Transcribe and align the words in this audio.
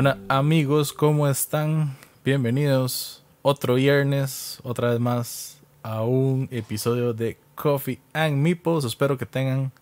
Hola 0.00 0.16
amigos, 0.28 0.92
¿cómo 0.92 1.26
están? 1.26 1.96
Bienvenidos 2.24 3.24
otro 3.42 3.74
viernes, 3.74 4.60
otra 4.62 4.90
vez 4.90 5.00
más 5.00 5.58
a 5.82 6.02
un 6.02 6.48
episodio 6.52 7.12
de 7.12 7.36
Coffee 7.56 8.00
and 8.12 8.36
Meeples. 8.36 8.84
Espero 8.84 9.18
que 9.18 9.26
tengan 9.26 9.72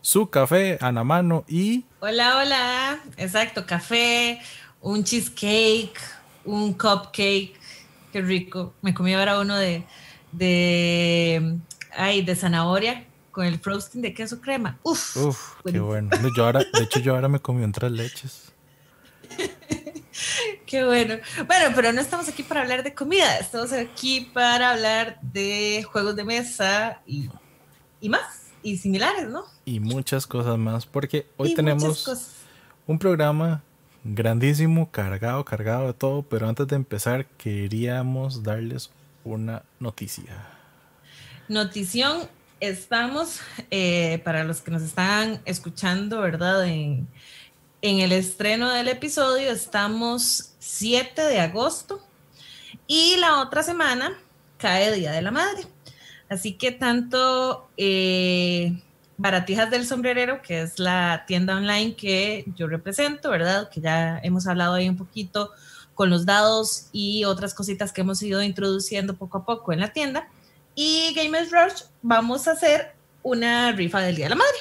su 0.00 0.30
café 0.30 0.78
a 0.80 0.90
la 0.90 1.04
mano 1.04 1.44
y... 1.46 1.84
Hola, 2.00 2.38
hola. 2.38 2.98
Exacto, 3.18 3.66
café, 3.66 4.40
un 4.80 5.04
cheesecake, 5.04 6.00
un 6.46 6.72
cupcake. 6.72 7.52
Qué 8.10 8.22
rico. 8.22 8.72
Me 8.80 8.94
comí 8.94 9.12
ahora 9.12 9.38
uno 9.38 9.54
de, 9.54 9.84
de, 10.32 11.58
ay, 11.94 12.22
de 12.22 12.34
zanahoria 12.34 13.04
con 13.32 13.44
el 13.44 13.58
frosting 13.58 14.00
de 14.00 14.14
queso 14.14 14.40
crema. 14.40 14.78
Uf, 14.82 15.14
Uf, 15.18 15.56
qué 15.70 15.78
bueno. 15.78 16.08
Yo 16.34 16.46
ahora, 16.46 16.60
de 16.60 16.84
hecho, 16.84 17.00
yo 17.00 17.14
ahora 17.14 17.28
me 17.28 17.40
comí 17.40 17.62
un 17.62 17.72
tres 17.72 17.92
leches. 17.92 18.52
Qué 20.66 20.84
bueno. 20.84 21.16
Bueno, 21.46 21.72
pero 21.74 21.92
no 21.92 22.00
estamos 22.00 22.28
aquí 22.28 22.42
para 22.42 22.62
hablar 22.62 22.82
de 22.82 22.94
comida, 22.94 23.38
estamos 23.38 23.72
aquí 23.72 24.30
para 24.32 24.70
hablar 24.70 25.20
de 25.20 25.84
juegos 25.90 26.16
de 26.16 26.24
mesa 26.24 27.00
y, 27.06 27.28
y 28.00 28.08
más, 28.08 28.46
y 28.62 28.76
similares, 28.76 29.28
¿no? 29.28 29.44
Y 29.64 29.80
muchas 29.80 30.26
cosas 30.26 30.58
más, 30.58 30.86
porque 30.86 31.26
hoy 31.36 31.52
Y 31.52 31.54
tenemos 31.54 32.36
un 32.86 32.98
programa 32.98 33.62
grandísimo, 34.04 34.90
cargado, 34.90 35.44
cargado 35.44 35.86
de 35.88 35.92
todo, 35.92 36.22
pero 36.22 36.48
antes 36.48 36.66
de 36.68 36.76
empezar 36.76 37.26
queríamos 37.36 38.42
darles 38.42 38.90
una 39.24 39.62
noticia. 39.80 40.46
Notición, 41.48 42.28
estamos, 42.60 43.40
eh, 43.70 44.20
para 44.24 44.44
los 44.44 44.60
que 44.60 44.70
nos 44.70 44.82
están 44.82 45.40
escuchando, 45.44 46.20
¿verdad? 46.20 46.66
En, 46.66 47.08
en 47.80 48.00
el 48.00 48.12
estreno 48.12 48.70
del 48.70 48.88
episodio 48.88 49.50
estamos 49.52 50.54
7 50.58 51.22
de 51.22 51.40
agosto 51.40 52.00
y 52.86 53.16
la 53.18 53.40
otra 53.40 53.62
semana 53.62 54.18
cae 54.56 54.92
Día 54.92 55.12
de 55.12 55.22
la 55.22 55.30
Madre. 55.30 55.62
Así 56.28 56.54
que 56.54 56.72
tanto 56.72 57.68
eh, 57.76 58.82
Baratijas 59.16 59.70
del 59.70 59.86
Sombrerero, 59.86 60.42
que 60.42 60.62
es 60.62 60.78
la 60.78 61.24
tienda 61.26 61.56
online 61.56 61.94
que 61.94 62.44
yo 62.56 62.66
represento, 62.66 63.30
¿verdad? 63.30 63.70
Que 63.70 63.80
ya 63.80 64.18
hemos 64.22 64.46
hablado 64.46 64.74
ahí 64.74 64.88
un 64.88 64.96
poquito 64.96 65.52
con 65.94 66.10
los 66.10 66.26
dados 66.26 66.88
y 66.92 67.24
otras 67.24 67.54
cositas 67.54 67.92
que 67.92 68.00
hemos 68.00 68.22
ido 68.22 68.42
introduciendo 68.42 69.16
poco 69.16 69.38
a 69.38 69.44
poco 69.44 69.72
en 69.72 69.80
la 69.80 69.92
tienda. 69.92 70.28
Y 70.74 71.12
Gamers 71.14 71.50
Rush 71.50 71.82
vamos 72.02 72.46
a 72.48 72.52
hacer 72.52 72.94
una 73.22 73.72
rifa 73.72 74.00
del 74.00 74.16
Día 74.16 74.26
de 74.26 74.30
la 74.30 74.36
Madre. 74.36 74.58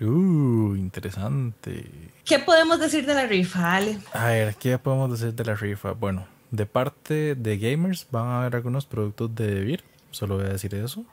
Uh, 0.00 0.74
interesante. 0.76 2.03
¿Qué 2.24 2.38
podemos 2.38 2.80
decir 2.80 3.04
de 3.06 3.14
la 3.14 3.26
rifa, 3.26 3.74
Ale? 3.76 3.98
A 4.12 4.28
ver, 4.28 4.54
¿qué 4.56 4.78
podemos 4.78 5.10
decir 5.18 5.34
de 5.34 5.44
la 5.44 5.54
rifa? 5.54 5.92
Bueno, 5.92 6.26
de 6.50 6.64
parte 6.66 7.34
de 7.34 7.58
gamers 7.58 8.06
van 8.10 8.26
a 8.28 8.40
haber 8.40 8.56
algunos 8.56 8.86
productos 8.86 9.34
de 9.34 9.54
Devir, 9.54 9.84
solo 10.10 10.36
voy 10.36 10.46
a 10.46 10.50
decir 10.50 10.74
eso. 10.74 11.04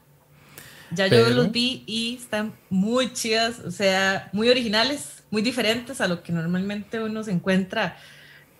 Ya 0.90 1.08
Pero- 1.08 1.28
yo 1.28 1.34
los 1.34 1.52
vi 1.52 1.84
y 1.86 2.16
están 2.16 2.52
muy 2.70 3.12
chidas, 3.12 3.60
o 3.60 3.70
sea, 3.70 4.28
muy 4.32 4.48
originales, 4.48 5.22
muy 5.30 5.42
diferentes 5.42 6.00
a 6.00 6.08
lo 6.08 6.22
que 6.22 6.32
normalmente 6.32 7.00
uno 7.02 7.22
se 7.24 7.30
encuentra 7.32 7.96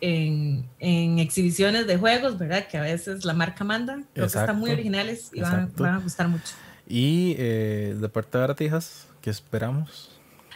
en, 0.00 0.66
en 0.78 1.18
exhibiciones 1.18 1.86
de 1.86 1.96
juegos, 1.96 2.38
¿verdad? 2.38 2.66
Que 2.68 2.76
a 2.78 2.82
veces 2.82 3.24
la 3.24 3.34
marca 3.34 3.64
manda. 3.64 3.94
Creo 3.94 4.04
que 4.14 4.20
están 4.26 4.42
Exacto, 4.44 4.54
muy 4.60 4.70
originales 4.70 5.30
y 5.32 5.40
van, 5.40 5.52
exacto. 5.54 5.82
van 5.84 5.94
a 5.94 5.98
gustar 6.00 6.28
mucho. 6.28 6.54
Y 6.88 7.34
eh, 7.38 7.96
de 7.98 8.08
parte 8.08 8.36
de 8.38 8.40
Baratijas, 8.42 9.06
¿qué 9.20 9.30
esperamos? 9.30 10.10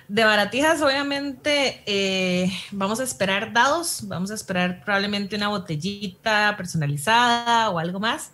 De 0.08 0.24
baratijas, 0.24 0.80
obviamente, 0.82 1.82
eh, 1.86 2.50
vamos 2.70 3.00
a 3.00 3.02
esperar 3.02 3.52
dados, 3.52 4.02
vamos 4.04 4.30
a 4.30 4.34
esperar 4.34 4.82
probablemente 4.84 5.34
una 5.34 5.48
botellita 5.48 6.54
personalizada 6.56 7.70
o 7.70 7.78
algo 7.80 7.98
más. 7.98 8.30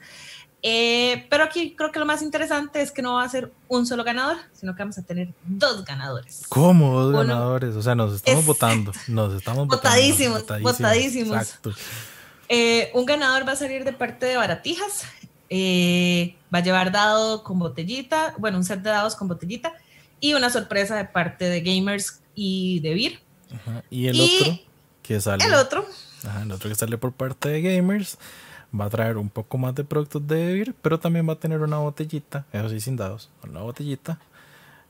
Eh, 0.65 1.27
pero 1.29 1.43
aquí 1.45 1.75
creo 1.75 1.91
que 1.91 1.99
lo 1.99 2.05
más 2.07 2.23
interesante 2.23 2.83
es 2.83 2.93
que 2.93 3.03
no 3.03 3.15
va 3.15 3.25
a 3.25 3.29
ser 3.29 3.53
un 3.69 3.85
solo 3.87 4.05
ganador, 4.05 4.37
sino 4.53 4.75
que 4.77 4.83
vamos 4.83 4.97
a 4.99 5.03
tener 5.03 5.33
dos 5.45 5.85
ganadores. 5.85 6.43
¿Cómo 6.49 6.93
dos 7.01 7.09
Uno- 7.09 7.19
ganadores? 7.19 7.75
O 7.75 7.83
sea, 7.83 7.95
nos 7.95 8.15
estamos 8.15 8.41
Es- 8.41 8.47
votando. 8.47 8.93
Nos 9.09 9.35
estamos 9.35 9.67
votadísimos. 9.67 10.43
Exacto. 10.43 11.73
Eh, 12.49 12.91
un 12.95 13.07
ganador 13.07 13.49
va 13.49 13.53
a 13.53 13.57
salir 13.57 13.83
de 13.85 13.93
parte 13.93 14.27
de 14.27 14.37
Baratijas. 14.37 15.05
eh, 15.55 16.35
va 16.55 16.61
a 16.61 16.63
llevar 16.63 16.91
dado 16.93 17.43
con 17.43 17.59
botellita, 17.59 18.35
bueno, 18.39 18.57
un 18.57 18.65
set 18.65 18.81
de 18.81 18.89
dados 18.89 19.15
con 19.17 19.29
botellita 19.29 19.75
y 20.23 20.35
una 20.35 20.49
sorpresa 20.49 20.97
de 20.97 21.05
parte 21.05 21.47
de 21.47 21.61
Gamers 21.61 22.23
y 22.35 22.81
de 22.81 22.95
Vir. 22.95 23.21
Ajá. 23.53 23.83
Y 23.91 24.07
el 24.07 24.17
Y 24.17 24.41
otro 24.41 24.59
que 25.03 25.21
sale. 25.21 25.45
El 25.45 25.55
otro, 25.55 25.85
Ajá, 26.27 26.43
el 26.43 26.53
otro 26.53 26.71
que 26.71 26.77
sale 26.77 26.97
por 26.97 27.13
parte 27.13 27.49
de 27.49 27.61
gamers 27.61 28.17
va 28.79 28.87
a 28.87 28.91
traer 28.91 29.19
un 29.19 29.29
poco 29.29 29.59
más 29.59 29.75
de 29.75 29.85
productos 29.85 30.27
de 30.27 30.37
Devir, 30.37 30.75
pero 30.81 30.99
también 30.99 31.29
va 31.29 31.35
a 31.35 31.41
tener 31.41 31.61
una 31.61 31.79
botellita, 31.79 32.47
eso 32.53 32.69
sí, 32.69 32.81
sin 32.81 32.97
dados, 32.97 33.29
una 33.43 33.61
botellita 33.61 34.19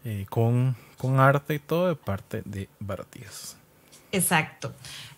eh, 0.04 0.26
con, 0.28 0.76
con 0.98 1.18
arte 1.18 1.54
y 1.54 1.58
todo 1.58 1.88
de 1.88 1.96
parte 1.96 2.42
de 2.44 2.68
Baratijas. 2.78 3.56
Exacto. 4.12 4.74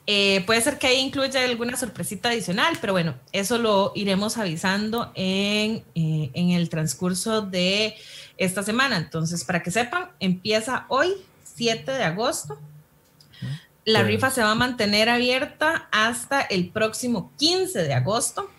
Eh, 0.06 0.42
puede 0.44 0.60
ser 0.60 0.78
que 0.78 0.86
ahí 0.86 0.98
incluya 0.98 1.44
alguna 1.44 1.76
sorpresita 1.76 2.28
adicional, 2.28 2.76
pero 2.80 2.92
bueno, 2.92 3.14
eso 3.32 3.56
lo 3.56 3.92
iremos 3.94 4.36
avisando 4.36 5.10
en, 5.14 5.82
eh, 5.94 6.30
en 6.34 6.50
el 6.50 6.68
transcurso 6.68 7.40
de 7.40 7.96
esta 8.36 8.62
semana. 8.62 8.98
Entonces, 8.98 9.44
para 9.44 9.62
que 9.62 9.70
sepan, 9.70 10.10
empieza 10.20 10.84
hoy, 10.88 11.08
7 11.56 11.90
de 11.90 12.04
agosto. 12.04 12.58
La 13.86 14.02
rifa 14.02 14.30
se 14.30 14.42
va 14.42 14.52
a 14.52 14.54
mantener 14.54 15.10
abierta 15.10 15.88
hasta 15.92 16.40
el 16.40 16.70
próximo 16.70 17.32
15 17.38 17.82
de 17.82 17.94
agosto. 17.94 18.50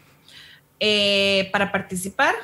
Eh, 0.79 1.49
para 1.51 1.71
participar, 1.71 2.35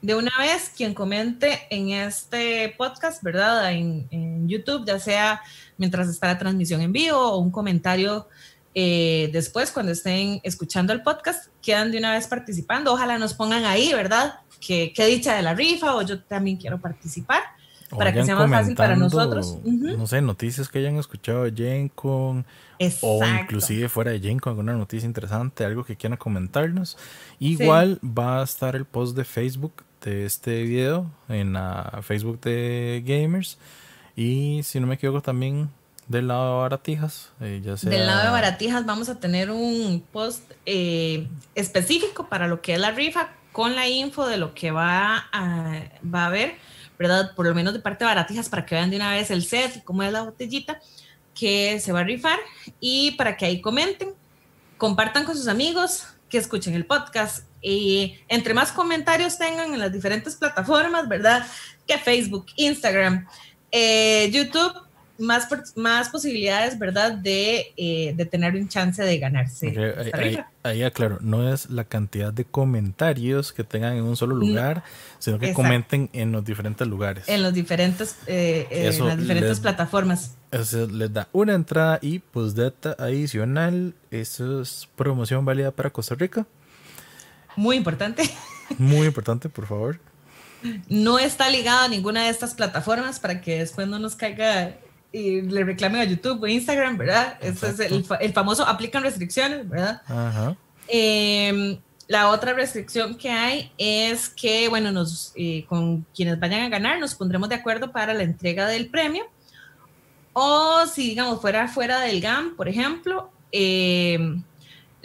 de 0.00 0.14
una 0.14 0.30
vez, 0.38 0.72
quien 0.76 0.94
comente 0.94 1.66
en 1.70 1.90
este 1.90 2.74
podcast, 2.76 3.22
¿verdad? 3.22 3.72
En, 3.72 4.06
en 4.10 4.48
YouTube, 4.48 4.84
ya 4.86 4.98
sea 4.98 5.40
mientras 5.78 6.08
está 6.08 6.26
la 6.26 6.38
transmisión 6.38 6.82
en 6.82 6.92
vivo 6.92 7.18
o 7.18 7.38
un 7.38 7.50
comentario 7.50 8.28
eh, 8.74 9.30
después, 9.32 9.72
cuando 9.72 9.90
estén 9.90 10.40
escuchando 10.44 10.92
el 10.92 11.02
podcast, 11.02 11.48
quedan 11.62 11.90
de 11.90 11.98
una 11.98 12.12
vez 12.12 12.26
participando. 12.28 12.92
Ojalá 12.92 13.18
nos 13.18 13.34
pongan 13.34 13.64
ahí, 13.64 13.92
¿verdad? 13.92 14.40
Que, 14.60 14.92
que 14.92 15.06
dicha 15.06 15.34
de 15.34 15.42
la 15.42 15.54
rifa 15.54 15.96
o 15.96 16.02
yo 16.02 16.22
también 16.22 16.56
quiero 16.56 16.78
participar. 16.78 17.42
Para 17.90 18.12
que 18.12 18.22
sea 18.22 18.36
más 18.36 18.50
fácil 18.50 18.76
para 18.76 18.96
nosotros. 18.96 19.58
No 19.64 20.06
sé, 20.06 20.20
noticias 20.20 20.68
que 20.68 20.78
hayan 20.78 20.96
escuchado 20.96 21.44
de 21.44 21.52
Gencon 21.52 22.44
o 23.00 23.20
inclusive 23.40 23.88
fuera 23.88 24.10
de 24.10 24.20
Gencon, 24.20 24.50
alguna 24.50 24.74
noticia 24.74 25.06
interesante, 25.06 25.64
algo 25.64 25.84
que 25.84 25.96
quieran 25.96 26.18
comentarnos. 26.18 26.98
Igual 27.38 27.98
va 28.04 28.40
a 28.40 28.44
estar 28.44 28.76
el 28.76 28.84
post 28.84 29.16
de 29.16 29.24
Facebook 29.24 29.72
de 30.04 30.26
este 30.26 30.62
video 30.62 31.10
en 31.28 31.54
la 31.54 32.00
Facebook 32.02 32.40
de 32.42 33.02
Gamers. 33.06 33.58
Y 34.18 34.64
si 34.64 34.80
no 34.80 34.88
me 34.88 34.96
equivoco, 34.96 35.22
también 35.22 35.70
del 36.08 36.26
lado 36.26 36.56
de 36.56 36.62
Baratijas. 36.62 37.30
eh, 37.40 37.62
Del 37.62 38.04
lado 38.04 38.24
de 38.24 38.30
Baratijas 38.30 38.84
vamos 38.84 39.08
a 39.08 39.20
tener 39.20 39.48
un 39.52 40.02
post 40.12 40.42
eh, 40.66 41.28
específico 41.54 42.28
para 42.28 42.48
lo 42.48 42.60
que 42.60 42.74
es 42.74 42.80
la 42.80 42.90
rifa 42.90 43.28
con 43.52 43.76
la 43.76 43.86
info 43.86 44.26
de 44.26 44.36
lo 44.36 44.54
que 44.54 44.72
va 44.72 45.26
va 45.32 46.22
a 46.22 46.26
haber, 46.26 46.56
¿verdad? 46.98 47.32
Por 47.36 47.46
lo 47.46 47.54
menos 47.54 47.74
de 47.74 47.78
parte 47.78 48.04
de 48.04 48.08
Baratijas 48.08 48.48
para 48.48 48.66
que 48.66 48.74
vean 48.74 48.90
de 48.90 48.96
una 48.96 49.12
vez 49.12 49.30
el 49.30 49.44
set 49.44 49.84
cómo 49.84 50.02
es 50.02 50.10
la 50.10 50.22
botellita 50.22 50.80
que 51.32 51.78
se 51.78 51.92
va 51.92 52.00
a 52.00 52.04
rifar 52.04 52.40
y 52.80 53.12
para 53.12 53.36
que 53.36 53.44
ahí 53.44 53.60
comenten, 53.60 54.14
compartan 54.78 55.26
con 55.26 55.36
sus 55.36 55.46
amigos, 55.46 56.08
que 56.28 56.38
escuchen 56.38 56.74
el 56.74 56.86
podcast 56.86 57.44
y 57.62 58.18
entre 58.26 58.52
más 58.52 58.72
comentarios 58.72 59.38
tengan 59.38 59.72
en 59.72 59.78
las 59.78 59.92
diferentes 59.92 60.34
plataformas, 60.34 61.06
¿verdad? 61.06 61.46
Que 61.86 61.98
Facebook, 61.98 62.46
Instagram, 62.56 63.24
eh, 63.72 64.30
YouTube, 64.32 64.72
más, 65.18 65.48
más 65.74 66.10
posibilidades, 66.10 66.78
¿verdad? 66.78 67.12
De, 67.12 67.72
eh, 67.76 68.12
de 68.16 68.24
tener 68.24 68.54
un 68.54 68.68
chance 68.68 69.02
de 69.02 69.18
ganarse. 69.18 69.74
ahí- 70.62 70.82
aclaro, 70.84 71.18
no 71.22 71.52
es 71.52 71.70
la 71.70 71.82
cantidad 71.84 72.32
de 72.32 72.44
comentarios 72.44 73.52
que 73.52 73.64
tengan 73.64 73.96
en 73.96 74.04
un 74.04 74.16
solo 74.16 74.36
lugar, 74.36 74.84
sino 75.18 75.38
que 75.38 75.46
Exacto. 75.46 75.62
comenten 75.62 76.08
en 76.12 76.30
los 76.30 76.44
diferentes 76.44 76.86
lugares. 76.86 77.28
En 77.28 77.42
los 77.42 77.52
diferentes, 77.52 78.16
eh, 78.28 78.68
en 78.70 78.84
las 79.06 79.18
diferentes 79.18 79.50
les- 79.50 79.60
plataformas. 79.60 80.36
Eso 80.52 80.86
les 80.86 81.12
da 81.12 81.28
una 81.32 81.54
entrada 81.54 81.98
y 82.00 82.20
postdata 82.20 82.94
adicional. 82.98 83.94
Eso 84.10 84.62
es 84.62 84.88
promoción 84.94 85.44
válida 85.44 85.72
para 85.72 85.90
Costa 85.90 86.14
Rica. 86.14 86.46
Muy 87.56 87.76
importante. 87.76 88.22
Muy 88.78 89.06
importante, 89.08 89.48
por 89.48 89.66
favor. 89.66 89.98
No 90.88 91.18
está 91.18 91.48
ligado 91.48 91.84
a 91.84 91.88
ninguna 91.88 92.24
de 92.24 92.30
estas 92.30 92.54
plataformas 92.54 93.20
para 93.20 93.40
que 93.40 93.58
después 93.58 93.86
no 93.86 93.98
nos 93.98 94.16
caiga 94.16 94.74
y 95.12 95.40
le 95.42 95.64
reclamen 95.64 96.00
a 96.00 96.04
YouTube 96.04 96.42
o 96.42 96.46
Instagram, 96.46 96.98
¿verdad? 96.98 97.38
Es 97.40 97.62
el, 97.62 98.32
famoso 98.32 98.66
aplican 98.66 99.02
restricciones, 99.02 99.68
¿verdad? 99.68 100.02
Ajá. 100.06 100.56
Eh, 100.88 101.78
la 102.08 102.30
otra 102.30 102.54
restricción 102.54 103.16
que 103.16 103.30
hay 103.30 103.70
es 103.76 104.30
que, 104.30 104.68
bueno, 104.68 104.90
nos, 104.92 105.32
eh, 105.36 105.66
con 105.68 106.06
quienes 106.14 106.40
vayan 106.40 106.62
a 106.62 106.68
ganar 106.70 106.98
nos 106.98 107.14
pondremos 107.14 107.50
de 107.50 107.54
acuerdo 107.54 107.92
para 107.92 108.14
la 108.14 108.22
entrega 108.22 108.66
del 108.66 108.88
premio. 108.88 109.24
O 110.32 110.86
si, 110.86 111.10
digamos, 111.10 111.40
fuera 111.40 111.68
fuera 111.68 112.00
del 112.00 112.20
GAM, 112.20 112.56
por 112.56 112.68
ejemplo, 112.68 113.30
eh, 113.52 114.18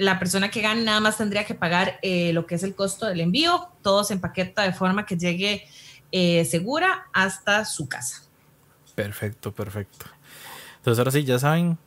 la 0.03 0.19
persona 0.19 0.49
que 0.49 0.61
gane 0.61 0.83
nada 0.83 0.99
más 0.99 1.17
tendría 1.17 1.45
que 1.45 1.55
pagar 1.55 1.99
eh, 2.01 2.33
lo 2.33 2.45
que 2.45 2.55
es 2.55 2.63
el 2.63 2.75
costo 2.75 3.05
del 3.05 3.21
envío. 3.21 3.69
Todo 3.81 4.03
se 4.03 4.13
empaqueta 4.13 4.63
de 4.63 4.73
forma 4.73 5.05
que 5.05 5.17
llegue 5.17 5.65
eh, 6.11 6.45
segura 6.45 7.07
hasta 7.13 7.65
su 7.65 7.87
casa. 7.87 8.23
Perfecto, 8.95 9.51
perfecto. 9.51 10.05
Entonces 10.77 10.99
ahora 10.99 11.11
sí, 11.11 11.23
ya 11.23 11.39
saben, 11.39 11.77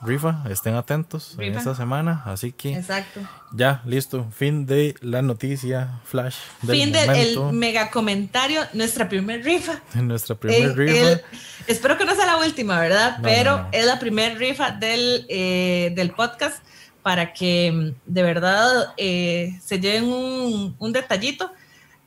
rifa, 0.00 0.44
estén 0.48 0.74
atentos 0.74 1.36
en 1.38 1.54
esta 1.54 1.74
semana. 1.74 2.22
Así 2.24 2.52
que 2.52 2.74
Exacto. 2.74 3.20
ya, 3.52 3.82
listo. 3.84 4.30
Fin 4.30 4.64
de 4.64 4.94
la 5.00 5.20
noticia 5.20 6.00
flash. 6.04 6.36
Del 6.62 6.76
fin 6.76 6.92
del 6.92 7.52
mega 7.52 7.90
comentario, 7.90 8.62
nuestra 8.72 9.08
primer 9.08 9.44
rifa. 9.44 9.82
Nuestra 9.94 10.36
primer 10.36 10.76
rifa. 10.76 11.20
espero 11.66 11.98
que 11.98 12.04
no 12.04 12.14
sea 12.14 12.26
la 12.26 12.36
última, 12.38 12.80
¿verdad? 12.80 13.18
Pero 13.22 13.68
es 13.72 13.84
la 13.84 13.98
primer 13.98 14.38
rifa 14.38 14.70
del, 14.70 15.26
del 15.28 16.12
podcast 16.12 16.62
para 17.02 17.32
que 17.32 17.72
mm, 17.72 17.94
de 18.06 18.22
verdad 18.22 18.94
eh, 18.96 19.58
se 19.62 19.78
lleven 19.80 20.04
un, 20.12 20.92
detallito. 20.92 21.52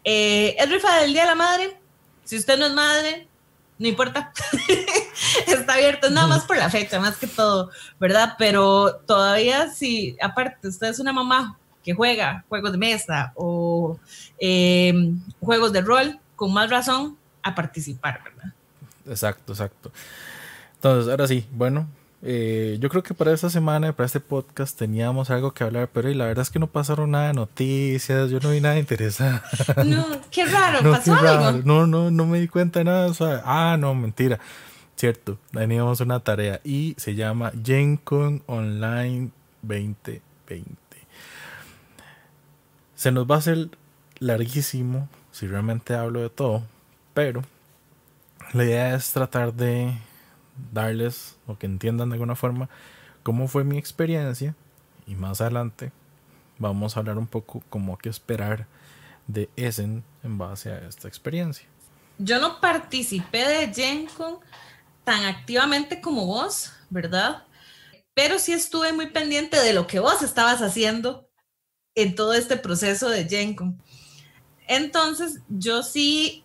Eh, 0.04 0.56
es 0.58 0.70
rifa 0.70 1.02
del 1.02 1.14
Día 1.14 1.24
de 1.24 1.30
la 1.30 1.36
Madre. 1.36 1.78
Si 2.24 2.38
usted 2.38 2.58
no 2.58 2.66
es 2.66 2.74
madre, 2.74 3.28
no 3.78 3.88
importa. 3.88 4.32
Está 5.48 5.74
abierto, 5.74 6.10
nada 6.10 6.28
más 6.28 6.46
por 6.46 6.58
la 6.58 6.70
fecha, 6.70 7.00
más 7.00 7.18
que 7.18 7.28
todo, 7.28 7.70
¿verdad? 8.00 8.36
Pero 8.38 8.96
todavía 9.06 9.70
si, 9.70 10.18
aparte, 10.22 10.68
usted 10.68 10.88
es 10.88 11.00
una 11.00 11.14
mamá 11.14 11.58
que 11.84 11.94
juega 11.94 12.44
juegos 12.50 12.72
de 12.72 12.78
mesa 12.80 13.32
o 13.36 14.00
em, 14.40 15.22
juegos 15.40 15.72
de 15.72 15.82
rol, 15.82 16.20
con 16.36 16.52
más 16.52 16.70
razón 16.70 17.18
a 17.44 17.54
participar, 17.54 18.24
¿verdad? 18.24 18.54
Exacto, 19.08 19.54
exacto. 19.54 19.92
Entonces, 20.76 21.12
ahora 21.12 21.28
sí, 21.28 21.46
bueno, 21.52 21.88
eh, 22.22 22.78
yo 22.80 22.90
creo 22.90 23.04
que 23.04 23.14
para 23.14 23.34
esta 23.34 23.50
semana, 23.50 23.94
para 23.94 24.08
este 24.08 24.20
podcast, 24.20 24.78
teníamos 24.78 25.30
algo 25.30 25.54
que 25.54 25.64
hablar, 25.64 25.90
pero 25.94 26.10
la 26.10 26.26
verdad 26.26 26.42
es 26.44 26.50
que 26.50 26.60
no 26.60 26.68
pasaron 26.68 27.12
nada 27.12 27.28
de 27.28 27.34
noticias, 27.34 28.30
yo 28.32 28.40
no 28.40 28.52
vi 28.52 28.62
nada 28.62 28.80
interesante. 28.80 29.46
No, 29.86 30.06
qué 30.32 30.46
raro, 30.52 30.92
pasó 30.92 31.14
algo. 31.14 31.62
No, 31.66 31.86
no, 31.86 32.10
no 32.12 32.26
me 32.26 32.40
di 32.40 32.48
cuenta 32.48 32.80
de 32.80 32.86
nada. 32.86 33.12
ah, 33.46 33.78
no, 33.80 33.94
mentira. 33.94 34.40
Cierto, 34.96 35.38
teníamos 35.52 36.00
una 36.00 36.22
tarea 36.22 36.62
y 36.64 36.96
se 36.98 37.16
llama 37.16 37.52
GenCon 37.64 38.44
Online 38.46 39.30
2020. 39.62 40.76
Se 42.96 43.12
nos 43.12 43.30
va 43.30 43.36
a 43.36 43.40
hacer 43.40 43.70
larguísimo 44.20 45.10
si 45.32 45.48
realmente 45.48 45.94
hablo 45.96 46.22
de 46.22 46.30
todo, 46.30 46.64
pero 47.14 47.44
la 48.54 48.64
idea 48.64 48.96
es 48.96 49.12
tratar 49.12 49.54
de 49.54 49.94
darles 50.72 51.35
o 51.48 51.58
que 51.58 51.66
entiendan 51.66 52.10
de 52.10 52.16
alguna 52.16 52.36
forma 52.36 52.70
cómo 53.24 53.48
fue 53.48 53.64
mi 53.64 53.78
experiencia 53.78 54.56
y 55.08 55.16
más 55.16 55.42
adelante 55.42 55.92
vamos 56.58 56.96
a 56.96 57.00
hablar 57.00 57.18
un 57.18 57.28
poco 57.28 57.64
como 57.70 57.98
qué 57.98 58.10
esperar 58.10 58.68
de 59.28 59.50
Essen 59.56 60.04
en 60.24 60.38
base 60.38 60.72
a 60.72 60.88
esta 60.88 61.08
experiencia. 61.08 61.68
Yo 62.18 62.40
no 62.40 62.62
participé 62.62 63.46
de 63.46 63.74
GenCon 63.74 64.38
tan 65.04 65.26
activamente 65.26 66.00
como 66.00 66.26
vos, 66.26 66.72
¿verdad? 66.90 67.44
Pero 68.14 68.40
sí 68.40 68.54
estuve 68.54 68.94
muy 68.94 69.08
pendiente 69.08 69.60
de 69.60 69.74
lo 69.74 69.88
que 69.88 70.00
vos 70.00 70.22
estabas 70.22 70.62
haciendo 70.62 71.28
en 71.96 72.16
todo 72.16 72.34
este 72.34 72.58
proceso 72.58 73.10
de 73.10 73.26
GenCon. 73.28 73.82
Entonces, 74.68 75.42
yo 75.50 75.84
sí 75.84 76.45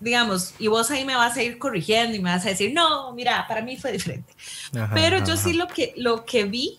digamos, 0.00 0.54
y 0.58 0.68
vos 0.68 0.90
ahí 0.90 1.04
me 1.04 1.16
vas 1.16 1.36
a 1.36 1.42
ir 1.42 1.58
corrigiendo 1.58 2.16
y 2.16 2.20
me 2.20 2.30
vas 2.30 2.44
a 2.46 2.50
decir, 2.50 2.72
no, 2.74 3.12
mira, 3.12 3.46
para 3.48 3.62
mí 3.62 3.76
fue 3.76 3.92
diferente. 3.92 4.34
Pero 4.92 5.24
yo 5.24 5.36
sí 5.36 5.52
lo 5.52 5.68
que, 5.68 5.94
lo 5.96 6.24
que 6.24 6.44
vi 6.44 6.78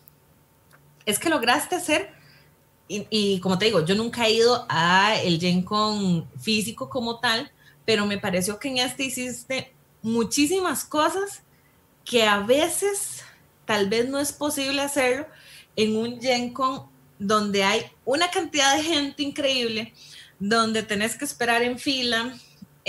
es 1.06 1.19
que 1.19 1.30
lograste 1.30 1.75
hacer, 1.75 2.12
y, 2.90 3.40
como 3.42 3.58
te 3.58 3.66
digo, 3.66 3.84
yo 3.84 3.96
nunca 3.96 4.25
he 4.28 4.31
ido 4.31 4.66
a 4.69 5.16
el 5.22 5.40
Gen 5.42 5.62
Con 5.62 6.25
físico 6.40 6.90
como 6.90 7.19
tal, 7.19 7.52
pero 7.86 8.06
me 8.06 8.18
pareció 8.18 8.60
que 8.60 8.69
en 8.69 8.78
este 8.78 9.04
hiciste 9.04 9.74
muchísimas 10.02 10.86
cosas 10.86 11.44
que 12.06 12.24
a 12.24 12.40
veces 12.40 13.24
tal 13.66 13.90
vez 13.90 14.08
no 14.08 14.19
es 14.19 14.31
posible 14.31 14.81
hacerlo 14.81 15.28
en 15.75 15.98
un 15.98 16.22
Gen 16.22 16.54
Con 16.54 16.86
donde 17.19 17.64
hay 17.64 17.81
una 18.06 18.30
cantidad 18.30 18.78
de 18.78 18.84
gente 18.84 19.24
increíble, 19.24 19.94
donde 20.40 20.84
tenés 20.84 21.18
que 21.18 21.25
esperar 21.25 21.64
en 21.64 21.80
fila, 21.80 22.34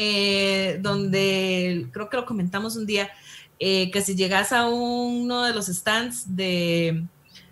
eh, 0.01 0.79
donde 0.81 1.89
creo 1.91 2.09
que 2.09 2.17
lo 2.17 2.25
comentamos 2.25 2.77
un 2.77 2.87
día, 2.87 3.11
eh, 3.59 3.91
que 3.91 4.01
si 4.01 4.15
llegas 4.15 4.53
a 4.53 4.69
uno 4.69 5.43
de 5.43 5.53
los 5.53 5.67
stands 5.67 6.37
de 6.37 7.05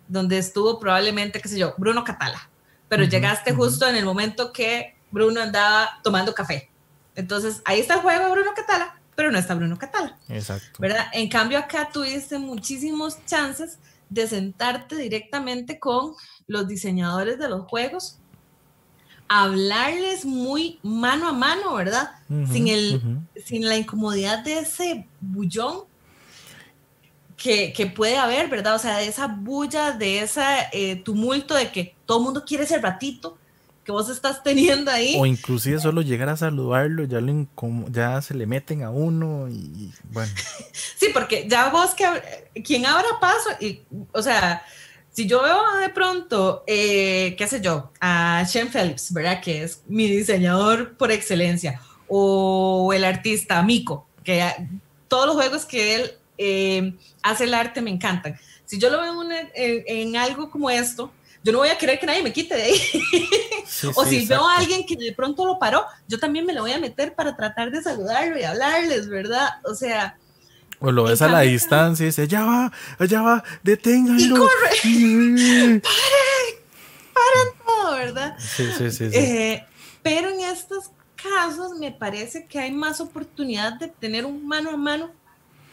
donde 0.07 0.39
estuvo 0.39 0.79
probablemente, 0.79 1.41
qué 1.41 1.49
sé 1.49 1.59
yo, 1.59 1.75
Bruno 1.77 2.05
Catala, 2.05 2.49
pero 2.89 3.03
llegaste 3.03 3.53
justo 3.53 3.89
en 3.89 3.97
el 3.97 4.05
momento 4.05 4.53
que 4.53 4.95
Bruno 5.11 5.41
andaba 5.41 5.99
tomando 6.05 6.33
café. 6.33 6.71
Entonces, 7.17 7.63
ahí 7.65 7.81
está 7.81 7.95
el 7.95 8.01
juego 8.03 8.31
Bruno 8.31 8.53
Catala, 8.55 9.01
pero 9.17 9.33
no 9.33 9.39
está 9.39 9.57
Bruno 9.57 9.77
Catala. 9.77 10.17
Exacto. 10.29 10.79
¿Verdad? 10.79 11.07
En 11.15 11.29
cambio, 11.29 11.59
acá 11.59 11.91
tuviste 11.93 12.39
muchísimos 12.39 13.19
chances 13.27 13.81
de 14.09 14.29
sentarte 14.29 14.95
directamente 14.95 15.81
con 15.81 16.13
los 16.47 16.69
diseñadores 16.69 17.41
de 17.41 17.49
los 17.49 17.67
juegos 17.67 18.21
hablarles 19.29 20.25
muy 20.25 20.79
mano 20.83 21.29
a 21.29 21.33
mano, 21.33 21.75
¿verdad? 21.75 22.11
sin, 22.51 22.69
el, 22.69 23.01
sin 23.45 23.69
la 23.69 23.77
incomodidad 23.77 24.45
de 24.45 24.61
ese 24.61 25.07
bullón 25.21 25.85
que, 27.37 27.93
puede 27.95 28.17
haber, 28.17 28.49
¿verdad? 28.49 28.75
O 28.75 28.79
sea, 28.79 28.99
de 28.99 29.07
esa 29.07 29.27
bulla, 29.27 29.93
de 29.93 30.21
ese 30.21 30.43
eh, 30.73 30.97
tumulto 30.97 31.55
de 31.55 31.71
que 31.71 31.95
todo 32.05 32.19
el 32.19 32.25
mundo 32.25 32.45
quiere 32.45 32.65
ese 32.65 32.79
ratito 32.79 33.39
que 33.85 33.93
vos 33.93 34.09
estás 34.09 34.43
teniendo 34.43 34.91
ahí. 34.91 35.17
O 35.17 35.27
inclusive 35.27 35.79
solo 35.79 36.03
llegar 36.03 36.29
a 36.29 36.37
saludarlo, 36.37 37.05
ya, 37.05 37.21
ya 37.91 38.21
se 38.21 38.35
le 38.35 38.47
meten 38.47 38.83
a 38.83 38.91
uno 38.91 39.49
y 39.49 39.93
bueno. 40.11 40.33
sí, 40.73 41.07
porque 41.13 41.47
ya 41.49 41.71
vos 41.71 41.95
que 41.95 42.05
quien 42.63 42.85
abra 42.85 43.07
paso, 43.21 43.51
y, 43.61 43.83
o 44.13 44.23
sea, 44.23 44.65
si 45.17 45.27
yo 45.27 45.43
veo 45.43 45.79
de 45.79 45.89
pronto, 45.89 46.63
eh, 46.67 47.35
qué 47.39 47.49
sé 47.49 47.63
yo, 47.63 47.91
a 48.03 48.45
Shen 48.47 48.69
Phelps, 48.69 49.15
¿verdad? 49.15 49.41
Que 49.41 49.63
es 49.63 49.81
mi 49.87 50.09
diseñador 50.09 50.95
por 50.99 51.11
excelencia, 51.11 51.81
o 52.07 52.93
el 52.93 53.03
artista 53.03 53.63
Miko, 53.63 54.07
que 54.23 54.45
todos 55.09 55.27
los 55.27 55.37
juegos 55.37 55.65
que 55.65 55.95
él 55.95 56.13
eh, 56.37 56.93
hace 57.23 57.45
el 57.45 57.55
arte 57.55 57.81
me 57.81 57.91
encantan. 57.91 58.39
Si 58.67 58.79
yo 58.79 58.91
lo 58.91 59.01
veo 59.01 59.15
en, 59.55 60.17
algo 60.17 60.51
como 60.51 60.69
esto, 60.69 61.11
yo 61.43 61.51
no 61.51 61.61
voy 61.61 61.71
a 61.71 61.79
querer 61.79 61.99
que 61.99 62.05
nadie 62.05 62.23
me 62.23 62.35
quite 62.35 62.55
de 62.55 62.65
ahí. 62.65 62.79
o 63.95 64.05
si 64.05 64.27
veo 64.27 64.47
a 64.47 64.59
alguien 64.59 64.85
que 64.85 64.97
de 64.97 65.15
pronto 65.15 65.47
lo 65.47 65.59
paró, 65.59 65.87
yo 66.07 66.19
también 66.19 66.45
me 66.45 66.53
lo 66.53 66.61
voy 66.61 66.73
a 66.73 66.79
meter 66.79 67.15
para 67.15 67.35
tratar 67.35 67.71
de 67.71 67.83
saludarlo 67.83 68.39
y 68.39 68.43
hablarles, 68.43 69.09
¿verdad? 69.09 69.49
O 69.65 69.75
sea, 69.75 70.19
o 70.81 70.93
lo 70.93 71.05
ves 71.05 71.23
a 71.23 71.29
la 71.29 71.41
distancia 71.41 72.05
y 72.05 72.07
dice, 72.07 72.23
allá 72.23 72.45
va, 72.45 72.73
allá 72.99 73.23
va, 73.23 73.45
deténganlo. 73.63 74.25
Y 74.25 74.39
corre. 74.39 75.83
¡Paren! 75.83 75.83
¡Paren 77.15 77.55
todo, 77.65 77.97
verdad! 77.97 78.37
Sí, 78.39 78.69
sí, 78.77 78.91
sí. 78.91 79.05
Eh, 79.13 79.65
pero 80.03 80.29
en 80.31 80.41
estos 80.41 80.91
casos 81.17 81.79
me 81.79 81.93
parece 81.93 82.47
que 82.47 82.59
hay 82.59 82.73
más 82.73 83.01
oportunidad 83.01 83.75
de 83.75 83.89
tener 83.89 84.25
un 84.25 84.47
mano 84.47 84.71
a 84.71 84.77
mano 84.77 85.11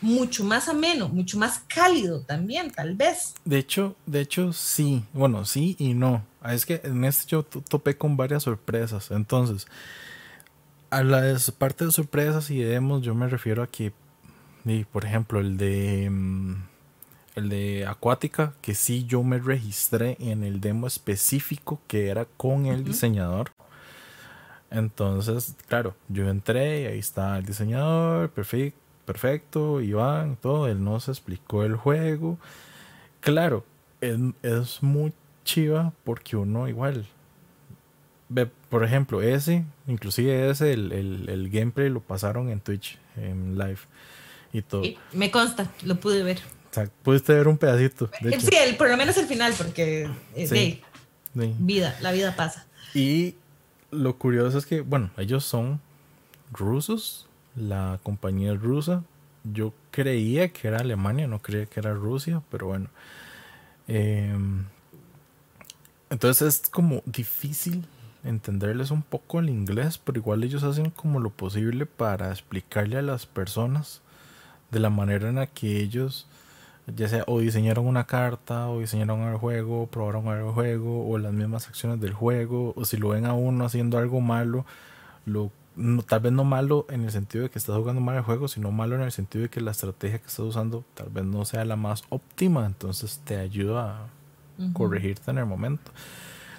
mucho 0.04 0.44
más 0.44 0.68
ameno, 0.68 1.08
mucho 1.08 1.38
más 1.38 1.60
cálido 1.68 2.22
también, 2.22 2.72
tal 2.72 2.94
vez. 2.96 3.36
De 3.46 3.58
hecho, 3.58 3.96
de 4.06 4.20
hecho, 4.20 4.52
sí. 4.52 5.04
Bueno, 5.14 5.46
sí 5.46 5.78
y 5.80 5.94
no. 5.94 6.26
Ah, 6.42 6.54
es 6.54 6.66
que 6.66 6.82
en 6.84 7.06
este 7.06 7.26
yo 7.28 7.44
topé 7.44 7.98
con 7.98 8.18
varias 8.18 8.44
sorpresas. 8.44 9.12
Entonces, 9.12 9.66
a 10.90 11.04
la 11.04 11.38
parte 11.58 11.86
de 11.86 11.92
sorpresas 11.92 12.52
y 12.52 12.62
demos, 12.62 13.02
yo 13.02 13.16
me 13.16 13.30
refiero 13.30 13.64
a 13.64 13.68
que 13.68 13.94
y 14.66 14.86
por 14.86 15.06
ejemplo, 15.06 15.40
el 15.40 15.58
de 15.58 16.10
mm, 16.10 16.56
el 17.36 17.50
de 17.50 17.86
Acuática, 17.88 18.54
que 18.62 18.76
sí 18.76 19.06
yo 19.06 19.24
me 19.24 19.40
registré 19.40 20.18
en 20.20 20.44
el 20.44 20.62
demo 20.62 20.88
específico 20.88 21.82
que 21.88 22.10
era 22.10 22.26
con 22.38 22.66
el 22.68 22.84
diseñador. 22.84 23.52
Entonces, 24.70 25.56
claro, 25.68 25.96
yo 26.10 26.30
entré 26.30 26.82
y 26.82 26.86
ahí 26.86 27.00
está 27.00 27.38
el 27.38 27.46
diseñador, 27.46 28.30
perfecto, 28.30 28.80
perfecto, 29.06 29.82
Iván, 29.82 30.38
todo, 30.42 30.68
él 30.68 30.84
nos 30.84 31.10
explicó 31.10 31.64
el 31.64 31.76
juego. 31.76 32.38
Claro, 33.20 33.66
es, 34.02 34.18
es 34.42 34.84
muy 34.84 35.14
chiva 35.44 35.94
porque 36.04 36.36
uno 36.38 36.68
igual 36.68 37.06
ve, 38.30 38.48
por 38.70 38.84
ejemplo, 38.84 39.22
ese, 39.22 39.64
inclusive 39.88 40.50
ese, 40.50 40.74
el, 40.74 40.92
el, 40.92 41.30
el 41.30 41.50
gameplay 41.50 41.90
lo 41.90 42.00
pasaron 42.00 42.50
en 42.50 42.60
Twitch, 42.60 42.98
en 43.16 43.58
live 43.58 43.80
y 44.54 44.62
todo. 44.62 44.84
me 45.12 45.32
consta, 45.32 45.70
lo 45.84 46.00
pude 46.00 46.24
ver. 46.24 46.40
Exacto, 46.68 46.94
pudiste 47.04 47.34
ver 47.34 47.48
un 47.48 47.58
pedacito. 47.58 48.10
sí, 48.40 48.76
por 48.78 48.90
lo 48.90 48.96
menos 48.96 49.18
el 49.18 49.26
final, 49.26 49.54
porque 49.58 50.10
eh, 50.36 50.82
vida, 51.34 51.98
la 52.02 52.12
vida 52.12 52.36
pasa. 52.36 52.66
Y 52.94 53.36
lo 53.92 54.18
curioso 54.18 54.58
es 54.58 54.66
que, 54.66 54.82
bueno, 54.82 55.10
ellos 55.18 55.44
son 55.44 55.82
rusos, 56.52 57.28
la 57.56 58.00
compañía 58.04 58.54
es 58.54 58.62
rusa. 58.62 59.04
Yo 59.44 59.74
creía 59.92 60.50
que 60.50 60.68
era 60.68 60.80
Alemania, 60.80 61.28
no 61.28 61.40
creía 61.40 61.66
que 61.66 61.80
era 61.80 61.94
Rusia, 61.94 62.42
pero 62.50 62.68
bueno. 62.68 62.90
Em, 63.88 64.66
entonces 66.10 66.62
es 66.62 66.70
como 66.70 67.02
difícil 67.06 67.86
entenderles 68.24 68.92
un 68.92 69.02
poco 69.02 69.40
el 69.40 69.50
inglés, 69.50 69.98
pero 69.98 70.20
igual 70.20 70.44
ellos 70.44 70.64
hacen 70.64 70.92
como 70.92 71.20
lo 71.20 71.32
posible 71.32 71.86
para 71.86 72.32
explicarle 72.32 72.98
a 72.98 73.02
las 73.02 73.26
personas 73.26 74.03
de 74.74 74.80
la 74.80 74.90
manera 74.90 75.30
en 75.30 75.36
la 75.36 75.48
que 75.48 75.80
ellos 75.80 76.28
ya 76.88 77.08
sea 77.08 77.24
o 77.28 77.40
diseñaron 77.40 77.88
una 77.88 78.04
carta 78.06 78.68
o 78.68 78.80
diseñaron 78.80 79.22
el 79.22 79.38
juego, 79.38 79.88
probaron 79.88 80.28
el 80.28 80.52
juego 80.52 81.08
o 81.10 81.18
las 81.18 81.32
mismas 81.32 81.68
acciones 81.68 82.02
del 82.02 82.14
juego 82.14 82.74
o 82.76 82.84
si 82.84 82.98
lo 82.98 83.10
ven 83.10 83.26
a 83.26 83.34
uno 83.34 83.66
haciendo 83.66 83.98
algo 83.98 84.20
malo, 84.20 84.66
lo 85.26 85.52
tal 86.08 86.20
vez 86.20 86.32
no 86.32 86.44
malo 86.44 86.86
en 86.90 87.04
el 87.04 87.12
sentido 87.12 87.44
de 87.44 87.50
que 87.50 87.58
estás 87.58 87.76
jugando 87.76 88.02
mal 88.02 88.18
el 88.18 88.24
juego, 88.24 88.48
sino 88.48 88.72
malo 88.72 88.96
en 88.96 89.02
el 89.02 89.12
sentido 89.12 89.44
de 89.44 89.50
que 89.50 89.62
la 89.62 89.72
estrategia 89.72 90.20
que 90.20 90.28
estás 90.28 90.46
usando 90.46 90.84
tal 90.94 91.10
vez 91.10 91.24
no 91.24 91.46
sea 91.46 91.66
la 91.66 91.76
más 91.76 92.04
óptima, 92.10 92.66
entonces 92.66 93.22
te 93.24 93.38
ayuda 93.38 94.04
a 94.04 94.08
corregirte 94.74 95.32
en 95.32 95.40
el 95.40 95.46
momento. 95.46 95.92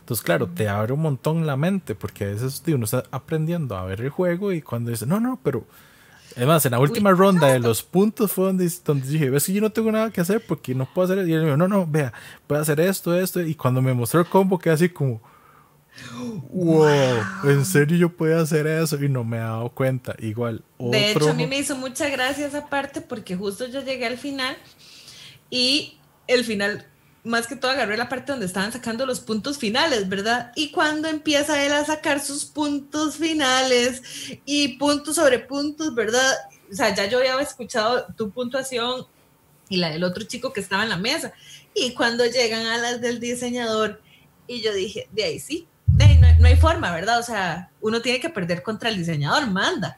Entonces, 0.00 0.24
claro, 0.24 0.48
te 0.48 0.68
abre 0.68 0.92
un 0.92 1.00
montón 1.00 1.46
la 1.46 1.56
mente, 1.56 1.94
porque 1.94 2.24
a 2.24 2.26
veces 2.28 2.62
uno 2.66 2.84
está 2.84 3.04
aprendiendo 3.10 3.76
a 3.76 3.84
ver 3.84 4.00
el 4.00 4.10
juego 4.10 4.52
y 4.52 4.60
cuando 4.60 4.90
dice, 4.90 5.06
no, 5.06 5.20
no, 5.20 5.38
pero 5.42 5.64
Además, 6.36 6.64
en 6.66 6.72
la 6.72 6.80
última 6.80 7.12
ronda 7.12 7.48
de 7.48 7.60
los 7.60 7.82
puntos 7.82 8.32
fue 8.32 8.46
donde, 8.46 8.68
dije, 9.04 9.30
ves 9.30 9.46
que 9.46 9.52
yo 9.52 9.60
no 9.60 9.70
tengo 9.70 9.92
nada 9.92 10.10
que 10.10 10.20
hacer 10.20 10.44
porque 10.44 10.74
no 10.74 10.88
puedo 10.92 11.12
hacer. 11.12 11.28
Y 11.28 11.32
él 11.32 11.40
me 11.40 11.44
dijo, 11.46 11.56
no, 11.56 11.68
no, 11.68 11.86
vea, 11.86 12.12
puedo 12.46 12.60
hacer 12.60 12.80
esto, 12.80 13.16
esto. 13.16 13.40
Y 13.40 13.54
cuando 13.54 13.80
me 13.80 13.94
mostró 13.94 14.20
el 14.20 14.26
combo, 14.26 14.58
quedé 14.58 14.74
así 14.74 14.88
como, 14.88 15.20
wow, 16.50 17.20
en 17.44 17.64
serio 17.64 17.96
yo 17.96 18.08
puedo 18.08 18.40
hacer 18.40 18.66
eso 18.66 19.02
y 19.02 19.08
no 19.08 19.22
me 19.22 19.36
he 19.36 19.40
dado 19.40 19.68
cuenta. 19.70 20.14
Igual. 20.18 20.64
De 20.78 21.12
hecho, 21.12 21.30
a 21.30 21.34
mí 21.34 21.46
me 21.46 21.58
hizo 21.58 21.76
mucha 21.76 22.08
gracia 22.08 22.46
esa 22.46 22.68
parte 22.68 23.00
porque 23.00 23.36
justo 23.36 23.66
yo 23.66 23.82
llegué 23.82 24.06
al 24.06 24.18
final 24.18 24.56
y 25.50 25.98
el 26.26 26.44
final 26.44 26.86
más 27.24 27.46
que 27.46 27.56
todo 27.56 27.70
agarré 27.70 27.96
la 27.96 28.08
parte 28.08 28.32
donde 28.32 28.46
estaban 28.46 28.70
sacando 28.70 29.06
los 29.06 29.20
puntos 29.20 29.58
finales, 29.58 30.08
¿verdad? 30.08 30.52
Y 30.54 30.70
cuando 30.70 31.08
empieza 31.08 31.64
él 31.64 31.72
a 31.72 31.84
sacar 31.84 32.20
sus 32.20 32.44
puntos 32.44 33.16
finales 33.16 34.02
y 34.44 34.76
puntos 34.76 35.16
sobre 35.16 35.38
puntos, 35.38 35.94
¿verdad? 35.94 36.34
O 36.70 36.74
sea, 36.74 36.94
ya 36.94 37.06
yo 37.06 37.18
había 37.18 37.40
escuchado 37.40 38.06
tu 38.14 38.30
puntuación 38.30 39.06
y 39.70 39.78
la 39.78 39.90
del 39.90 40.04
otro 40.04 40.24
chico 40.24 40.52
que 40.52 40.60
estaba 40.60 40.82
en 40.82 40.90
la 40.90 40.98
mesa. 40.98 41.32
Y 41.74 41.94
cuando 41.94 42.26
llegan 42.26 42.66
a 42.66 42.76
las 42.76 43.00
del 43.00 43.18
diseñador, 43.20 44.02
y 44.46 44.60
yo 44.60 44.74
dije, 44.74 45.08
de 45.10 45.24
ahí 45.24 45.40
sí, 45.40 45.66
de 45.86 46.04
ahí 46.04 46.18
no, 46.18 46.28
no 46.38 46.46
hay 46.46 46.56
forma, 46.56 46.92
¿verdad? 46.92 47.18
O 47.18 47.22
sea, 47.22 47.70
uno 47.80 48.02
tiene 48.02 48.20
que 48.20 48.28
perder 48.28 48.62
contra 48.62 48.90
el 48.90 48.98
diseñador, 48.98 49.46
manda 49.46 49.96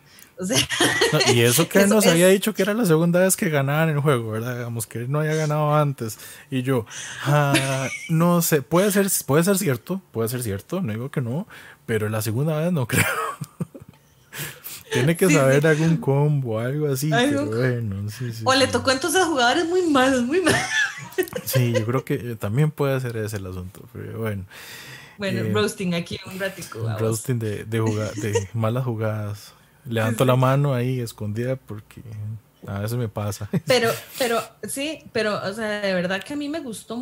y 1.33 1.41
eso 1.41 1.69
que 1.69 1.87
nos 1.87 2.07
había 2.07 2.29
dicho 2.29 2.55
que 2.55 2.63
era 2.63 2.75
la 2.75 2.85
segunda 2.85 3.21
vez 3.21 3.37
que 3.37 3.49
ganaban 3.49 3.89
el 3.89 4.01
juego, 4.01 4.33
¿verdad? 4.33 4.57
Digamos 4.57 4.87
que 4.87 5.01
él 5.01 5.11
no 5.11 5.21
había 5.21 5.35
ganado 5.35 5.75
antes. 5.75 6.19
Y 6.51 6.63
yo, 6.63 6.87
ah, 7.25 7.89
no 8.09 8.43
sé, 8.43 8.63
puede 8.63 8.91
ser, 8.93 9.07
puede 9.27 9.45
ser 9.45 9.59
cierto, 9.59 10.03
puede 10.13 10.29
ser 10.29 10.43
cierto, 10.43 10.81
no 10.83 10.93
digo 10.93 11.11
que 11.11 11.21
no, 11.21 11.47
pero 11.87 12.09
la 12.09 12.23
segunda 12.23 12.59
vez 12.59 12.73
no 12.73 12.87
creo. 12.89 13.05
Tiene 14.93 15.17
que 15.17 15.29
saber 15.29 15.67
algún 15.67 15.97
combo, 15.97 16.59
algo 16.59 16.93
así, 16.93 17.11
pero 17.11 17.47
bueno, 17.47 18.09
sí, 18.09 18.31
O 18.45 18.55
le 18.55 18.67
tocó 18.67 18.93
entonces 18.93 19.21
a 19.21 19.27
jugadores 19.27 19.67
muy 19.67 19.83
malos, 19.83 20.23
muy 20.23 20.41
malos. 20.41 20.61
Sí, 21.45 21.73
yo 21.73 21.85
creo 21.85 22.05
que 22.05 22.37
también 22.37 22.71
puede 22.71 22.99
ser 23.01 23.17
ese 23.17 23.37
el 23.37 23.47
asunto, 23.47 23.83
pero 23.93 24.21
bueno. 24.21 24.45
Bueno, 25.19 25.41
eh, 25.41 25.51
roasting 25.53 25.95
aquí 25.95 26.19
un 26.27 26.39
ratico. 26.39 26.79
Roasting 26.99 27.39
de, 27.39 27.65
de, 27.65 27.81
de 27.81 28.49
malas 28.53 28.85
jugadas. 28.85 29.56
Levanto 29.89 30.25
la 30.25 30.37
mano 30.37 30.75
ahí 30.75 31.01
escondida 31.01 31.57
porque 31.57 32.03
a 32.67 32.81
veces 32.81 32.99
me 32.99 33.09
pasa. 33.09 33.49
Pero, 33.67 33.91
pero, 34.19 34.41
sí, 34.63 35.05
pero, 35.13 35.41
o 35.43 35.53
sea, 35.53 35.81
de 35.81 35.95
verdad 35.95 36.23
que 36.23 36.35
a 36.35 36.37
mí 36.37 36.49
me 36.49 36.61
gustó 36.61 36.97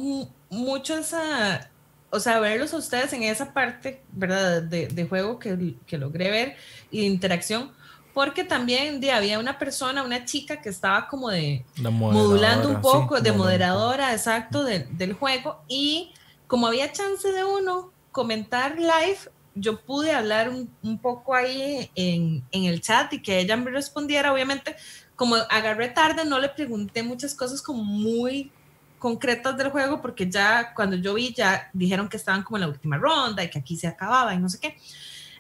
mucho 0.51 0.97
esa, 0.97 1.71
o 2.11 2.21
sea, 2.21 2.39
verlos 2.41 2.75
a 2.75 2.77
ustedes 2.77 3.13
en 3.13 3.23
esa 3.23 3.53
parte, 3.53 4.03
¿verdad? 4.13 4.63
De, 4.63 5.07
juego 5.09 5.39
que, 5.39 5.75
que, 5.87 5.99
logré 5.99 6.31
ver 6.31 6.57
y 6.91 7.01
de 7.01 7.07
interacción, 7.07 7.73
porque 8.13 8.45
también 8.45 9.01
de, 9.01 9.11
había 9.13 9.39
una 9.39 9.59
persona, 9.59 10.03
una 10.03 10.25
chica 10.25 10.61
que 10.61 10.69
estaba 10.69 11.09
como 11.09 11.31
de 11.31 11.65
modulando 11.81 12.69
un 12.69 12.81
poco, 12.81 13.21
de 13.21 13.33
moderadora, 13.33 14.13
exacto, 14.13 14.65
del 14.65 15.13
juego, 15.15 15.63
y 15.69 16.13
como 16.47 16.67
había 16.67 16.93
chance 16.93 17.33
de 17.33 17.45
uno 17.45 17.91
comentar 18.13 18.77
live, 18.79 19.19
yo 19.55 19.81
pude 19.81 20.13
hablar 20.13 20.51
un, 20.51 20.99
poco 20.99 21.35
ahí 21.35 21.91
en, 21.95 22.45
el 22.53 22.81
chat 22.81 23.13
y 23.13 23.23
que 23.23 23.41
ella 23.41 23.57
me 23.57 23.71
respondiera, 23.71 24.33
obviamente, 24.33 24.77
como 25.17 25.37
agarré 25.37 25.89
tarde, 25.89 26.25
no 26.25 26.39
le 26.39 26.49
pregunté 26.49 27.03
muchas 27.03 27.35
cosas 27.35 27.63
como 27.63 27.85
muy 27.85 28.51
concretas 28.99 29.57
del 29.57 29.71
juego, 29.71 30.01
porque 30.01 30.29
ya 30.29 30.73
cuando 30.75 30.97
yo 30.97 31.15
vi, 31.15 31.33
ya 31.33 31.71
dijeron 31.73 32.09
que 32.09 32.17
estaban 32.17 32.43
como 32.43 32.57
en 32.57 32.63
la 32.63 32.69
última 32.69 32.97
ronda 32.97 33.45
y 33.45 33.51
que 33.51 33.59
aquí 33.59 33.77
se 33.77 33.87
acababa 33.87 34.35
y 34.35 34.39
no 34.39 34.49
sé 34.49 34.59
qué. 34.59 34.77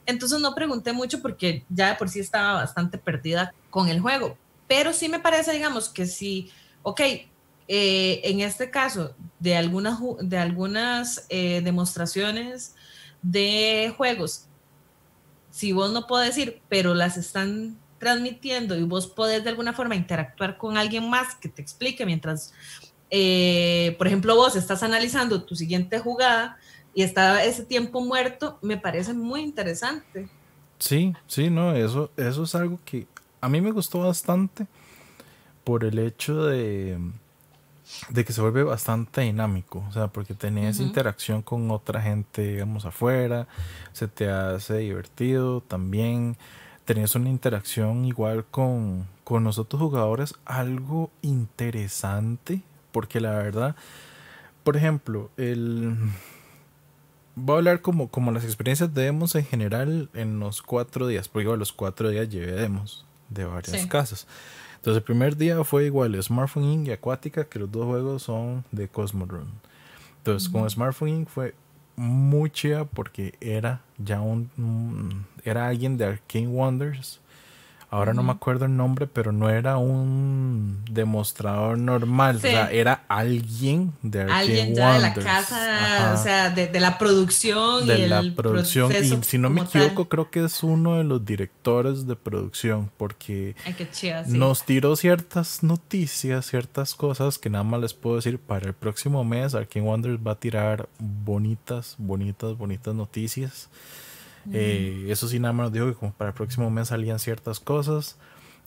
Entonces 0.06 0.38
no 0.40 0.54
pregunté 0.54 0.92
mucho 0.92 1.23
porque 1.23 1.64
ya 1.68 1.88
de 1.88 1.94
por 1.94 2.09
sí 2.09 2.21
estaba 2.21 2.54
bastante 2.54 2.99
perdida 2.99 3.54
con 3.71 3.88
el 3.88 4.00
juego. 4.00 4.37
Pero 4.68 4.92
sí 4.92 5.09
me 5.09 5.18
parece, 5.18 5.52
digamos, 5.52 5.88
que 5.88 6.06
si, 6.06 6.50
ok, 6.83 7.00
eh, 7.00 8.21
en 8.25 8.40
este 8.40 8.71
caso, 8.71 9.14
de 9.38 9.56
algunas, 9.56 9.99
de 10.21 10.38
algunas 10.38 11.26
eh, 11.30 11.62
demostraciones 11.64 12.75
de 13.25 13.93
juegos, 13.97 14.47
si 15.50 15.73
vos 15.73 15.93
no 15.93 16.07
podés 16.07 16.37
ir, 16.37 16.61
pero 16.69 16.95
las 16.95 17.16
están 17.16 17.78
transmitiendo 17.99 18.76
y 18.76 18.83
vos 18.83 19.07
podés 19.07 19.43
de 19.45 19.50
alguna 19.50 19.73
forma 19.73 19.97
interactuar 19.97 20.59
con 20.59 20.76
alguien 20.76 21.09
más 21.09 21.35
que 21.37 21.49
te 21.49 21.62
explique 21.62 22.04
mientras, 22.04 22.52
eh, 23.11 23.95
por 23.97 24.07
ejemplo, 24.07 24.37
vos 24.37 24.57
estás 24.57 24.83
analizando 24.83 25.43
tu 25.43 25.57
siguiente 25.57 25.99
jugada 25.99 26.59
y 26.95 27.02
está 27.02 27.43
ese 27.45 27.64
tiempo 27.64 28.02
muerto, 28.02 28.59
me 28.61 28.76
parece 28.76 29.14
muy 29.14 29.40
interesante. 29.40 30.28
Sí, 30.78 31.14
sí, 31.26 31.49
no, 31.49 31.75
eso, 31.75 32.11
eso 32.16 32.43
es 32.43 32.54
algo 32.54 32.78
que 32.85 33.07
a 33.40 33.49
mí 33.49 33.61
me 33.61 33.71
gustó 33.71 34.00
bastante 34.00 34.66
por 35.64 35.85
el 35.85 35.99
hecho 35.99 36.45
de 36.45 36.99
de 38.08 38.24
que 38.24 38.32
se 38.32 38.40
vuelve 38.40 38.62
bastante 38.62 39.22
dinámico, 39.22 39.84
o 39.88 39.92
sea, 39.92 40.08
porque 40.08 40.34
tenés 40.34 40.80
interacción 40.80 41.42
con 41.42 41.70
otra 41.70 42.00
gente, 42.00 42.42
digamos, 42.42 42.84
afuera, 42.86 43.46
se 43.92 44.08
te 44.08 44.30
hace 44.30 44.78
divertido 44.78 45.60
también, 45.60 46.36
tenés 46.84 47.14
una 47.14 47.28
interacción 47.28 48.04
igual 48.04 48.44
con, 48.50 49.06
con 49.22 49.44
los 49.44 49.58
otros 49.58 49.82
jugadores, 49.82 50.34
algo 50.44 51.10
interesante, 51.22 52.62
porque 52.90 53.20
la 53.20 53.32
verdad, 53.32 53.76
por 54.62 54.76
ejemplo, 54.76 55.30
el... 55.36 55.96
Voy 57.36 57.54
a 57.54 57.58
hablar 57.58 57.80
como, 57.80 58.08
como 58.08 58.30
las 58.30 58.44
experiencias 58.44 58.94
de 58.94 59.02
demos 59.02 59.34
en 59.34 59.44
general 59.44 60.08
en 60.14 60.38
los 60.38 60.62
cuatro 60.62 61.08
días, 61.08 61.26
porque 61.26 61.44
igual 61.44 61.58
los 61.58 61.72
cuatro 61.72 62.08
días 62.08 62.28
llevé 62.28 62.52
demos 62.52 63.04
de 63.28 63.44
varias 63.44 63.86
casas. 63.86 64.28
Entonces 64.84 64.98
el 64.98 65.04
primer 65.04 65.34
día 65.34 65.64
fue 65.64 65.86
igual 65.86 66.22
Smartphone 66.22 66.64
Inc. 66.64 66.88
y 66.88 66.90
Acuática, 66.90 67.44
que 67.44 67.58
los 67.58 67.72
dos 67.72 67.86
juegos 67.86 68.22
son 68.24 68.66
de 68.70 68.86
Cosmodrome. 68.86 69.50
Entonces 70.18 70.46
con 70.46 70.68
Smartphone 70.68 71.08
Inc. 71.08 71.28
fue 71.30 71.54
muy 71.96 72.50
chida 72.50 72.84
porque 72.84 73.32
era 73.40 73.80
ya 73.96 74.20
un, 74.20 75.24
era 75.42 75.68
alguien 75.68 75.96
de 75.96 76.04
Arcane 76.04 76.48
Wonders 76.48 77.18
Ahora 77.94 78.12
no 78.12 78.24
me 78.24 78.32
acuerdo 78.32 78.64
el 78.64 78.76
nombre, 78.76 79.06
pero 79.06 79.30
no 79.30 79.48
era 79.50 79.78
un 79.78 80.84
demostrador 80.90 81.78
normal. 81.78 82.38
O 82.38 82.40
sea, 82.40 82.68
era 82.72 83.04
alguien 83.06 83.92
de 84.02 84.22
Alguien 84.22 84.74
ya 84.74 84.94
de 84.94 84.98
la 84.98 85.14
casa, 85.14 86.12
o 86.12 86.20
sea, 86.20 86.50
de, 86.50 86.80
la 86.80 86.98
producción. 86.98 87.86
De 87.86 88.08
la 88.08 88.24
producción. 88.34 88.90
Y 88.92 89.22
si 89.22 89.38
no 89.38 89.48
me 89.48 89.60
equivoco, 89.60 90.08
creo 90.08 90.28
que 90.28 90.42
es 90.42 90.64
uno 90.64 90.96
de 90.96 91.04
los 91.04 91.24
directores 91.24 92.08
de 92.08 92.16
producción, 92.16 92.90
porque 92.96 93.54
nos 94.26 94.64
tiró 94.64 94.96
ciertas 94.96 95.62
noticias, 95.62 96.46
ciertas 96.46 96.96
cosas 96.96 97.38
que 97.38 97.48
nada 97.48 97.62
más 97.62 97.80
les 97.80 97.94
puedo 97.94 98.16
decir. 98.16 98.40
Para 98.40 98.66
el 98.66 98.74
próximo 98.74 99.22
mes, 99.22 99.54
Arkane 99.54 99.86
Wonders 99.86 100.18
va 100.18 100.32
a 100.32 100.40
tirar 100.40 100.88
bonitas, 100.98 101.94
bonitas, 101.98 102.58
bonitas 102.58 102.92
noticias. 102.92 103.68
Eh, 104.52 105.06
eso 105.08 105.28
sí, 105.28 105.38
nada 105.38 105.52
más 105.52 105.72
dijo 105.72 105.86
que 105.86 105.94
como 105.94 106.12
para 106.12 106.30
el 106.30 106.34
próximo 106.34 106.70
mes 106.70 106.88
salían 106.88 107.18
ciertas 107.18 107.60
cosas. 107.60 108.16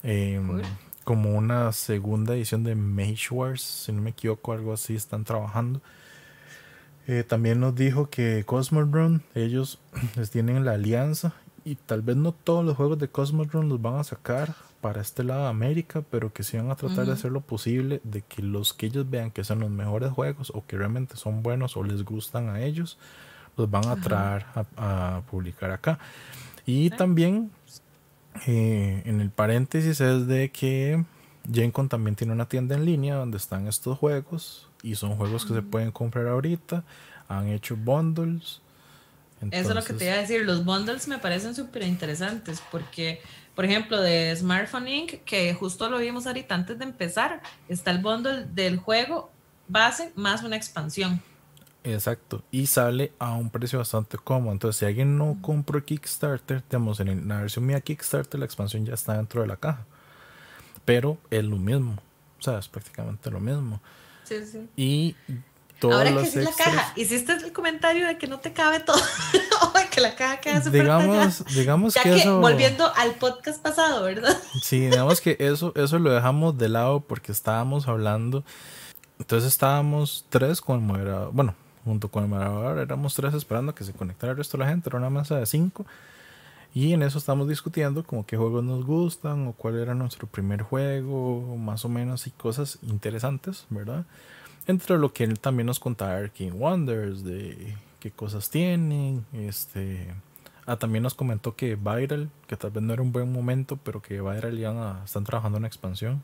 Em, 0.02 0.62
como 1.04 1.34
una 1.34 1.72
segunda 1.72 2.34
edición 2.34 2.64
de 2.64 2.74
Mage 2.74 3.28
Wars, 3.30 3.62
si 3.62 3.92
no 3.92 4.02
me 4.02 4.10
equivoco, 4.10 4.52
algo 4.52 4.72
así 4.72 4.94
están 4.94 5.24
trabajando. 5.24 5.80
Eh, 7.06 7.24
también 7.24 7.60
nos 7.60 7.74
dijo 7.74 8.10
que 8.10 8.44
Cosmodrome, 8.44 9.20
ellos 9.34 9.78
les 10.16 10.30
tienen 10.30 10.64
la 10.66 10.72
alianza 10.72 11.32
y 11.64 11.76
tal 11.76 12.02
vez 12.02 12.16
no 12.16 12.32
todos 12.32 12.64
los 12.64 12.76
juegos 12.76 12.98
de 12.98 13.08
Cosmodrome 13.08 13.68
los 13.68 13.80
van 13.80 13.96
a 13.96 14.04
sacar 14.04 14.54
para 14.80 15.00
este 15.00 15.24
lado 15.24 15.44
de 15.44 15.48
América, 15.48 16.04
pero 16.10 16.32
que 16.32 16.42
sí 16.42 16.56
van 16.56 16.70
a 16.70 16.76
tratar 16.76 17.06
de 17.06 17.12
hacer 17.12 17.32
lo 17.32 17.40
posible 17.40 18.00
de 18.04 18.22
que 18.22 18.42
los 18.42 18.74
que 18.74 18.86
ellos 18.86 19.08
vean 19.08 19.30
que 19.30 19.42
son 19.42 19.60
los 19.60 19.70
mejores 19.70 20.12
juegos 20.12 20.52
o 20.54 20.64
que 20.66 20.76
realmente 20.76 21.16
son 21.16 21.42
buenos 21.42 21.76
o 21.76 21.82
les 21.82 22.04
gustan 22.04 22.48
a 22.50 22.60
ellos, 22.60 22.98
los 23.58 23.70
van 23.70 23.86
a 23.86 23.96
traer 23.96 24.46
a, 24.76 25.22
publicar 25.30 25.70
acá. 25.70 25.98
Y 26.64 26.90
también 26.90 27.50
eh, 28.46 29.02
en 29.04 29.20
el 29.20 29.30
paréntesis 29.30 30.00
es 30.00 30.26
de 30.26 30.50
que 30.50 31.04
Gencon 31.52 31.88
también 31.88 32.14
tiene 32.14 32.32
una 32.32 32.48
tienda 32.48 32.76
en 32.76 32.84
línea 32.84 33.16
donde 33.16 33.36
están 33.36 33.66
estos 33.66 33.98
juegos 33.98 34.68
y 34.82 34.94
son 34.94 35.16
juegos 35.16 35.44
que 35.44 35.54
se 35.54 35.62
pueden 35.62 35.90
comprar 35.90 36.26
ahorita. 36.28 36.84
Han 37.28 37.48
hecho 37.48 37.76
bundles. 37.76 38.60
Eso 39.50 39.68
es 39.68 39.74
lo 39.74 39.82
que 39.82 39.92
te 39.92 40.06
iba 40.06 40.14
a 40.14 40.18
decir. 40.18 40.44
Los 40.44 40.64
bundles 40.64 41.08
me 41.08 41.18
parecen 41.18 41.54
súper 41.54 41.82
interesantes 41.82 42.62
porque, 42.70 43.20
por 43.54 43.64
ejemplo, 43.64 44.00
de 44.00 44.34
Smartphone 44.36 44.88
Inc., 44.88 45.24
que 45.24 45.52
justo 45.54 45.88
lo 45.90 45.98
vimos 45.98 46.26
ahorita 46.26 46.54
antes 46.54 46.78
de 46.78 46.84
empezar, 46.84 47.42
está 47.68 47.90
el 47.90 47.98
bundle 47.98 48.46
del 48.46 48.78
juego 48.78 49.30
base 49.68 50.12
más 50.16 50.42
una 50.42 50.56
expansión. 50.56 51.20
Exacto. 51.92 52.42
Y 52.50 52.66
sale 52.66 53.12
a 53.18 53.32
un 53.32 53.50
precio 53.50 53.78
bastante 53.78 54.18
cómodo. 54.18 54.52
Entonces, 54.52 54.78
si 54.78 54.84
alguien 54.86 55.16
no 55.18 55.36
compró 55.40 55.84
Kickstarter, 55.84 56.62
tenemos 56.62 57.00
en 57.00 57.26
la 57.28 57.40
versión 57.40 57.66
mía 57.66 57.80
Kickstarter, 57.80 58.38
la 58.38 58.46
expansión 58.46 58.84
ya 58.86 58.94
está 58.94 59.16
dentro 59.16 59.40
de 59.42 59.48
la 59.48 59.56
caja. 59.56 59.84
Pero 60.84 61.18
es 61.30 61.44
lo 61.44 61.56
mismo. 61.56 61.96
O 62.38 62.42
sea, 62.42 62.58
es 62.58 62.68
prácticamente 62.68 63.30
lo 63.30 63.40
mismo. 63.40 63.80
Sí, 64.24 64.36
sí. 64.46 64.68
Y 64.76 65.16
todos 65.78 65.94
Ahora 65.94 66.10
los 66.10 66.24
que 66.24 66.30
sí 66.30 66.38
la 66.40 66.50
extras- 66.50 66.74
caja, 66.74 66.92
hiciste 66.96 67.32
el 67.32 67.52
comentario 67.52 68.06
de 68.06 68.18
que 68.18 68.26
no 68.26 68.38
te 68.40 68.52
cabe 68.52 68.80
todo, 68.80 69.00
que 69.92 70.00
la 70.00 70.14
caja 70.16 70.38
queda 70.40 70.62
súper 70.62 70.82
digamos, 70.82 71.38
tallada. 71.38 71.54
digamos 71.60 71.94
Ya 71.94 72.02
que, 72.02 72.10
que, 72.10 72.16
eso. 72.20 72.40
volviendo 72.40 72.92
al 72.96 73.12
podcast 73.14 73.62
pasado, 73.62 74.02
¿verdad? 74.02 74.36
Sí, 74.62 74.80
digamos 74.80 75.20
que 75.20 75.36
eso, 75.40 75.72
eso 75.76 75.98
lo 75.98 76.10
dejamos 76.10 76.58
de 76.58 76.68
lado 76.68 77.00
porque 77.00 77.32
estábamos 77.32 77.86
hablando. 77.88 78.44
Entonces 79.18 79.50
estábamos 79.52 80.26
tres 80.28 80.60
con 80.60 80.76
el 80.80 80.82
moderador. 80.84 81.30
Bueno, 81.32 81.54
junto 81.84 82.08
con 82.08 82.24
el 82.24 82.28
moderador 82.28 82.78
éramos 82.78 83.14
tres 83.14 83.34
esperando 83.34 83.74
que 83.74 83.84
se 83.84 83.92
conectara 83.92 84.32
el 84.32 84.38
resto 84.38 84.56
de 84.56 84.64
la 84.64 84.70
gente. 84.70 84.88
Era 84.88 84.98
una 84.98 85.10
mesa 85.10 85.38
de 85.38 85.46
cinco. 85.46 85.86
Y 86.74 86.92
en 86.92 87.02
eso 87.02 87.18
estamos 87.18 87.48
discutiendo 87.48 88.04
como 88.04 88.26
qué 88.26 88.36
juegos 88.36 88.62
nos 88.62 88.84
gustan 88.84 89.48
o 89.48 89.52
cuál 89.52 89.78
era 89.78 89.94
nuestro 89.94 90.26
primer 90.26 90.62
juego, 90.62 91.56
más 91.56 91.84
o 91.84 91.88
menos, 91.88 92.26
y 92.26 92.30
cosas 92.30 92.78
interesantes, 92.82 93.66
¿verdad? 93.70 94.04
Entre 94.66 94.98
lo 94.98 95.12
que 95.12 95.24
él 95.24 95.38
también 95.40 95.66
nos 95.66 95.80
contaba 95.80 96.28
King 96.28 96.52
Wonders, 96.52 97.24
de 97.24 97.74
qué 98.00 98.10
cosas 98.10 98.50
tienen, 98.50 99.24
este... 99.32 100.14
Ah, 100.66 100.76
también 100.76 101.02
nos 101.02 101.14
comentó 101.14 101.56
que 101.56 101.76
Viral, 101.76 102.28
que 102.46 102.54
tal 102.58 102.70
vez 102.70 102.82
no 102.82 102.92
era 102.92 103.00
un 103.00 103.10
buen 103.10 103.32
momento, 103.32 103.78
pero 103.82 104.02
que 104.02 104.20
Viral 104.20 104.58
iban 104.58 104.76
a, 104.76 105.02
están 105.02 105.24
trabajando 105.24 105.56
en 105.56 105.64
expansión. 105.64 106.22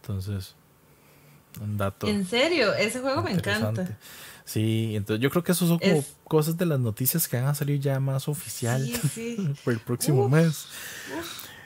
Entonces, 0.00 0.54
un 1.60 1.76
dato. 1.76 2.06
En 2.06 2.24
serio, 2.24 2.72
ese 2.72 3.00
juego 3.00 3.22
me 3.22 3.32
encanta. 3.32 3.98
Sí, 4.46 4.94
entonces 4.96 5.20
yo 5.22 5.28
creo 5.28 5.42
que 5.44 5.52
eso 5.52 5.66
son 5.66 5.78
como 5.78 5.92
Es- 5.92 6.16
cosas 6.24 6.56
de 6.56 6.64
las 6.66 6.78
noticias 6.80 7.26
que 7.28 7.36
van 7.36 7.46
a 7.48 7.54
salir 7.54 7.80
ya 7.80 7.98
más 8.00 8.28
oficial 8.28 8.80
Sí, 8.86 9.08
sí. 9.36 9.54
por 9.64 9.72
el 9.74 9.80
próximo 9.80 10.24
Uf, 10.26 10.30
mes. 10.32 10.66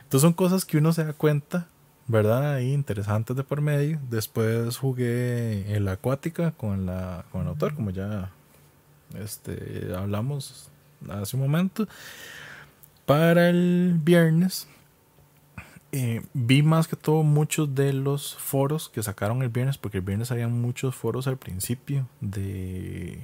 Entonces 0.03 0.23
son 0.23 0.33
cosas 0.33 0.65
que 0.65 0.79
uno 0.79 0.93
se 0.93 1.05
da 1.05 1.13
cuenta, 1.13 1.69
¿verdad? 2.09 2.55
Ahí 2.55 2.73
interesantes 2.73 3.37
de 3.37 3.45
por 3.45 3.61
medio. 3.61 4.01
Después 4.11 4.77
jugué 4.79 5.73
el 5.77 5.87
Acuática 5.89 6.53
con, 6.53 6.87
la, 6.87 7.25
con 7.31 7.43
el 7.43 7.49
autor, 7.49 7.75
como 7.75 7.91
ya 7.91 8.31
este, 9.19 9.93
hablamos 9.95 10.69
hace 11.09 11.37
un 11.37 11.43
momento. 11.43 11.87
Para 13.07 13.51
el 13.51 13.99
viernes 14.03 14.67
eh, 15.93 16.23
vi 16.35 16.63
más 16.63 16.89
que 16.89 16.97
todo 16.97 17.23
muchos 17.23 17.75
de 17.75 17.93
los 17.93 18.37
foros 18.37 18.89
que 18.89 19.03
sacaron 19.03 19.43
el 19.43 19.49
viernes, 19.49 19.79
porque 19.79 19.99
el 19.99 20.05
viernes 20.05 20.31
había 20.31 20.49
muchos 20.49 20.95
foros 20.95 21.27
al 21.27 21.37
principio 21.37 22.07
de, 22.21 23.21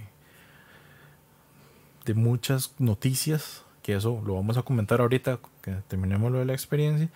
de 2.04 2.14
muchas 2.14 2.74
noticias, 2.78 3.64
que 3.82 3.94
eso 3.94 4.22
lo 4.26 4.34
vamos 4.34 4.56
a 4.56 4.62
comentar 4.62 5.00
ahorita, 5.00 5.38
que 5.62 5.76
terminemos 5.88 6.32
lo 6.32 6.38
de 6.38 6.44
la 6.44 6.52
experiencia. 6.52 7.08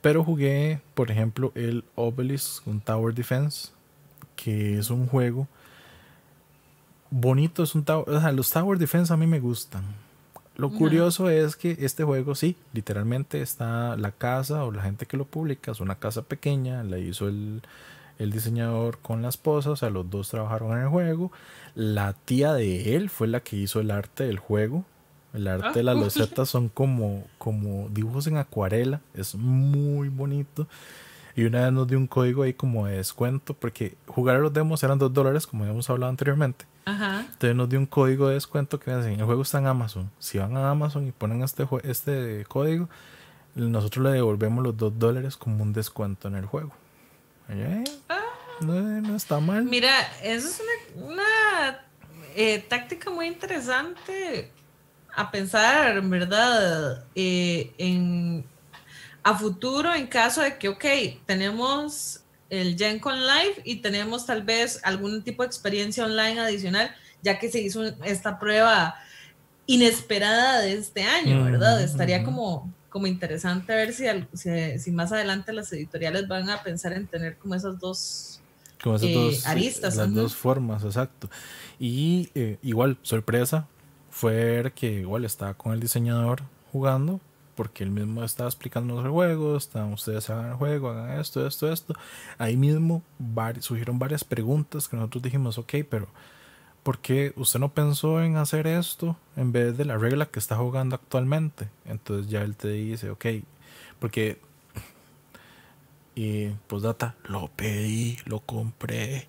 Pero 0.00 0.24
jugué, 0.24 0.80
por 0.94 1.10
ejemplo, 1.10 1.52
el 1.54 1.84
Obelisk, 1.94 2.66
un 2.66 2.80
Tower 2.80 3.14
Defense, 3.14 3.70
que 4.34 4.78
es 4.78 4.90
un 4.90 5.06
juego 5.06 5.48
bonito, 7.10 7.62
es 7.62 7.74
un 7.74 7.84
tower, 7.84 8.08
o 8.08 8.20
sea, 8.20 8.32
los 8.32 8.50
Tower 8.50 8.78
Defense 8.78 9.12
a 9.12 9.16
mí 9.16 9.26
me 9.26 9.40
gustan. 9.40 9.84
Lo 10.56 10.70
curioso 10.70 11.28
es 11.28 11.54
que 11.56 11.76
este 11.80 12.02
juego 12.02 12.34
sí, 12.34 12.56
literalmente 12.72 13.42
está 13.42 13.96
la 13.96 14.10
casa 14.10 14.64
o 14.64 14.72
la 14.72 14.82
gente 14.82 15.04
que 15.06 15.16
lo 15.18 15.26
publica, 15.26 15.70
es 15.72 15.80
una 15.80 15.96
casa 15.96 16.22
pequeña, 16.22 16.82
la 16.82 16.98
hizo 16.98 17.28
el, 17.28 17.60
el 18.18 18.32
diseñador 18.32 18.98
con 18.98 19.20
la 19.20 19.28
esposa, 19.28 19.70
o 19.70 19.76
sea, 19.76 19.90
los 19.90 20.08
dos 20.10 20.30
trabajaron 20.30 20.72
en 20.72 20.84
el 20.84 20.88
juego. 20.88 21.30
La 21.74 22.14
tía 22.14 22.54
de 22.54 22.96
él 22.96 23.10
fue 23.10 23.26
la 23.28 23.40
que 23.40 23.56
hizo 23.56 23.80
el 23.80 23.90
arte 23.90 24.24
del 24.24 24.38
juego. 24.38 24.84
El 25.34 25.46
arte 25.48 25.66
Ah, 25.68 25.72
de 25.74 25.82
las 25.82 25.94
cool. 25.96 26.04
losetas 26.04 26.48
son 26.48 26.70
como, 26.70 27.24
como 27.36 27.88
dibujos 27.90 28.26
en 28.26 28.38
acuarela, 28.38 29.02
es 29.12 29.34
muy 29.34 30.08
bonito. 30.08 30.66
Y 31.36 31.44
una 31.44 31.64
vez 31.64 31.72
nos 31.72 31.86
dio 31.86 31.98
un 31.98 32.06
código 32.06 32.42
ahí 32.42 32.54
como 32.54 32.86
de 32.86 32.96
descuento, 32.96 33.52
porque 33.52 33.94
jugar 34.06 34.36
a 34.36 34.38
los 34.38 34.54
demos 34.54 34.82
eran 34.82 34.98
2 34.98 35.12
dólares, 35.12 35.46
como 35.46 35.64
habíamos 35.64 35.88
hablado 35.90 36.08
anteriormente. 36.08 36.64
Ajá. 36.86 37.20
Entonces 37.20 37.54
nos 37.54 37.68
dio 37.68 37.78
un 37.78 37.84
código 37.84 38.28
de 38.28 38.34
descuento 38.34 38.80
que 38.80 38.96
dicen, 38.96 39.20
el 39.20 39.26
juego 39.26 39.42
está 39.42 39.58
en 39.58 39.66
Amazon. 39.66 40.10
Si 40.18 40.38
van 40.38 40.56
a 40.56 40.70
Amazon 40.70 41.06
y 41.06 41.12
ponen 41.12 41.42
este, 41.42 41.66
este 41.84 42.46
código, 42.48 42.88
nosotros 43.54 44.04
le 44.04 44.12
devolvemos 44.12 44.64
los 44.64 44.76
2 44.78 44.98
dólares 44.98 45.36
como 45.36 45.62
un 45.62 45.74
descuento 45.74 46.26
en 46.28 46.36
el 46.36 46.46
juego. 46.46 46.72
Eh, 47.50 47.84
no, 48.60 48.72
no 48.72 49.14
está 49.14 49.38
mal. 49.38 49.64
Mira, 49.64 49.92
eso 50.22 50.48
es 50.48 50.62
una, 50.94 51.06
una, 51.06 51.80
eh, 52.34 52.64
táctica 52.68 53.10
muy 53.10 53.26
interesante 53.26 54.50
a 55.14 55.30
pensar, 55.30 56.00
¿verdad? 56.02 57.04
Eh, 57.14 57.72
en, 57.78 58.44
a 59.26 59.34
futuro, 59.34 59.92
en 59.92 60.06
caso 60.06 60.40
de 60.40 60.56
que, 60.56 60.68
ok, 60.68 60.84
tenemos 61.26 62.20
el 62.48 62.78
Gen 62.78 63.00
Con 63.00 63.18
Live 63.18 63.60
y 63.64 63.80
tenemos 63.80 64.24
tal 64.24 64.44
vez 64.44 64.78
algún 64.84 65.24
tipo 65.24 65.42
de 65.42 65.48
experiencia 65.48 66.04
online 66.04 66.38
adicional, 66.38 66.94
ya 67.22 67.36
que 67.40 67.50
se 67.50 67.60
hizo 67.60 67.82
esta 68.04 68.38
prueba 68.38 68.94
inesperada 69.66 70.60
de 70.60 70.74
este 70.74 71.02
año, 71.02 71.42
¿verdad? 71.42 71.82
Estaría 71.82 72.22
como, 72.22 72.72
como 72.88 73.08
interesante 73.08 73.74
ver 73.74 73.92
si, 73.92 74.04
si, 74.34 74.78
si 74.78 74.92
más 74.92 75.10
adelante 75.10 75.52
las 75.52 75.72
editoriales 75.72 76.28
van 76.28 76.48
a 76.48 76.62
pensar 76.62 76.92
en 76.92 77.08
tener 77.08 77.36
como 77.36 77.56
esas 77.56 77.80
dos 77.80 78.40
Como 78.80 78.94
esas 78.94 79.08
eh, 79.08 79.14
dos, 79.14 79.44
aristas, 79.44 79.96
las 79.96 80.14
dos 80.14 80.36
formas, 80.36 80.84
exacto. 80.84 81.28
Y 81.80 82.30
eh, 82.36 82.58
igual, 82.62 82.96
sorpresa, 83.02 83.66
fue 84.08 84.34
ver 84.36 84.72
que 84.72 85.00
igual 85.00 85.24
estaba 85.24 85.54
con 85.54 85.72
el 85.72 85.80
diseñador 85.80 86.44
jugando, 86.70 87.20
porque 87.56 87.82
él 87.82 87.90
mismo 87.90 88.22
estaba 88.22 88.48
explicándonos 88.48 89.04
el 89.04 89.10
juego, 89.10 89.56
estaban, 89.56 89.92
ustedes 89.92 90.30
hagan 90.30 90.50
el 90.50 90.54
juego, 90.54 90.90
hagan 90.90 91.18
esto, 91.18 91.46
esto, 91.46 91.72
esto. 91.72 91.94
Ahí 92.38 92.56
mismo 92.56 93.02
surgieron 93.60 93.98
varias 93.98 94.24
preguntas 94.24 94.88
que 94.88 94.96
nosotros 94.96 95.22
dijimos, 95.22 95.58
ok, 95.58 95.74
pero 95.88 96.06
¿por 96.82 96.98
qué 96.98 97.32
usted 97.36 97.58
no 97.58 97.70
pensó 97.70 98.22
en 98.22 98.36
hacer 98.36 98.66
esto 98.66 99.16
en 99.36 99.50
vez 99.50 99.76
de 99.76 99.84
la 99.84 99.98
regla 99.98 100.26
que 100.26 100.38
está 100.38 100.56
jugando 100.56 100.94
actualmente? 100.94 101.68
Entonces 101.86 102.30
ya 102.30 102.42
él 102.42 102.54
te 102.54 102.68
dice, 102.68 103.10
ok, 103.10 103.26
porque 103.98 104.38
y 106.16 106.48
pues 106.66 106.82
data, 106.82 107.14
lo 107.28 107.48
pedí, 107.48 108.18
lo 108.24 108.40
compré. 108.40 109.28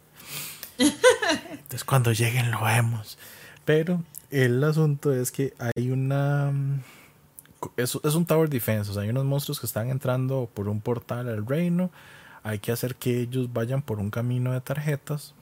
Entonces 0.80 1.84
cuando 1.84 2.14
lleguen 2.14 2.50
lo 2.50 2.64
vemos. 2.64 3.18
Pero 3.66 4.04
el 4.32 4.64
asunto 4.64 5.14
es 5.14 5.32
que 5.32 5.54
hay 5.60 5.92
una... 5.92 6.54
Es, 7.76 7.98
es 8.04 8.16
un 8.16 8.26
Tower 8.26 8.50
Defense, 8.50 9.00
hay 9.00 9.10
unos 9.10 9.26
monstruos 9.26 9.60
que 9.60 9.66
están 9.66 9.90
entrando 9.90 10.50
por 10.54 10.70
un 10.70 10.82
portal 10.82 11.28
al 11.30 11.46
reino. 11.46 11.92
Hay 12.44 12.60
que 12.60 12.72
hacer 12.72 12.96
que 12.96 13.20
ellos 13.22 13.52
vayan 13.52 13.82
por 13.82 14.00
un 14.00 14.10
camino 14.10 14.54
de 14.54 14.62
tarjetas. 14.62 15.34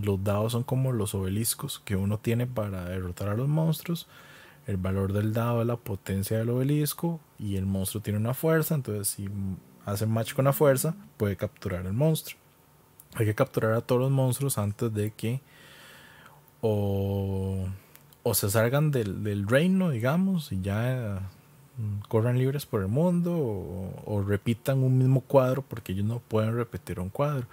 Los 0.00 0.22
dados 0.24 0.52
son 0.52 0.62
como 0.62 0.92
los 0.92 1.14
obeliscos 1.14 1.80
que 1.84 1.96
uno 1.96 2.18
tiene 2.18 2.46
para 2.46 2.84
derrotar 2.84 3.28
a 3.28 3.34
los 3.34 3.48
monstruos. 3.48 4.06
El 4.66 4.78
valor 4.78 5.12
del 5.12 5.32
dado 5.32 5.60
es 5.60 5.66
la 5.66 5.76
potencia 5.76 6.38
del 6.38 6.50
obelisco 6.50 7.20
y 7.38 7.56
el 7.56 7.66
monstruo 7.66 8.02
tiene 8.02 8.18
una 8.18 8.34
fuerza. 8.34 8.74
Entonces, 8.74 9.08
si 9.08 9.28
hace 9.84 10.06
match 10.06 10.32
con 10.32 10.46
la 10.46 10.52
fuerza, 10.52 10.94
puede 11.16 11.36
capturar 11.36 11.86
el 11.86 11.92
monstruo. 11.92 12.40
Hay 13.14 13.26
que 13.26 13.34
capturar 13.34 13.72
a 13.72 13.82
todos 13.82 14.00
los 14.00 14.10
monstruos 14.10 14.58
antes 14.58 14.92
de 14.92 15.12
que 15.12 15.40
o, 16.62 17.66
o 18.22 18.34
se 18.34 18.48
salgan 18.50 18.90
del, 18.90 19.22
del 19.22 19.46
reino, 19.46 19.90
digamos, 19.90 20.50
y 20.50 20.62
ya 20.62 21.28
corran 22.08 22.38
libres 22.38 22.66
por 22.66 22.80
el 22.82 22.88
mundo, 22.88 23.36
o, 23.36 24.02
o 24.06 24.22
repitan 24.22 24.78
un 24.82 24.96
mismo 24.98 25.20
cuadro, 25.20 25.62
porque 25.62 25.92
ellos 25.92 26.04
no 26.04 26.20
pueden 26.20 26.54
repetir 26.56 27.00
un 27.00 27.08
cuadro. 27.10 27.46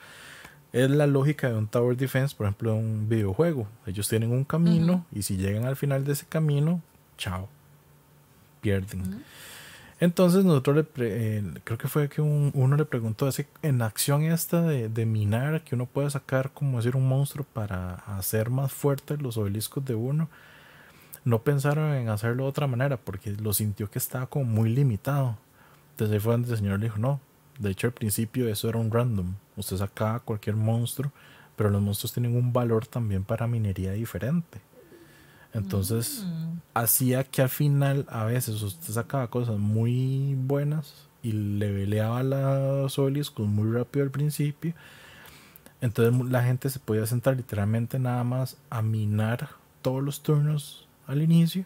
Es 0.73 0.89
la 0.89 1.05
lógica 1.07 1.49
de 1.49 1.55
un 1.57 1.67
Tower 1.67 1.97
Defense, 1.97 2.35
por 2.35 2.45
ejemplo, 2.45 2.71
en 2.73 2.77
un 2.85 3.09
videojuego. 3.09 3.67
Ellos 3.85 4.07
tienen 4.07 4.31
un 4.31 4.45
camino 4.45 5.05
y 5.11 5.23
si 5.23 5.35
llegan 5.37 5.65
al 5.65 5.75
final 5.75 6.05
de 6.05 6.13
ese 6.13 6.25
camino, 6.27 6.81
chao, 7.17 7.49
pierden. 8.61 9.23
Entonces 9.99 10.43
nosotros 10.45 10.75
le 10.77 10.83
pre- 10.83 11.37
eh, 11.37 11.43
creo 11.63 11.77
que 11.77 11.87
fue 11.87 12.09
que 12.09 12.21
un- 12.21 12.51
uno 12.55 12.75
le 12.75 12.85
preguntó 12.85 13.27
ese, 13.27 13.47
en 13.61 13.77
la 13.79 13.85
acción 13.85 14.23
esta 14.23 14.61
de, 14.63 14.89
de 14.89 15.05
minar 15.05 15.61
que 15.63 15.75
uno 15.75 15.85
puede 15.85 16.09
sacar 16.09 16.51
como 16.51 16.77
decir 16.77 16.95
un 16.95 17.07
monstruo 17.07 17.45
para 17.53 17.95
hacer 18.17 18.49
más 18.49 18.71
fuertes 18.71 19.21
los 19.21 19.37
obeliscos 19.37 19.85
de 19.85 19.93
uno. 19.95 20.27
No 21.23 21.43
pensaron 21.43 21.93
en 21.93 22.09
hacerlo 22.09 22.43
de 22.43 22.49
otra 22.49 22.67
manera 22.67 22.97
porque 22.97 23.31
lo 23.31 23.53
sintió 23.53 23.89
que 23.89 23.99
estaba 23.99 24.25
como 24.27 24.45
muy 24.45 24.69
limitado. 24.69 25.37
Entonces 25.91 26.15
ahí 26.15 26.19
fue 26.19 26.33
donde 26.33 26.51
el 26.51 26.57
señor 26.57 26.79
le 26.79 26.85
dijo, 26.85 26.97
no, 26.97 27.19
de 27.59 27.69
hecho 27.69 27.87
al 27.87 27.93
principio 27.93 28.47
eso 28.49 28.69
era 28.69 28.79
un 28.79 28.91
random. 28.91 29.35
Usted 29.55 29.77
sacaba 29.77 30.19
cualquier 30.19 30.55
monstruo, 30.55 31.11
pero 31.55 31.69
los 31.69 31.81
monstruos 31.81 32.13
tienen 32.13 32.35
un 32.35 32.51
valor 32.53 32.87
también 32.87 33.23
para 33.23 33.45
minería 33.47 33.91
diferente. 33.91 34.59
Entonces, 35.53 36.25
Mm. 36.25 36.59
hacía 36.73 37.23
que 37.25 37.41
al 37.41 37.49
final 37.49 38.05
a 38.09 38.23
veces 38.23 38.61
usted 38.61 38.93
sacaba 38.93 39.27
cosas 39.29 39.57
muy 39.57 40.35
buenas 40.35 41.07
y 41.21 41.33
leveleaba 41.33 42.23
los 42.23 42.97
obeliscos 42.97 43.47
muy 43.47 43.69
rápido 43.71 44.05
al 44.05 44.11
principio. 44.11 44.73
Entonces 45.81 46.31
la 46.31 46.43
gente 46.43 46.69
se 46.69 46.79
podía 46.79 47.05
sentar 47.05 47.35
literalmente 47.35 47.99
nada 47.99 48.23
más 48.23 48.57
a 48.69 48.81
minar 48.81 49.49
todos 49.81 50.01
los 50.03 50.21
turnos 50.21 50.87
al 51.11 51.21
inicio 51.21 51.65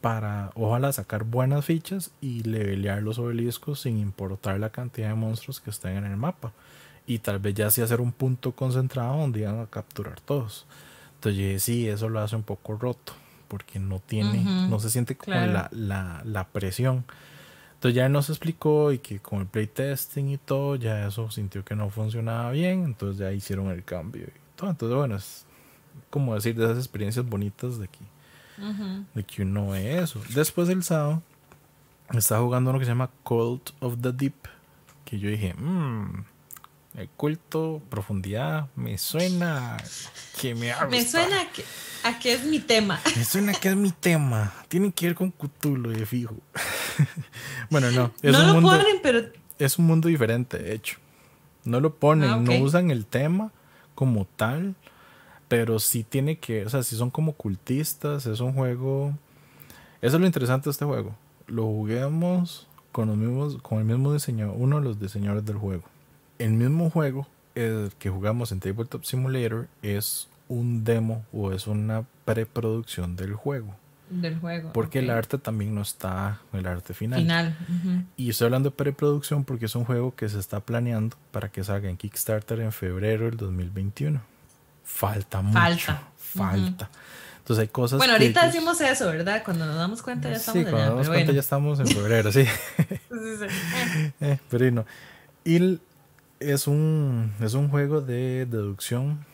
para 0.00 0.50
ojalá 0.54 0.92
sacar 0.92 1.24
buenas 1.24 1.64
fichas 1.66 2.10
y 2.20 2.42
levelear 2.42 3.02
los 3.02 3.18
obeliscos 3.18 3.80
sin 3.80 3.98
importar 3.98 4.58
la 4.58 4.70
cantidad 4.70 5.08
de 5.08 5.14
monstruos 5.14 5.60
que 5.60 5.70
estén 5.70 5.96
en 5.98 6.04
el 6.04 6.16
mapa. 6.16 6.52
Y 7.06 7.18
tal 7.18 7.38
vez 7.38 7.54
ya 7.54 7.66
así 7.66 7.82
hacer 7.82 8.00
un 8.00 8.12
punto 8.12 8.52
concentrado 8.52 9.18
donde 9.18 9.40
iban 9.40 9.60
a 9.60 9.66
capturar 9.66 10.20
todos. 10.20 10.66
Entonces 11.16 11.38
yo 11.38 11.46
dije, 11.46 11.58
sí, 11.60 11.88
eso 11.88 12.08
lo 12.08 12.20
hace 12.20 12.36
un 12.36 12.44
poco 12.44 12.76
roto, 12.78 13.12
porque 13.48 13.78
no 13.78 13.98
tiene, 13.98 14.40
Ujú, 14.42 14.70
no 14.70 14.78
se 14.80 14.88
siente 14.90 15.16
como 15.16 15.32
claro. 15.32 15.52
la, 15.52 15.68
la, 15.72 16.22
la 16.24 16.44
presión. 16.48 17.04
Entonces 17.74 17.96
ya 17.96 18.08
nos 18.08 18.28
explicó 18.30 18.92
y 18.92 18.98
que 19.00 19.18
con 19.20 19.40
el 19.40 19.46
playtesting 19.46 20.30
y 20.30 20.38
todo, 20.38 20.76
ya 20.76 21.06
eso 21.06 21.30
sintió 21.30 21.64
que 21.64 21.74
no 21.74 21.90
funcionaba 21.90 22.52
bien, 22.52 22.84
entonces 22.84 23.18
ya 23.18 23.32
hicieron 23.32 23.68
el 23.70 23.84
cambio 23.84 24.24
y 24.24 24.56
todo. 24.56 24.70
Entonces 24.70 24.96
bueno, 24.96 25.16
es 25.16 25.46
como 26.10 26.34
decir 26.34 26.54
de 26.56 26.64
esas 26.64 26.78
experiencias 26.78 27.26
bonitas 27.26 27.78
de 27.78 27.88
de 29.14 29.22
que 29.24 29.42
uno 29.42 29.68
ve 29.70 30.00
eso. 30.02 30.20
Después 30.34 30.68
del 30.68 30.82
sábado, 30.82 31.22
estaba 32.12 32.42
jugando 32.42 32.70
uno 32.70 32.78
que 32.78 32.84
se 32.84 32.90
llama 32.90 33.10
Cult 33.22 33.70
of 33.80 33.96
the 34.00 34.12
Deep, 34.12 34.34
que 35.04 35.18
yo 35.18 35.28
dije, 35.30 35.54
mmm, 35.54 36.24
el 36.96 37.08
culto, 37.10 37.80
profundidad, 37.88 38.68
me 38.76 38.98
suena 38.98 39.76
que 40.40 40.54
me 40.54 40.72
va 40.72 40.80
a 40.82 40.86
Me 40.86 41.02
gustar". 41.02 41.22
suena 41.22 41.40
a 41.42 41.52
que, 41.52 41.64
a 42.04 42.18
que 42.18 42.32
es 42.32 42.44
mi 42.44 42.58
tema. 42.58 43.00
Me 43.16 43.24
suena 43.24 43.52
que 43.54 43.68
es 43.68 43.76
mi 43.76 43.92
tema. 43.92 44.52
Tiene 44.68 44.92
que 44.92 45.06
ver 45.06 45.14
con 45.14 45.30
Cthulhu, 45.30 45.90
de 45.90 46.04
fijo. 46.06 46.34
bueno, 47.70 47.90
no. 47.90 48.12
Es, 48.22 48.32
no 48.32 48.40
un 48.40 48.46
lo 48.46 48.54
mundo, 48.54 48.70
ponen, 48.70 48.96
pero 49.02 49.20
es 49.58 49.78
un 49.78 49.86
mundo 49.86 50.08
diferente, 50.08 50.58
de 50.58 50.74
hecho. 50.74 50.96
No 51.64 51.78
lo 51.80 51.94
ponen, 51.94 52.30
Ah, 52.30 52.36
ok. 52.38 52.42
no 52.42 52.54
usan 52.58 52.90
el 52.90 53.06
tema 53.06 53.52
como 53.94 54.24
tal. 54.24 54.74
Pero 55.50 55.78
sí 55.78 56.02
tiene 56.02 56.38
que. 56.38 56.64
O 56.64 56.70
sea, 56.70 56.82
sí 56.82 56.96
son 56.96 57.10
como 57.10 57.34
cultistas. 57.34 58.24
Es 58.24 58.40
un 58.40 58.54
juego. 58.54 59.12
Eso 60.00 60.16
es 60.16 60.20
lo 60.20 60.26
interesante 60.26 60.64
de 60.64 60.70
este 60.70 60.86
juego. 60.86 61.14
Lo 61.46 61.64
juguemos 61.64 62.66
con 62.92 63.08
los 63.08 63.18
mismos. 63.18 63.58
Con 63.60 63.80
el 63.80 63.84
mismo 63.84 64.14
diseñador. 64.14 64.54
Uno 64.56 64.78
de 64.78 64.84
los 64.84 64.98
diseñadores 64.98 65.44
del 65.44 65.56
juego. 65.56 65.84
El 66.38 66.52
mismo 66.52 66.88
juego 66.88 67.26
el 67.54 67.90
que 67.98 68.10
jugamos 68.10 68.52
en 68.52 68.60
Tabletop 68.60 69.04
Simulator 69.04 69.68
es 69.82 70.28
un 70.48 70.84
demo 70.84 71.24
o 71.32 71.52
es 71.52 71.66
una 71.66 72.04
preproducción 72.24 73.16
del 73.16 73.34
juego. 73.34 73.76
del 74.08 74.38
juego. 74.38 74.72
Porque 74.72 74.98
el 74.98 75.10
arte 75.10 75.38
también 75.38 75.74
no 75.74 75.82
está 75.82 76.40
el 76.52 76.66
arte 76.66 76.94
final. 76.94 77.20
final. 77.20 77.56
Y 78.16 78.30
estoy 78.30 78.46
hablando 78.46 78.70
de 78.70 78.76
preproducción 78.76 79.44
porque 79.44 79.66
es 79.66 79.76
un 79.76 79.84
juego 79.84 80.14
que 80.14 80.28
se 80.28 80.38
está 80.38 80.60
planeando 80.60 81.16
para 81.30 81.48
que 81.48 81.62
salga 81.62 81.88
en 81.88 81.96
Kickstarter 81.96 82.60
en 82.60 82.72
febrero 82.72 83.26
del 83.26 83.36
2021. 83.36 84.20
Falta 84.94 85.40
mucho. 85.42 85.58
Falta. 85.58 86.02
Falta. 86.16 86.90
Entonces 87.38 87.62
hay 87.62 87.68
cosas 87.68 87.98
Bueno, 87.98 88.12
que 88.16 88.22
ahorita 88.24 88.42
ellos- 88.42 88.52
decimos 88.54 88.80
eso, 88.80 89.06
¿verdad? 89.06 89.42
Cuando 89.44 89.66
nos 89.66 89.76
damos 89.76 90.02
cuenta 90.02 90.28
ya 90.28 90.36
estamos 90.36 90.58
Sí, 90.58 90.62
cuando 90.64 90.78
nos 90.78 90.88
damos 90.90 91.06
cuenta 91.08 91.24
bueno. 91.26 91.32
ya 91.32 91.40
estamos 91.40 91.80
en 91.80 91.86
febrero, 91.88 92.30
sí. 92.32 92.44
Sí, 92.78 93.36
sí. 93.40 94.12
Eh, 94.20 94.38
pero 94.48 94.70
no. 94.70 94.86
El- 95.44 95.80
es 96.38 96.66
un, 96.66 97.32
es 97.40 97.54
un 97.54 97.68
juego 97.68 98.00
de 98.00 98.46
deducción, 98.46 99.24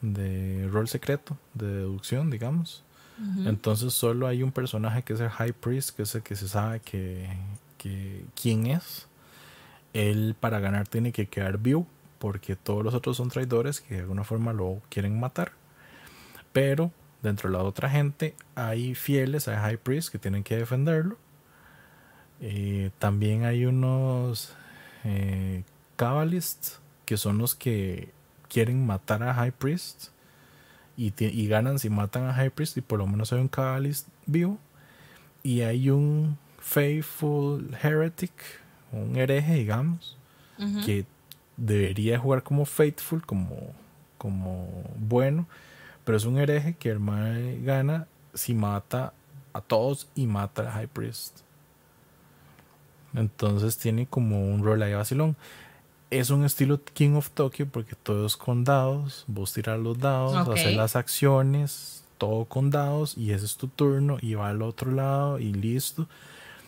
de 0.00 0.68
rol 0.72 0.88
secreto, 0.88 1.36
de 1.54 1.66
deducción, 1.66 2.30
digamos. 2.30 2.82
Entonces 3.44 3.92
solo 3.92 4.26
hay 4.26 4.42
un 4.42 4.50
personaje 4.50 5.02
que 5.02 5.12
es 5.12 5.20
el 5.20 5.28
High 5.30 5.52
Priest, 5.52 5.90
que 5.96 6.02
es 6.02 6.14
el 6.16 6.22
que 6.22 6.34
se 6.36 6.48
sabe 6.48 6.80
que, 6.80 7.28
que 7.78 8.24
quién 8.40 8.66
es. 8.66 9.06
Él 9.92 10.34
para 10.40 10.58
ganar 10.58 10.88
tiene 10.88 11.12
que 11.12 11.26
quedar 11.26 11.58
vivo, 11.58 11.86
porque 12.24 12.56
todos 12.56 12.82
los 12.82 12.94
otros 12.94 13.18
son 13.18 13.28
traidores 13.28 13.82
que 13.82 13.96
de 13.96 14.00
alguna 14.00 14.24
forma 14.24 14.54
lo 14.54 14.80
quieren 14.88 15.20
matar. 15.20 15.52
Pero 16.54 16.90
dentro 17.22 17.50
de 17.50 17.58
la 17.58 17.62
otra 17.62 17.90
gente 17.90 18.34
hay 18.54 18.94
fieles 18.94 19.46
al 19.46 19.56
High 19.56 19.76
Priest 19.76 20.08
que 20.10 20.18
tienen 20.18 20.42
que 20.42 20.56
defenderlo. 20.56 21.18
Eh, 22.40 22.92
también 22.98 23.44
hay 23.44 23.66
unos 23.66 24.54
eh, 25.04 25.64
Kabbalists 25.96 26.80
que 27.04 27.18
son 27.18 27.36
los 27.36 27.54
que 27.54 28.10
quieren 28.48 28.86
matar 28.86 29.22
a 29.22 29.34
High 29.34 29.52
Priest 29.52 30.08
y, 30.96 31.46
ganan 31.46 31.78
si 31.78 31.90
matan 31.90 32.26
a 32.26 32.32
High 32.32 32.52
Priest 32.52 32.78
y 32.78 32.80
por 32.80 33.00
lo 33.00 33.06
menos 33.06 33.34
hay 33.34 33.40
un 33.40 33.48
Kabbalist 33.48 34.08
vivo. 34.24 34.58
Y 35.42 35.60
hay 35.60 35.90
un 35.90 36.38
Faithful 36.58 37.76
Heretic, 37.82 38.32
un 38.92 39.14
hereje, 39.14 39.56
digamos, 39.56 40.16
que 40.86 41.04
debería 41.56 42.18
jugar 42.18 42.42
como 42.42 42.64
Faithful, 42.64 43.24
como, 43.24 43.56
como 44.18 44.68
bueno, 44.98 45.46
pero 46.04 46.16
es 46.16 46.24
un 46.24 46.38
hereje 46.38 46.74
que 46.74 46.90
el 46.90 47.00
gana 47.62 48.06
si 48.34 48.54
mata 48.54 49.12
a 49.52 49.60
todos 49.60 50.08
y 50.14 50.26
mata 50.26 50.62
al 50.62 50.70
High 50.72 50.88
Priest. 50.88 51.40
Entonces 53.14 53.78
tiene 53.78 54.06
como 54.06 54.52
un 54.52 54.64
rol 54.64 54.82
ahí 54.82 54.92
vacilón. 54.92 55.36
Es 56.10 56.30
un 56.30 56.44
estilo 56.44 56.80
King 56.92 57.14
of 57.14 57.30
Tokyo 57.30 57.66
porque 57.66 57.94
todo 57.94 58.26
es 58.26 58.36
con 58.36 58.64
dados. 58.64 59.24
Vos 59.26 59.52
tirar 59.52 59.78
los 59.78 59.98
dados, 59.98 60.46
Ok. 60.46 60.54
hacer 60.54 60.74
las 60.74 60.96
acciones, 60.96 62.04
todo 62.18 62.44
con 62.44 62.70
dados 62.70 63.16
y 63.16 63.32
ese 63.32 63.46
es 63.46 63.56
tu 63.56 63.68
turno 63.68 64.18
y 64.20 64.34
va 64.34 64.48
al 64.48 64.62
otro 64.62 64.90
lado 64.90 65.38
y 65.38 65.52
listo. 65.52 66.06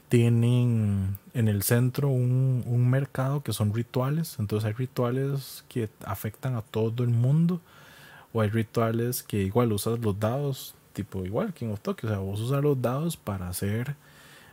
Tienen 0.09 1.19
en 1.35 1.49
el 1.49 1.63
centro 1.63 2.09
un, 2.09 2.63
un 2.67 2.89
mercado 2.89 3.43
que 3.43 3.53
son 3.53 3.75
rituales. 3.75 4.37
Entonces 4.39 4.67
hay 4.67 4.73
rituales 4.73 5.65
que 5.69 5.89
afectan 6.05 6.55
a 6.55 6.63
todo 6.63 7.03
el 7.03 7.11
mundo. 7.11 7.61
O 8.33 8.41
hay 8.41 8.51
rituales 8.51 9.23
que 9.23 9.43
igual 9.43 9.73
usas 9.73 9.99
los 10.01 10.19
dados, 10.19 10.75
tipo 10.93 11.25
igual 11.25 11.55
King 11.55 11.69
of 11.69 11.81
Tokyo. 11.81 12.09
O 12.09 12.13
sea, 12.13 12.19
vos 12.21 12.41
usas 12.41 12.63
los 12.63 12.81
dados 12.81 13.17
para 13.17 13.49
hacer 13.49 13.97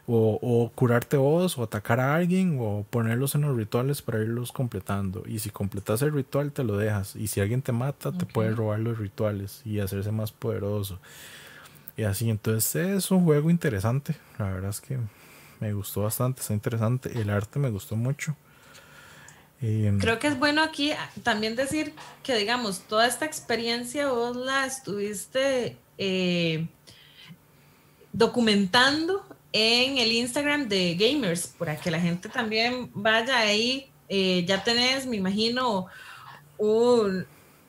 o, 0.05 0.37
o 0.41 0.69
curarte 0.75 1.17
vos, 1.17 1.57
o 1.57 1.63
atacar 1.63 1.99
a 1.99 2.15
alguien, 2.15 2.57
o 2.59 2.85
ponerlos 2.89 3.35
en 3.35 3.41
los 3.41 3.55
rituales 3.55 4.01
para 4.01 4.21
irlos 4.21 4.51
completando. 4.51 5.23
Y 5.25 5.39
si 5.39 5.49
completas 5.49 6.01
el 6.01 6.11
ritual, 6.13 6.51
te 6.51 6.63
lo 6.63 6.77
dejas. 6.77 7.15
Y 7.15 7.27
si 7.27 7.39
alguien 7.41 7.61
te 7.61 7.71
mata, 7.71 8.11
te 8.11 8.25
puede 8.25 8.51
robar 8.51 8.79
los 8.79 8.97
rituales 8.97 9.61
y 9.65 9.79
hacerse 9.79 10.11
más 10.11 10.31
poderoso. 10.31 10.99
Y 11.95 12.03
así, 12.03 12.29
entonces 12.29 12.75
es 12.75 13.11
un 13.11 13.23
juego 13.23 13.49
interesante. 13.49 14.15
La 14.37 14.45
verdad 14.45 14.71
es 14.71 14.81
que 14.81 14.97
me 15.63 15.73
gustó 15.73 16.01
bastante, 16.03 16.41
está 16.41 16.53
interesante. 16.53 17.09
El 17.19 17.29
arte 17.29 17.57
me 17.57 17.69
gustó 17.69 17.95
mucho. 17.95 18.35
Eh, 19.61 19.95
Creo 19.99 20.19
que 20.19 20.27
es 20.27 20.37
bueno 20.37 20.61
aquí 20.61 20.91
ah, 20.91 21.09
también 21.23 21.55
decir 21.55 21.93
que, 22.21 22.35
digamos, 22.35 22.81
toda 22.81 23.07
esta 23.07 23.25
experiencia 23.25 24.09
vos 24.09 24.35
la 24.35 24.65
estuviste 24.65 25.77
eh, 25.97 26.67
documentando 28.11 29.25
en 29.53 29.97
el 29.99 30.11
Instagram 30.11 30.67
de 30.67 30.95
Gamers, 30.95 31.47
para 31.47 31.77
que 31.77 31.91
la 31.91 31.99
gente 31.99 32.27
también 32.29 32.89
vaya 32.93 33.37
ahí. 33.39 33.89
Eh, 34.09 34.43
ya 34.47 34.63
tenés, 34.63 35.05
me 35.05 35.15
imagino, 35.15 35.87
un- 36.57 37.25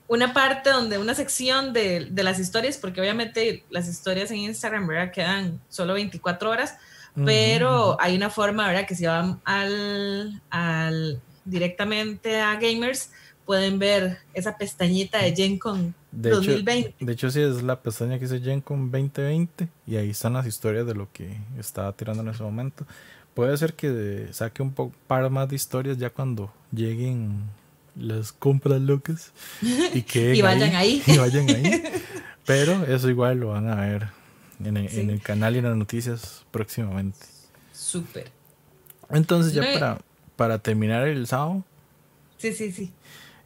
una 0.07 0.33
parte 0.33 0.69
donde, 0.69 0.97
una 0.99 1.15
sección 1.15 1.73
de, 1.73 2.07
de 2.11 2.23
las 2.23 2.39
historias, 2.39 2.77
porque 2.77 3.01
obviamente 3.01 3.63
las 3.69 3.87
historias 3.87 4.29
en 4.31 4.37
Instagram, 4.37 4.85
¿verdad? 4.85 5.11
Quedan 5.11 5.59
solo 5.69 5.93
24 5.93 6.49
horas, 6.49 6.75
pero 7.23 7.99
hay 7.99 8.15
una 8.15 8.29
forma, 8.29 8.67
¿verdad? 8.67 8.85
Que 8.85 8.95
si 8.95 9.05
van 9.05 9.39
al, 9.45 10.41
al 10.49 11.21
directamente 11.45 12.41
a 12.41 12.55
Gamers, 12.55 13.11
pueden 13.45 13.79
ver 13.79 14.17
esa 14.33 14.57
pestañita 14.57 15.19
de 15.19 15.35
Gen 15.35 15.57
Con 15.57 15.95
De 16.11 16.29
hecho, 16.29 16.37
2020. 16.37 17.05
De 17.05 17.13
hecho, 17.13 17.29
sí, 17.29 17.41
es 17.41 17.61
la 17.61 17.79
pestaña 17.79 18.17
que 18.17 18.25
dice 18.25 18.41
Gen 18.41 18.61
con 18.61 18.91
2020 18.91 19.67
y 19.87 19.95
ahí 19.95 20.09
están 20.09 20.33
las 20.33 20.47
historias 20.47 20.85
de 20.85 20.95
lo 20.95 21.11
que 21.11 21.37
estaba 21.59 21.91
tirando 21.93 22.23
en 22.23 22.29
ese 22.29 22.43
momento. 22.43 22.85
Puede 23.33 23.55
ser 23.57 23.73
que 23.73 24.27
saque 24.31 24.61
un 24.61 24.73
par 24.73 25.29
más 25.29 25.49
de 25.49 25.55
historias 25.55 25.97
ya 25.97 26.09
cuando 26.09 26.51
lleguen 26.71 27.43
las 27.95 28.31
compras 28.31 28.81
locas 28.81 29.31
y, 29.93 30.01
queden 30.01 30.35
Y 30.35 30.41
vayan 30.41 30.75
ahí. 30.75 31.03
Y 31.05 31.17
vayan 31.17 31.49
ahí. 31.49 31.83
Pero 32.45 32.85
eso 32.85 33.09
igual 33.09 33.39
lo 33.39 33.49
van 33.49 33.69
a 33.69 33.75
ver 33.75 34.24
en 34.63 34.77
el, 34.77 34.89
Sí. 34.89 34.99
en 35.01 35.09
el 35.09 35.21
canal 35.21 35.55
y 35.55 35.59
en 35.59 35.65
las 35.65 35.75
noticias 35.77 36.45
próximamente. 36.51 37.19
Súper. 37.73 38.31
Entonces, 39.09 39.53
ya 39.53 39.61
No, 39.63 39.73
para, 39.73 39.97
para 40.35 40.59
terminar 40.59 41.07
el 41.07 41.27
sábado, 41.27 41.63
Sí, 42.37 42.53
sí, 42.53 42.71
sí. 42.71 42.91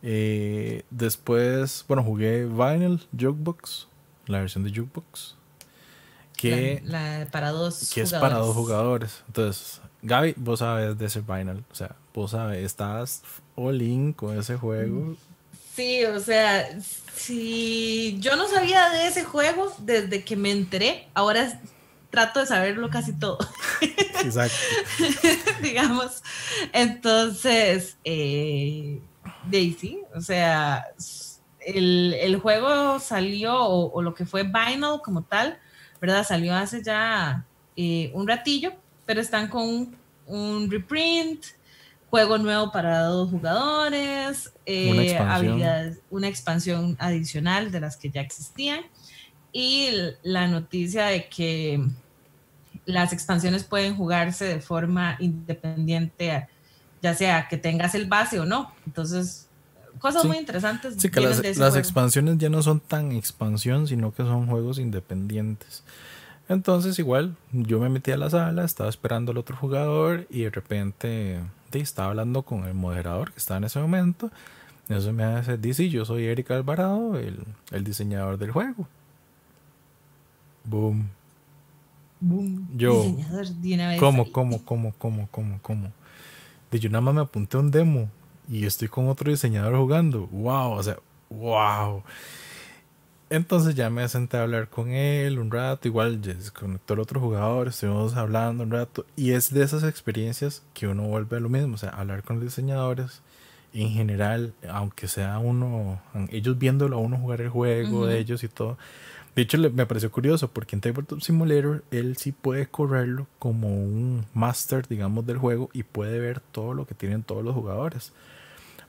eh, 0.01 0.83
después, 0.89 1.83
bueno, 1.87 2.03
jugué 2.03 2.45
Vinyl 2.45 3.05
Jukebox, 3.17 3.87
la 4.27 4.39
versión 4.39 4.63
de 4.63 4.69
Jukebox. 4.71 5.35
Que, 6.37 6.81
La- 6.85 7.19
la 7.19 7.25
para 7.31 7.51
dos 7.51 7.91
que 7.93 8.01
es 8.01 8.13
para 8.13 8.37
dos 8.37 8.55
jugadores. 8.55 9.23
Entonces, 9.27 9.81
Gaby, 10.01 10.35
vos 10.37 10.59
sabes 10.59 10.97
de 10.97 11.05
ese 11.07 11.19
Vinyl. 11.21 11.65
O 11.69 11.75
sea, 11.75 11.95
vos 12.13 12.31
sabes, 12.31 12.63
estás 12.63 13.23
all 13.55 13.81
in 13.81 14.13
con 14.13 14.37
ese 14.39 14.55
juego. 14.55 15.17
Sí, 15.79 16.03
o 16.03 16.19
sea, 16.19 16.77
si 17.15 18.17
yo 18.19 18.35
no 18.35 18.49
sabía 18.49 18.89
de 18.89 19.07
ese 19.07 19.23
juego 19.23 19.73
desde 19.77 20.25
que 20.25 20.35
me 20.35 20.51
enteré, 20.51 21.07
ahora 21.13 21.57
trato 22.09 22.41
de 22.41 22.47
saberlo 22.47 22.89
casi 22.89 23.17
todo. 23.17 23.37
Exacto. 24.21 24.57
Digamos. 25.61 26.21
Entonces, 26.73 27.95
eh, 28.03 28.99
Daisy, 29.49 30.01
o 30.13 30.19
sea, 30.19 30.85
el, 31.61 32.37
juego 32.41 32.99
salió, 32.99 33.57
o, 33.57 34.01
lo 34.01 34.13
que 34.13 34.25
fue 34.25 34.43
Vinyl 34.43 34.99
como 35.01 35.23
tal, 35.23 35.59
¿verdad? 36.01 36.27
Salió 36.27 36.53
hace 36.55 36.83
ya 36.83 37.45
eh, 37.77 38.11
un 38.13 38.27
ratillo, 38.27 38.73
pero 39.05 39.21
están 39.21 39.47
con 39.47 39.95
un, 40.25 40.69
reprint, 40.69 41.45
juego 42.09 42.37
nuevo 42.37 42.71
para 42.71 43.03
dos 43.03 43.29
jugadores, 43.29 44.51
eh, 44.65 44.91
una, 44.91 45.03
expansión. 45.03 45.99
una 46.09 46.27
expansión 46.27 46.97
adicional 46.99 47.71
de 47.71 47.79
las 47.79 47.97
que 47.97 48.09
ya 48.09 48.21
existían 48.21 48.81
y 49.51 49.89
la 50.23 50.47
noticia 50.47 51.07
de 51.07 51.27
que 51.27 51.83
las 52.85 53.13
expansiones 53.13 53.63
pueden 53.63 53.95
jugarse 53.95 54.45
de 54.45 54.61
forma 54.61 55.17
independiente, 55.19 56.47
ya 57.01 57.13
sea 57.13 57.47
que 57.47 57.57
tengas 57.57 57.95
el 57.95 58.07
base 58.07 58.39
o 58.39 58.45
no. 58.45 58.73
Entonces, 58.85 59.47
cosas 59.99 60.25
muy 60.25 60.37
interesantes. 60.37 60.95
Sí, 60.97 61.09
que 61.09 61.21
las, 61.21 61.75
expansiones 61.75 62.37
ya 62.37 62.49
no 62.49 62.61
son 62.61 62.79
tan 62.79 63.11
expansión, 63.11 63.87
sino 63.87 64.13
que 64.13 64.23
son 64.23 64.47
juegos 64.47 64.79
independientes. 64.79 65.83
Entonces, 66.47 66.97
igual, 66.97 67.35
yo 67.51 67.79
me 67.79 67.89
metí 67.89 68.11
a 68.11 68.17
la 68.17 68.29
sala, 68.31 68.65
estaba 68.65 68.89
esperando 68.89 69.31
al 69.31 69.37
otro 69.37 69.55
jugador 69.55 70.25
y 70.31 70.41
de 70.41 70.49
repente 70.49 71.39
estaba 71.73 72.09
hablando 72.09 72.41
con 72.41 72.65
el 72.65 72.73
moderador 72.73 73.31
que 73.31 73.37
estaba 73.37 73.59
en 73.59 73.65
ese 73.65 73.79
momento. 73.79 74.31
Eso 74.89 75.13
me 75.13 75.23
hace, 75.23 75.57
dice, 75.57 75.87
yo 75.89 76.03
soy 76.03 76.25
Eric 76.25 76.49
Alvarado, 76.49 77.19
el, 77.19 77.37
el 77.71 77.83
diseñador 77.83 78.39
del 78.39 78.51
juego. 78.51 78.87
Boom. 80.63 81.09
Boom. 82.19 82.67
Yo. 82.75 83.05
¿Cómo, 83.99 84.31
cómo, 84.31 84.65
cómo, 84.65 84.93
cómo, 84.97 85.27
cómo, 85.29 85.59
cómo? 85.61 85.91
De 86.71 86.79
yo 86.79 86.89
nada 86.89 87.01
más 87.01 87.13
me 87.13 87.21
apunté 87.21 87.57
un 87.57 87.71
demo 87.71 88.09
y 88.49 88.65
estoy 88.65 88.87
con 88.87 89.07
otro 89.07 89.29
diseñador 89.31 89.77
jugando. 89.77 90.27
¡Wow! 90.27 90.71
O 90.71 90.83
sea, 90.83 90.97
¡wow! 91.29 92.03
Entonces 93.29 93.75
ya 93.75 93.91
me 93.91 94.07
senté 94.07 94.37
a 94.37 94.43
hablar 94.43 94.69
con 94.69 94.89
él 94.89 95.37
un 95.37 95.51
rato, 95.51 95.87
igual 95.87 96.19
ya 96.21 96.39
se 96.39 96.51
conectó 96.51 96.95
el 96.95 96.99
otro 96.99 97.19
jugador, 97.19 97.67
estuvimos 97.67 98.15
hablando 98.15 98.63
un 98.63 98.71
rato 98.71 99.05
y 99.15 99.31
es 99.33 99.53
de 99.53 99.63
esas 99.63 99.83
experiencias 99.83 100.63
que 100.73 100.87
uno 100.87 101.03
vuelve 101.03 101.37
a 101.37 101.39
lo 101.39 101.49
mismo, 101.49 101.75
o 101.75 101.77
sea, 101.77 101.89
hablar 101.89 102.23
con 102.23 102.37
los 102.37 102.45
diseñadores 102.45 103.21
en 103.73 103.89
general, 103.89 104.53
aunque 104.67 105.07
sea 105.07 105.37
uno, 105.37 106.01
ellos 106.31 106.57
viéndolo 106.57 106.97
a 106.97 106.99
uno 106.99 107.17
jugar 107.17 107.41
el 107.41 107.49
juego 107.49 108.07
de 108.07 108.17
ellos 108.17 108.43
y 108.43 108.47
todo. 108.47 108.77
De 109.35 109.43
hecho, 109.43 109.57
me 109.57 109.85
pareció 109.85 110.11
curioso 110.11 110.49
porque 110.49 110.75
en 110.75 110.81
Tabletop 110.81 111.21
Simulator 111.21 111.83
él 111.91 112.17
sí 112.17 112.31
puede 112.31 112.65
correrlo 112.67 113.27
como 113.37 113.67
un 113.67 114.25
master, 114.33 114.87
digamos, 114.87 115.25
del 115.27 115.37
juego 115.37 115.69
y 115.71 115.83
puede 115.83 116.19
ver 116.19 116.39
todo 116.39 116.73
lo 116.73 116.87
que 116.87 116.95
tienen 116.95 117.23
todos 117.23 117.43
los 117.43 117.53
jugadores. 117.53 118.11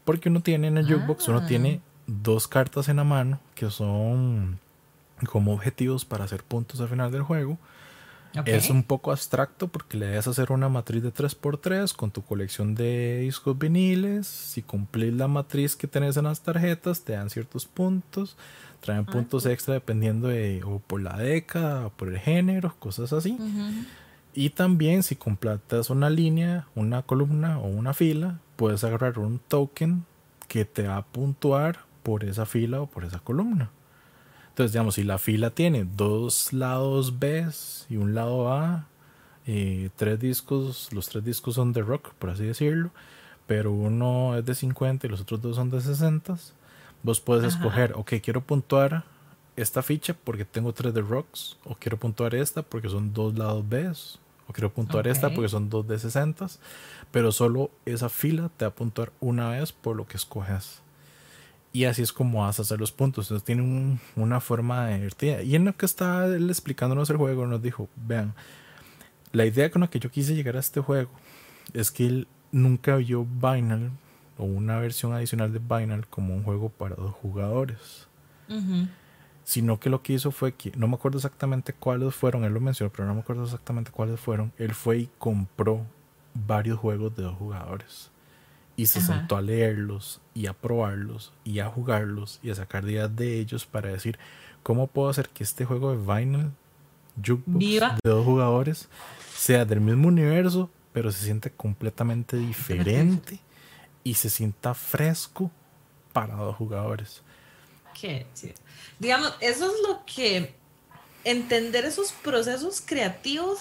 Porque 0.05 0.31
uno 0.31 0.41
tiene 0.41 0.69
en 0.69 0.79
el 0.79 0.87
jukebox, 0.87 1.29
uno 1.29 1.47
tiene 1.47 1.83
ah. 1.85 1.90
Dos 2.11 2.49
cartas 2.49 2.89
en 2.89 2.97
la 2.97 3.05
mano 3.05 3.41
que 3.55 3.71
son 3.71 4.59
como 5.27 5.53
objetivos 5.53 6.05
para 6.05 6.25
hacer 6.25 6.43
puntos 6.43 6.81
al 6.81 6.89
final 6.89 7.11
del 7.13 7.23
juego. 7.23 7.59
Es 8.47 8.71
un 8.71 8.85
poco 8.85 9.11
abstracto 9.11 9.67
porque 9.67 9.97
le 9.97 10.07
debes 10.07 10.29
hacer 10.29 10.53
una 10.53 10.69
matriz 10.69 11.03
de 11.03 11.13
3x3 11.13 11.95
con 11.95 12.13
tu 12.13 12.23
colección 12.23 12.77
de 12.77 13.19
discos 13.21 13.59
viniles. 13.59 14.29
Si 14.29 14.63
cumplís 14.63 15.13
la 15.15 15.27
matriz 15.27 15.75
que 15.75 15.89
tenés 15.89 16.17
en 16.17 16.25
las 16.25 16.41
tarjetas, 16.41 17.03
te 17.03 17.15
dan 17.15 17.29
ciertos 17.29 17.67
puntos. 17.67 18.37
Traen 18.81 19.05
ah, 19.09 19.13
puntos 19.13 19.47
extra 19.47 19.75
dependiendo 19.75 20.29
de 20.29 20.63
o 20.65 20.79
por 20.79 21.01
la 21.01 21.17
década 21.17 21.87
o 21.87 21.91
por 21.91 22.09
el 22.09 22.19
género, 22.19 22.75
cosas 22.79 23.13
así. 23.13 23.37
Y 24.33 24.51
también 24.51 25.03
si 25.03 25.17
completas 25.17 25.91
una 25.91 26.09
línea, 26.09 26.69
una 26.77 27.03
columna 27.03 27.59
o 27.59 27.67
una 27.67 27.95
fila, 27.95 28.39
puedes 28.55 28.85
agarrar 28.85 29.19
un 29.19 29.41
token 29.41 30.05
que 30.47 30.65
te 30.65 30.87
va 30.87 30.99
a 30.99 31.05
puntuar 31.05 31.90
por 32.03 32.25
esa 32.25 32.47
fila 32.47 32.83
o 32.83 32.87
por 32.87 33.05
esa 33.05 33.19
columna. 33.21 33.71
Entonces, 34.51 34.73
digamos, 34.73 34.97
si 34.97 35.05
la 35.05 35.19
fila 35.19 35.51
tiene 35.51 35.87
dos 35.97 36.53
lados 36.53 37.19
B 37.19 37.47
y 37.89 37.97
un 37.97 38.15
lado 38.15 38.53
A, 38.53 38.87
eh, 39.47 39.91
tres 39.97 40.21
discos, 40.21 40.93
los 40.93 41.09
tres 41.09 41.25
discos 41.25 41.55
son 41.55 41.73
de 41.73 41.83
rock, 41.83 42.13
por 42.19 42.31
así 42.31 42.45
decirlo, 42.45 42.91
pero 43.47 43.73
uno 43.73 44.37
es 44.37 44.45
de 44.45 44.55
50 44.55 45.07
y 45.07 45.11
los 45.11 45.23
otros 45.23 45.41
dos 45.41 45.57
son 45.57 45.71
de 45.71 45.81
60, 45.81 46.37
vos 47.03 47.21
puedes 47.21 47.55
escoger, 47.55 47.95
ok, 47.97 48.15
quiero 48.23 48.43
puntuar 48.43 49.05
esta 49.57 49.83
ficha 49.83 50.15
porque 50.15 50.45
tengo 50.45 50.73
tres 50.73 50.95
de 50.95 51.01
rocks, 51.01 51.57
o 51.65 51.75
quiero 51.75 51.97
puntuar 51.97 52.35
esta 52.35 52.63
porque 52.63 52.89
son 52.89 53.13
dos 53.13 53.37
lados 53.37 53.69
B, 53.69 53.91
o 54.47 54.53
quiero 54.53 54.73
puntuar 54.73 55.09
esta 55.09 55.31
porque 55.31 55.49
son 55.49 55.71
dos 55.71 55.87
de 55.89 55.99
60, 55.99 56.47
pero 57.11 57.33
solo 57.33 57.71
esa 57.87 58.09
fila 58.09 58.51
te 58.57 58.65
va 58.65 58.71
a 58.71 58.75
puntuar 58.75 59.13
una 59.21 59.51
vez 59.51 59.73
por 59.73 59.97
lo 59.97 60.07
que 60.07 60.17
escoges. 60.17 60.83
Y 61.73 61.85
así 61.85 62.03
es 62.03 62.13
como 62.13 62.43
vas 62.43 62.59
a 62.59 62.63
hacer 62.63 62.81
los 62.81 62.93
puntos. 62.93 63.27
Entonces 63.27 63.45
tiene 63.45 63.99
una 64.17 64.41
forma 64.41 64.89
divertida. 64.89 65.43
Y 65.43 65.55
en 65.55 65.65
lo 65.65 65.77
que 65.77 65.87
está 65.87 66.27
él 66.27 66.49
explicándonos 66.51 67.11
el 67.11 67.17
juego, 67.17 67.47
nos 67.47 67.63
dijo, 67.63 67.89
vean, 67.97 68.35
la 69.33 69.47
idea 69.47 69.71
con 69.71 69.81
la 69.83 69.89
que 69.89 70.01
yo 70.01 70.11
quise 70.11 70.35
llegar 70.35 70.57
a 70.57 70.61
este 70.61 70.81
juego 70.81 71.11
es 71.73 71.91
que 71.91 72.07
él 72.07 72.29
nunca 72.51 72.97
vio 72.97 73.25
Binal 73.25 73.91
o 74.37 74.45
una 74.45 74.81
versión 74.81 75.13
adicional 75.13 75.53
de 75.53 75.61
Binal 75.61 76.07
como 76.09 76.35
un 76.35 76.43
juego 76.43 76.71
para 76.71 76.97
dos 76.97 77.15
jugadores. 77.15 78.09
Sino 79.45 79.79
que 79.79 79.91
lo 79.91 80.03
que 80.03 80.15
hizo 80.15 80.33
fue 80.33 80.55
que, 80.55 80.73
no 80.77 80.89
me 80.89 80.97
acuerdo 80.97 81.19
exactamente 81.19 81.73
cuáles 81.73 82.15
fueron, 82.15 82.43
él 82.43 82.53
lo 82.53 82.61
mencionó, 82.61 82.91
pero 82.91 83.07
no 83.07 83.15
me 83.15 83.21
acuerdo 83.21 83.45
exactamente 83.45 83.93
cuáles 83.93 84.19
fueron. 84.19 84.53
Él 84.59 84.75
fue 84.75 84.99
y 84.99 85.11
compró 85.19 85.87
varios 86.35 86.79
juegos 86.79 87.15
de 87.15 87.23
dos 87.23 87.37
jugadores 87.37 88.10
y 88.81 88.87
se 88.87 89.03
sentó 89.03 89.37
a 89.37 89.43
leerlos 89.43 90.23
y 90.33 90.47
a 90.47 90.55
probarlos 90.55 91.35
y 91.45 91.59
a 91.59 91.67
jugarlos 91.67 92.41
y 92.43 92.49
a 92.49 92.55
sacar 92.55 92.83
ideas 92.85 93.15
de 93.15 93.39
ellos 93.39 93.67
para 93.67 93.91
decir 93.91 94.19
cómo 94.63 94.87
puedo 94.87 95.11
hacer 95.11 95.29
que 95.29 95.45
este 95.45 95.67
juego 95.67 95.91
de 95.91 95.99
Vinyl 95.99 96.51
Jukebox 97.23 98.01
de 98.03 98.11
dos 98.11 98.25
jugadores 98.25 98.89
sea 99.37 99.67
del 99.67 99.83
mismo 99.83 100.09
universo 100.09 100.71
pero 100.95 101.13
se 101.13 101.27
siente 101.27 101.51
completamente 101.51 102.39
diferente 102.39 103.39
y 104.03 104.15
se 104.15 104.31
sienta 104.31 104.73
fresco 104.73 105.51
para 106.15 106.35
dos 106.37 106.57
jugadores. 106.57 107.21
Qué 108.01 108.27
Digamos, 108.99 109.35
eso 109.41 109.67
es 109.67 109.73
lo 109.87 110.07
que 110.07 110.55
entender 111.25 111.85
esos 111.85 112.13
procesos 112.13 112.81
creativos 112.81 113.59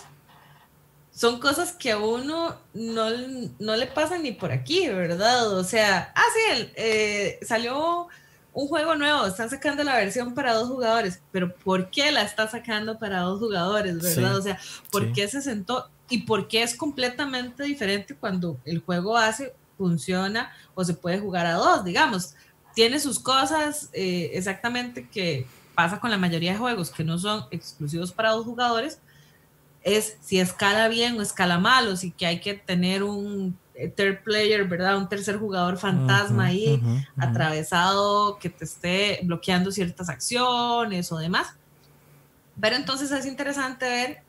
son 1.20 1.38
cosas 1.42 1.74
que 1.74 1.92
a 1.92 1.98
uno 1.98 2.56
no, 2.74 3.10
le 3.10 3.88
pasan 3.88 4.24
ni 4.24 4.32
por 4.32 4.54
aquí, 4.54 4.88
¿verdad? 4.88 5.52
O 5.52 5.66
sea, 5.66 6.14
ah, 6.16 6.24
sí, 6.34 6.72
eh, 6.78 7.40
salió 7.42 8.08
un 8.54 8.68
juego 8.70 8.96
nuevo, 8.96 9.26
están 9.26 9.50
sacando 9.50 9.84
la 9.84 9.98
versión 9.98 10.34
para 10.34 10.54
dos 10.54 10.70
jugadores, 10.70 11.22
pero 11.34 11.54
¿por 11.54 11.90
qué 11.90 12.14
la 12.14 12.22
está 12.22 12.48
sacando 12.48 12.98
para 13.00 13.20
dos 13.20 13.40
jugadores, 13.40 14.02
verdad? 14.02 14.38
o 14.38 14.42
sea, 14.42 14.58
¿por 14.92 15.12
qué 15.12 15.28
se 15.28 15.42
sentó 15.42 15.90
y 16.10 16.20
por 16.20 16.48
qué 16.48 16.64
es 16.64 16.74
completamente 16.74 17.64
diferente 17.64 18.16
cuando 18.16 18.58
el 18.64 18.80
juego 18.80 19.18
hace, 19.18 19.54
funciona 19.78 20.54
o 20.74 20.86
se 20.86 20.94
puede 20.94 21.20
jugar 21.20 21.48
a 21.48 21.56
dos, 21.56 21.84
digamos? 21.84 22.36
Tiene 22.76 22.98
sus 22.98 23.20
cosas 23.20 23.90
eh, 23.92 24.32
exactamente 24.36 25.10
que 25.10 25.46
pasa 25.76 26.00
con 26.00 26.12
la 26.12 26.18
mayoría 26.18 26.54
de 26.54 26.60
juegos 26.60 26.92
que 26.92 27.04
no 27.04 27.18
son 27.18 27.44
exclusivos 27.52 28.14
para 28.14 28.32
dos 28.32 28.46
jugadores, 28.46 29.02
es 29.84 30.18
si 30.22 30.40
escala 30.40 30.88
bien 30.88 31.18
o 31.20 31.22
escala 31.22 31.60
mal, 31.60 31.88
o 31.88 31.96
si 31.96 32.12
que 32.12 32.26
hay 32.26 32.40
que 32.40 32.54
tener 32.54 33.04
un 33.04 33.58
third 33.96 34.24
player, 34.24 34.68
¿verdad? 34.68 34.98
Un 34.98 35.08
tercer 35.08 35.38
jugador 35.38 35.78
fantasma 35.78 36.48
ahí, 36.48 36.82
atravesado, 37.18 38.38
que 38.38 38.50
te 38.50 38.66
esté 38.66 39.20
bloqueando 39.24 39.72
ciertas 39.72 40.10
acciones 40.10 41.12
o 41.12 41.18
demás. 41.18 41.56
Pero 42.60 42.76
entonces 42.76 43.12
es 43.12 43.26
interesante 43.26 43.86
ver 43.86 44.22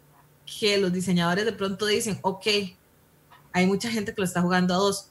que 0.46 0.78
los 0.78 0.92
diseñadores 0.92 1.44
de 1.44 1.52
pronto 1.52 1.86
dicen, 1.86 2.18
ok, 2.22 2.46
hay 3.52 3.66
mucha 3.66 3.90
gente 3.90 4.14
que 4.14 4.20
lo 4.20 4.24
está 4.24 4.40
jugando 4.40 4.74
a 4.74 4.76
dos. 4.76 5.08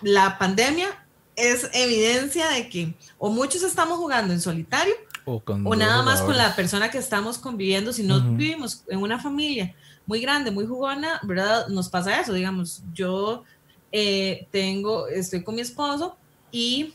La 0.00 0.38
pandemia 0.38 0.88
es 1.36 1.68
evidencia 1.74 2.48
de 2.48 2.68
que 2.68 2.94
o 3.18 3.30
muchos 3.30 3.62
estamos 3.62 3.98
jugando 3.98 4.32
en 4.32 4.40
solitario 4.40 4.94
o, 5.26 5.74
nada 5.74 6.04
más 6.04 6.22
con 6.22 6.36
la 6.36 6.54
persona 6.54 6.88
que 6.88 6.98
estamos 6.98 7.36
conviviendo, 7.36 7.92
si 7.92 8.04
no 8.04 8.20
vivimos 8.20 8.84
en 8.86 9.00
una 9.00 9.18
familia 9.18 9.74
muy 10.06 10.20
grande, 10.20 10.52
muy 10.52 10.66
jugona, 10.66 11.20
¿verdad? 11.24 11.66
Nos 11.66 11.88
pasa 11.88 12.20
eso, 12.20 12.32
digamos, 12.32 12.84
yo 12.94 13.42
eh, 13.90 14.46
tengo, 14.52 15.08
estoy 15.08 15.42
con 15.42 15.56
mi 15.56 15.62
esposo 15.62 16.16
y 16.52 16.94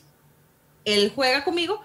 él 0.86 1.12
juega 1.14 1.44
conmigo, 1.44 1.82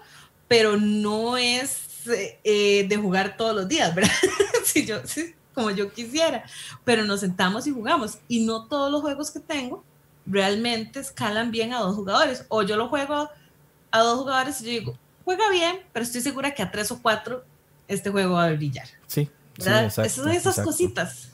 pero 0.47 0.77
no 0.77 1.35
es 1.35 2.07
eh, 2.45 2.85
de 2.87 2.95
jugar 2.95 3.35
todos 3.35 3.53
los 3.53 3.67
días, 3.67 3.93
¿verdad? 3.93 4.11
si 4.63 4.85
yo, 4.85 4.99
como 5.53 5.71
yo 5.71 5.91
quisiera, 5.91 6.45
pero 6.85 7.03
nos 7.03 7.19
sentamos 7.19 7.67
y 7.67 7.71
jugamos 7.71 8.19
y 8.29 8.45
no 8.45 8.67
todos 8.67 8.89
los 8.89 9.01
juegos 9.01 9.31
que 9.31 9.41
tengo 9.41 9.83
realmente 10.25 11.01
escalan 11.01 11.51
bien 11.51 11.73
a 11.73 11.79
dos 11.79 11.95
jugadores, 11.97 12.45
o 12.47 12.63
yo 12.63 12.77
lo 12.77 12.87
juego 12.87 13.29
a 13.91 13.99
dos 13.99 14.19
jugadores 14.19 14.61
y 14.61 14.63
yo 14.63 14.71
digo, 14.71 14.97
juega 15.27 15.49
bien, 15.49 15.81
pero 15.91 16.05
estoy 16.05 16.21
segura 16.21 16.53
que 16.53 16.63
a 16.63 16.71
tres 16.71 16.89
o 16.89 17.01
cuatro 17.01 17.43
este 17.89 18.09
juego 18.09 18.35
va 18.35 18.45
a 18.45 18.51
brillar. 18.53 18.87
Sí. 19.07 19.29
Esas 19.57 20.13
son 20.13 20.29
esas 20.29 20.57
cositas. 20.61 21.26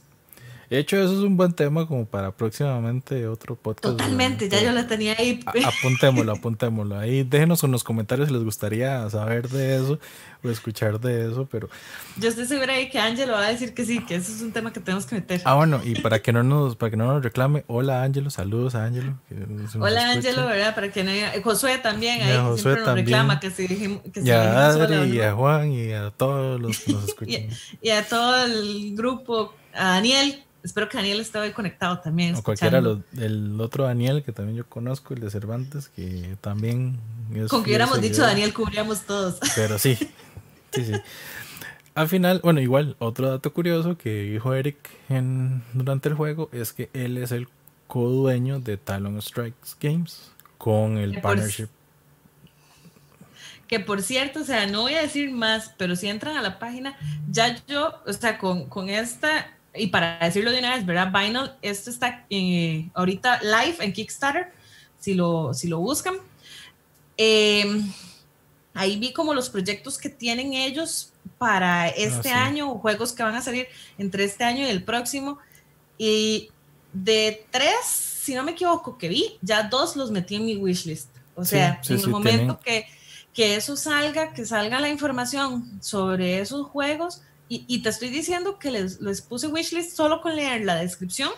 De 0.74 0.80
hecho, 0.80 0.98
eso 0.98 1.14
es 1.14 1.20
un 1.20 1.38
buen 1.38 1.54
tema 1.54 1.88
como 1.88 2.08
para 2.08 2.32
próximamente 2.32 3.28
otro 3.28 3.56
podcast. 3.56 3.96
Totalmente, 3.96 4.50
ya 4.50 4.60
yo 4.60 4.72
la 4.72 4.88
tenía 4.88 5.14
ahí. 5.16 5.40
apuntémoslo, 5.46 6.32
apuntémoslo. 6.36 6.98
Ahí 6.98 7.22
déjenos 7.22 7.64
en 7.64 7.70
los 7.70 7.84
comentarios 7.84 8.30
si 8.30 8.34
les 8.34 8.44
gustaría 8.44 9.08
saber 9.12 9.50
de 9.50 9.76
eso 9.76 10.00
o 10.44 10.50
escuchar 10.50 11.00
de 11.00 11.30
eso, 11.30 11.48
pero... 11.52 11.70
Yo 12.18 12.28
estoy 12.28 12.48
segura 12.48 12.74
de 12.74 12.90
que 12.90 12.98
Ángelo 12.98 13.34
va 13.34 13.46
a 13.46 13.50
decir 13.50 13.76
que 13.76 13.86
sí, 13.86 14.04
que 14.04 14.16
eso 14.16 14.32
es 14.32 14.42
un 14.42 14.52
tema 14.52 14.74
que 14.74 14.80
tenemos 14.80 15.06
que 15.06 15.14
meter. 15.14 15.44
Ah, 15.46 15.54
bueno, 15.54 15.80
y 15.84 15.94
para 16.02 16.24
que 16.24 16.34
no 16.34 16.42
nos, 16.42 16.76
para 16.76 16.90
que 16.90 16.98
no 16.98 17.06
nos 17.06 17.24
reclame, 17.24 17.64
hola 17.68 18.02
Ángelo, 18.02 18.32
saludos 18.32 18.74
a 18.74 18.86
Ángelo. 18.86 19.20
Hola 19.80 20.10
Ángelo, 20.10 20.48
¿verdad? 20.48 20.74
Para 20.74 20.92
que 20.92 21.04
no 21.04 21.12
Josué 21.44 21.78
también, 21.78 22.24
ahí 22.24 22.56
que 22.56 22.58
siempre 22.60 22.84
nos 22.84 22.96
reclama 22.96 23.40
que 23.40 23.52
si 23.52 23.68
que 23.68 24.22
y 24.24 24.32
a 24.32 24.70
Adri, 24.70 25.18
y 25.18 25.22
a 25.22 25.34
Juan, 25.34 25.72
y 25.72 25.92
a 25.94 26.10
todos 26.10 26.60
los 26.60 26.80
que 26.80 26.94
nos 26.94 27.04
escuchan. 27.10 27.48
y, 27.80 27.90
a, 27.92 28.04
todo 28.08 28.44
el 28.46 28.96
grupo, 28.96 29.54
a 29.76 29.90
Daniel, 29.90 30.44
Espero 30.64 30.88
que 30.88 30.98
Daniel 30.98 31.20
esté 31.20 31.40
hoy 31.40 31.52
conectado 31.52 32.00
también. 32.00 32.36
O 32.36 32.42
cualquiera, 32.42 32.82
el 33.18 33.60
otro 33.60 33.84
Daniel 33.84 34.24
que 34.24 34.32
también 34.32 34.58
yo 34.58 34.66
conozco, 34.66 35.14
el 35.14 35.20
de 35.20 35.30
Cervantes, 35.30 35.90
que 35.90 36.38
también 36.40 37.00
Con 37.50 37.64
que 37.64 37.70
hubiéramos 37.70 38.00
dicho 38.00 38.22
Daniel, 38.22 38.54
cubríamos 38.54 39.02
todos. 39.02 39.40
Pero 39.56 39.78
sí, 39.78 39.96
sí, 40.72 40.86
sí. 40.86 40.94
Al 41.96 42.08
final, 42.08 42.40
bueno, 42.44 42.62
igual, 42.62 42.96
otro 43.00 43.30
dato 43.30 43.54
curioso 43.54 43.98
que 43.98 44.24
dijo 44.24 44.54
Eric 44.54 44.78
en, 45.10 45.64
durante 45.74 46.10
el 46.10 46.16
juego 46.16 46.50
es 46.54 46.72
que 46.72 46.90
él 46.94 47.18
es 47.18 47.32
el 47.32 47.50
co-dueño 47.88 48.60
de 48.60 48.78
Talon 48.78 49.22
Strikes 49.22 49.76
Games 49.80 50.32
con 50.58 50.98
el 50.98 51.20
partnership. 51.22 51.68
que 53.68 53.80
por 53.82 54.02
cierto, 54.02 54.40
o 54.40 54.44
sea, 54.46 54.66
no 54.66 54.82
voy 54.84 54.94
a 54.94 55.02
decir 55.02 55.30
más, 55.30 55.74
pero 55.78 55.96
si 55.96 56.08
entran 56.08 56.38
a 56.38 56.42
la 56.42 56.58
página, 56.58 56.96
ya 57.30 57.62
yo, 57.68 57.94
o 58.08 58.14
sea, 58.14 58.40
con, 58.40 58.70
con 58.70 58.90
esta 58.90 59.54
y 59.76 59.88
para 59.88 60.20
decirlo 60.20 60.52
de 60.52 60.60
una 60.60 60.76
vez, 60.76 60.86
¿verdad? 60.86 61.12
Vinyl, 61.12 61.52
esto 61.62 61.90
está 61.90 62.26
eh, 62.30 62.90
ahorita 62.94 63.42
live 63.42 63.78
en 63.80 63.94
Kickstarter, 63.94 64.52
si 65.00 65.14
lo, 65.14 65.54
si 65.54 65.68
lo 65.68 65.80
buscan. 65.80 66.16
Em, 67.18 67.92
ahí 68.74 68.98
vi 69.00 69.14
como 69.14 69.34
los 69.34 69.50
proyectos 69.50 69.98
que 69.98 70.10
tienen 70.10 70.54
ellos 70.54 71.12
para 71.38 71.90
este 71.90 72.32
ah, 72.32 72.46
año 72.46 72.72
o 72.72 72.80
juegos 72.80 73.14
que 73.14 73.24
van 73.24 73.36
a 73.36 73.42
salir 73.42 73.68
entre 73.98 74.24
este 74.26 74.44
año 74.44 74.66
y 74.66 74.70
el 74.70 74.84
próximo. 74.84 75.40
Y 75.98 76.52
de 76.92 77.46
tres, 77.50 77.86
si 77.86 78.36
no 78.36 78.44
me 78.44 78.52
equivoco, 78.52 78.98
que 78.98 79.08
vi, 79.10 79.38
ya 79.42 79.64
dos 79.64 79.96
los 79.96 80.12
metí 80.12 80.36
en 80.36 80.46
mi 80.46 80.56
wishlist. 80.56 81.10
O 81.36 81.44
sea, 81.46 81.82
en 81.90 82.00
el 82.00 82.08
momento 82.10 82.60
que, 82.60 82.86
que 83.34 83.56
eso 83.56 83.76
salga, 83.76 84.34
que 84.34 84.46
salga 84.46 84.80
la 84.80 84.90
información 84.90 85.82
sobre 85.82 86.40
esos 86.40 86.68
juegos, 86.68 87.24
y, 87.50 87.84
te 87.84 87.90
estoy 87.90 88.10
diciendo 88.10 88.58
que 88.58 88.72
les, 88.72 89.00
les 89.00 89.22
puse 89.22 89.48
wishlist 89.48 89.96
solo 89.96 90.22
con 90.22 90.36
leer 90.36 90.66
la 90.66 90.76
descripción 90.76 91.30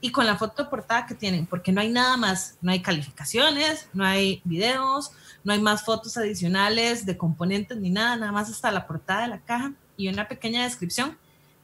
y 0.00 0.10
con 0.10 0.26
la 0.26 0.36
foto 0.36 0.64
de 0.64 0.68
portada 0.68 1.06
que 1.06 1.14
tienen, 1.14 1.46
porque 1.46 1.72
no 1.72 1.80
hay 1.80 1.90
nada 1.90 2.16
más, 2.16 2.58
no 2.60 2.72
hay 2.72 2.80
calificaciones, 2.80 3.88
no 3.92 4.04
hay 4.04 4.40
videos, 4.44 5.10
no 5.44 5.52
hay 5.52 5.60
más 5.60 5.84
fotos 5.84 6.16
adicionales 6.16 7.06
de 7.06 7.16
componentes 7.16 7.76
ni 7.78 7.90
nada, 7.90 8.16
nada 8.16 8.32
más 8.32 8.50
hasta 8.50 8.70
la 8.70 8.86
portada 8.86 9.22
de 9.22 9.28
la 9.28 9.40
caja 9.40 9.72
y 9.96 10.08
una 10.08 10.28
pequeña 10.28 10.64
descripción. 10.64 11.16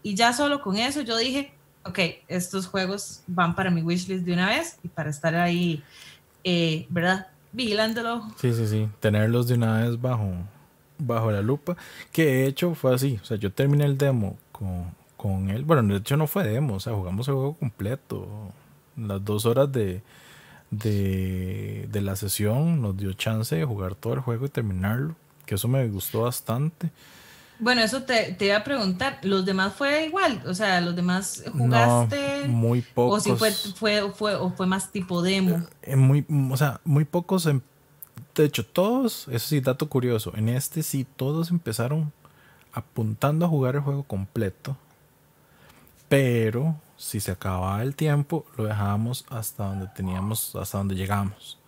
Y 0.03 0.15
ya 0.15 0.33
solo 0.33 0.63
con 0.63 0.77
eso 0.77 1.03
yo 1.03 1.17
dije, 1.17 1.53
ok, 1.85 1.99
estos 2.29 2.67
juegos 2.67 3.23
van 3.27 3.55
para 3.55 3.71
mi 3.71 3.83
wishlist 3.83 4.25
de 4.25 4.33
una 4.33 4.49
vez 4.49 4.79
y 4.83 4.89
para 4.89 5.11
estar 5.11 5.35
ahí, 5.35 5.83
eh, 6.45 6.87
¿verdad? 6.89 7.29
Vigilándolo. 7.53 8.29
Sí, 8.41 8.53
sí, 8.55 8.67
sí, 8.67 8.89
tenerlos 9.01 9.49
de 9.49 9.55
una 9.55 9.83
vez 9.83 10.01
bajo, 10.01 10.33
bajo 11.07 11.31
la 11.31 11.43
lupa, 11.43 11.77
que 12.11 12.25
de 12.25 12.47
hecho 12.47 12.75
fue 12.75 12.95
así, 12.95 13.19
o 13.23 13.25
sea, 13.25 13.37
yo 13.37 13.53
terminé 13.53 13.85
el 13.85 13.99
demo 13.99 14.39
con, 14.51 14.87
con 15.17 15.51
él, 15.51 15.65
bueno, 15.65 15.83
de 15.83 15.99
hecho 15.99 16.17
no 16.17 16.27
fue 16.27 16.45
demo, 16.45 16.75
o 16.75 16.81
sea, 16.81 16.95
jugamos 16.95 17.29
el 17.29 17.35
juego 17.35 17.55
completo, 17.55 18.29
las 18.97 19.25
dos 19.25 19.47
horas 19.47 19.71
de, 19.73 20.03
de, 20.71 21.89
de 21.91 22.01
la 22.01 22.17
sesión 22.17 22.81
nos 22.81 22.97
dio 22.97 23.13
chance 23.13 23.55
de 23.55 23.65
jugar 23.65 23.95
todo 23.95 24.15
el 24.15 24.21
juego 24.21 24.47
y 24.47 24.49
terminarlo, 24.49 25.15
que 25.47 25.57
eso 25.57 25.69
me 25.69 25.87
gustó 25.89 26.23
bastante. 26.23 26.91
Bueno, 27.59 27.81
eso 27.83 28.03
te, 28.03 28.33
te, 28.33 28.47
iba 28.47 28.57
a 28.57 28.65
preguntar. 28.65 29.21
¿Los 29.23 29.45
demás 29.45 29.73
fue 29.75 30.07
igual? 30.07 30.43
O 30.47 30.55
sea, 30.55 30.81
¿los 30.81 30.97
demás 30.97 31.45
jugaste? 31.53 32.49
muy 32.49 32.83
pocos. 32.83 33.21
¿O 33.21 33.25
si 33.25 33.37
fue, 33.37 33.53
fue, 33.53 34.13
fue, 34.13 34.35
o 34.35 34.51
fue 34.51 34.67
más 34.67 34.91
tipo 34.91 35.23
demo? 35.23 35.65
Eh, 35.83 35.95
muy, 35.95 36.27
o 36.51 36.57
sea, 36.57 36.81
muy 36.85 37.05
pocos 37.05 37.47
en 37.47 37.63
de 38.35 38.45
hecho, 38.45 38.65
todos, 38.65 39.29
eso 39.29 39.49
sí, 39.49 39.61
dato 39.61 39.89
curioso, 39.89 40.33
en 40.37 40.49
este 40.49 40.83
sí, 40.83 41.07
todos 41.17 41.51
empezaron 41.51 42.13
apuntando 42.73 43.45
a 43.45 43.49
jugar 43.49 43.77
el 43.77 43.83
juego 43.83 44.03
completo, 44.05 44.77
pero 46.09 46.77
si 46.97 47.21
se 47.21 47.33
acababa 47.33 47.83
el 47.83 47.95
tiempo, 47.95 48.47
lo 48.57 48.65
dejábamos 48.65 49.25
hasta 49.29 49.65
donde 49.65 49.89
teníamos, 49.89 50.55
hasta 50.57 50.79
donde 50.79 50.95
llegamos. 50.95 51.59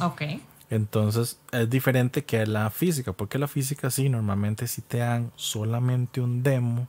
Ok. 0.00 0.22
Entonces 0.68 1.38
es 1.52 1.70
diferente 1.70 2.24
que 2.24 2.44
la 2.46 2.70
física, 2.70 3.12
porque 3.12 3.38
la 3.38 3.48
física 3.48 3.90
sí, 3.90 4.08
normalmente 4.08 4.66
si 4.66 4.82
te 4.82 4.98
dan 4.98 5.32
solamente 5.36 6.20
un 6.20 6.42
demo 6.42 6.88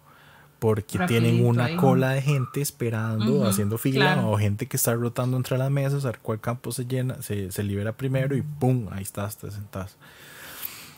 porque 0.60 1.00
tienen 1.08 1.46
una 1.46 1.76
cola 1.78 2.12
de 2.12 2.22
gente 2.22 2.62
esperando, 2.62 3.46
haciendo 3.46 3.78
fila, 3.78 4.26
o 4.28 4.38
gente 4.38 4.66
que 4.66 4.78
está 4.78 4.94
rotando 4.96 5.38
entre 5.38 5.58
las 5.58 5.70
mesas, 5.70 6.06
a 6.06 6.10
ver 6.10 6.20
cuál 6.20 6.40
campo 6.40 6.72
se 6.72 6.86
llena, 6.86 7.22
se, 7.22 7.52
se 7.52 7.64
libera 7.64 7.96
primero 7.96 8.36
y 8.36 8.42
¡pum! 8.42 8.88
Ahí 8.92 9.04
estás, 9.04 9.38
te 9.38 9.52
sentás. 9.52 9.98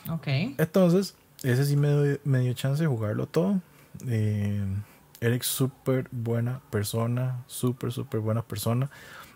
Ok. 0.08 0.26
Entonces, 0.58 1.14
ese 1.42 1.64
sí 1.66 1.76
me, 1.76 2.18
me 2.24 2.40
dio 2.40 2.52
chance 2.54 2.82
de 2.82 2.88
jugarlo 2.88 3.26
todo. 3.26 3.60
Eh, 4.06 4.64
Eric, 5.20 5.42
súper 5.42 6.08
buena 6.10 6.60
persona, 6.70 7.44
súper, 7.46 7.92
súper 7.92 8.20
buena 8.20 8.42
persona. 8.42 8.90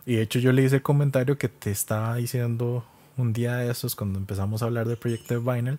Y 0.07 0.17
de 0.17 0.23
hecho 0.23 0.39
yo 0.39 0.53
le 0.53 0.63
hice 0.63 0.77
el 0.77 0.83
comentario 0.83 1.37
que 1.37 1.49
te 1.49 1.71
estaba 1.71 2.17
diciendo 2.17 2.85
un 3.17 3.33
día 3.33 3.57
de 3.57 3.71
esos 3.71 3.95
cuando 3.95 4.19
empezamos 4.19 4.63
a 4.63 4.67
hablar 4.67 4.89
del 4.89 4.97
proyecto 4.97 5.35
de 5.35 5.41
Vinyl, 5.41 5.79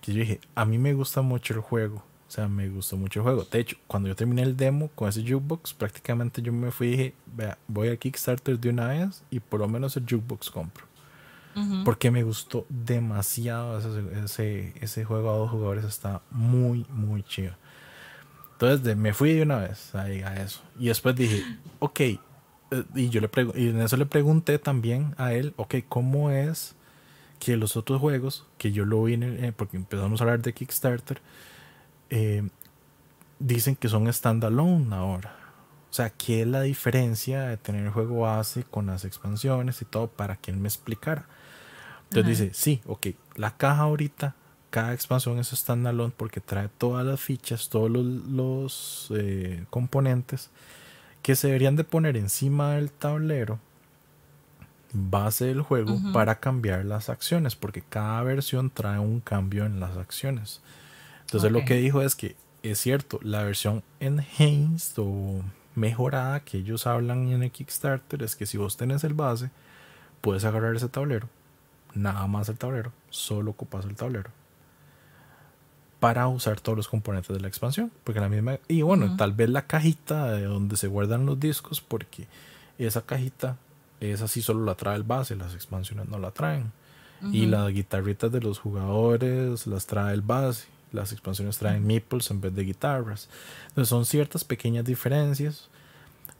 que 0.00 0.12
yo 0.12 0.20
dije, 0.20 0.40
a 0.54 0.64
mí 0.64 0.78
me 0.78 0.94
gusta 0.94 1.22
mucho 1.22 1.54
el 1.54 1.60
juego 1.60 2.02
sea, 2.34 2.48
me 2.48 2.68
gustó 2.68 2.96
mucho 2.96 3.20
el 3.20 3.24
juego. 3.24 3.44
De 3.44 3.60
hecho, 3.60 3.76
cuando 3.86 4.08
yo 4.08 4.16
terminé 4.16 4.42
el 4.42 4.56
demo 4.56 4.88
con 4.94 5.08
ese 5.08 5.22
jukebox, 5.22 5.74
prácticamente 5.74 6.42
yo 6.42 6.52
me 6.52 6.70
fui 6.70 6.88
y 6.88 6.90
dije, 6.90 7.14
vea, 7.26 7.58
voy 7.68 7.88
a 7.88 7.96
Kickstarter 7.96 8.58
de 8.58 8.70
una 8.70 8.88
vez 8.88 9.22
y 9.30 9.40
por 9.40 9.60
lo 9.60 9.68
menos 9.68 9.96
el 9.96 10.04
jukebox 10.04 10.50
compro. 10.50 10.86
Porque 11.84 12.10
me 12.10 12.24
gustó 12.24 12.66
demasiado 12.68 13.78
ese, 13.78 14.72
ese, 14.80 15.04
juego 15.04 15.30
a 15.30 15.36
dos 15.36 15.50
jugadores. 15.52 15.84
Está 15.84 16.20
muy, 16.32 16.84
muy 16.88 17.22
chido. 17.22 17.52
Entonces 18.54 18.96
me 18.96 19.14
fui 19.14 19.34
de 19.34 19.42
una 19.42 19.58
vez 19.58 19.94
a, 19.94 20.02
a 20.02 20.42
eso. 20.42 20.62
Y 20.80 20.86
después 20.88 21.14
dije, 21.14 21.44
ok. 21.78 22.00
Eh, 22.00 22.18
y 22.96 23.08
yo 23.08 23.20
le 23.20 23.30
y 23.54 23.68
en 23.68 23.80
eso 23.80 23.96
le 23.96 24.06
pregunté 24.06 24.58
también 24.58 25.14
a 25.16 25.32
él, 25.32 25.54
ok, 25.56 25.76
¿cómo 25.88 26.30
es 26.30 26.74
que 27.38 27.56
los 27.56 27.76
otros 27.76 28.00
juegos, 28.00 28.46
que 28.58 28.72
yo 28.72 28.84
lo 28.84 29.04
vi, 29.04 29.14
en 29.14 29.54
porque 29.56 29.76
empezamos 29.76 30.20
a 30.20 30.24
hablar 30.24 30.40
de 30.40 30.52
Kickstarter, 30.52 31.20
eh, 32.10 32.48
dicen 33.38 33.76
que 33.76 33.88
son 33.88 34.12
standalone 34.12 34.94
ahora. 34.94 35.36
O 35.90 35.92
sea, 35.94 36.10
¿qué 36.10 36.42
es 36.42 36.48
la 36.48 36.62
diferencia 36.62 37.42
de 37.44 37.56
tener 37.56 37.84
el 37.84 37.90
juego 37.90 38.22
base 38.22 38.64
con 38.64 38.86
las 38.86 39.04
expansiones 39.04 39.80
y 39.80 39.84
todo 39.84 40.08
para 40.08 40.36
que 40.36 40.50
él 40.50 40.56
me 40.56 40.68
explicara? 40.68 41.26
Entonces 42.04 42.38
dice, 42.38 42.54
sí, 42.54 42.80
ok, 42.86 43.08
la 43.36 43.56
caja 43.56 43.82
ahorita, 43.82 44.34
cada 44.70 44.92
expansión 44.92 45.38
es 45.38 45.48
standalone 45.48 46.12
porque 46.16 46.40
trae 46.40 46.68
todas 46.68 47.06
las 47.06 47.20
fichas, 47.20 47.68
todos 47.68 47.90
los, 47.90 49.12
eh, 49.14 49.64
componentes 49.70 50.50
que 51.22 51.36
se 51.36 51.46
deberían 51.46 51.76
de 51.76 51.84
poner 51.84 52.16
encima 52.16 52.74
del 52.74 52.90
tablero 52.90 53.58
base 54.92 55.46
del 55.46 55.62
juego 55.62 55.98
para 56.12 56.38
cambiar 56.38 56.84
las 56.84 57.08
acciones, 57.08 57.56
porque 57.56 57.82
cada 57.82 58.22
versión 58.22 58.70
trae 58.70 58.98
un 58.98 59.20
cambio 59.20 59.66
en 59.66 59.80
las 59.80 59.96
acciones. 59.96 60.60
Entonces 61.26 61.50
lo 61.50 61.64
que 61.64 61.76
dijo 61.76 62.02
es 62.02 62.14
que 62.14 62.36
es 62.62 62.78
cierto, 62.78 63.20
la 63.22 63.42
versión 63.42 63.82
enhanced 64.00 64.94
o 64.98 65.42
mejorada 65.74 66.40
que 66.40 66.58
ellos 66.58 66.86
hablan 66.86 67.28
en 67.28 67.42
el 67.42 67.50
Kickstarter 67.50 68.22
es 68.22 68.36
que 68.36 68.46
si 68.46 68.56
vos 68.56 68.76
tenés 68.76 69.04
el 69.04 69.12
base, 69.12 69.50
puedes 70.20 70.44
agarrar 70.44 70.74
ese 70.74 70.88
tablero, 70.88 71.28
nada 71.94 72.26
más 72.26 72.48
el 72.48 72.56
tablero, 72.56 72.92
solo 73.10 73.50
ocupas 73.50 73.84
el 73.84 73.96
tablero. 73.96 74.30
Para 76.00 76.26
usar 76.28 76.60
todos 76.60 76.76
los 76.76 76.88
componentes 76.88 77.34
de 77.34 77.40
la 77.40 77.48
expansión, 77.48 77.90
porque 78.02 78.20
la 78.20 78.28
misma 78.28 78.58
y 78.68 78.82
bueno, 78.82 79.16
tal 79.16 79.32
vez 79.32 79.50
la 79.50 79.66
cajita 79.66 80.32
de 80.32 80.44
donde 80.44 80.76
se 80.76 80.86
guardan 80.86 81.26
los 81.26 81.38
discos 81.40 81.80
porque 81.80 82.26
esa 82.78 83.02
cajita 83.02 83.56
esa 84.00 84.28
sí 84.28 84.42
solo 84.42 84.64
la 84.64 84.74
trae 84.74 84.96
el 84.96 85.02
base, 85.02 85.36
las 85.36 85.54
expansiones 85.54 86.08
no 86.08 86.18
la 86.18 86.30
traen. 86.30 86.72
Y 87.32 87.46
las 87.46 87.70
guitarritas 87.70 88.30
de 88.30 88.40
los 88.40 88.58
jugadores 88.58 89.66
las 89.66 89.86
trae 89.86 90.12
el 90.12 90.20
base 90.20 90.66
las 90.94 91.12
expansiones 91.12 91.58
traen 91.58 91.86
meeples 91.86 92.30
en 92.30 92.40
vez 92.40 92.54
de 92.54 92.64
guitarras. 92.64 93.28
Entonces 93.68 93.88
son 93.88 94.06
ciertas 94.06 94.44
pequeñas 94.44 94.84
diferencias. 94.84 95.68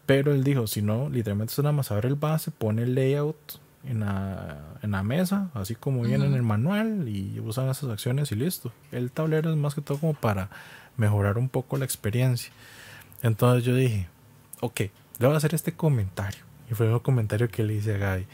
Pero 0.07 0.32
él 0.32 0.44
dijo, 0.44 0.66
si 0.66 0.82
no, 0.82 1.09
literalmente 1.09 1.52
es 1.52 1.59
nada 1.59 1.72
más 1.72 1.90
abre 1.90 2.09
el 2.09 2.14
base, 2.14 2.50
pone 2.50 2.82
el 2.82 2.94
layout 2.94 3.59
en 3.84 4.00
la, 4.00 4.59
en 4.82 4.90
la 4.90 5.02
mesa, 5.02 5.50
así 5.55 5.74
como 5.74 6.02
viene 6.02 6.26
en 6.26 6.34
el 6.34 6.42
manual, 6.42 7.09
y 7.09 7.40
usan 7.40 7.70
esas 7.70 7.90
acciones 7.90 8.30
y 8.30 8.34
listo. 8.34 8.70
El 8.92 9.11
tablero 9.11 9.50
es 9.50 9.57
más 9.57 9.74
que 9.74 9.80
todo 9.80 9.98
como 9.98 10.14
para 10.14 10.50
mejorar 10.96 11.38
un 11.38 11.48
poco 11.48 11.78
la 11.78 11.86
experiencia. 11.86 12.52
Entonces 13.22 13.64
yo 13.64 13.74
dije, 13.74 14.09
ok, 14.61 14.82
a 15.20 15.36
hacer 15.36 15.55
este 15.55 15.72
comentario. 15.72 16.40
Y 16.70 16.74
fue 16.74 16.92
un 16.92 16.98
comentario 16.98 17.48
que 17.48 17.62
le 17.62 17.74
hice 17.74 17.94
a 17.94 17.98
Gaby 17.98 18.26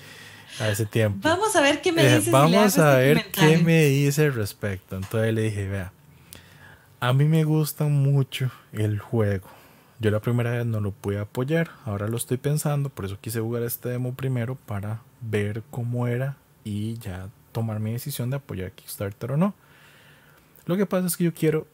a 0.58 0.68
ese 0.68 0.86
tiempo. 0.86 1.20
Vamos 1.22 1.54
a 1.54 1.60
ver 1.60 1.80
qué 1.80 1.92
me 1.92 2.02
dice. 2.16 2.30
vamos 2.30 2.78
a 2.78 2.96
ver 2.96 3.30
qué 3.30 3.58
me 3.58 3.84
dice 3.84 4.26
al 4.26 4.34
respecto. 4.34 4.96
Entonces 4.96 5.32
le 5.32 5.42
dije, 5.42 5.68
vea, 5.68 5.92
a 7.00 7.14
mí 7.14 7.24
me 7.24 7.44
gusta 7.44 7.86
mucho 7.86 8.50
el 8.72 8.98
juego. 8.98 9.48
Yo 9.98 10.10
la 10.10 10.20
primera 10.20 10.50
vez 10.50 10.66
no 10.66 10.80
lo 10.80 10.92
pude 10.92 11.18
apoyar, 11.18 11.70
ahora 11.84 12.08
lo 12.08 12.16
estoy 12.16 12.36
pensando, 12.36 12.90
por 12.90 13.06
eso 13.06 13.18
quise 13.20 13.40
jugar 13.40 13.62
este 13.62 13.88
demo 13.88 14.14
primero 14.14 14.54
para 14.54 15.02
ver 15.20 15.62
cómo 15.70 16.06
era 16.06 16.36
y 16.62 16.98
ya 16.98 17.28
tomar 17.52 17.80
mi 17.80 17.92
decisión 17.92 18.30
de 18.30 18.36
apoyar 18.36 18.72
Kickstarter 18.72 19.32
o 19.32 19.36
no. 19.36 19.54
Lo 20.66 20.76
que 20.76 20.86
pasa 20.86 21.06
es 21.06 21.16
que 21.16 21.24
yo 21.24 21.34
quiero 21.34 21.66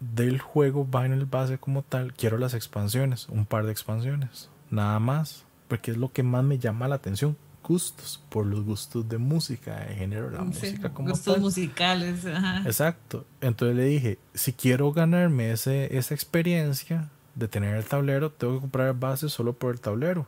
del 0.00 0.40
juego 0.40 0.86
el 1.04 1.26
base 1.26 1.58
como 1.58 1.82
tal, 1.82 2.12
quiero 2.12 2.36
las 2.38 2.54
expansiones, 2.54 3.28
un 3.28 3.46
par 3.46 3.64
de 3.64 3.72
expansiones, 3.72 4.50
nada 4.70 4.98
más, 4.98 5.44
porque 5.68 5.90
es 5.90 5.96
lo 5.96 6.12
que 6.12 6.22
más 6.22 6.44
me 6.44 6.58
llama 6.58 6.88
la 6.88 6.96
atención. 6.96 7.36
Gustos, 7.66 8.22
por 8.28 8.46
los 8.46 8.64
gustos 8.64 9.08
de 9.08 9.18
música, 9.18 9.80
de 9.80 9.94
género, 9.96 10.30
la 10.30 10.42
música 10.42 10.92
como 10.92 11.10
Gustos 11.10 11.38
musicales, 11.38 12.24
Exacto. 12.64 13.26
Entonces 13.40 13.76
le 13.76 13.84
dije, 13.84 14.18
si 14.34 14.52
quiero 14.52 14.92
ganarme 14.92 15.50
ese, 15.50 15.96
esa 15.96 16.14
experiencia, 16.14 17.10
de 17.36 17.48
tener 17.48 17.76
el 17.76 17.84
tablero, 17.84 18.32
tengo 18.32 18.54
que 18.54 18.60
comprar 18.62 18.98
base 18.98 19.28
solo 19.28 19.52
por 19.52 19.72
el 19.72 19.80
tablero. 19.80 20.26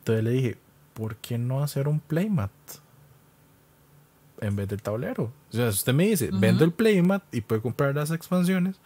Entonces 0.00 0.22
le 0.22 0.30
dije, 0.30 0.58
¿por 0.94 1.16
qué 1.16 1.38
no 1.38 1.62
hacer 1.62 1.88
un 1.88 1.98
playmat? 1.98 2.50
En 4.40 4.56
vez 4.56 4.68
del 4.68 4.80
tablero. 4.80 5.32
O 5.50 5.56
sea, 5.56 5.72
si 5.72 5.78
usted 5.78 5.94
me 5.94 6.06
dice, 6.06 6.30
vendo 6.32 6.64
el 6.64 6.72
playmat 6.72 7.22
y 7.32 7.40
puede 7.40 7.62
comprar 7.62 7.94
las 7.94 8.10
expansiones, 8.10 8.76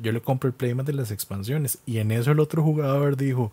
yo 0.00 0.12
le 0.12 0.20
compro 0.20 0.48
el 0.48 0.54
playmat 0.54 0.86
de 0.86 0.94
las 0.94 1.10
expansiones. 1.10 1.78
Y 1.86 1.98
en 1.98 2.10
eso 2.10 2.32
el 2.32 2.40
otro 2.40 2.62
jugador 2.62 3.16
dijo, 3.16 3.52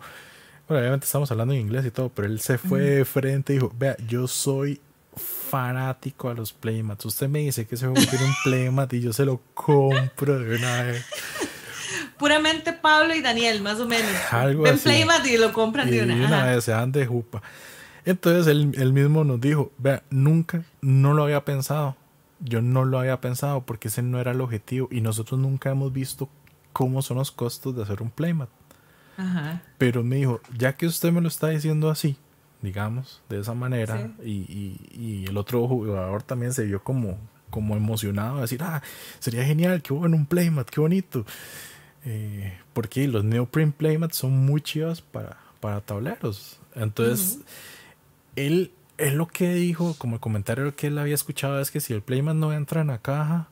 bueno, 0.70 0.82
obviamente 0.82 1.04
estamos 1.04 1.28
hablando 1.32 1.52
en 1.52 1.62
inglés 1.62 1.84
y 1.84 1.90
todo, 1.90 2.10
pero 2.10 2.28
él 2.28 2.38
se 2.38 2.56
fue 2.56 2.80
de 2.80 3.04
frente 3.04 3.52
y 3.52 3.56
dijo, 3.56 3.72
vea, 3.76 3.96
yo 4.06 4.28
soy 4.28 4.80
fanático 5.16 6.28
a 6.28 6.34
los 6.34 6.52
playmats. 6.52 7.04
Usted 7.06 7.28
me 7.28 7.40
dice 7.40 7.66
que 7.66 7.74
ese 7.74 7.86
juego 7.88 8.06
tiene 8.08 8.24
un 8.24 8.34
playmat 8.44 8.92
y 8.92 9.00
yo 9.00 9.12
se 9.12 9.24
lo 9.24 9.40
compro 9.52 10.38
de 10.38 10.54
una 10.54 10.84
vez 10.84 11.04
puramente 12.20 12.72
Pablo 12.72 13.16
y 13.16 13.20
Daniel, 13.20 13.62
más 13.62 13.80
o 13.80 13.88
menos. 13.88 14.12
Algo 14.30 14.62
Ven 14.62 14.78
Playmat 14.78 15.26
y 15.26 15.38
lo 15.38 15.52
compran 15.52 15.90
de 15.90 16.04
una. 16.04 16.16
Y 16.16 16.20
una 16.20 16.44
vez 16.44 16.62
se 16.62 16.70
dan 16.70 16.92
de 16.92 17.04
jupa. 17.04 17.42
Entonces 18.04 18.46
él, 18.46 18.92
mismo 18.92 19.24
nos 19.24 19.40
dijo, 19.40 19.72
vea, 19.76 20.04
nunca, 20.08 20.62
no 20.82 21.14
lo 21.14 21.24
había 21.24 21.44
pensado. 21.44 21.96
Yo 22.38 22.62
no 22.62 22.84
lo 22.84 23.00
había 23.00 23.20
pensado 23.20 23.62
porque 23.66 23.88
ese 23.88 24.02
no 24.02 24.20
era 24.20 24.30
el 24.30 24.40
objetivo 24.40 24.86
y 24.92 25.00
nosotros 25.00 25.40
nunca 25.40 25.70
hemos 25.70 25.92
visto 25.92 26.28
cómo 26.72 27.02
son 27.02 27.16
los 27.16 27.32
costos 27.32 27.74
de 27.74 27.82
hacer 27.82 28.02
un 28.02 28.10
playmat. 28.10 28.48
Ajá. 29.20 29.62
Pero 29.78 30.02
me 30.02 30.16
dijo, 30.16 30.40
ya 30.56 30.74
que 30.76 30.86
usted 30.86 31.12
me 31.12 31.20
lo 31.20 31.28
está 31.28 31.48
diciendo 31.48 31.90
así, 31.90 32.16
digamos, 32.62 33.22
de 33.28 33.40
esa 33.40 33.54
manera, 33.54 34.10
y, 34.24 34.78
y, 34.92 35.24
el 35.26 35.36
otro 35.36 35.66
jugador 35.66 36.22
también 36.22 36.52
se 36.52 36.64
vio 36.64 36.82
como, 36.82 37.18
como 37.50 37.76
emocionado, 37.76 38.38
a 38.38 38.42
decir, 38.42 38.62
ah, 38.62 38.82
sería 39.18 39.44
genial, 39.44 39.82
qué 39.82 39.92
bueno 39.92 40.16
un 40.16 40.26
playmat, 40.26 40.68
qué 40.68 40.80
bonito. 40.80 41.24
Eh, 42.04 42.58
porque 42.72 43.06
los 43.08 43.24
neoprint 43.24 43.74
playmats 43.74 44.16
son 44.16 44.46
muy 44.46 44.62
chivas 44.62 45.02
para, 45.02 45.36
para 45.60 45.80
tableros. 45.80 46.58
Entonces, 46.74 47.40
él, 48.36 48.72
él 48.96 49.16
lo 49.16 49.26
que 49.26 49.52
dijo, 49.54 49.94
como 49.98 50.16
el 50.16 50.20
comentario 50.20 50.74
que 50.74 50.86
él 50.86 50.98
había 50.98 51.14
escuchado, 51.14 51.60
es 51.60 51.70
que 51.70 51.80
si 51.80 51.92
el 51.92 52.02
playmat 52.02 52.36
no 52.36 52.52
entra 52.52 52.80
en 52.80 52.88
la 52.88 52.98
caja, 52.98 53.48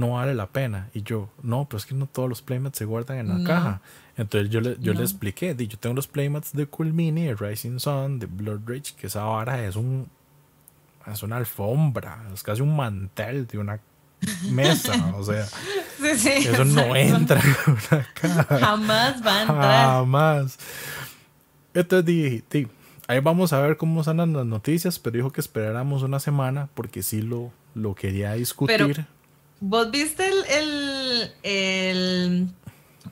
no 0.00 0.14
vale 0.14 0.34
la 0.34 0.48
pena. 0.48 0.88
Y 0.94 1.02
yo, 1.02 1.28
no, 1.42 1.66
pero 1.68 1.78
es 1.78 1.86
que 1.86 1.94
no 1.94 2.06
todos 2.06 2.28
los 2.28 2.42
playmats 2.42 2.78
se 2.78 2.84
guardan 2.84 3.18
en 3.18 3.28
la 3.28 3.46
caja. 3.46 3.80
Entonces 4.16 4.50
yo 4.50 4.60
le, 4.60 4.76
yo 4.80 4.92
le 4.92 5.02
expliqué, 5.02 5.54
yo 5.56 5.78
tengo 5.78 5.94
los 5.94 6.08
playmats 6.08 6.52
de 6.52 6.66
Cool 6.66 6.92
Mini, 6.92 7.26
de 7.26 7.34
Rising 7.34 7.78
Sun, 7.78 8.18
de 8.18 8.26
Blood 8.26 8.62
Rage, 8.66 8.94
que 8.98 9.06
esa 9.06 9.24
vara 9.24 9.64
es 9.64 9.76
un 9.76 10.08
es 11.06 11.22
una 11.22 11.36
alfombra, 11.36 12.22
es 12.32 12.42
casi 12.42 12.60
un 12.60 12.76
mantel 12.76 13.46
de 13.46 13.58
una 13.58 13.80
mesa, 14.50 15.12
o 15.16 15.24
sea, 15.24 15.46
eso 16.02 16.64
no 16.64 16.94
entra 16.94 17.40
en 17.40 17.72
una 17.72 18.06
caja. 18.14 18.58
Jamás 18.58 19.26
va 19.26 19.36
a 19.36 19.40
entrar. 19.42 19.90
Jamás. 19.94 20.58
Entonces 21.72 22.04
dije, 22.04 22.68
ahí 23.06 23.20
vamos 23.20 23.52
a 23.52 23.60
ver 23.60 23.76
cómo 23.76 24.04
salen 24.04 24.32
las 24.32 24.46
noticias, 24.46 24.98
pero 24.98 25.16
dijo 25.16 25.32
que 25.32 25.40
esperáramos 25.40 26.02
una 26.02 26.20
semana 26.20 26.68
porque 26.74 27.02
sí 27.02 27.22
lo, 27.22 27.50
lo 27.74 27.94
quería 27.94 28.32
discutir. 28.34 29.06
¿Vos 29.60 29.90
viste 29.90 30.26
el, 30.26 31.32
el, 31.42 32.48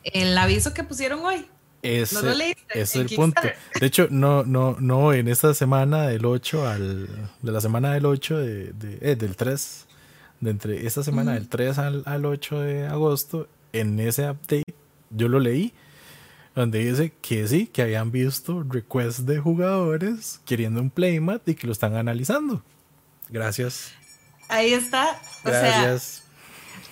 el, 0.04 0.38
aviso 0.38 0.72
que 0.72 0.82
pusieron 0.82 1.20
hoy? 1.20 1.46
Ese, 1.82 2.16
¿No 2.16 2.22
lo 2.22 2.34
leíste? 2.34 2.80
es 2.80 2.96
el 2.96 3.08
punto. 3.08 3.40
De 3.78 3.86
hecho, 3.86 4.08
no, 4.10 4.42
no, 4.44 4.76
no, 4.80 5.12
en 5.12 5.28
esta 5.28 5.54
semana 5.54 6.08
del 6.08 6.24
8 6.24 6.66
al. 6.66 7.06
De 7.42 7.52
la 7.52 7.60
semana 7.60 7.92
del 7.92 8.06
8 8.06 8.38
de, 8.38 8.72
de 8.72 8.98
eh, 9.00 9.16
del 9.16 9.36
3 9.36 9.86
de 10.40 10.50
entre 10.50 10.86
esta 10.86 11.02
semana, 11.02 11.34
del 11.34 11.48
3 11.48 11.78
al, 11.78 12.02
al 12.06 12.24
8 12.24 12.60
de 12.60 12.86
agosto, 12.86 13.48
en 13.72 13.98
ese 14.00 14.30
update, 14.30 14.74
yo 15.10 15.28
lo 15.28 15.40
leí, 15.40 15.74
donde 16.54 16.78
dice 16.78 17.12
que 17.20 17.46
sí, 17.48 17.66
que 17.66 17.82
habían 17.82 18.10
visto 18.10 18.62
requests 18.62 19.26
de 19.26 19.38
jugadores 19.38 20.40
queriendo 20.44 20.80
un 20.80 20.90
playmat 20.90 21.46
y 21.48 21.54
que 21.54 21.66
lo 21.66 21.72
están 21.72 21.96
analizando. 21.96 22.62
Gracias. 23.28 23.92
Ahí 24.48 24.72
está. 24.72 25.20
Gracias. 25.44 26.24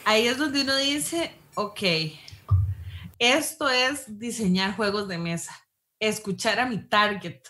Ahí 0.06 0.28
es 0.28 0.38
donde 0.38 0.62
uno 0.62 0.76
dice, 0.76 1.32
ok, 1.54 1.82
esto 3.18 3.68
es 3.68 4.18
diseñar 4.18 4.76
juegos 4.76 5.08
de 5.08 5.18
mesa, 5.18 5.52
escuchar 5.98 6.60
a 6.60 6.66
mi 6.66 6.78
target. 6.78 7.40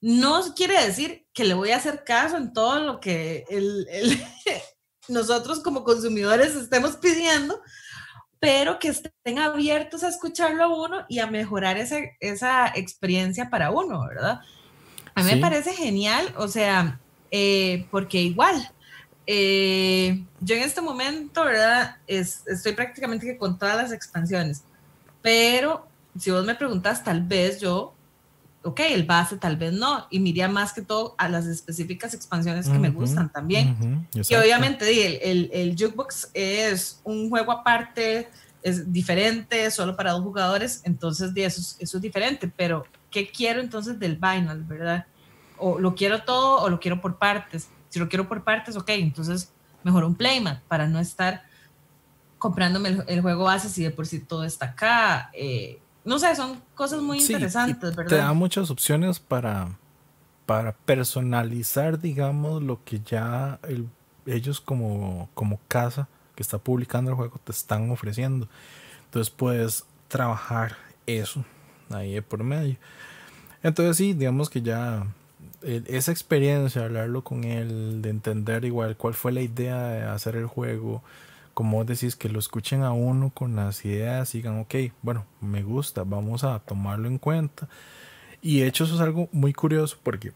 No 0.00 0.54
quiere 0.54 0.80
decir 0.80 1.26
que 1.34 1.44
le 1.44 1.54
voy 1.54 1.72
a 1.72 1.76
hacer 1.76 2.04
caso 2.04 2.36
en 2.36 2.52
todo 2.52 2.78
lo 2.78 3.00
que 3.00 3.44
el, 3.50 3.88
el, 3.90 4.24
nosotros 5.08 5.60
como 5.60 5.82
consumidores 5.82 6.54
estemos 6.54 6.96
pidiendo, 6.96 7.60
pero 8.38 8.78
que 8.78 8.88
estén 8.88 9.40
abiertos 9.40 10.04
a 10.04 10.08
escucharlo 10.08 10.64
a 10.64 10.68
uno 10.68 11.04
y 11.08 11.18
a 11.18 11.26
mejorar 11.26 11.78
esa, 11.78 11.98
esa 12.20 12.68
experiencia 12.76 13.50
para 13.50 13.72
uno, 13.72 14.06
¿verdad? 14.06 14.40
A 15.16 15.24
mí 15.24 15.34
me 15.34 15.40
parece 15.40 15.72
genial, 15.72 16.32
o 16.36 16.46
sea, 16.46 17.00
eh, 17.32 17.88
porque 17.90 18.22
igual, 18.22 18.72
eh, 19.30 20.24
yo 20.40 20.56
en 20.56 20.62
este 20.62 20.80
momento, 20.80 21.44
¿verdad? 21.44 21.96
estoy 22.06 22.72
prácticamente 22.72 23.36
con 23.36 23.58
todas 23.58 23.76
las 23.76 23.92
expansiones, 23.92 24.62
pero 25.20 25.86
si 26.18 26.30
vos 26.30 26.46
me 26.46 26.54
preguntas, 26.54 27.04
tal 27.04 27.22
vez 27.22 27.60
yo 27.60 27.92
ok, 28.62 28.80
el 28.80 29.04
base 29.04 29.36
tal 29.36 29.58
vez 29.58 29.74
no, 29.74 30.06
y 30.08 30.18
miría 30.18 30.48
más 30.48 30.72
que 30.72 30.80
todo 30.80 31.14
a 31.18 31.28
las 31.28 31.46
específicas 31.46 32.14
expansiones 32.14 32.70
que 32.70 32.78
me 32.78 32.88
gustan 32.88 33.30
también. 33.30 34.08
y 34.14 34.34
obviamente 34.34 35.20
el, 35.30 35.50
el, 35.52 35.72
Jukebox 35.72 36.30
es 36.32 37.02
un 37.04 37.28
juego 37.28 37.52
aparte, 37.52 38.28
es 38.62 38.90
diferente, 38.90 39.70
solo 39.70 39.94
para 39.94 40.12
dos 40.12 40.22
jugadores, 40.22 40.80
entonces 40.84 41.32
eso, 41.36 41.76
eso 41.78 41.96
es 41.98 42.02
diferente, 42.02 42.50
pero 42.56 42.84
¿qué 43.10 43.30
quiero 43.30 43.60
entonces 43.60 43.98
del 43.98 44.16
Vinyl, 44.16 44.64
verdad? 44.64 45.04
O 45.58 45.78
lo 45.78 45.94
quiero 45.94 46.22
todo 46.22 46.62
o 46.62 46.70
lo 46.70 46.80
quiero 46.80 47.00
por 47.00 47.18
partes. 47.18 47.68
Si 47.88 47.98
lo 47.98 48.08
quiero 48.08 48.28
por 48.28 48.44
partes, 48.44 48.76
ok, 48.76 48.88
entonces 48.90 49.52
mejor 49.82 50.04
un 50.04 50.14
playmat 50.14 50.60
para 50.62 50.86
no 50.86 50.98
estar 50.98 51.42
comprándome 52.38 53.02
el, 53.06 53.20
juego 53.20 53.44
base 53.44 53.68
si 53.68 53.82
de 53.82 53.90
por 53.90 54.06
sí 54.06 54.20
todo 54.20 54.44
está 54.44 54.66
acá. 54.66 55.30
Eh, 55.32 55.80
no 56.04 56.18
sé, 56.18 56.34
son 56.36 56.60
cosas 56.74 57.00
muy 57.02 57.20
interesantes, 57.20 57.94
¿verdad? 57.94 58.10
Te 58.10 58.16
da 58.16 58.32
muchas 58.32 58.70
opciones 58.70 59.18
para, 59.18 59.76
para 60.46 60.72
personalizar, 60.72 62.00
digamos, 62.00 62.62
lo 62.62 62.82
que 62.84 63.00
ya 63.00 63.58
ellos 64.26 64.60
como, 64.60 65.28
como 65.34 65.60
casa 65.68 66.08
que 66.34 66.42
está 66.42 66.58
publicando 66.58 67.10
el 67.10 67.16
juego 67.16 67.40
te 67.42 67.52
están 67.52 67.90
ofreciendo. 67.90 68.48
Entonces 69.06 69.30
puedes 69.30 69.84
trabajar 70.06 70.76
eso 71.06 71.44
ahí 71.90 72.20
por 72.20 72.44
medio. 72.44 72.76
Entonces 73.62 73.96
sí, 73.96 74.12
digamos 74.12 74.48
que 74.48 74.62
ya 74.62 75.06
esa 75.62 76.12
experiencia, 76.12 76.84
hablarlo 76.84 77.24
con 77.24 77.44
él, 77.44 78.02
de 78.02 78.10
entender 78.10 78.64
igual 78.64 78.96
cuál 78.96 79.14
fue 79.14 79.32
la 79.32 79.40
idea 79.40 79.88
de 79.88 80.02
hacer 80.04 80.36
el 80.36 80.46
juego, 80.46 81.02
como 81.54 81.84
decís, 81.84 82.14
que 82.14 82.28
lo 82.28 82.38
escuchen 82.38 82.82
a 82.82 82.92
uno 82.92 83.30
con 83.30 83.56
las 83.56 83.84
ideas 83.84 84.32
digan, 84.32 84.60
ok, 84.60 84.74
bueno, 85.02 85.26
me 85.40 85.62
gusta, 85.64 86.04
vamos 86.04 86.44
a 86.44 86.60
tomarlo 86.60 87.08
en 87.08 87.18
cuenta. 87.18 87.68
Y 88.40 88.60
de 88.60 88.68
hecho 88.68 88.84
eso 88.84 88.94
es 88.94 89.00
algo 89.00 89.28
muy 89.32 89.52
curioso 89.52 89.98
porque 90.02 90.32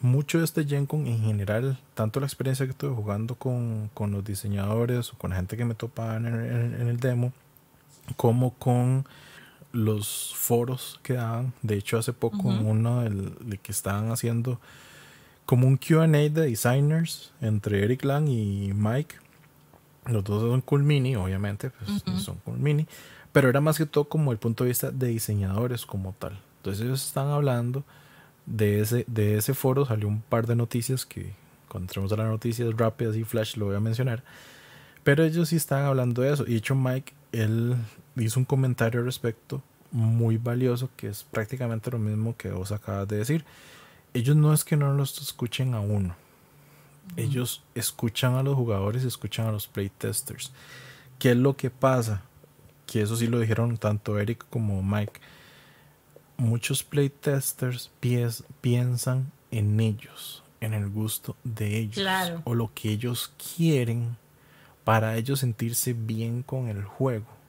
mucho 0.00 0.38
de 0.38 0.44
este 0.44 0.64
GenCon 0.64 1.06
en 1.06 1.22
general, 1.22 1.78
tanto 1.94 2.20
la 2.20 2.26
experiencia 2.26 2.66
que 2.66 2.72
estuve 2.72 2.94
jugando 2.94 3.34
con, 3.34 3.90
con 3.94 4.10
los 4.10 4.24
diseñadores 4.24 5.12
o 5.12 5.18
con 5.18 5.30
la 5.30 5.36
gente 5.36 5.56
que 5.56 5.64
me 5.64 5.74
topaba 5.74 6.16
en 6.16 6.26
el, 6.26 6.98
demo, 6.98 7.32
como 8.16 8.54
con 8.54 9.06
los 9.72 10.32
foros 10.34 11.00
que 11.02 11.14
daban. 11.14 11.52
De 11.62 11.76
hecho, 11.76 11.98
hace 11.98 12.12
poco 12.12 12.48
uno 12.48 13.02
del, 13.02 13.58
que 13.62 13.72
estaban 13.72 14.10
haciendo 14.10 14.60
como 15.46 15.66
un 15.66 15.76
QA 15.76 16.06
de 16.06 16.30
designers 16.30 17.32
entre 17.40 17.84
Eric 17.84 18.04
Lang 18.04 18.28
y 18.28 18.72
Mike. 18.74 19.16
Los 20.06 20.24
dos 20.24 20.42
son 20.42 20.60
Cool 20.60 20.82
Mini, 20.82 21.16
obviamente, 21.16 21.70
pues, 21.70 22.22
son 22.22 22.36
Cool 22.44 22.58
Mini. 22.58 22.86
Pero 23.32 23.48
era 23.48 23.60
más 23.60 23.78
que 23.78 23.86
todo 23.86 24.04
como 24.04 24.32
el 24.32 24.38
punto 24.38 24.64
de 24.64 24.68
vista 24.68 24.90
de 24.90 25.08
diseñadores 25.08 25.86
como 25.86 26.14
tal. 26.18 26.40
Entonces 26.58 26.84
ellos 26.84 27.06
están 27.06 27.28
hablando 27.28 27.84
de 28.46 28.80
ese, 28.80 29.04
de 29.06 29.36
ese 29.36 29.54
foro, 29.54 29.86
salió 29.86 30.08
un 30.08 30.20
par 30.20 30.46
de 30.46 30.56
noticias 30.56 31.06
que 31.06 31.32
cuando 31.68 31.84
entremos 31.84 32.12
a 32.12 32.16
las 32.16 32.28
noticias 32.28 32.68
rápidas 32.76 33.16
y 33.16 33.24
flash 33.24 33.56
lo 33.56 33.66
voy 33.66 33.76
a 33.76 33.80
mencionar. 33.80 34.24
Pero 35.04 35.24
ellos 35.24 35.50
sí 35.50 35.56
están 35.56 35.84
hablando 35.84 36.22
de 36.22 36.32
eso. 36.32 36.44
Y 36.46 36.52
de 36.52 36.56
hecho 36.56 36.74
Mike, 36.74 37.12
él 37.32 37.76
hizo 38.24 38.38
un 38.38 38.44
comentario 38.44 39.00
al 39.00 39.06
respecto 39.06 39.62
muy 39.92 40.36
valioso 40.36 40.88
que 40.96 41.08
es 41.08 41.24
prácticamente 41.24 41.90
lo 41.90 41.98
mismo 41.98 42.36
que 42.36 42.50
vos 42.50 42.70
acabas 42.72 43.08
de 43.08 43.16
decir 43.16 43.44
ellos 44.12 44.36
no 44.36 44.52
es 44.52 44.64
que 44.64 44.76
no 44.76 44.92
los 44.92 45.20
escuchen 45.20 45.74
a 45.74 45.80
uno. 45.80 46.16
Ellos 47.16 47.62
escuchan 47.74 48.34
a 48.34 48.42
los 48.42 48.54
jugadores, 48.54 49.04
escuchan 49.04 49.46
a 49.46 49.52
los 49.52 49.66
playtesters. 49.66 50.52
¿Qué 51.18 51.32
es 51.32 51.36
lo 51.36 51.56
que 51.56 51.70
pasa? 51.70 52.22
Que 52.86 53.02
eso 53.02 53.16
sí 53.16 53.26
lo 53.26 53.38
dijeron 53.38 53.78
tanto 53.78 54.18
Eric 54.18 54.44
como 54.50 54.82
Mike. 54.82 55.20
Muchos 56.36 56.82
playtesters 56.82 57.90
piensan 58.60 59.30
en 59.50 59.78
ellos, 59.80 60.42
en 60.60 60.74
el 60.74 60.88
gusto 60.88 61.36
de 61.44 61.78
ellos. 61.78 62.04
O 62.44 62.54
lo 62.54 62.72
que 62.74 62.90
ellos 62.90 63.32
quieren 63.56 64.16
para 64.84 65.16
ellos 65.16 65.40
sentirse 65.40 65.92
bien 65.92 66.42
con 66.42 66.68
el 66.68 66.84
juego 66.84 67.39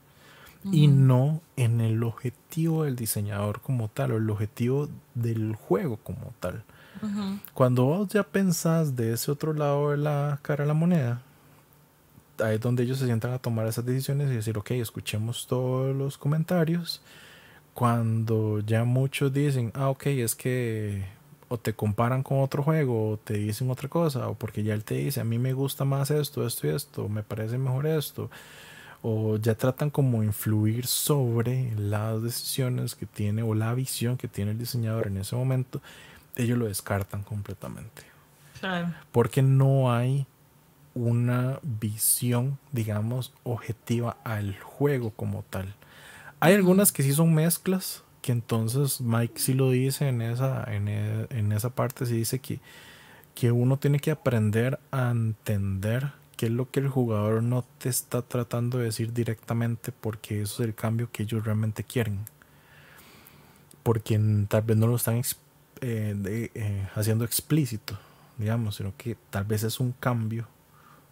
y 0.64 0.88
no 0.88 1.42
en 1.56 1.82
el 1.82 2.04
objetivo 2.04 2.84
del 2.84 2.96
diseñador 2.96 3.62
como 3.62 3.88
tal 3.88 4.12
o 4.12 4.18
el 4.18 4.30
objetivo 4.30 4.90
del 5.16 5.56
juego 5.56 5.98
como 5.98 6.34
tal. 6.40 6.64
Cuando 7.56 7.86
vos 7.86 8.10
ya 8.10 8.22
pensás 8.22 8.96
de 8.96 9.14
ese 9.14 9.32
otro 9.32 9.54
lado 9.54 9.92
de 9.92 9.98
la 9.98 10.40
cara 10.44 10.64
de 10.64 10.68
la 10.68 10.76
moneda, 10.76 11.24
ahí 12.40 12.56
es 12.56 12.62
donde 12.62 12.84
ellos 12.84 13.00
se 13.00 13.06
sientan 13.06 13.34
a 13.34 13.40
tomar 13.40 13.66
esas 13.66 13.86
decisiones 13.86 14.30
y 14.30 14.36
decir, 14.36 14.56
ok, 14.58 14.72
escuchemos 14.72 15.48
todos 15.48 15.96
los 15.96 16.18
comentarios. 16.18 17.02
Cuando 17.74 18.60
ya 18.60 18.84
muchos 18.84 19.34
dicen, 19.34 19.72
ah, 19.74 19.90
ok, 19.90 20.08
es 20.08 20.36
que 20.36 21.06
o 21.48 21.58
te 21.58 21.74
comparan 21.74 22.22
con 22.22 22.40
otro 22.42 22.62
juego 22.64 23.12
o 23.12 23.18
te 23.18 23.34
dicen 23.34 23.70
otra 23.72 23.90
cosa, 23.90 24.28
o 24.30 24.36
porque 24.36 24.64
ya 24.64 24.74
él 24.74 24.84
te 24.84 24.96
dice, 24.96 25.22
a 25.22 25.24
mí 25.24 25.40
me 25.40 25.54
gusta 25.54 25.86
más 25.86 26.12
esto, 26.12 26.46
esto 26.46 26.68
y 26.68 26.70
esto, 26.70 27.10
me 27.10 27.24
parece 27.24 27.58
mejor 27.58 27.88
esto 27.88 28.30
o 29.02 29.38
ya 29.38 29.56
tratan 29.56 29.90
como 29.90 30.24
influir 30.24 30.86
sobre 30.86 31.74
las 31.76 32.22
decisiones 32.22 32.96
que 32.96 33.06
tiene 33.06 33.42
o 33.42 33.56
la 33.56 33.74
visión 33.74 34.18
que 34.18 34.28
tiene 34.28 34.52
el 34.52 34.60
diseñador 34.60 35.08
en 35.08 35.18
ese 35.18 35.36
momento, 35.36 35.82
ellos 36.36 36.58
lo 36.58 36.66
descartan 36.68 37.24
completamente. 37.24 38.04
Porque 39.12 39.42
no 39.42 39.92
hay 39.92 40.28
una 40.94 41.60
visión, 41.64 42.60
digamos, 42.72 43.34
objetiva 43.44 44.18
al 44.24 44.60
juego 44.60 45.12
como 45.12 45.44
tal. 45.50 45.74
Hay 46.40 46.54
algunas 46.54 46.92
que 46.92 47.02
sí 47.02 47.14
son 47.14 47.34
mezclas, 47.34 48.04
que 48.22 48.32
entonces 48.32 49.02
Mike 49.02 49.40
sí 49.40 49.54
lo 49.54 49.72
dice 49.72 50.10
en 50.10 50.22
esa, 50.22 50.64
en, 50.72 50.88
e, 50.88 51.28
en 51.32 51.52
esa 51.52 51.72
parte, 51.72 52.06
sí 52.06 52.18
dice 52.18 52.40
que, 52.40 52.60
que 53.34 53.52
uno 53.52 53.78
tiene 53.78 54.00
que 54.00 54.12
aprender 54.12 54.80
a 54.92 55.10
entender 55.10 56.12
qué 56.42 56.48
es 56.48 56.52
lo 56.52 56.72
que 56.72 56.80
el 56.80 56.90
jugador 56.90 57.44
no 57.44 57.64
te 57.78 57.88
está 57.88 58.24
tratando 58.24 58.80
de 58.80 58.86
decir 58.86 59.14
directamente 59.14 59.92
porque 59.92 60.42
eso 60.42 60.64
es 60.64 60.70
el 60.70 60.74
cambio 60.74 61.08
que 61.12 61.22
ellos 61.22 61.46
realmente 61.46 61.84
quieren. 61.84 62.18
Porque 63.84 64.20
tal 64.48 64.64
vez 64.64 64.76
no 64.76 64.88
lo 64.88 64.96
están 64.96 65.22
eh, 65.82 66.50
eh, 66.56 66.88
haciendo 66.96 67.26
explícito, 67.26 67.96
digamos, 68.40 68.78
sino 68.78 68.92
que 68.98 69.16
tal 69.30 69.44
vez 69.44 69.62
es 69.62 69.80
un 69.80 69.92
cambio 69.92 70.48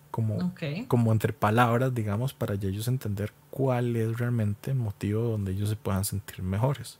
como, 0.10 0.52
como 0.88 1.12
entre 1.12 1.32
palabras, 1.32 1.94
digamos, 1.94 2.34
para 2.34 2.56
ellos 2.56 2.88
entender 2.88 3.32
cuál 3.52 3.96
es 3.98 4.18
realmente 4.18 4.72
el 4.72 4.78
motivo 4.78 5.22
donde 5.22 5.52
ellos 5.52 5.70
se 5.70 5.76
puedan 5.76 6.06
sentir 6.06 6.42
mejores. 6.42 6.98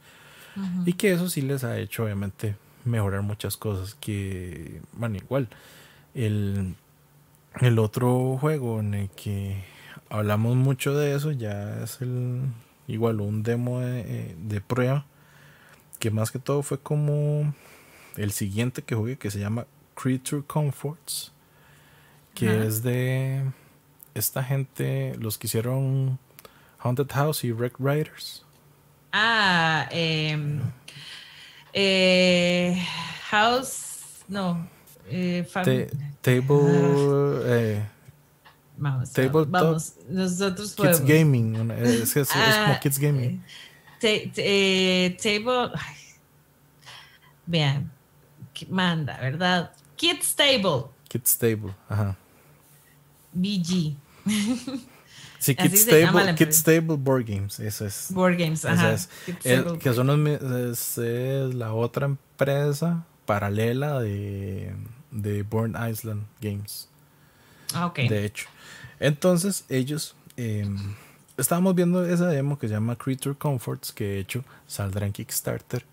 Y 0.86 0.94
que 0.94 1.14
eso 1.14 1.32
sí 1.32 1.42
les 1.42 1.64
ha 1.64 1.80
hecho, 1.80 2.04
obviamente, 2.04 2.56
mejorar 2.86 3.24
muchas 3.24 3.58
cosas. 3.58 3.96
Que, 3.96 4.82
bueno, 4.94 5.16
igual, 5.16 5.50
el, 6.14 6.76
el 7.62 7.80
otro 7.80 8.38
juego 8.40 8.80
en 8.80 8.94
el 8.94 9.10
que 9.10 9.64
hablamos 10.10 10.56
mucho 10.56 10.96
de 10.96 11.16
eso 11.16 11.32
ya 11.32 11.84
es 11.84 12.02
el 12.02 12.42
igual 12.88 13.22
un 13.22 13.44
demo 13.44 13.80
de, 13.80 14.62
prueba 14.66 15.06
que 16.00 16.12
más 16.12 16.32
que 16.32 16.40
todo 16.40 16.64
fue 16.64 16.80
como 16.80 17.54
el 18.18 18.32
siguiente 18.32 18.82
que 18.82 18.96
jugué 18.96 19.18
que 19.18 19.32
se 19.32 19.40
llama 19.40 19.68
Creature 19.96 20.44
Comforts 20.46 21.34
que 22.34 22.66
es 22.66 22.84
de 22.84 23.44
esta 24.14 24.44
gente 24.44 25.16
los 25.20 25.38
que 25.38 25.48
hicieron 25.48 26.20
Haunted 26.80 27.12
House 27.12 27.44
y 27.44 27.52
Wreck 27.52 27.80
Riders. 27.80 28.46
Ah 29.12 29.88
em, 29.92 30.62
eh, 31.74 32.86
House 33.30 34.24
no 34.28 34.68
eh, 35.12 35.48
table. 36.22 36.58
Eh, 37.46 37.84
vamos, 38.78 39.12
vamos. 39.48 39.94
Nosotros 40.10 40.74
Kids 40.76 41.02
Gaming. 41.02 41.72
Es, 41.72 42.16
es, 42.16 42.30
como 42.30 42.44
ah, 42.44 42.80
Kids 42.82 43.00
Gaming. 43.00 43.44
Eh, 44.02 45.18
table. 45.22 45.72
vean, 47.46 47.92
manda, 48.70 49.18
¿verdad? 49.20 49.72
Kids 49.96 50.36
Table. 50.36 50.86
Kids 51.10 51.38
Table, 51.38 51.74
ajá. 51.88 52.16
BG. 53.34 53.96
Sí, 55.40 55.56
Kids 55.56 55.86
Table, 55.86 56.36
Kids 56.36 56.64
Table 56.64 56.98
Board 56.98 57.26
Games, 57.26 57.62
eso 57.62 57.86
es. 57.86 58.12
Board 58.12 58.38
Games, 58.38 58.66
ajá. 58.66 58.92
Es, 58.92 59.10
que 59.80 59.94
son 59.94 60.08
los, 60.08 60.98
es 60.98 61.56
la 61.56 61.74
otra 61.74 62.08
empresa 62.08 63.06
paralela 63.26 64.02
de 64.02 64.76
de 65.12 65.44
Born 65.44 65.76
Island 65.90 66.26
Games. 66.42 66.88
Ah, 67.74 67.88
ok. 67.88 68.00
De 68.00 68.26
hecho. 68.26 68.48
Entonces, 69.00 69.66
ellos. 69.70 70.16
Em, 70.38 70.96
estábamos 71.38 71.76
viendo 71.76 72.06
esa 72.06 72.28
demo 72.28 72.58
que 72.58 72.68
se 72.68 72.74
llama 72.74 72.96
Creature 72.96 73.36
Comforts, 73.36 73.92
que 73.92 74.06
de 74.06 74.20
hecho 74.20 74.44
saldrá 74.68 75.06
en 75.06 75.14
Kickstarter 75.14 75.86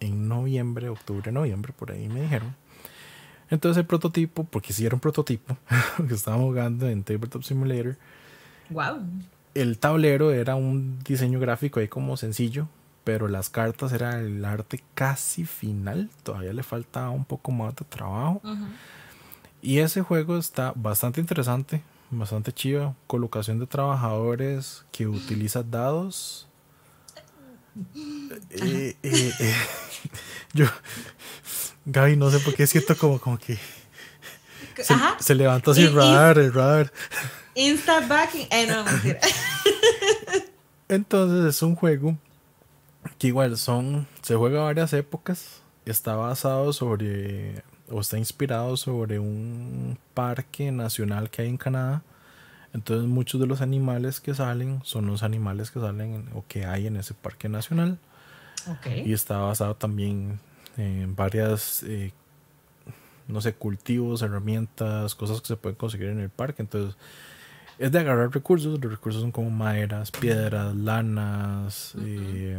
en 0.00 0.28
noviembre, 0.28 0.88
octubre, 0.88 1.32
noviembre, 1.32 1.72
por 1.76 1.92
ahí 1.92 2.08
me 2.08 2.22
dijeron. 2.22 2.54
Entonces 3.50 3.80
el 3.80 3.86
prototipo, 3.86 4.44
porque 4.44 4.72
si 4.72 4.84
era 4.84 4.94
un 4.94 5.00
prototipo 5.00 5.56
que 6.08 6.14
estábamos 6.14 6.46
jugando 6.46 6.88
en 6.88 7.04
Tabletop 7.04 7.42
Simulator. 7.42 7.96
Wow. 8.70 9.02
El 9.54 9.78
tablero 9.78 10.32
era 10.32 10.56
un 10.56 10.98
diseño 11.04 11.38
gráfico 11.40 11.80
ahí 11.80 11.88
como 11.88 12.16
sencillo, 12.16 12.68
pero 13.06 13.28
las 13.28 13.48
cartas 13.50 13.92
era 13.92 14.18
el 14.18 14.44
arte 14.44 14.82
casi 14.94 15.44
final, 15.44 16.10
todavía 16.24 16.52
le 16.52 16.64
falta 16.64 17.08
un 17.08 17.24
poco 17.24 17.52
más 17.52 17.76
de 17.76 17.84
trabajo. 17.84 18.42
Y 19.62 19.78
ese 19.78 20.02
juego 20.02 20.36
está 20.36 20.72
bastante 20.74 21.20
interesante, 21.20 21.84
bastante 22.10 22.52
chido, 22.52 22.96
colocación 23.06 23.60
de 23.60 23.68
trabajadores 23.68 24.84
que 24.90 25.06
utiliza 25.06 25.62
dados. 25.62 26.48
Eh, 28.50 28.96
eh, 29.04 29.32
eh, 29.38 29.54
yo, 30.52 30.66
Gaby, 31.84 32.16
no 32.16 32.28
sé 32.32 32.40
por 32.40 32.56
qué 32.56 32.66
siento 32.66 32.98
como, 32.98 33.20
como 33.20 33.38
que 33.38 33.56
se, 34.82 34.96
se 35.20 35.34
levantó 35.36 35.70
así 35.70 35.86
radar, 35.86 36.38
el 36.38 36.52
radar. 36.52 36.92
Insta 37.54 38.00
backing, 38.00 38.48
no, 38.66 38.82
mentira. 38.82 39.20
Entonces 40.88 41.54
es 41.54 41.62
un 41.62 41.76
juego 41.76 42.18
que 43.18 43.28
igual 43.28 43.56
son, 43.56 44.06
se 44.22 44.34
juega 44.34 44.62
varias 44.62 44.92
épocas, 44.92 45.62
está 45.84 46.16
basado 46.16 46.72
sobre, 46.72 47.62
o 47.90 48.00
está 48.00 48.18
inspirado 48.18 48.76
sobre 48.76 49.18
un 49.18 49.98
parque 50.14 50.72
nacional 50.72 51.30
que 51.30 51.42
hay 51.42 51.48
en 51.48 51.56
Canadá. 51.56 52.02
Entonces 52.72 53.08
muchos 53.08 53.40
de 53.40 53.46
los 53.46 53.60
animales 53.62 54.20
que 54.20 54.34
salen 54.34 54.80
son 54.84 55.06
los 55.06 55.22
animales 55.22 55.70
que 55.70 55.80
salen 55.80 56.28
o 56.34 56.44
que 56.46 56.66
hay 56.66 56.86
en 56.86 56.96
ese 56.96 57.14
parque 57.14 57.48
nacional. 57.48 57.98
Y 59.04 59.12
está 59.12 59.38
basado 59.38 59.76
también 59.76 60.40
en 60.76 61.14
varias, 61.14 61.84
eh, 61.84 62.12
no 63.28 63.40
sé, 63.40 63.54
cultivos, 63.54 64.22
herramientas, 64.22 65.14
cosas 65.14 65.40
que 65.40 65.46
se 65.46 65.56
pueden 65.56 65.76
conseguir 65.76 66.08
en 66.08 66.18
el 66.18 66.30
parque. 66.30 66.62
Entonces 66.62 66.96
es 67.78 67.92
de 67.92 67.98
agarrar 67.98 68.32
recursos. 68.32 68.80
Los 68.80 68.90
recursos 68.90 69.20
son 69.22 69.32
como 69.32 69.50
maderas, 69.50 70.10
piedras, 70.10 70.74
lanas, 70.74 71.94
eh, 72.00 72.58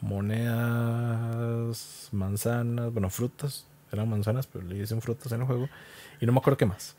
monedas, 0.00 1.68
manzanas, 2.12 2.92
bueno, 2.92 3.10
frutas. 3.10 3.66
Eran 3.92 4.08
manzanas, 4.08 4.46
pero 4.46 4.64
le 4.64 4.76
dicen 4.76 5.02
frutas 5.02 5.30
en 5.32 5.40
el 5.42 5.46
juego. 5.46 5.68
Y 6.20 6.26
no 6.26 6.32
me 6.32 6.38
acuerdo 6.38 6.56
qué 6.56 6.66
más. 6.66 6.96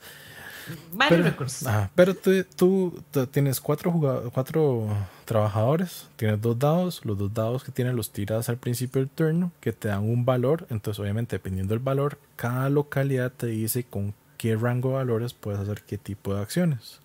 varios 0.93 1.25
recursos. 1.25 1.67
pero 1.93 2.15
tú, 2.15 3.03
tienes 3.31 3.59
cuatro, 3.59 3.91
cuatro 4.33 4.87
trabajadores, 5.25 6.07
tienes 6.15 6.41
dos 6.41 6.57
dados, 6.57 7.03
los 7.05 7.17
dos 7.17 7.33
dados 7.33 7.63
que 7.63 7.71
tienes 7.71 7.93
los 7.93 8.11
tiras 8.11 8.49
al 8.49 8.57
principio 8.57 9.01
del 9.01 9.09
turno, 9.09 9.51
que 9.59 9.73
te 9.73 9.89
dan 9.89 10.03
un 10.09 10.25
valor, 10.25 10.65
entonces 10.69 10.99
obviamente 10.99 11.35
dependiendo 11.35 11.73
del 11.73 11.83
valor, 11.83 12.17
cada 12.35 12.69
localidad 12.69 13.31
te 13.31 13.47
dice 13.47 13.83
con 13.83 14.13
qué 14.37 14.55
rango 14.55 14.89
de 14.89 14.95
valores 14.95 15.33
puedes 15.33 15.59
hacer 15.59 15.83
qué 15.83 15.97
tipo 15.97 16.33
de 16.33 16.41
acciones. 16.41 16.99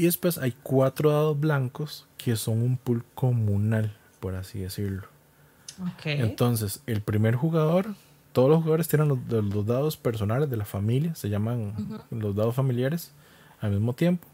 Y 0.00 0.04
después 0.04 0.38
hay 0.38 0.54
cuatro 0.62 1.10
dados 1.10 1.38
blancos 1.38 2.06
que 2.16 2.34
son 2.34 2.62
un 2.62 2.78
pool 2.78 3.04
comunal, 3.14 3.94
por 4.18 4.34
así 4.34 4.58
decirlo. 4.58 5.02
Entonces, 6.06 6.80
el 6.86 7.02
primer 7.02 7.34
jugador, 7.34 7.94
todos 8.32 8.48
los 8.48 8.60
jugadores 8.60 8.88
tienen 8.88 9.08
los, 9.08 9.66
dados 9.66 9.98
personales 9.98 10.48
de 10.48 10.56
la 10.56 10.64
familia, 10.64 11.14
se 11.14 11.28
llaman 11.28 11.74
los 12.10 12.34
dados 12.34 12.54
familiares 12.54 13.12
al 13.60 13.72
mismo 13.72 13.92
tiempo. 13.92 14.26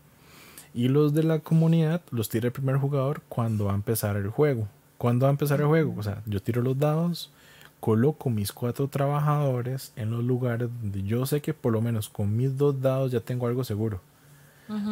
Y 0.72 0.86
los 0.86 1.14
de 1.14 1.24
la 1.24 1.40
comunidad 1.40 2.00
los 2.12 2.28
tira 2.28 2.46
el 2.46 2.52
primer 2.52 2.76
jugador 2.76 3.22
cuando 3.28 3.64
va 3.64 3.72
a 3.72 3.74
empezar 3.74 4.14
el 4.14 4.28
juego. 4.28 4.68
¿Cuándo 4.98 5.24
va 5.24 5.30
a 5.30 5.32
empezar 5.32 5.60
el 5.60 5.66
juego? 5.66 5.94
O 5.96 6.02
sea, 6.04 6.22
yo 6.26 6.40
tiro 6.40 6.62
los 6.62 6.78
dados, 6.78 7.32
coloco 7.80 8.30
mis 8.30 8.52
cuatro 8.52 8.86
trabajadores 8.86 9.92
en 9.96 10.12
los 10.12 10.22
lugares 10.22 10.68
donde 10.80 11.02
yo 11.02 11.26
sé 11.26 11.42
que 11.42 11.54
por 11.54 11.72
lo 11.72 11.80
menos 11.80 12.08
con 12.08 12.36
mis 12.36 12.56
dos 12.56 12.80
dados 12.80 13.10
ya 13.10 13.18
tengo 13.18 13.48
algo 13.48 13.64
seguro. 13.64 14.00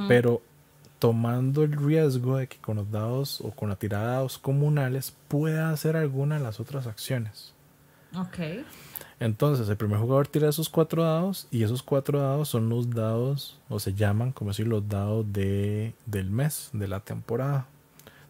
Pero 0.09 0.41
tomando 1.05 1.65
el 1.65 1.73
riesgo 1.73 2.39
de 2.39 2.47
que 2.47 2.57
con 2.57 2.77
los 2.77 2.91
dados 2.91 3.43
o 3.43 3.51
con 3.51 3.69
la 3.69 3.77
tirada 3.77 4.07
de 4.07 4.13
dados 4.13 4.39
comunales 4.39 5.15
pueda 5.29 5.69
hacer 5.69 5.99
alguna 5.99 6.39
de 6.39 6.43
las 6.43 6.61
otras 6.61 6.87
acciones. 6.87 7.53
Ok. 8.17 8.65
Entonces, 9.21 9.69
el 9.69 9.77
primer 9.77 9.99
jugador 9.99 10.29
tira 10.29 10.49
esos 10.49 10.71
cuatro 10.71 11.03
dados 11.03 11.47
y 11.51 11.63
esos 11.63 11.83
cuatro 11.83 12.21
dados 12.21 12.49
son 12.49 12.71
los 12.71 12.89
dados, 12.89 13.61
o 13.69 13.81
se 13.81 13.93
llaman, 13.93 14.33
como 14.33 14.53
decir, 14.53 14.67
los 14.67 14.89
dados 14.89 15.31
de, 15.31 15.93
del 16.07 16.31
mes, 16.31 16.71
de 16.73 16.89
la 16.89 17.01
temporada. 17.01 17.67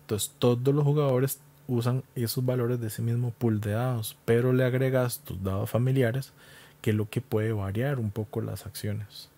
Entonces, 0.00 0.32
todos 0.40 0.74
los 0.74 0.82
jugadores 0.82 1.38
usan 1.68 2.02
esos 2.16 2.44
valores 2.44 2.80
de 2.80 2.88
ese 2.88 3.02
mismo 3.02 3.30
pool 3.38 3.60
de 3.60 3.70
dados, 3.70 4.16
pero 4.24 4.52
le 4.52 4.64
agregas 4.64 5.20
tus 5.20 5.40
dados 5.44 5.70
familiares, 5.70 6.32
que 6.82 6.90
es 6.90 6.96
lo 6.96 7.08
que 7.08 7.20
puede 7.20 7.52
variar 7.52 8.00
un 8.00 8.10
poco 8.10 8.40
las 8.40 8.66
acciones. 8.66 9.28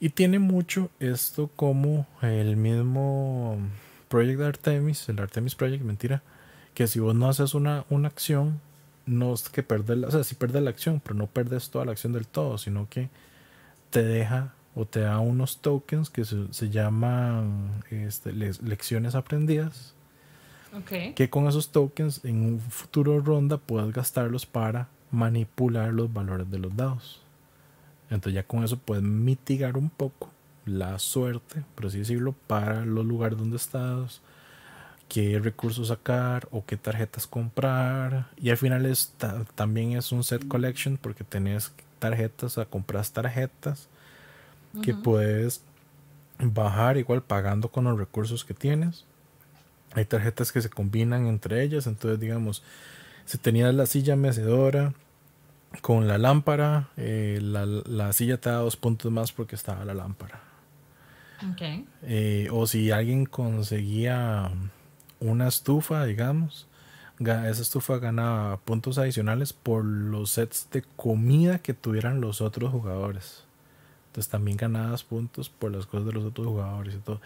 Y 0.00 0.10
tiene 0.10 0.38
mucho 0.38 0.90
esto 1.00 1.50
como 1.56 2.06
el 2.22 2.56
mismo 2.56 3.58
Project 4.08 4.40
Artemis, 4.40 5.08
el 5.08 5.18
Artemis 5.20 5.54
Project, 5.54 5.82
mentira, 5.82 6.22
que 6.74 6.86
si 6.86 7.00
vos 7.00 7.14
no 7.14 7.28
haces 7.28 7.54
una, 7.54 7.84
una 7.90 8.08
acción, 8.08 8.60
no 9.06 9.34
es 9.34 9.48
que 9.48 9.62
perder, 9.62 10.04
o 10.04 10.10
sea, 10.10 10.22
sí 10.22 10.34
perdes 10.34 10.62
la 10.62 10.70
acción, 10.70 11.00
pero 11.02 11.16
no 11.16 11.26
perdes 11.26 11.70
toda 11.70 11.84
la 11.84 11.92
acción 11.92 12.12
del 12.12 12.26
todo, 12.26 12.58
sino 12.58 12.88
que 12.88 13.08
te 13.90 14.04
deja 14.04 14.54
o 14.74 14.84
te 14.84 15.00
da 15.00 15.18
unos 15.18 15.58
tokens 15.58 16.10
que 16.10 16.24
se, 16.24 16.70
llaman 16.70 17.82
este, 17.90 18.32
lecciones 18.32 19.16
aprendidas. 19.16 19.94
Que 21.16 21.30
con 21.30 21.48
esos 21.48 21.72
tokens 21.72 22.24
en 22.24 22.44
un 22.44 22.60
futuro 22.60 23.20
ronda 23.20 23.56
puedes 23.56 23.92
gastarlos 23.92 24.46
para 24.46 24.88
manipular 25.10 25.92
los 25.92 26.12
valores 26.12 26.48
de 26.50 26.58
los 26.58 26.76
dados. 26.76 27.22
Entonces 28.10 28.34
ya 28.34 28.42
con 28.42 28.64
eso 28.64 28.78
puedes 28.78 29.04
mitigar 29.04 29.76
un 29.76 29.90
poco 29.90 30.30
la 30.64 30.98
suerte, 30.98 31.64
por 31.74 31.86
así 31.86 31.98
decirlo, 31.98 32.34
para 32.46 32.84
los 32.84 33.04
lugares 33.04 33.38
donde 33.38 33.56
estás, 33.56 34.20
qué 35.08 35.38
recursos 35.38 35.88
sacar 35.88 36.48
o 36.50 36.64
qué 36.64 36.76
tarjetas 36.76 37.26
comprar. 37.26 38.28
Y 38.36 38.50
al 38.50 38.56
final 38.56 38.86
es, 38.86 39.14
también 39.54 39.92
es 39.92 40.12
un 40.12 40.24
set 40.24 40.46
collection 40.46 40.98
porque 40.98 41.24
tenés 41.24 41.72
tarjetas, 41.98 42.52
o 42.52 42.54
sea, 42.54 42.64
compras 42.66 43.12
tarjetas 43.12 43.88
que 44.82 44.94
puedes 44.94 45.62
bajar 46.38 46.98
igual 46.98 47.22
pagando 47.22 47.68
con 47.68 47.84
los 47.84 47.98
recursos 47.98 48.44
que 48.44 48.54
tienes. 48.54 49.04
Hay 49.94 50.04
tarjetas 50.04 50.52
que 50.52 50.60
se 50.60 50.68
combinan 50.68 51.26
entre 51.26 51.62
ellas, 51.62 51.86
entonces 51.86 52.20
digamos, 52.20 52.62
si 53.24 53.38
tenías 53.38 53.74
la 53.74 53.86
silla 53.86 54.16
mecedora, 54.16 54.92
con 55.80 56.08
la 56.08 56.18
lámpara, 56.18 56.88
eh, 56.96 57.38
la, 57.42 58.12
silla 58.12 58.40
te 58.40 58.50
da 58.50 58.56
dos 58.56 58.76
puntos 58.76 59.12
más 59.12 59.32
porque 59.32 59.54
estaba 59.54 59.84
la 59.84 59.94
lámpara. 59.94 60.40
Eh, 62.02 62.48
o 62.50 62.66
si 62.66 62.90
alguien 62.90 63.24
conseguía 63.24 64.50
una 65.20 65.48
estufa, 65.48 66.04
digamos, 66.04 66.66
esa 67.20 67.62
estufa 67.62 67.98
ganaba 67.98 68.58
puntos 68.58 68.98
adicionales 68.98 69.52
por 69.52 69.84
los 69.84 70.30
sets 70.30 70.68
de 70.70 70.82
comida 70.96 71.58
que 71.58 71.74
tuvieran 71.74 72.20
los 72.20 72.40
otros 72.40 72.70
jugadores. 72.70 73.44
Entonces 74.08 74.30
también 74.30 74.56
ganabas 74.56 75.04
puntos 75.04 75.48
por 75.48 75.72
las 75.72 75.86
cosas 75.86 76.06
de 76.06 76.12
los 76.12 76.24
otros 76.24 76.46
jugadores 76.46 76.94
y 76.94 76.98
todo. 76.98 77.20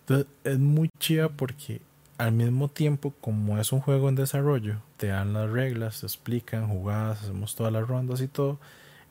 Entonces 0.00 0.26
es 0.44 0.58
muy 0.58 0.88
chida 0.98 1.28
porque 1.30 1.80
al 2.22 2.30
mismo 2.32 2.68
tiempo, 2.68 3.12
como 3.20 3.58
es 3.58 3.72
un 3.72 3.80
juego 3.80 4.08
en 4.08 4.14
desarrollo, 4.14 4.76
te 4.96 5.08
dan 5.08 5.32
las 5.32 5.50
reglas, 5.50 6.00
te 6.00 6.06
explican, 6.06 6.68
jugadas, 6.68 7.24
hacemos 7.24 7.56
todas 7.56 7.72
las 7.72 7.88
rondas 7.88 8.20
y 8.20 8.28
todo. 8.28 8.60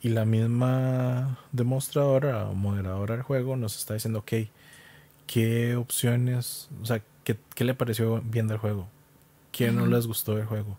Y 0.02 0.10
la 0.10 0.24
misma 0.24 1.38
demostradora 1.52 2.48
o 2.48 2.56
moderadora 2.56 3.16
del 3.16 3.24
juego 3.24 3.58
nos 3.58 3.78
está 3.78 3.96
diciendo, 3.96 4.20
ok, 4.20 4.32
¿qué 5.28 5.76
opciones, 5.76 6.70
o 6.82 6.86
sea, 6.86 7.02
qué, 7.26 7.38
le 7.64 7.74
pareció 7.74 8.22
bien 8.22 8.48
del 8.48 8.58
juego? 8.58 8.88
¿Qué 9.52 9.72
no 9.72 9.86
les 9.88 10.08
gustó 10.08 10.36
del 10.36 10.46
juego? 10.46 10.78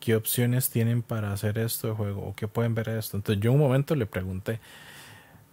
¿Qué 0.00 0.14
opciones 0.14 0.68
tienen 0.68 1.00
para 1.02 1.32
hacer 1.32 1.58
esto 1.58 1.88
de 1.88 1.94
juego? 1.94 2.26
¿O 2.26 2.34
qué 2.34 2.46
pueden 2.46 2.74
ver 2.74 2.90
esto? 2.90 3.16
Entonces 3.16 3.42
yo 3.42 3.52
un 3.52 3.58
momento 3.58 3.94
le 3.94 4.04
pregunté, 4.04 4.60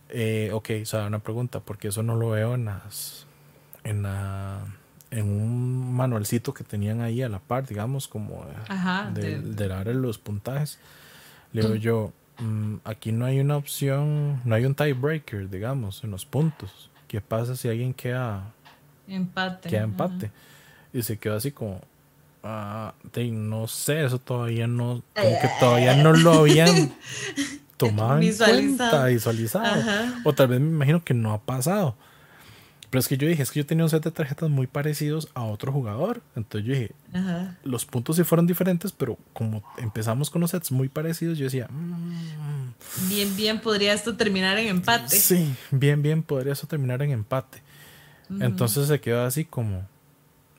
eh, 0.09 0.51
ok, 0.53 0.71
o 0.82 0.86
sea, 0.86 1.07
una 1.07 1.19
pregunta, 1.19 1.61
porque 1.61 1.88
eso 1.88 2.03
no 2.03 2.17
lo 2.17 2.32
veo 2.32 2.55
en 2.55 2.65
las, 2.65 3.25
en 3.86 4.03
la 4.03 4.65
en 5.12 5.30
un 5.30 5.93
manualcito 5.93 6.53
que 6.53 6.64
tenían 6.64 7.01
ahí 7.01 7.22
a 7.22 7.30
la 7.30 7.39
par, 7.39 7.66
digamos, 7.66 8.08
como 8.08 8.45
de, 9.14 9.39
dar 9.68 9.88
los 9.88 10.18
puntajes. 10.18 10.80
Le 11.53 11.62
digo 11.62 11.76
yo, 11.76 12.14
mm, 12.39 12.76
aquí 12.84 13.12
no 13.12 13.26
hay 13.26 13.39
una 13.39 13.58
opción, 13.58 14.41
no 14.43 14.55
hay 14.55 14.66
un 14.66 14.76
tiebreaker, 14.76 15.49
digamos, 15.49 16.03
en 16.03 16.12
los 16.12 16.26
puntos. 16.26 16.89
¿Qué 17.08 17.22
pasa 17.22 17.55
si 17.55 17.70
alguien 17.70 17.93
queda 17.93 18.51
empate? 19.08 19.70
Queda 19.70 19.84
empate. 19.84 20.32
Y 20.93 21.01
se 21.03 21.18
quedó 21.18 21.38
así 21.38 21.51
como, 21.51 21.82
ah, 22.43 22.93
no 23.32 23.68
sé, 23.68 24.03
eso 24.03 24.20
todavía 24.20 24.68
no, 24.68 25.03
como 25.16 25.41
que 25.41 25.49
todavía 25.60 25.95
no 25.95 26.14
lo 26.14 26.34
habían 26.34 26.93
tomado 27.78 28.20
en 28.20 28.36
cuenta, 28.36 29.05
visualizado. 29.05 29.84
O 30.26 30.34
tal 30.34 30.49
vez 30.49 30.60
me 30.60 30.68
imagino 30.68 31.03
que 31.03 31.14
no 31.14 31.34
ha 31.34 31.39
pasado. 31.39 31.95
Pero 32.89 32.99
es 32.99 33.07
que 33.07 33.17
yo 33.17 33.27
dije, 33.27 33.43
es 33.43 33.51
que 33.51 33.59
yo 33.59 33.65
tenía 33.65 33.83
un 33.83 33.89
set 33.89 34.03
de 34.03 34.11
tarjetas 34.11 34.49
muy 34.49 34.65
parecidos 34.65 35.29
a 35.33 35.43
otro 35.43 35.73
jugador. 35.73 36.21
Entonces 36.35 36.67
yo 36.67 36.73
dije, 36.73 36.91
los 37.63 37.85
puntos 37.85 38.15
sí 38.15 38.23
fueron 38.23 38.47
diferentes, 38.47 38.93
pero 38.93 39.17
como 39.33 39.61
empezamos 39.77 40.29
con 40.29 40.39
los 40.41 40.51
sets 40.51 40.71
muy 40.71 40.88
parecidos, 40.88 41.38
yo 41.38 41.45
decía, 41.45 41.67
mm". 41.67 43.09
bien, 43.09 43.35
bien, 43.35 43.59
podría 43.59 43.93
esto 43.93 44.15
terminar 44.15 44.57
en 44.57 44.67
empate. 44.67 45.17
Sí, 45.17 45.53
bien, 45.71 46.01
bien, 46.01 46.23
podría 46.23 46.53
esto 46.53 46.67
terminar 46.67 47.01
en 47.01 47.11
empate. 47.11 47.61
Entonces 48.39 48.88
se 48.88 48.99
quedó 48.99 49.25
así 49.25 49.45
como, 49.45 49.88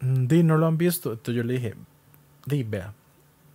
mm, 0.01 0.27
di, 0.27 0.43
no 0.43 0.59
lo 0.59 0.67
han 0.67 0.77
visto. 0.77 1.13
Entonces 1.13 1.35
yo 1.35 1.45
le 1.45 1.55
dije, 1.55 1.75
di, 2.45 2.63
vea, 2.63 2.93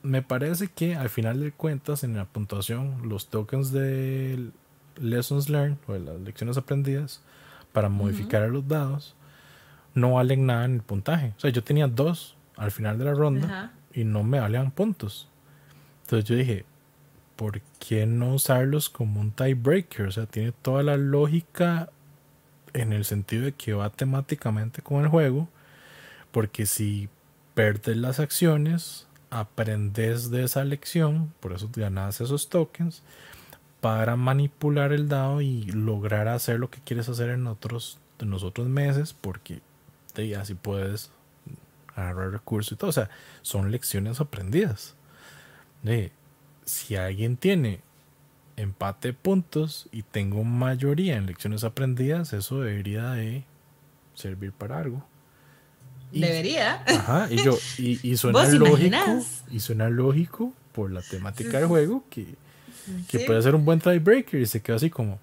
me 0.01 0.21
parece 0.21 0.67
que 0.67 0.95
al 0.95 1.09
final 1.09 1.39
de 1.39 1.51
cuentas, 1.51 2.03
en 2.03 2.15
la 2.15 2.25
puntuación, 2.25 3.07
los 3.07 3.27
tokens 3.27 3.71
de 3.71 4.49
Lessons 4.99 5.49
Learned 5.49 5.77
o 5.87 5.93
de 5.93 5.99
las 5.99 6.19
lecciones 6.21 6.57
aprendidas, 6.57 7.21
para 7.73 7.89
modificar 7.89 8.43
a 8.43 8.47
los 8.47 8.65
dados 8.67 9.15
no 9.95 10.13
valen 10.13 10.45
nada 10.45 10.65
en 10.65 10.75
el 10.75 10.81
puntaje. 10.81 11.33
O 11.37 11.39
sea, 11.39 11.49
yo 11.49 11.63
tenía 11.63 11.87
dos 11.87 12.35
al 12.55 12.71
final 12.71 12.97
de 12.97 13.05
la 13.05 13.13
ronda 13.13 13.73
y 13.93 14.03
no 14.03 14.23
me 14.23 14.39
valían 14.39 14.71
puntos. 14.71 15.27
Entonces 16.03 16.29
yo 16.29 16.35
dije, 16.35 16.65
¿por 17.35 17.61
qué 17.79 18.05
no 18.05 18.33
usarlos 18.33 18.89
como 18.89 19.19
un 19.19 19.31
tiebreaker? 19.31 20.07
O 20.07 20.11
sea, 20.11 20.25
tiene 20.25 20.51
toda 20.51 20.83
la 20.83 20.97
lógica 20.97 21.89
en 22.73 22.93
el 22.93 23.05
sentido 23.05 23.45
de 23.45 23.51
que 23.53 23.73
va 23.73 23.89
temáticamente 23.89 24.81
con 24.81 25.03
el 25.03 25.09
juego. 25.09 25.47
Porque 26.31 26.65
si 26.65 27.09
perdes 27.53 27.97
las 27.97 28.19
acciones, 28.19 29.07
aprendes 29.29 30.31
de 30.31 30.43
esa 30.43 30.63
lección, 30.63 31.33
por 31.39 31.53
eso 31.53 31.69
ganas 31.75 32.21
esos 32.21 32.49
tokens 32.49 33.03
para 33.83 34.15
manipular 34.15 34.93
el 34.93 35.09
dado 35.09 35.41
y 35.41 35.63
lograr 35.63 36.29
hacer 36.29 36.57
lo 36.57 36.69
que 36.69 36.79
quieres 36.79 37.09
hacer 37.09 37.31
en 37.31 37.47
otros, 37.47 37.99
en 38.19 38.29
los 38.29 38.41
otros 38.43 38.69
meses, 38.69 39.13
porque 39.13 39.59
así 40.39 40.53
puedes 40.53 41.11
agarrar 41.93 42.31
recursos 42.31 42.71
y 42.71 42.75
todo. 42.77 42.89
O 42.91 42.93
sea, 42.93 43.09
son 43.41 43.71
lecciones 43.71 44.21
aprendidas. 44.21 44.95
si 46.63 46.95
alguien 46.95 47.35
tiene 47.35 47.81
empate 48.55 49.09
de 49.09 49.13
puntos 49.15 49.89
y 49.91 50.03
tengo 50.03 50.45
mayoría 50.45 51.17
en 51.17 51.25
lecciones 51.25 51.65
aprendidas, 51.65 52.31
eso 52.31 52.61
debería 52.61 53.11
de 53.11 53.43
servir 54.13 54.53
para 54.53 54.79
algo. 54.79 55.05
debería. 56.09 56.85
Ajá, 56.87 57.27
y 57.29 57.43
yo, 57.43 57.57
y, 57.77 58.15
suena 58.15 58.47
lógico, 58.47 59.25
y 59.51 59.59
suena 59.59 59.89
lógico 59.89 60.53
por 60.71 60.89
la 60.89 61.01
temática 61.01 61.57
del 61.59 61.67
juego 61.67 62.05
que 62.09 62.41
que 63.07 63.19
puede 63.19 63.41
ser 63.41 63.55
un 63.55 63.65
buen 63.65 63.79
tiebreaker 63.79 64.41
y 64.41 64.45
se 64.45 64.61
quedó 64.61 64.75
así 64.77 64.89
como. 64.89 65.19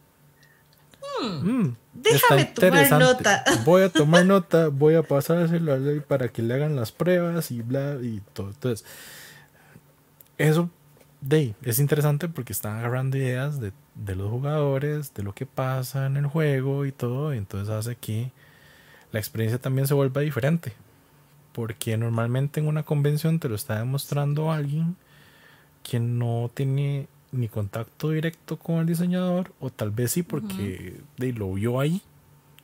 Mm, 1.20 1.70
déjame 1.92 2.44
tomar 2.46 2.90
nota. 2.92 3.44
Voy 3.64 3.82
a 3.82 3.88
tomar 3.90 4.24
nota, 4.24 4.68
voy 4.68 4.94
a 4.94 5.02
pasárselo 5.02 5.72
a 5.72 5.76
ley 5.76 6.00
para 6.00 6.28
que 6.28 6.42
le 6.42 6.54
hagan 6.54 6.76
las 6.76 6.92
pruebas 6.92 7.50
y 7.50 7.62
bla 7.62 7.98
y 8.00 8.22
todo. 8.32 8.48
Entonces, 8.48 8.86
eso 10.38 10.70
de, 11.20 11.54
es 11.62 11.78
interesante 11.78 12.28
porque 12.28 12.52
están 12.52 12.78
agarrando 12.78 13.18
ideas 13.18 13.60
de, 13.60 13.72
de, 13.94 14.16
los 14.16 14.30
jugadores, 14.30 15.12
de 15.12 15.22
lo 15.22 15.34
que 15.34 15.46
pasa 15.46 16.06
en 16.06 16.16
el 16.16 16.26
juego 16.26 16.86
y 16.86 16.92
todo. 16.92 17.34
Y 17.34 17.38
entonces 17.38 17.68
hace 17.68 17.96
que 17.96 18.32
la 19.12 19.18
experiencia 19.18 19.60
también 19.60 19.86
se 19.86 19.94
vuelva 19.94 20.22
diferente. 20.22 20.72
Porque 21.52 21.96
normalmente 21.96 22.60
en 22.60 22.68
una 22.68 22.84
convención 22.84 23.40
te 23.40 23.48
lo 23.48 23.56
está 23.56 23.78
demostrando 23.78 24.52
alguien 24.52 24.96
que 25.82 25.98
no 25.98 26.50
tiene 26.54 27.08
ni 27.32 27.48
contacto 27.48 28.10
directo 28.10 28.58
con 28.58 28.78
el 28.78 28.86
diseñador, 28.86 29.52
o 29.60 29.70
tal 29.70 29.90
vez 29.90 30.12
sí 30.12 30.22
porque 30.22 31.00
lo 31.18 31.52
vio 31.54 31.80
ahí, 31.80 32.02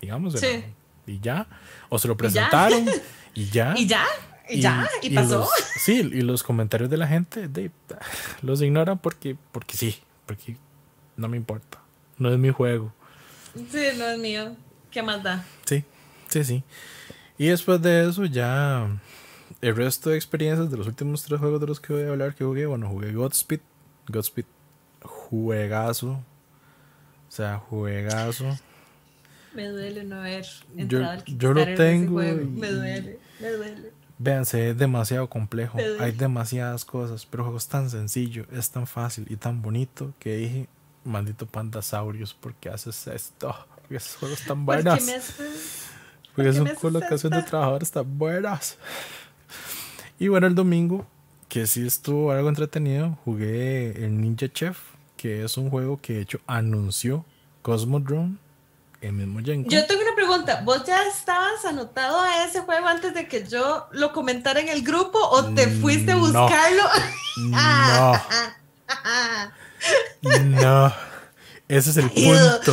digamos, 0.01 0.35
y 1.07 1.21
ya, 1.21 1.47
o 1.89 1.99
se 1.99 2.09
lo 2.09 2.17
presentaron 2.17 2.85
y 3.35 3.47
ya. 3.47 3.75
Y 3.77 3.87
ya. 3.87 4.05
Y, 4.49 4.61
ya, 4.61 4.89
y, 5.03 5.11
pasó. 5.11 5.49
sí, 5.81 5.95
y 5.95 6.21
los 6.21 6.45
comentarios 6.45 6.89
de 6.89 6.97
la 6.97 7.09
gente 7.09 7.49
de, 7.49 7.73
los 8.43 8.63
ignoran 8.63 8.97
porque, 8.99 9.37
porque 9.51 9.77
sí, 9.77 9.99
porque 10.25 10.57
no 11.17 11.27
me 11.27 11.37
importa. 11.37 11.81
No 12.17 12.31
es 12.33 12.39
mi 12.39 12.51
juego. 12.51 12.93
Sí, 13.57 13.89
no 13.99 14.07
es 14.07 14.19
mío. 14.21 14.55
¿Qué 14.93 15.03
más 15.03 15.21
da? 15.23 15.45
Sí, 15.65 15.85
sí, 16.29 16.45
sí. 16.45 16.63
Y 17.39 17.49
después 17.49 17.83
de 17.83 18.09
eso 18.09 18.25
ya 18.25 18.89
el 19.61 19.75
resto 19.75 20.11
de 20.11 20.17
experiencias 20.17 20.71
de 20.71 20.77
los 20.77 20.87
últimos 20.87 21.25
tres 21.25 21.41
juegos 21.41 21.61
de 21.61 21.67
los 21.67 21.81
que 21.81 21.93
voy 21.93 22.05
a 22.05 22.11
hablar 22.11 22.35
que 22.35 22.45
jugué, 22.45 22.67
bueno, 22.67 22.89
jugué 22.89 23.13
Godspeed, 23.13 23.61
Godspeed 24.09 24.47
juegazo. 25.29 26.13
O 27.29 27.31
sea, 27.31 27.59
juegazo. 27.59 28.57
Me 29.55 29.69
duele 29.69 30.05
no 30.05 30.17
haber 30.17 30.47
entrado 30.77 31.25
yo, 31.25 31.37
yo 31.37 31.55
lo 31.55 31.65
tengo. 31.75 32.19
me 32.19 32.33
duele, 32.71 33.19
me 33.41 33.51
duele. 33.51 33.93
Véanse, 34.19 34.71
es 34.71 34.79
demasiado 34.79 35.29
complejo. 35.29 35.79
Hay 36.01 36.13
demasiadas 36.13 36.85
cosas, 36.85 37.27
pero 37.27 37.43
el 37.43 37.45
juego 37.47 37.59
es 37.59 37.69
tan 37.69 37.91
sencillo, 37.91 38.47
es 38.53 38.71
tan 38.71 38.87
fácil 38.87 39.27
y 39.29 39.37
tan 39.37 39.61
bonito 39.61 40.15
que 40.19 40.37
dije, 40.37 40.69
maldito 41.05 41.47
Pandasaurios, 41.47 42.33
¿por 42.33 42.55
qué 42.55 42.71
haces 42.71 43.07
esto? 43.09 43.55
Porque 43.77 43.97
esos 43.97 44.17
juegos 44.17 44.41
están 44.41 44.65
buenas. 44.65 45.35
Porque 46.35 46.53
son 46.53 46.69
colocación 46.75 47.33
de 47.33 47.43
trabajadores 47.43 47.91
tan 47.91 48.19
buenas. 48.19 48.79
Y 50.19 50.29
bueno, 50.29 50.47
el 50.47 50.55
domingo, 50.55 51.07
que 51.49 51.67
sí 51.67 51.87
estuvo 51.87 52.31
algo 52.31 52.49
entretenido, 52.49 53.19
jugué 53.25 54.05
el 54.05 54.19
Ninja 54.21 54.49
Chef 54.51 54.96
que 55.17 55.45
es 55.45 55.57
un 55.57 55.71
juego 55.71 55.99
que 56.01 56.15
de 56.15 56.21
hecho 56.23 56.41
anunció 56.47 57.25
Cosmodrome 57.63 58.37
el 59.01 59.13
mismo 59.13 59.41
Genko. 59.45 59.71
Yo 59.71 59.87
tengo 59.87 60.03
una 60.03 60.15
pregunta, 60.15 60.63
¿vos 60.65 60.85
ya 60.85 61.07
estabas 61.07 61.65
anotado 61.65 62.21
a 62.21 62.45
ese 62.45 62.61
juego 62.61 62.87
antes 62.87 63.15
de 63.15 63.29
que 63.29 63.47
yo 63.47 63.87
lo 63.93 64.13
comentara 64.13 64.61
en 64.61 64.69
el 64.69 64.83
grupo 64.83 65.19
o 65.19 65.55
te 65.55 65.69
fuiste 65.69 66.13
a 66.13 66.17
buscarlo? 66.17 66.83
No. 67.39 68.13
no. 70.45 70.93
Ese 71.69 71.91
es 71.91 71.97
el 71.97 72.11
punto. 72.11 72.73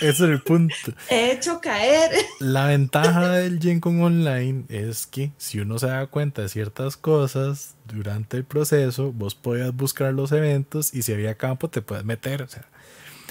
Ese 0.00 0.08
es 0.08 0.20
el 0.20 0.40
punto. 0.40 0.74
He 1.10 1.32
hecho 1.32 1.60
caer. 1.60 2.10
La 2.38 2.66
ventaja 2.66 3.32
del 3.32 3.60
Gencon 3.60 4.00
Online 4.02 4.64
es 4.68 5.06
que 5.06 5.32
si 5.36 5.60
uno 5.60 5.78
se 5.78 5.88
da 5.88 6.06
cuenta 6.06 6.42
de 6.42 6.48
ciertas 6.48 6.96
cosas 6.96 7.74
durante 7.84 8.38
el 8.38 8.44
proceso, 8.44 9.12
vos 9.12 9.34
podías 9.34 9.74
buscar 9.74 10.14
los 10.14 10.32
eventos 10.32 10.94
y 10.94 11.02
si 11.02 11.12
había 11.12 11.34
campo 11.34 11.68
te 11.68 11.82
puedes 11.82 12.04
meter. 12.04 12.40
O 12.42 12.48
sea, 12.48 12.64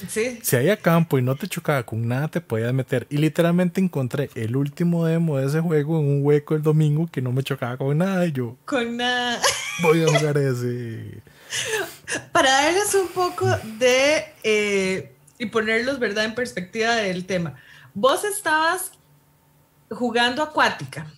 si 0.07 0.55
había 0.55 0.77
campo 0.77 1.17
y 1.17 1.21
no 1.21 1.35
te 1.35 1.47
chocaba 1.47 1.83
con 1.83 2.07
nada, 2.07 2.27
te 2.27 2.41
podías 2.41 2.73
meter. 2.73 3.07
Y 3.09 3.17
literalmente 3.17 3.81
encontré 3.81 4.29
el 4.35 4.55
último 4.55 5.05
demo 5.05 5.37
de 5.37 5.47
ese 5.47 5.59
juego 5.59 5.99
en 5.99 6.07
un 6.07 6.25
hueco 6.25 6.55
el 6.55 6.61
domingo 6.61 7.07
que 7.11 7.21
no 7.21 7.31
me 7.31 7.43
chocaba 7.43 7.77
con 7.77 7.97
nada. 7.97 8.25
Y 8.27 8.31
yo, 8.31 8.57
con 8.65 8.97
nada. 8.97 9.41
Voy 9.81 10.03
a 10.03 10.07
jugar 10.19 10.37
ese. 10.37 11.21
Para 12.31 12.51
darles 12.51 12.93
un 12.95 13.07
poco 13.09 13.45
de. 13.77 14.33
Eh, 14.43 15.15
y 15.37 15.45
ponerlos, 15.45 15.99
¿verdad?, 15.99 16.25
en 16.25 16.35
perspectiva 16.35 16.95
del 16.95 17.25
tema. 17.25 17.55
Vos 17.93 18.23
estabas 18.23 18.91
jugando 19.89 20.43
acuática. 20.43 21.11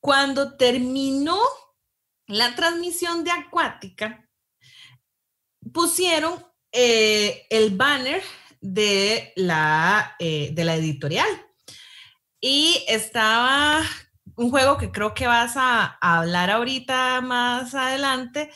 Cuando 0.00 0.56
terminó 0.56 1.38
la 2.26 2.54
transmisión 2.54 3.24
de 3.24 3.30
acuática, 3.30 4.26
pusieron 5.72 6.44
eh, 6.72 7.46
el 7.50 7.76
banner 7.76 8.22
de 8.60 9.32
la, 9.36 10.16
eh, 10.18 10.50
de 10.52 10.64
la 10.64 10.76
editorial. 10.76 11.28
Y 12.40 12.84
estaba 12.88 13.82
un 14.36 14.50
juego 14.50 14.78
que 14.78 14.92
creo 14.92 15.14
que 15.14 15.26
vas 15.26 15.54
a, 15.56 15.98
hablar 16.00 16.50
ahorita 16.50 17.20
más 17.20 17.74
adelante, 17.74 18.50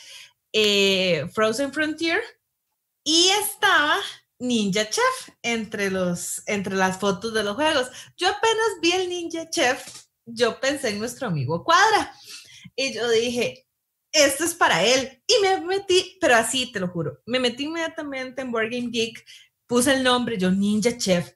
eh, 0.53 1.27
Frozen 1.33 1.73
Frontier, 1.73 2.21
y 3.03 3.29
estaba 3.41 3.99
Ninja 4.39 4.89
Chef 4.89 5.29
entre, 5.41 5.89
los, 5.89 6.41
entre 6.47 6.75
las 6.75 6.99
fotos 6.99 7.33
de 7.33 7.43
los 7.43 7.55
juegos. 7.55 7.89
Yo 8.15 8.29
apenas 8.29 8.65
vi 8.81 8.91
el 8.91 9.09
Ninja 9.09 9.49
Chef, 9.49 9.85
yo 10.25 10.59
pensé 10.59 10.89
en 10.89 10.99
nuestro 10.99 11.27
amigo 11.27 11.63
Cuadra, 11.63 12.13
y 12.75 12.93
yo 12.93 13.09
dije, 13.09 13.67
esto 14.11 14.45
es 14.45 14.53
para 14.53 14.83
él. 14.83 15.21
Y 15.27 15.41
me 15.41 15.59
metí, 15.61 16.17
pero 16.21 16.35
así 16.35 16.71
te 16.71 16.79
lo 16.79 16.87
juro, 16.87 17.21
me 17.25 17.39
metí 17.39 17.63
inmediatamente 17.63 18.41
en 18.41 18.51
Board 18.51 18.69
Game 18.71 18.89
Geek, 18.91 19.25
puse 19.67 19.93
el 19.93 20.03
nombre, 20.03 20.37
yo 20.37 20.51
Ninja 20.51 20.97
Chef, 20.97 21.33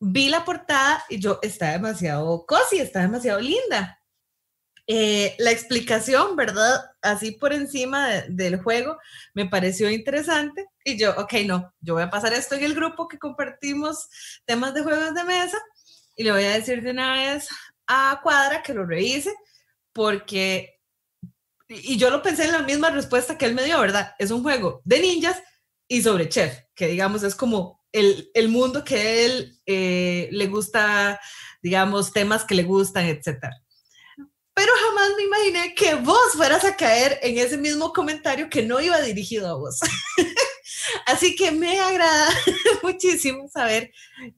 vi 0.00 0.28
la 0.28 0.44
portada 0.44 1.04
y 1.08 1.18
yo, 1.18 1.38
está 1.42 1.72
demasiado 1.72 2.44
cozy, 2.46 2.78
está 2.78 3.00
demasiado 3.00 3.40
linda. 3.40 4.00
Eh, 4.88 5.34
la 5.38 5.50
explicación, 5.50 6.36
¿verdad? 6.36 6.80
Así 7.02 7.32
por 7.32 7.52
encima 7.52 8.22
del 8.28 8.62
juego, 8.62 8.96
me 9.34 9.46
pareció 9.46 9.90
interesante 9.90 10.66
y 10.84 10.96
yo, 10.96 11.12
ok, 11.16 11.32
no, 11.44 11.74
yo 11.80 11.94
voy 11.94 12.04
a 12.04 12.10
pasar 12.10 12.32
esto 12.32 12.54
en 12.54 12.62
el 12.62 12.74
grupo 12.74 13.08
que 13.08 13.18
compartimos 13.18 14.08
temas 14.44 14.74
de 14.74 14.84
juegos 14.84 15.12
de 15.12 15.24
mesa 15.24 15.58
y 16.14 16.22
le 16.22 16.30
voy 16.30 16.44
a 16.44 16.52
decir 16.52 16.82
de 16.82 16.92
una 16.92 17.14
vez 17.14 17.48
a 17.88 18.20
Cuadra 18.22 18.62
que 18.62 18.74
lo 18.74 18.86
revise 18.86 19.34
porque 19.92 20.76
y 21.68 21.96
yo 21.96 22.10
lo 22.10 22.22
pensé 22.22 22.44
en 22.44 22.52
la 22.52 22.62
misma 22.62 22.90
respuesta 22.90 23.36
que 23.36 23.44
él 23.44 23.54
me 23.54 23.64
dio, 23.64 23.80
¿verdad? 23.80 24.14
Es 24.18 24.30
un 24.30 24.42
juego 24.42 24.82
de 24.84 25.00
ninjas 25.00 25.42
y 25.88 26.02
sobre 26.02 26.28
chef, 26.28 26.58
que 26.74 26.86
digamos 26.86 27.22
es 27.22 27.34
como 27.34 27.84
el, 27.92 28.30
el 28.34 28.48
mundo 28.48 28.84
que 28.84 29.24
él 29.24 29.60
eh, 29.66 30.28
le 30.30 30.46
gusta, 30.46 31.20
digamos, 31.62 32.12
temas 32.12 32.44
que 32.44 32.54
le 32.54 32.62
gustan, 32.62 33.06
etc. 33.06 33.48
Pero 34.56 34.72
jamás 34.86 35.10
me 35.18 35.24
imaginé 35.24 35.74
que 35.74 35.96
vos 35.96 36.32
fueras 36.32 36.64
a 36.64 36.74
caer 36.74 37.18
en 37.20 37.36
ese 37.36 37.58
mismo 37.58 37.92
comentario 37.92 38.48
que 38.48 38.62
no 38.62 38.80
iba 38.80 38.98
dirigido 39.02 39.46
a 39.50 39.52
vos. 39.52 39.78
Así 41.06 41.36
que 41.36 41.52
me 41.52 41.78
agrada 41.78 42.30
muchísimo 42.82 43.50
saber 43.50 43.92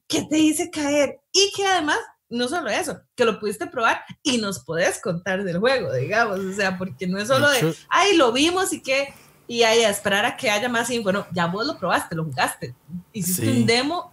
qué 0.08 0.26
te 0.28 0.36
hice 0.36 0.72
caer 0.72 1.20
y 1.30 1.52
que 1.54 1.64
además 1.64 1.98
no 2.28 2.48
solo 2.48 2.68
eso, 2.68 3.00
que 3.14 3.24
lo 3.24 3.38
pudiste 3.38 3.68
probar 3.68 4.02
y 4.24 4.38
nos 4.38 4.58
podés 4.58 5.00
contar 5.00 5.44
del 5.44 5.60
juego, 5.60 5.94
digamos, 5.94 6.40
o 6.40 6.52
sea, 6.52 6.76
porque 6.76 7.06
no 7.06 7.20
es 7.20 7.28
solo 7.28 7.48
de, 7.50 7.72
ay, 7.88 8.16
lo 8.16 8.32
vimos 8.32 8.72
y 8.72 8.82
que, 8.82 9.14
y 9.46 9.62
ahí 9.62 9.84
a 9.84 9.90
esperar 9.90 10.26
a 10.26 10.36
que 10.36 10.50
haya 10.50 10.68
más 10.68 10.90
info, 10.90 11.04
bueno, 11.04 11.28
ya 11.32 11.46
vos 11.46 11.64
lo 11.64 11.78
probaste, 11.78 12.16
lo 12.16 12.24
jugaste, 12.24 12.74
hiciste 13.12 13.48
un 13.48 13.66
demo 13.66 14.12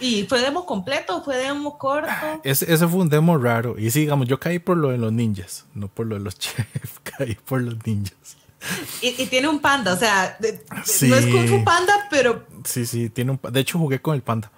y 0.00 0.24
fue 0.24 0.40
demo 0.40 0.66
completo, 0.66 1.22
fue 1.22 1.36
demo 1.36 1.78
corto. 1.78 2.10
Ese, 2.42 2.72
ese, 2.72 2.88
fue 2.88 3.00
un 3.00 3.08
demo 3.08 3.38
raro, 3.38 3.78
y 3.78 3.90
sí, 3.90 4.00
digamos, 4.00 4.26
yo 4.26 4.40
caí 4.40 4.58
por 4.58 4.76
lo 4.76 4.90
de 4.90 4.98
los 4.98 5.12
ninjas, 5.12 5.66
no 5.74 5.88
por 5.88 6.06
lo 6.06 6.16
de 6.16 6.22
los 6.22 6.38
chefs, 6.38 7.00
caí 7.02 7.36
por 7.44 7.60
los 7.60 7.86
ninjas. 7.86 8.36
Y, 9.00 9.12
tiene 9.26 9.48
un 9.48 9.60
panda, 9.60 9.94
o 9.94 9.96
sea, 9.96 10.36
no 10.40 11.16
es 11.16 11.26
Kung 11.26 11.48
Fu 11.48 11.64
Panda, 11.64 11.94
pero... 12.10 12.44
Sí, 12.64 12.84
sí, 12.84 13.08
tiene 13.08 13.30
un... 13.32 13.40
De 13.50 13.60
hecho, 13.60 13.78
jugué 13.78 14.02
con 14.02 14.14
el 14.14 14.22
panda. 14.22 14.50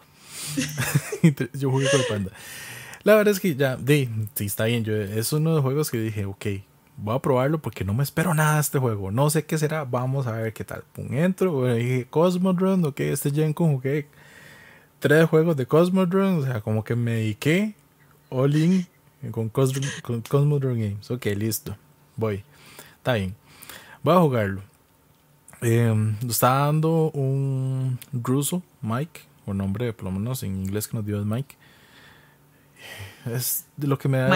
yo 1.55 1.71
jugué 1.71 1.89
con 1.89 2.01
el 2.01 2.07
panda. 2.07 2.33
La 3.05 3.15
verdad 3.15 3.33
es 3.33 3.41
que 3.41 3.55
ya, 3.55 3.79
sí, 4.35 4.47
está 4.47 4.65
bien. 4.65 4.85
Yo, 4.85 4.95
es 4.95 5.33
uno 5.33 5.51
de 5.51 5.57
los 5.57 5.65
juegos 5.65 5.91
que 5.91 5.99
dije, 5.99 6.25
ok, 6.25 6.47
voy 6.97 7.17
a 7.17 7.19
probarlo 7.19 7.61
porque 7.61 7.85
no 7.85 7.95
me 7.95 8.03
espero 8.03 8.35
nada 8.35 8.55
de 8.55 8.61
este 8.61 8.79
juego. 8.79 9.11
No 9.11 9.31
sé 9.31 9.45
qué 9.45 9.59
será, 9.59 9.85
vamos 9.85 10.27
a 10.27 10.33
ver 10.33 10.53
qué 10.53 10.65
tal. 10.65 10.85
Pum, 10.93 11.13
entro, 11.15 11.53
bueno, 11.53 11.75
dije 11.75 12.07
Cosmodrome, 12.09 12.89
ok, 12.89 13.01
este 13.01 13.31
Gen 13.31 13.53
con 13.53 13.73
jugué 13.73 14.09
tres 15.03 15.29
juegos 15.29 15.57
de 15.57 15.67
Cosmodrome, 15.67 16.39
o 16.39 16.45
sea, 16.45 16.61
como 16.61 16.85
que 16.85 16.95
me 16.95 17.15
dediqué 17.15 17.75
all 18.31 18.55
in 18.55 18.87
con, 19.33 19.49
Cosmodrome 19.49 20.91
Games. 20.91 21.11
Ok, 21.11 21.27
listo, 21.37 21.77
voy. 22.17 22.45
Está 22.99 23.15
bien, 23.15 23.35
voy 24.05 24.15
a 24.15 24.21
jugarlo. 24.21 24.63
Eh, 25.61 25.93
está 26.29 26.67
dando 26.67 27.11
un 27.15 27.99
ruso, 28.13 28.63
Mike, 28.81 29.23
o 29.45 29.53
nombre 29.53 29.93
por 29.93 30.05
lo 30.05 30.13
menos 30.13 30.45
en 30.45 30.57
inglés 30.57 30.87
que 30.87 30.97
nos 30.97 31.05
dio 31.05 31.19
es 31.19 31.27
Mike. 31.27 31.57
Es 33.27 33.67
lo 33.79 33.99
que 33.99 34.09
me 34.09 34.19
da. 34.19 34.29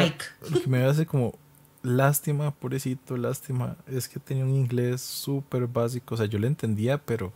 Lo 0.50 0.60
que 0.60 0.68
me 0.68 0.84
hace 0.84 1.06
como 1.06 1.38
lástima, 1.84 2.50
pobrecito, 2.50 3.16
lástima. 3.16 3.76
Es 3.86 4.08
que 4.08 4.18
tenía 4.18 4.44
un 4.44 4.54
inglés 4.54 5.00
súper 5.00 5.68
básico. 5.68 6.14
O 6.14 6.18
sea, 6.18 6.26
yo 6.26 6.40
lo 6.40 6.48
entendía, 6.48 6.98
pero, 6.98 7.32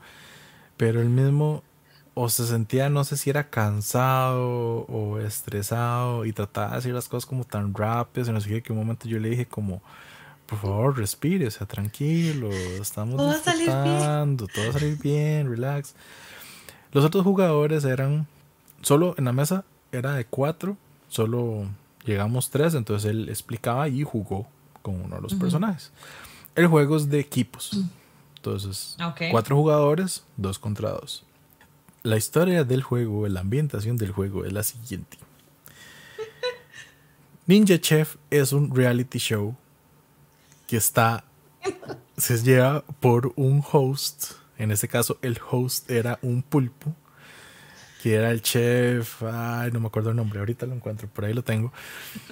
pero 0.77 1.01
el 1.01 1.09
mismo 1.09 1.63
o 2.23 2.29
se 2.29 2.47
sentía, 2.47 2.91
no 2.91 3.03
sé 3.05 3.17
si 3.17 3.31
era 3.31 3.49
cansado 3.49 4.85
o 4.89 5.19
estresado 5.19 6.27
y 6.27 6.35
trataba 6.35 6.73
de 6.73 6.77
hacer 6.77 6.93
las 6.93 7.09
cosas 7.09 7.25
como 7.25 7.45
tan 7.45 7.73
rápidas. 7.73 8.29
Y 8.29 8.33
no 8.33 8.41
sé 8.43 8.51
qué, 8.51 8.63
que 8.63 8.73
un 8.73 8.79
momento 8.79 9.09
yo 9.09 9.19
le 9.19 9.31
dije 9.31 9.47
como, 9.47 9.81
por 10.45 10.59
favor, 10.59 10.99
respire, 10.99 11.51
sea, 11.51 11.67
tranquilo, 11.67 12.51
estamos 12.51 13.17
todo 13.17 13.33
disfrutando, 13.33 14.47
todo 14.49 14.65
va 14.65 14.71
a 14.71 14.73
salir 14.75 14.99
bien, 14.99 15.49
relax. 15.49 15.95
Los 16.93 17.07
otros 17.07 17.25
jugadores 17.25 17.87
eran, 17.87 18.27
solo 18.83 19.15
en 19.17 19.25
la 19.25 19.33
mesa 19.33 19.65
era 19.91 20.13
de 20.13 20.27
cuatro, 20.27 20.77
solo 21.09 21.65
llegamos 22.05 22.51
tres, 22.51 22.75
entonces 22.75 23.11
él 23.11 23.31
explicaba 23.31 23.89
y 23.89 24.03
jugó 24.03 24.47
con 24.83 25.01
uno 25.01 25.17
de 25.17 25.23
los 25.23 25.33
personajes. 25.33 25.91
El 26.55 26.67
juego 26.67 26.99
es 26.99 27.09
de 27.09 27.19
equipos. 27.19 27.71
Mm. 27.73 27.89
Entonces, 28.37 28.99
cuatro 29.31 29.57
jugadores, 29.57 30.23
dos 30.37 30.59
contra 30.59 30.91
dos. 30.91 31.25
La 32.03 32.17
historia 32.17 32.65
del 32.65 32.83
juego, 32.83 33.29
la 33.29 33.41
ambientación 33.41 33.97
del 33.97 34.11
juego 34.11 34.45
es 34.45 34.53
la 34.53 34.63
siguiente. 34.63 35.19
Ninja 37.47 37.79
Chef 37.79 38.17
es 38.31 38.53
un 38.53 38.75
reality 38.75 39.19
show 39.19 39.55
que 40.67 40.77
está 40.77 41.25
se 42.17 42.39
lleva 42.39 42.85
por 43.01 43.33
un 43.37 43.63
host. 43.71 44.33
En 44.57 44.71
este 44.71 44.89
caso, 44.89 45.19
el 45.23 45.39
host 45.51 45.91
era 45.91 46.19
un 46.23 46.43
pulpo 46.43 46.95
que 48.03 48.15
era 48.15 48.31
el 48.31 48.41
chef, 48.41 49.23
ay, 49.23 49.71
no 49.73 49.81
me 49.81 49.89
acuerdo 49.89 50.11
el 50.11 50.17
nombre, 50.17 50.39
ahorita 50.39 50.65
lo 50.67 50.75
encuentro, 50.75 51.09
por 51.09 51.25
ahí 51.25 51.35
lo 51.35 51.43
tengo. 51.43 51.73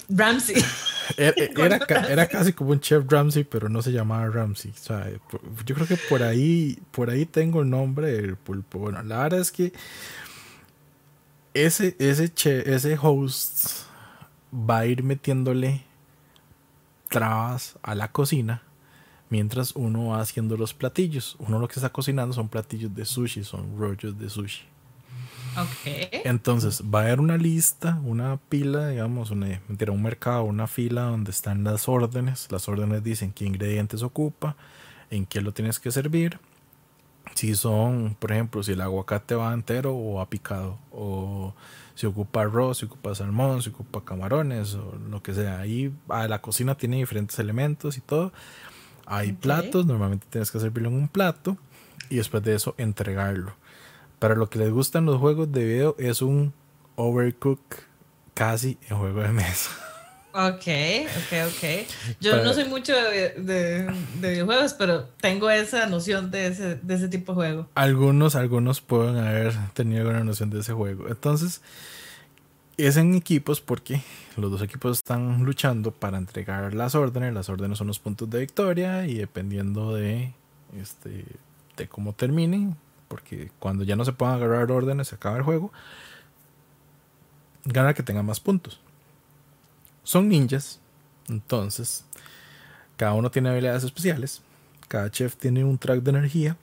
Ramsey. 0.09 0.63
Era, 1.17 2.27
casi 2.27 2.53
como 2.53 2.71
un 2.71 2.81
chef 2.81 3.05
Ramsey, 3.09 3.45
pero 3.45 3.69
no 3.69 3.83
se 3.83 3.93
llamaba 3.93 4.29
Ramsey. 4.29 4.73
O 4.73 4.83
sea, 4.83 5.11
yo 5.65 5.75
creo 5.75 5.87
que 5.87 5.97
por 5.97 6.23
ahí, 6.23 6.79
por 6.91 7.11
ahí 7.11 7.27
tengo 7.27 7.63
el 7.63 7.71
nombre 7.71 8.13
del 8.13 8.37
pulpo. 8.37 8.79
Bueno, 8.79 9.03
la 9.03 9.23
verdad 9.23 9.41
es 9.41 9.51
que 9.51 9.73
ese, 11.55 11.97
ese, 11.99 12.33
ese 12.75 12.99
host 13.01 13.87
va 14.53 14.81
a 14.81 14.87
ir 14.87 15.03
metiéndole 15.03 15.85
trabas 17.09 17.79
a 17.83 17.95
la 17.95 18.13
cocina 18.13 18.63
mientras 19.31 19.73
uno 19.77 20.09
va 20.09 20.21
haciendo 20.21 20.57
los 20.57 20.75
platillos. 20.75 21.37
Uno 21.39 21.59
lo 21.59 21.69
que 21.69 21.75
está 21.75 21.91
cocinando 21.91 22.35
son 22.35 22.49
platillos 22.49 22.95
de 22.95 23.05
sushi, 23.05 23.45
son 23.45 23.79
rollos 23.79 24.19
de 24.19 24.29
sushi. 24.29 24.78
Entonces, 25.85 26.83
va 26.83 27.01
a 27.01 27.03
haber 27.05 27.21
una 27.21 27.37
lista, 27.37 28.01
una 28.05 28.39
pila, 28.49 28.89
digamos, 28.89 29.31
una, 29.31 29.61
mentira, 29.69 29.93
un 29.93 30.03
mercado, 30.03 30.45
una 30.45 30.67
fila 30.67 31.03
donde 31.03 31.31
están 31.31 31.65
las 31.65 31.89
órdenes. 31.89 32.49
Las 32.51 32.69
órdenes 32.69 33.03
dicen 33.03 33.33
qué 33.33 33.45
ingredientes 33.45 34.03
ocupa, 34.03 34.57
en 35.11 35.27
qué 35.27 35.41
lo 35.41 35.53
tienes 35.53 35.79
que 35.79 35.91
servir. 35.91 36.39
Si 37.35 37.55
son, 37.55 38.17
por 38.19 38.33
ejemplo, 38.33 38.63
si 38.63 38.73
el 38.73 38.81
aguacate 38.81 39.35
va 39.35 39.53
entero 39.53 39.97
o 39.97 40.15
va 40.15 40.29
picado, 40.29 40.79
o 40.91 41.55
si 41.95 42.07
ocupa 42.07 42.43
arroz, 42.43 42.79
si 42.79 42.87
ocupa 42.87 43.15
salmón, 43.15 43.63
si 43.63 43.71
ocupa 43.71 44.05
camarones, 44.05 44.75
o 44.75 44.99
lo 45.11 45.23
que 45.23 45.35
sea. 45.35 45.61
Ahí 45.61 45.93
a 46.09 46.27
la 46.29 46.41
cocina 46.41 46.77
tiene 46.77 46.97
diferentes 46.97 47.39
elementos 47.39 47.97
y 47.97 48.01
todo. 48.01 48.33
Hay 49.07 49.33
platos, 49.33 49.87
normalmente 49.87 50.27
tienes 50.29 50.51
que 50.51 50.61
servirlo 50.61 50.91
en 50.91 50.95
un 50.95 51.09
plato 51.09 51.57
y 52.11 52.17
después 52.17 52.43
de 52.43 52.55
eso 52.55 52.75
entregarlo. 52.79 53.55
Para 54.19 54.35
lo 54.35 54.51
que 54.51 54.59
les 54.59 54.71
gustan 54.71 55.07
los 55.07 55.19
juegos 55.19 55.53
de 55.53 55.65
video 55.65 55.97
es 55.99 56.23
un 56.23 56.53
overcook 56.97 57.61
casi 58.35 58.79
en 58.89 58.99
juego 58.99 59.21
de 59.21 59.33
mesa. 59.33 59.71
Ok, 60.31 60.69
ok, 61.17 61.49
ok. 61.49 61.89
Yo 62.21 62.45
no 62.45 62.53
soy 62.53 62.67
mucho 62.67 62.93
de, 62.95 63.31
de, 63.39 63.93
videojuegos, 64.21 64.75
pero 64.75 65.05
tengo 65.21 65.51
esa 65.51 65.87
noción 65.87 66.31
de 66.31 66.47
ese, 66.47 66.77
de 66.77 66.95
ese 66.95 67.09
tipo 67.09 67.33
de 67.33 67.37
juego. 67.37 67.69
Algunos, 67.75 68.37
algunos 68.37 68.81
pueden 68.81 69.17
haber 69.17 69.55
tenido 69.73 70.09
una 70.09 70.23
noción 70.23 70.51
de 70.51 70.61
ese 70.61 70.75
juego. 70.75 71.09
Entonces, 71.09 71.61
es 72.77 72.97
en 72.97 73.15
equipos 73.17 73.61
porque 73.61 74.03
los 74.37 74.51
dos 74.51 74.63
equipos 74.63 74.99
están 74.99 75.45
luchando 75.45 75.91
para 75.91 76.19
entregar 76.19 76.73
las 76.73 76.95
órdenes. 76.95 77.35
Las 77.35 77.49
órdenes 77.49 77.79
son 77.79 77.89
los 77.89 77.99
puntos 77.99 78.31
de 78.31 78.39
victoria 78.39 79.07
y 79.07 79.15
dependiendo 79.15 79.93
de, 79.95 80.35
este, 80.81 81.25
de 81.77 81.89
cómo 81.89 82.13
terminen, 82.13 82.77
porque 83.09 83.51
cuando 83.59 83.85
ya 83.85 83.97
no 83.97 84.05
se 84.05 84.13
puedan 84.13 84.37
agarrar 84.37 84.71
órdenes, 84.71 85.09
se 85.09 85.17
acaba 85.17 85.37
el 85.37 85.43
juego, 85.43 85.73
gana 87.65 87.95
que 87.95 88.03
tenga 88.03 88.23
más 88.23 88.41
puntos. 88.41 88.81
Son 90.05 90.29
ninjas, 90.29 90.81
entonces 91.29 92.05
cada 92.97 93.15
uno 93.15 93.31
tiene 93.31 93.51
habilidades 93.51 93.85
especiales, 93.85 94.43
cada 94.89 95.11
chef 95.11 95.37
tiene 95.37 95.65
un 95.65 95.79
track 95.79 96.03
de 96.03 96.11
energía, 96.11 96.57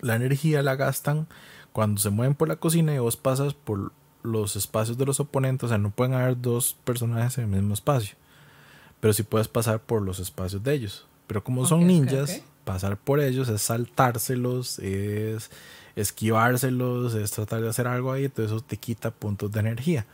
la 0.00 0.16
energía 0.16 0.62
la 0.62 0.76
gastan 0.76 1.26
cuando 1.72 2.00
se 2.00 2.10
mueven 2.10 2.34
por 2.34 2.48
la 2.48 2.56
cocina 2.56 2.94
y 2.94 2.98
vos 2.98 3.16
pasas 3.16 3.54
por 3.54 3.92
los 4.22 4.56
espacios 4.56 4.98
de 4.98 5.06
los 5.06 5.20
oponentes, 5.20 5.64
o 5.64 5.68
sea, 5.68 5.78
no 5.78 5.90
pueden 5.90 6.14
haber 6.14 6.40
dos 6.40 6.76
personajes 6.84 7.38
en 7.38 7.44
el 7.44 7.50
mismo 7.50 7.74
espacio, 7.74 8.16
pero 9.00 9.12
sí 9.12 9.22
puedes 9.22 9.48
pasar 9.48 9.80
por 9.80 10.02
los 10.02 10.18
espacios 10.18 10.62
de 10.62 10.74
ellos. 10.74 11.06
Pero 11.26 11.42
como 11.42 11.66
son 11.66 11.86
ninjas, 11.86 12.42
pasar 12.66 12.96
por 12.98 13.20
ellos 13.20 13.48
es 13.48 13.62
saltárselos, 13.62 14.80
es 14.80 15.50
esquivárselos, 15.94 17.14
es 17.14 17.30
tratar 17.30 17.62
de 17.62 17.68
hacer 17.68 17.86
algo 17.86 18.12
ahí, 18.12 18.24
entonces 18.24 18.52
eso 18.52 18.60
te 18.60 18.76
quita 18.76 19.12
puntos 19.12 19.52
de 19.52 19.60
energía. 19.60 20.04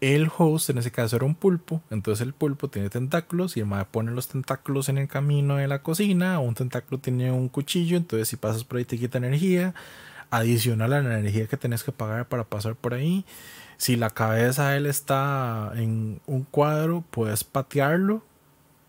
El 0.00 0.30
host 0.36 0.70
en 0.70 0.78
ese 0.78 0.90
caso 0.90 1.16
era 1.16 1.26
un 1.26 1.34
pulpo, 1.34 1.82
entonces 1.90 2.26
el 2.26 2.32
pulpo 2.32 2.68
tiene 2.68 2.88
tentáculos 2.88 3.58
y 3.58 3.60
el 3.60 3.68
pone 3.92 4.10
los 4.10 4.28
tentáculos 4.28 4.88
en 4.88 4.96
el 4.96 5.06
camino 5.06 5.56
de 5.56 5.68
la 5.68 5.82
cocina, 5.82 6.40
un 6.40 6.54
tentáculo 6.54 6.98
tiene 6.98 7.30
un 7.30 7.50
cuchillo, 7.50 7.98
entonces 7.98 8.28
si 8.28 8.36
pasas 8.36 8.64
por 8.64 8.78
ahí 8.78 8.86
te 8.86 8.98
quita 8.98 9.18
energía, 9.18 9.74
adicional 10.30 10.94
a 10.94 11.02
la 11.02 11.18
energía 11.18 11.46
que 11.46 11.58
tenés 11.58 11.84
que 11.84 11.92
pagar 11.92 12.26
para 12.26 12.44
pasar 12.44 12.74
por 12.74 12.94
ahí. 12.94 13.26
Si 13.76 13.96
la 13.96 14.08
cabeza 14.08 14.70
de 14.70 14.78
él 14.78 14.86
está 14.86 15.72
en 15.74 16.22
un 16.26 16.44
cuadro, 16.44 17.04
puedes 17.10 17.44
patearlo 17.44 18.22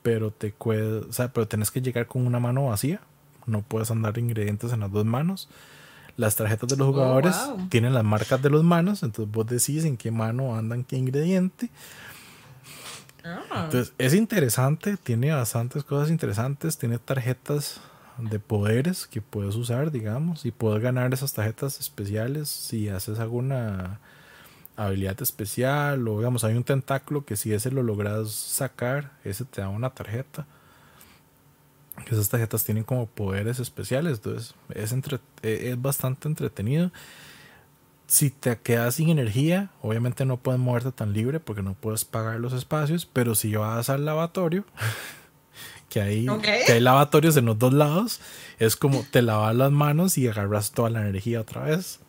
pero 0.02 0.32
te 0.32 0.54
o 0.60 1.12
sea, 1.14 1.32
pero 1.32 1.48
tenés 1.48 1.72
que 1.72 1.82
llegar 1.82 2.08
con 2.08 2.26
una 2.26 2.40
mano 2.40 2.66
vacía. 2.66 3.02
No 3.46 3.62
puedes 3.62 3.92
andar 3.92 4.18
ingredientes 4.18 4.72
en 4.72 4.82
las 4.82 4.92
dos 4.92 5.06
manos. 5.06 5.50
Las 6.18 6.36
tarjetas 6.36 6.70
de 6.70 6.78
los 6.78 6.90
oh, 6.90 6.94
jugadores 6.94 7.36
tienen 7.70 7.94
las 7.94 8.04
marcas 8.04 8.42
de 8.42 8.50
los 8.50 8.64
manos, 8.64 9.02
entonces 9.02 9.34
vos 9.34 9.48
decís 9.48 9.86
en 9.86 9.98
qué 9.98 10.12
mano 10.12 10.56
andan 10.56 10.84
qué 10.84 10.98
ingrediente. 10.98 11.70
Ah. 13.24 13.64
Entonces 13.66 13.94
es 13.98 14.14
interesante, 14.14 14.98
tiene 14.98 15.32
bastantes 15.32 15.84
cosas 15.84 16.10
interesantes, 16.10 16.78
tiene 16.78 17.00
tarjetas 17.00 17.80
de 18.18 18.40
poderes 18.40 19.08
que 19.08 19.22
puedes 19.22 19.56
usar, 19.56 19.92
digamos, 19.92 20.46
y 20.46 20.52
puedes 20.52 20.82
ganar 20.82 21.14
esas 21.14 21.34
tarjetas 21.34 21.80
especiales 21.80 22.50
si 22.50 22.90
haces 22.90 23.20
alguna 23.20 24.00
habilidad 24.86 25.22
especial 25.22 26.08
o 26.08 26.18
digamos 26.18 26.44
hay 26.44 26.56
un 26.56 26.64
tentáculo 26.64 27.26
que 27.26 27.36
si 27.36 27.54
ese 27.54 27.72
lo 27.72 27.84
logras 27.84 28.32
sacar, 28.32 29.12
ese 29.24 29.46
te 29.46 29.62
da 29.62 29.70
una 29.70 29.92
tarjeta. 29.92 30.46
Esas 32.10 32.30
tarjetas 32.30 32.64
tienen 32.64 32.84
como 32.84 33.06
poderes 33.06 33.60
especiales, 33.60 34.18
entonces 34.18 34.56
es, 34.74 34.92
entre, 34.92 35.20
e, 35.44 35.70
es 35.70 35.82
bastante 35.82 36.28
entretenido. 36.28 36.92
Si 38.08 38.30
te 38.30 38.58
quedas 38.58 38.96
sin 38.96 39.10
energía, 39.10 39.70
obviamente 39.82 40.26
no 40.26 40.38
puedes 40.38 40.60
moverte 40.60 40.92
tan 40.92 41.14
libre 41.14 41.40
porque 41.40 41.62
no 41.62 41.74
puedes 41.74 42.04
pagar 42.04 42.40
los 42.40 42.54
espacios, 42.54 43.06
pero 43.06 43.36
si 43.36 43.56
vas 43.56 43.90
al 43.90 44.06
lavatorio, 44.06 44.66
que 45.90 46.02
hay, 46.02 46.26
que 46.66 46.72
hay 46.72 46.80
lavatorios 46.80 47.38
en 47.38 47.46
los 47.46 47.60
dos 47.60 47.74
lados, 47.74 48.20
es 48.60 48.76
como 48.76 49.06
te 49.12 49.22
lavas 49.22 49.56
las 49.56 49.72
manos 49.72 50.18
y 50.18 50.28
agarras 50.28 50.72
toda 50.72 50.90
la 50.90 51.02
energía 51.02 51.42
otra 51.42 51.64
vez. 51.64 52.00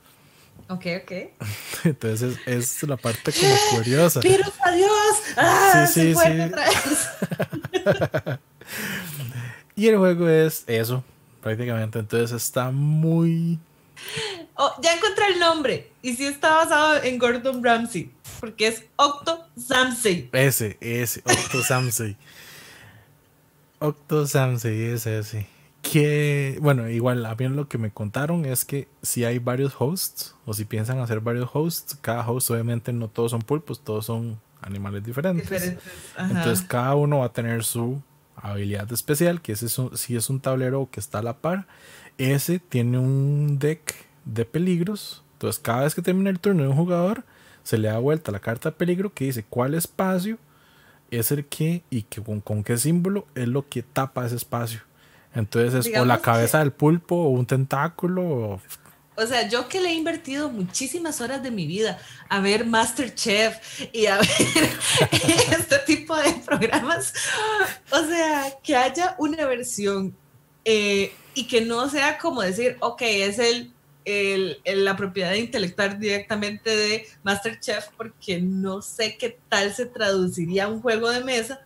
Ok, 0.72 0.86
ok. 1.02 1.12
Entonces 1.84 2.38
es, 2.46 2.82
la 2.84 2.96
parte 2.96 3.30
como 3.32 3.54
curiosa. 3.76 4.20
¡Pero 4.20 4.44
adiós! 4.64 5.22
¡Ah! 5.36 5.86
Sí, 5.86 6.14
sí, 6.14 6.16
sí. 6.18 6.20
y 9.76 9.88
el 9.88 9.98
juego 9.98 10.28
es 10.28 10.64
eso, 10.66 11.04
prácticamente. 11.42 11.98
Entonces 11.98 12.32
está 12.32 12.70
muy. 12.70 13.58
Oh, 14.54 14.74
ya 14.80 14.94
encontré 14.94 15.26
el 15.34 15.40
nombre. 15.40 15.90
Y 16.00 16.14
sí 16.14 16.24
está 16.24 16.56
basado 16.56 17.02
en 17.02 17.18
Gordon 17.18 17.62
Ramsay. 17.62 18.10
Porque 18.40 18.68
es 18.68 18.84
Octo 18.96 19.46
Samsey. 19.58 20.30
Ese, 20.32 20.78
ese, 20.80 21.20
Octo 21.24 21.62
Samsey. 21.62 22.16
Octo 23.78 24.26
Samsey, 24.26 24.84
ese, 24.84 25.18
ese 25.18 25.46
que, 25.92 26.56
bueno, 26.62 26.88
igual, 26.88 27.26
a 27.26 27.34
mí 27.34 27.48
lo 27.48 27.68
que 27.68 27.76
me 27.76 27.90
contaron 27.90 28.46
es 28.46 28.64
que 28.64 28.88
si 29.02 29.26
hay 29.26 29.38
varios 29.38 29.74
hosts, 29.78 30.34
o 30.46 30.54
si 30.54 30.64
piensan 30.64 31.00
hacer 31.00 31.20
varios 31.20 31.50
hosts, 31.52 31.98
cada 32.00 32.26
host 32.26 32.50
obviamente 32.50 32.94
no 32.94 33.08
todos 33.08 33.32
son 33.32 33.42
pulpos, 33.42 33.84
todos 33.84 34.06
son 34.06 34.40
animales 34.62 35.04
diferentes. 35.04 35.76
Entonces 36.16 36.62
cada 36.62 36.94
uno 36.94 37.18
va 37.18 37.26
a 37.26 37.32
tener 37.34 37.62
su 37.62 38.00
habilidad 38.36 38.90
especial, 38.90 39.42
que 39.42 39.52
ese 39.52 39.66
es 39.66 39.78
si 39.96 40.16
es 40.16 40.30
un 40.30 40.40
tablero 40.40 40.88
que 40.90 40.98
está 40.98 41.18
a 41.18 41.22
la 41.22 41.36
par, 41.36 41.66
ese 42.16 42.58
tiene 42.58 42.98
un 42.98 43.58
deck 43.58 43.94
de 44.24 44.46
peligros. 44.46 45.22
Entonces 45.34 45.60
cada 45.60 45.82
vez 45.82 45.94
que 45.94 46.00
termina 46.00 46.30
el 46.30 46.40
turno 46.40 46.62
de 46.62 46.70
un 46.70 46.76
jugador, 46.76 47.22
se 47.64 47.76
le 47.76 47.88
da 47.88 47.98
vuelta 47.98 48.32
la 48.32 48.40
carta 48.40 48.70
de 48.70 48.76
peligro 48.76 49.12
que 49.12 49.26
dice 49.26 49.44
cuál 49.46 49.74
espacio 49.74 50.38
es 51.10 51.32
el 51.32 51.44
que 51.44 51.82
y 51.90 52.04
que, 52.04 52.22
con 52.22 52.64
qué 52.64 52.78
símbolo 52.78 53.26
es 53.34 53.46
lo 53.46 53.68
que 53.68 53.82
tapa 53.82 54.24
ese 54.24 54.36
espacio. 54.36 54.80
Entonces 55.34 55.86
es 55.86 55.98
o 55.98 56.04
la 56.04 56.20
cabeza 56.20 56.58
del 56.58 56.72
pulpo 56.72 57.16
o 57.16 57.28
un 57.28 57.46
tentáculo. 57.46 58.22
O, 58.22 58.60
O 59.16 59.26
sea, 59.26 59.48
yo 59.48 59.68
que 59.68 59.80
le 59.80 59.90
he 59.90 59.94
invertido 59.94 60.50
muchísimas 60.50 61.20
horas 61.20 61.42
de 61.42 61.50
mi 61.50 61.66
vida 61.66 61.98
a 62.28 62.40
ver 62.40 62.66
Masterchef 62.66 63.56
y 63.92 64.06
a 64.06 64.18
ver 64.18 64.28
este 65.12 65.78
tipo 65.86 66.16
de 66.16 66.32
programas, 66.44 67.14
o 67.90 68.04
sea, 68.04 68.54
que 68.62 68.76
haya 68.76 69.14
una 69.18 69.46
versión 69.46 70.14
eh, 70.64 71.12
y 71.34 71.46
que 71.46 71.62
no 71.62 71.88
sea 71.88 72.18
como 72.18 72.42
decir, 72.42 72.76
ok, 72.80 73.02
es 73.02 73.38
el, 73.38 73.72
el, 74.04 74.60
la 74.64 74.96
propiedad 74.96 75.34
intelectual 75.34 75.98
directamente 75.98 76.74
de 76.74 77.06
Masterchef, 77.22 77.88
porque 77.96 78.40
no 78.40 78.82
sé 78.82 79.16
qué 79.16 79.38
tal 79.48 79.72
se 79.74 79.86
traduciría 79.86 80.64
a 80.64 80.68
un 80.68 80.80
juego 80.80 81.10
de 81.10 81.24
mesa. 81.24 81.60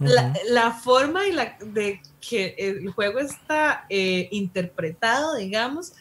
La, 0.00 0.34
la, 0.48 0.72
forma 0.72 1.26
y 1.26 1.32
la, 1.32 1.56
de 1.64 2.02
que 2.28 2.54
el 2.58 2.90
juego 2.90 3.18
está 3.18 3.86
eh, 3.88 4.28
interpretado, 4.30 5.36
digamos, 5.36 5.92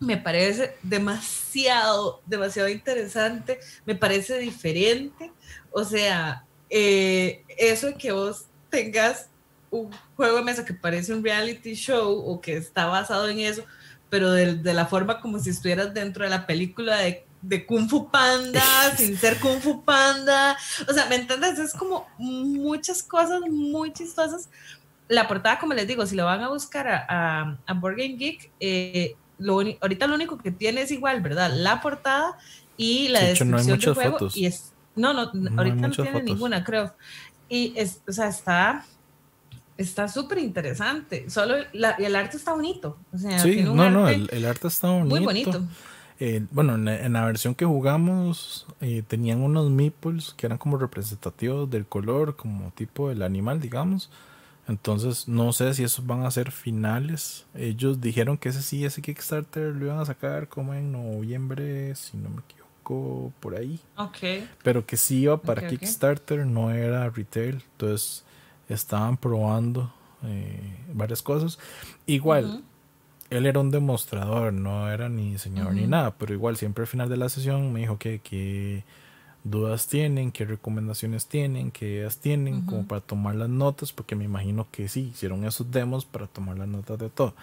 me 0.00 0.16
parece 0.16 0.76
demasiado, 0.82 2.20
demasiado 2.26 2.68
interesante, 2.68 3.58
me 3.84 3.94
parece 3.94 4.38
diferente. 4.38 5.32
O 5.70 5.84
sea, 5.84 6.44
eh, 6.70 7.44
eso 7.56 7.88
de 7.88 7.94
que 7.94 8.12
vos 8.12 8.46
tengas 8.70 9.28
un 9.70 9.90
juego 10.16 10.38
de 10.38 10.44
mesa 10.44 10.64
que 10.64 10.74
parece 10.74 11.12
un 11.12 11.22
reality 11.22 11.74
show 11.74 12.10
o 12.10 12.40
que 12.40 12.56
está 12.56 12.86
basado 12.86 13.28
en 13.28 13.40
eso, 13.40 13.64
pero 14.08 14.30
de, 14.30 14.54
de 14.54 14.74
la 14.74 14.86
forma 14.86 15.20
como 15.20 15.38
si 15.38 15.50
estuvieras 15.50 15.92
dentro 15.92 16.24
de 16.24 16.30
la 16.30 16.46
película 16.46 16.98
de, 16.98 17.26
de 17.42 17.66
Kung 17.66 17.88
Fu 17.88 18.10
Panda, 18.10 18.62
sin 18.96 19.16
ser 19.18 19.38
Kung 19.38 19.60
Fu 19.60 19.84
Panda. 19.84 20.56
O 20.88 20.92
sea, 20.92 21.06
¿me 21.06 21.16
entiendes? 21.16 21.58
Es 21.58 21.72
como 21.72 22.06
muchas 22.18 23.02
cosas 23.02 23.40
muy 23.50 23.92
chistosas. 23.92 24.48
La 25.08 25.26
portada, 25.26 25.58
como 25.58 25.74
les 25.74 25.88
digo, 25.88 26.06
si 26.06 26.16
lo 26.16 26.24
van 26.24 26.42
a 26.42 26.48
buscar 26.48 26.86
a, 26.86 27.06
a, 27.08 27.58
a 27.66 27.74
Board 27.74 27.96
Game 27.96 28.16
Geek, 28.16 28.50
eh, 28.60 29.16
lo, 29.38 29.60
ahorita 29.80 30.06
lo 30.06 30.14
único 30.14 30.38
que 30.38 30.50
tiene 30.50 30.82
es 30.82 30.90
igual, 30.90 31.20
¿verdad? 31.20 31.50
La 31.54 31.80
portada 31.80 32.36
y 32.76 33.08
la 33.08 33.20
descripción 33.20 33.78
del 33.78 33.94
juego. 33.94 34.28
Y 34.34 34.46
es, 34.46 34.72
no, 34.94 35.12
no, 35.14 35.30
ahorita 35.56 35.88
no 35.88 35.90
tiene 35.90 36.22
ninguna, 36.22 36.64
creo. 36.64 36.94
Y 37.48 37.72
es, 37.76 38.02
o 38.06 38.12
sea, 38.12 38.28
está 38.28 38.84
está 39.78 40.08
súper 40.08 40.38
interesante. 40.38 41.30
Solo 41.30 41.54
el 41.72 42.16
arte 42.16 42.36
está 42.36 42.52
bonito. 42.52 42.98
O 43.12 43.18
sea, 43.18 43.38
sí, 43.38 43.62
no, 43.62 43.88
no, 43.88 44.08
el, 44.08 44.44
arte 44.44 44.66
está 44.66 44.88
bonito. 44.88 45.08
Muy 45.08 45.24
bonito. 45.24 45.64
Eh, 46.20 46.44
bueno, 46.50 46.74
en, 46.74 47.12
la 47.12 47.24
versión 47.24 47.54
que 47.54 47.64
jugamos 47.64 48.66
eh, 48.80 49.04
tenían 49.06 49.40
unos 49.40 49.70
meeples 49.70 50.34
que 50.36 50.46
eran 50.46 50.58
como 50.58 50.76
representativos 50.76 51.70
del 51.70 51.86
color, 51.86 52.34
como 52.34 52.72
tipo 52.72 53.08
del 53.08 53.22
animal, 53.22 53.60
digamos. 53.60 54.10
Entonces, 54.68 55.26
no 55.26 55.52
sé 55.52 55.72
si 55.72 55.82
esos 55.82 56.06
van 56.06 56.24
a 56.24 56.30
ser 56.30 56.52
finales. 56.52 57.46
Ellos 57.54 58.00
dijeron 58.00 58.36
que 58.36 58.50
ese 58.50 58.62
sí, 58.62 58.84
ese 58.84 59.00
Kickstarter 59.00 59.74
lo 59.74 59.86
iban 59.86 59.98
a 59.98 60.04
sacar 60.04 60.48
como 60.48 60.74
en 60.74 60.92
noviembre, 60.92 61.94
si 61.94 62.18
no 62.18 62.28
me 62.28 62.42
equivoco, 62.42 63.32
por 63.40 63.56
ahí. 63.56 63.80
Ok. 63.96 64.18
Pero 64.62 64.84
que 64.84 64.98
sí 64.98 65.20
iba 65.20 65.40
para 65.40 65.66
Kickstarter, 65.66 66.44
no 66.46 66.70
era 66.70 67.08
retail. 67.08 67.64
Entonces, 67.72 68.24
estaban 68.68 69.16
probando 69.16 69.92
eh, 70.22 70.76
varias 70.92 71.22
cosas. 71.22 71.58
Igual, 72.06 72.62
él 73.30 73.46
era 73.46 73.60
un 73.60 73.70
demostrador, 73.70 74.52
no 74.52 74.90
era 74.90 75.08
ni 75.08 75.32
diseñador 75.32 75.74
ni 75.74 75.86
nada, 75.86 76.14
pero 76.16 76.34
igual, 76.34 76.56
siempre 76.56 76.82
al 76.82 76.88
final 76.88 77.08
de 77.08 77.16
la 77.16 77.28
sesión 77.30 77.72
me 77.72 77.80
dijo 77.80 77.98
que, 77.98 78.20
que 78.20 78.84
dudas 79.50 79.86
tienen, 79.86 80.32
qué 80.32 80.44
recomendaciones 80.44 81.26
tienen, 81.26 81.70
qué 81.70 81.88
ideas 81.88 82.18
tienen, 82.18 82.62
como 82.62 82.86
para 82.86 83.00
tomar 83.00 83.34
las 83.34 83.48
notas, 83.48 83.92
porque 83.92 84.16
me 84.16 84.24
imagino 84.24 84.66
que 84.70 84.88
sí, 84.88 85.10
hicieron 85.12 85.44
esos 85.44 85.70
demos 85.70 86.04
para 86.04 86.26
tomar 86.26 86.58
las 86.58 86.68
notas 86.68 86.98
de 86.98 87.10
todo. 87.10 87.34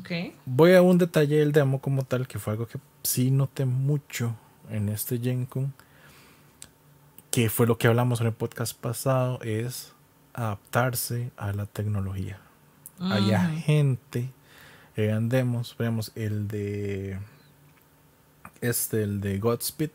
Okay. 0.00 0.34
Voy 0.46 0.74
a 0.74 0.82
un 0.82 0.98
detalle 0.98 1.38
del 1.38 1.52
demo 1.52 1.80
como 1.80 2.04
tal, 2.04 2.26
que 2.26 2.38
fue 2.38 2.54
algo 2.54 2.66
que 2.66 2.78
sí 3.02 3.30
noté 3.30 3.64
mucho 3.64 4.34
en 4.70 4.88
este 4.88 5.18
Gencon, 5.18 5.74
que 7.30 7.50
fue 7.50 7.66
lo 7.66 7.76
que 7.76 7.88
hablamos 7.88 8.20
en 8.20 8.28
el 8.28 8.32
podcast 8.32 8.78
pasado, 8.78 9.40
es 9.42 9.92
adaptarse 10.32 11.30
a 11.36 11.52
la 11.52 11.66
tecnología. 11.66 12.40
Hay 12.98 13.32
gente, 13.60 14.30
eran 14.96 15.28
demos, 15.28 15.76
veamos, 15.76 16.12
el 16.14 16.48
de 16.48 17.18
este, 18.60 19.02
el 19.02 19.20
de 19.20 19.38
Godspeed, 19.38 19.90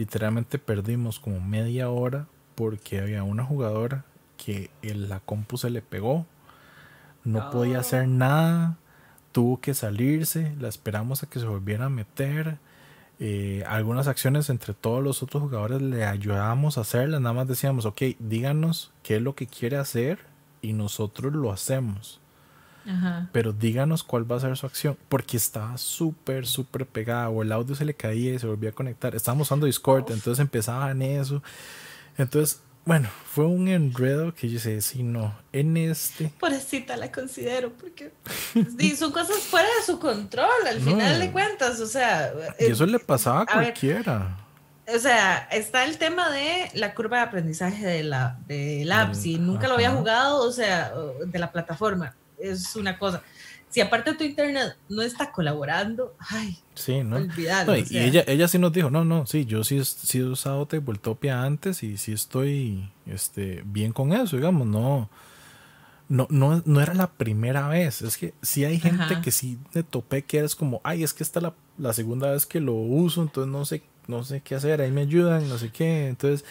literalmente 0.00 0.58
perdimos 0.58 1.20
como 1.20 1.42
media 1.42 1.90
hora 1.90 2.26
porque 2.54 3.00
había 3.00 3.22
una 3.22 3.44
jugadora 3.44 4.06
que 4.38 4.70
en 4.80 5.10
la 5.10 5.20
compu 5.20 5.58
se 5.58 5.68
le 5.68 5.82
pegó, 5.82 6.24
no 7.22 7.50
podía 7.50 7.76
oh. 7.76 7.80
hacer 7.80 8.08
nada, 8.08 8.78
tuvo 9.32 9.60
que 9.60 9.74
salirse, 9.74 10.56
la 10.58 10.68
esperamos 10.68 11.22
a 11.22 11.26
que 11.28 11.38
se 11.38 11.44
volviera 11.44 11.84
a 11.84 11.90
meter. 11.90 12.56
Eh, 13.18 13.62
algunas 13.66 14.08
acciones 14.08 14.48
entre 14.48 14.72
todos 14.72 15.04
los 15.04 15.22
otros 15.22 15.42
jugadores 15.42 15.82
le 15.82 16.06
ayudábamos 16.06 16.78
a 16.78 16.80
hacerlas, 16.80 17.20
nada 17.20 17.34
más 17.34 17.46
decíamos, 17.46 17.84
ok, 17.84 18.00
díganos 18.18 18.92
qué 19.02 19.16
es 19.16 19.22
lo 19.22 19.34
que 19.34 19.46
quiere 19.46 19.76
hacer 19.76 20.20
y 20.62 20.72
nosotros 20.72 21.34
lo 21.34 21.52
hacemos. 21.52 22.22
Pero 23.32 23.52
díganos 23.52 24.02
cuál 24.02 24.30
va 24.30 24.36
a 24.36 24.40
ser 24.40 24.56
su 24.56 24.66
acción, 24.66 24.96
porque 25.08 25.36
estaba 25.36 25.76
súper, 25.78 26.46
súper 26.46 26.86
pegada, 26.86 27.28
o 27.28 27.42
el 27.42 27.52
audio 27.52 27.74
se 27.74 27.84
le 27.84 27.94
caía 27.94 28.34
y 28.34 28.38
se 28.38 28.46
volvía 28.46 28.70
a 28.70 28.72
conectar. 28.72 29.14
Estábamos 29.14 29.48
usando 29.48 29.66
Discord, 29.66 30.10
entonces 30.10 30.40
empezaba 30.40 30.90
en 30.90 31.02
eso. 31.02 31.42
Entonces, 32.16 32.60
bueno, 32.84 33.08
fue 33.24 33.46
un 33.46 33.68
enredo 33.68 34.34
que 34.34 34.48
yo 34.48 34.58
sé, 34.58 34.80
si 34.80 35.02
no, 35.02 35.34
en 35.52 35.76
este. 35.76 36.32
Pobrecita 36.40 36.96
la 36.96 37.12
considero, 37.12 37.72
porque 37.72 38.12
son 38.96 39.12
cosas 39.12 39.38
fuera 39.38 39.68
de 39.78 39.86
su 39.86 39.98
control, 39.98 40.66
al 40.66 40.80
final 40.80 41.20
de 41.20 41.30
cuentas, 41.30 41.80
o 41.80 41.86
sea. 41.86 42.32
Y 42.58 42.66
eso 42.66 42.86
le 42.86 42.98
pasaba 42.98 43.42
a, 43.42 43.46
cualquiera. 43.46 44.38
o 44.92 44.98
sea, 44.98 45.48
está 45.52 45.84
el 45.84 45.98
tema 45.98 46.30
de 46.30 46.70
la 46.74 46.94
curva 46.94 47.18
de 47.18 47.22
aprendizaje 47.24 47.86
de 47.86 48.02
la, 48.02 48.38
de 48.46 48.82
la 48.86 49.14
si 49.14 49.38
nunca 49.38 49.68
lo 49.68 49.74
había 49.74 49.92
jugado, 49.92 50.42
o 50.42 50.50
sea, 50.50 50.92
de 51.26 51.38
la 51.38 51.52
plataforma 51.52 52.16
es 52.42 52.76
una 52.76 52.98
cosa. 52.98 53.22
Si 53.70 53.80
aparte 53.80 54.14
tu 54.14 54.24
internet 54.24 54.76
no 54.88 55.00
está 55.00 55.30
colaborando, 55.30 56.16
ay, 56.18 56.58
sí, 56.74 57.04
¿no? 57.04 57.20
y 57.20 57.98
ella, 57.98 58.24
ella 58.26 58.48
sí 58.48 58.58
nos 58.58 58.72
dijo, 58.72 58.90
no, 58.90 59.04
no, 59.04 59.26
sí, 59.26 59.44
yo 59.44 59.62
sí, 59.62 59.84
sí 59.84 60.18
he 60.18 60.24
usado 60.24 60.66
Tabletopia 60.66 61.44
antes 61.44 61.84
y 61.84 61.96
sí 61.96 62.12
estoy 62.12 62.90
este, 63.06 63.62
bien 63.64 63.92
con 63.92 64.12
eso, 64.12 64.36
digamos, 64.36 64.66
no, 64.66 65.08
no, 66.08 66.26
no, 66.30 66.60
no 66.66 66.80
era 66.80 66.94
la 66.94 67.12
primera 67.12 67.68
vez. 67.68 68.02
Es 68.02 68.16
que 68.16 68.34
sí 68.42 68.64
hay 68.64 68.80
gente 68.80 69.20
que 69.22 69.30
sí 69.30 69.56
me 69.72 69.84
topé 69.84 70.22
que 70.22 70.40
es 70.40 70.56
como, 70.56 70.80
ay, 70.82 71.04
es 71.04 71.14
que 71.14 71.22
esta 71.22 71.38
es 71.38 71.46
la, 71.78 71.92
segunda 71.92 72.32
vez 72.32 72.46
que 72.46 72.58
lo 72.58 72.74
uso, 72.74 73.22
entonces 73.22 73.52
no 73.52 73.64
sé, 73.64 73.84
no 74.08 74.24
sé 74.24 74.40
qué 74.40 74.56
hacer, 74.56 74.80
ahí 74.80 74.90
me 74.90 75.02
ayudan, 75.02 75.48
no 75.48 75.58
sé 75.58 75.70
qué. 75.70 76.08
Entonces, 76.08 76.44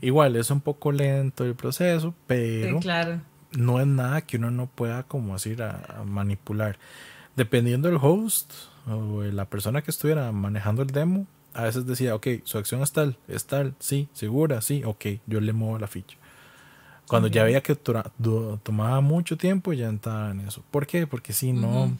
igual 0.00 0.36
es 0.36 0.50
un 0.50 0.62
poco 0.62 0.90
lento 0.90 1.44
el 1.44 1.54
proceso, 1.54 2.14
pero 2.26 2.80
claro 2.80 3.20
no 3.56 3.80
es 3.80 3.86
nada 3.86 4.22
que 4.22 4.36
uno 4.36 4.50
no 4.50 4.66
pueda 4.66 5.02
como 5.04 5.34
así 5.34 5.56
a, 5.60 6.02
manipular. 6.04 6.78
Dependiendo 7.36 7.88
del 7.88 7.98
host 8.00 8.52
o 8.86 9.22
la 9.22 9.46
persona 9.46 9.82
que 9.82 9.90
estuviera 9.90 10.32
manejando 10.32 10.82
el 10.82 10.88
demo, 10.88 11.26
a 11.54 11.64
veces 11.64 11.86
decía, 11.86 12.14
ok, 12.14 12.26
su 12.44 12.58
acción 12.58 12.82
es 12.82 12.92
tal, 12.92 13.18
es 13.28 13.46
tal, 13.46 13.74
sí, 13.78 14.08
segura, 14.12 14.60
sí, 14.60 14.82
ok, 14.84 15.06
yo 15.26 15.40
le 15.40 15.52
muevo 15.52 15.78
la 15.78 15.86
ficha. 15.86 16.16
Cuando 17.06 17.28
ya 17.28 17.44
veía 17.44 17.62
que 17.62 17.74
tomaba 17.74 19.00
mucho 19.02 19.36
tiempo, 19.36 19.72
ya 19.72 19.88
entraba 19.88 20.30
en 20.30 20.40
eso. 20.40 20.62
¿Por 20.70 20.86
qué? 20.86 21.06
Porque 21.06 21.34
si 21.34 21.52
no, 21.52 21.94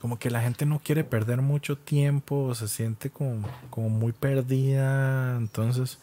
como 0.00 0.18
que 0.20 0.30
la 0.30 0.40
gente 0.40 0.66
no 0.66 0.78
quiere 0.78 1.02
perder 1.02 1.42
mucho 1.42 1.76
tiempo, 1.76 2.54
se 2.54 2.68
siente 2.68 3.10
como, 3.10 3.48
como 3.70 3.88
muy 3.88 4.12
perdida. 4.12 5.36
Entonces, 5.36 5.98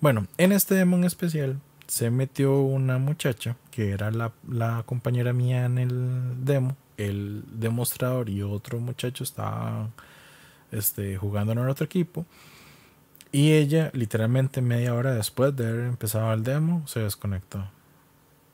bueno, 0.00 0.26
en 0.36 0.50
este 0.50 0.74
demo 0.74 0.96
en 0.96 1.04
especial, 1.04 1.60
se 1.86 2.10
metió 2.10 2.60
una 2.60 2.98
muchacha 2.98 3.56
que 3.70 3.90
era 3.90 4.10
la, 4.10 4.82
compañera 4.86 5.32
mía 5.32 5.64
en 5.64 5.78
el 5.78 6.44
demo, 6.44 6.76
el 6.96 7.44
demostrador 7.46 8.28
y 8.28 8.42
otro 8.42 8.78
muchacho 8.80 9.24
estaban 9.24 9.92
este, 10.72 11.16
jugando 11.16 11.52
en 11.52 11.58
el 11.58 11.68
otro 11.68 11.84
equipo. 11.84 12.26
Y 13.32 13.52
ella, 13.52 13.90
literalmente 13.92 14.62
media 14.62 14.94
hora 14.94 15.14
después 15.14 15.54
de 15.56 15.68
haber 15.68 15.86
empezado 15.86 16.32
el 16.32 16.42
demo, 16.42 16.86
se 16.86 17.00
desconectó. 17.00 17.68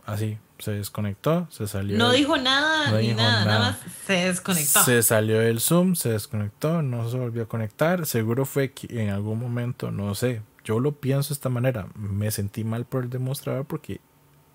Así, 0.04 0.38
se 0.58 0.72
desconectó, 0.72 1.46
se 1.50 1.68
salió. 1.68 1.96
No 1.98 2.10
dijo 2.10 2.36
nada 2.36 2.90
ni 3.00 3.14
nada, 3.14 3.44
nada, 3.44 3.58
más 3.58 3.78
se 4.06 4.26
desconectó. 4.26 4.82
Se 4.82 5.02
salió 5.02 5.38
del 5.38 5.60
Zoom, 5.60 5.94
se 5.94 6.10
desconectó, 6.10 6.82
no 6.82 7.08
se 7.08 7.16
volvió 7.16 7.44
a 7.44 7.46
conectar. 7.46 8.06
Seguro 8.06 8.44
fue 8.44 8.72
que 8.72 9.02
en 9.02 9.10
algún 9.10 9.38
momento, 9.38 9.90
no 9.90 10.14
sé, 10.14 10.42
yo 10.64 10.80
lo 10.80 10.92
pienso 10.92 11.30
de 11.30 11.34
esta 11.34 11.48
manera. 11.48 11.88
Me 11.94 12.30
sentí 12.30 12.64
mal 12.64 12.84
por 12.84 13.04
el 13.04 13.10
demostrador 13.10 13.66
porque 13.66 14.00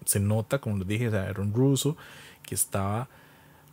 se 0.06 0.20
nota, 0.20 0.60
como 0.60 0.78
les 0.78 0.88
dije, 0.88 1.06
era 1.06 1.42
un 1.42 1.54
ruso 1.54 1.98
que 2.44 2.56
estaba 2.56 3.10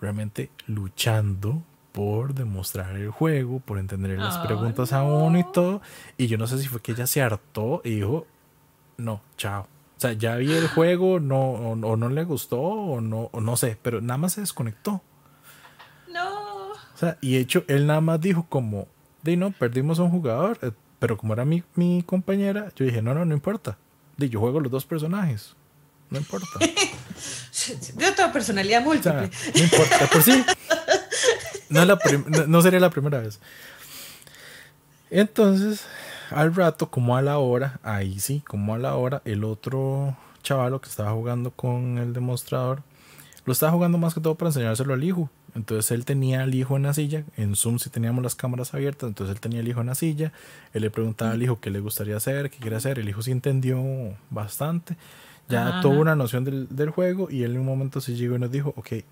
realmente 0.01 0.51
luchando 0.66 1.62
por 1.93 2.35
demostrar 2.35 2.97
el 2.97 3.11
juego, 3.11 3.61
por 3.61 3.78
entender 3.78 4.18
las 4.18 4.39
preguntas 4.39 4.93
a 4.93 5.05
uno 5.05 5.39
y 5.39 5.45
todo. 5.53 5.80
Y 6.18 6.26
yo 6.26 6.37
no 6.39 6.47
sé 6.49 6.59
si 6.59 6.66
fue 6.66 6.82
que 6.82 6.93
ella 6.93 7.07
se 7.07 7.22
hartó 7.22 7.80
y 7.85 7.91
dijo, 7.91 8.26
no, 8.97 9.20
chao. 9.37 9.68
O 9.97 10.01
sea, 10.01 10.12
ya 10.12 10.37
vi 10.37 10.53
el 10.53 10.66
juego, 10.66 11.20
no, 11.20 11.53
o, 11.53 11.97
no 11.97 12.09
le 12.09 12.24
gustó, 12.24 12.61
o 12.61 13.01
no, 13.01 13.30
o 13.32 13.41
no 13.41 13.57
sé, 13.57 13.78
pero 13.80 14.01
nada 14.01 14.18
más 14.18 14.32
se 14.32 14.41
desconectó. 14.41 15.03
No. 16.12 16.72
O 16.72 16.97
sea, 16.97 17.16
y 17.20 17.37
hecho, 17.37 17.64
él 17.68 17.87
nada 17.87 18.01
más 18.01 18.20
dijo 18.20 18.47
como, 18.49 18.89
de 19.22 19.37
no, 19.37 19.53
perdimos 19.53 20.01
a 20.01 20.03
un 20.03 20.11
jugador, 20.11 20.59
pero 21.05 21.18
como 21.18 21.34
era 21.34 21.44
mi, 21.44 21.62
mi 21.74 22.02
compañera, 22.02 22.72
yo 22.74 22.86
dije, 22.86 23.02
no, 23.02 23.12
no, 23.12 23.26
no 23.26 23.34
importa. 23.34 23.76
De 24.16 24.30
yo 24.30 24.40
juego 24.40 24.59
los 24.59 24.72
dos 24.72 24.86
personajes. 24.86 25.55
No 26.09 26.16
importa. 26.16 26.46
yo 27.98 28.14
tengo 28.14 28.32
personalidad 28.32 28.82
múltiple. 28.82 29.30
no 29.55 29.62
importa, 29.62 30.07
por 30.11 30.22
sí. 30.22 30.42
No, 31.68 31.84
no, 31.84 32.62
sería 32.62 32.80
la 32.80 32.88
primera 32.88 33.18
vez. 33.18 33.38
Entonces, 35.11 35.84
al 36.30 36.55
rato, 36.55 36.90
como 36.90 37.18
a 37.18 37.20
la 37.20 37.36
hora, 37.36 37.80
ahí 37.82 38.18
sí, 38.18 38.40
como 38.40 38.74
a 38.74 38.78
la 38.78 38.94
hora, 38.94 39.20
el 39.26 39.44
otro 39.44 40.16
chavalo 40.42 40.80
que 40.80 40.88
estaba 40.88 41.12
jugando 41.12 41.50
con 41.50 41.98
el 41.98 42.14
demostrador, 42.14 42.82
lo 43.44 43.52
estaba 43.52 43.72
jugando 43.72 43.98
más 43.98 44.14
que 44.14 44.22
todo 44.22 44.36
para 44.36 44.48
enseñárselo 44.48 44.94
al 44.94 45.05
hijo. 45.05 45.28
Entonces 45.55 45.92
él 45.92 46.05
tenía 46.05 46.42
al 46.42 46.55
hijo 46.55 46.76
en 46.76 46.82
la 46.82 46.94
silla, 46.94 47.24
en 47.36 47.55
Zoom 47.55 47.78
si 47.78 47.88
teníamos 47.88 48.24
las 48.24 48.34
cámaras 48.34 48.74
abiertas, 48.74 49.09
entonces 49.09 49.36
él 49.36 49.40
tenía 49.40 49.61
al 49.61 49.68
hijo 49.68 49.80
en 49.80 49.86
la 49.86 49.94
silla, 49.94 50.32
él 50.72 50.82
le 50.82 50.90
preguntaba 50.90 51.30
al 51.30 51.42
hijo 51.42 51.61
qué 51.61 51.70
le 51.70 51.80
gustaría 51.80 52.16
hacer, 52.16 52.50
qué 52.50 52.59
quiere 52.59 52.76
hacer, 52.76 52.98
el 52.98 53.09
hijo 53.09 53.22
sí 53.22 53.30
entendió 53.30 53.80
bastante, 54.30 54.96
ya 55.48 55.80
tuvo 55.80 56.00
una 56.00 56.16
noción 56.16 56.44
del, 56.44 56.66
del, 56.74 56.90
juego 56.90 57.30
y 57.30 57.42
él 57.42 57.52
en 57.52 57.61
un 57.61 57.66
momento 57.66 58.00
se 58.00 58.14
llegó 58.14 58.34
y 58.34 58.38
nos 58.38 58.50
dijo, 58.50 58.72
ok, 58.76 59.05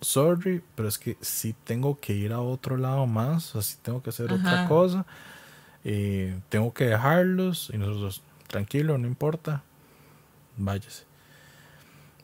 sorry, 0.00 0.62
pero 0.74 0.88
es 0.88 0.98
que 0.98 1.16
si 1.20 1.52
tengo 1.52 1.98
que 2.00 2.14
ir 2.14 2.32
a 2.32 2.40
otro 2.40 2.76
lado 2.76 3.06
más, 3.06 3.54
o 3.54 3.62
si 3.62 3.76
tengo 3.76 4.02
que 4.02 4.10
hacer 4.10 4.32
otra 4.32 4.66
cosa, 4.66 5.06
eh, 5.84 6.38
tengo 6.48 6.72
que 6.72 6.84
dejarlos 6.84 7.70
y 7.72 7.78
nosotros, 7.78 8.22
tranquilo, 8.46 8.98
no 8.98 9.06
importa, 9.06 9.62
váyase. 10.56 11.07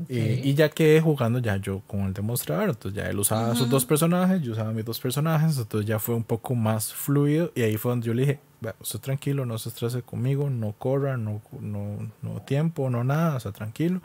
Eh, 0.09 0.41
y 0.43 0.55
ya 0.55 0.71
quedé 0.71 1.01
jugando 1.01 1.39
ya 1.39 1.57
yo 1.57 1.81
con 1.87 2.01
el 2.01 2.15
demostrador, 2.15 2.71
entonces 2.71 3.01
ya 3.01 3.09
él 3.09 3.19
usaba 3.19 3.55
sus 3.55 3.71
dos 3.71 3.85
personajes, 3.85 4.43
yo 4.43 4.53
usaba 4.53 4.73
mis 4.73 4.85
dos 4.85 4.99
personajes, 4.99 5.57
entonces 5.57 5.87
ya 5.87 6.01
fue 6.01 6.17
un 6.17 6.25
poco 6.25 6.57
más 6.57 6.93
fluido 6.93 7.53
y 7.55 7.63
ahí 7.63 7.77
fue 7.77 7.93
donde 7.93 8.07
yo 8.09 8.15
le 8.15 8.23
dije, 8.23 8.41
usted 8.81 8.99
tranquilo, 8.99 9.47
no 9.47 9.57
se 9.57 9.69
estrese 9.69 10.03
conmigo, 10.03 10.51
no 10.51 10.73
corra, 10.73 11.17
no, 11.17 11.41
no, 11.61 12.11
no 12.23 12.43
tiempo, 12.43 12.91
no 12.91 13.05
nada, 13.05 13.37
o 13.37 13.41
sea, 13.41 13.53
tranquilo. 13.53 14.01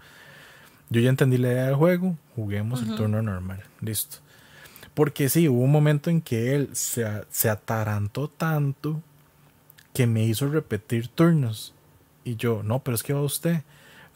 Yo 0.92 1.02
ya 1.02 1.10
entendí 1.10 1.38
la 1.38 1.50
idea 1.50 1.66
del 1.66 1.76
juego, 1.76 2.16
juguemos 2.36 2.82
el 2.84 2.96
turno 2.96 3.22
normal, 3.22 3.64
listo. 3.82 4.18
Porque 4.94 5.30
sí, 5.30 5.48
hubo 5.48 5.62
un 5.62 5.72
momento 5.72 6.10
en 6.10 6.22
que 6.22 6.56
él 6.56 6.70
se, 6.74 7.06
se 7.30 7.50
atarantó 7.50 8.28
tanto 8.28 9.02
que 9.94 10.08
me 10.08 10.26
hizo 10.26 10.48
repetir 10.48 11.08
turnos. 11.08 11.74
Y 12.24 12.36
yo, 12.36 12.64
no, 12.64 12.80
pero 12.80 12.96
es 12.96 13.04
que 13.04 13.14
va 13.14 13.22
usted. 13.22 13.64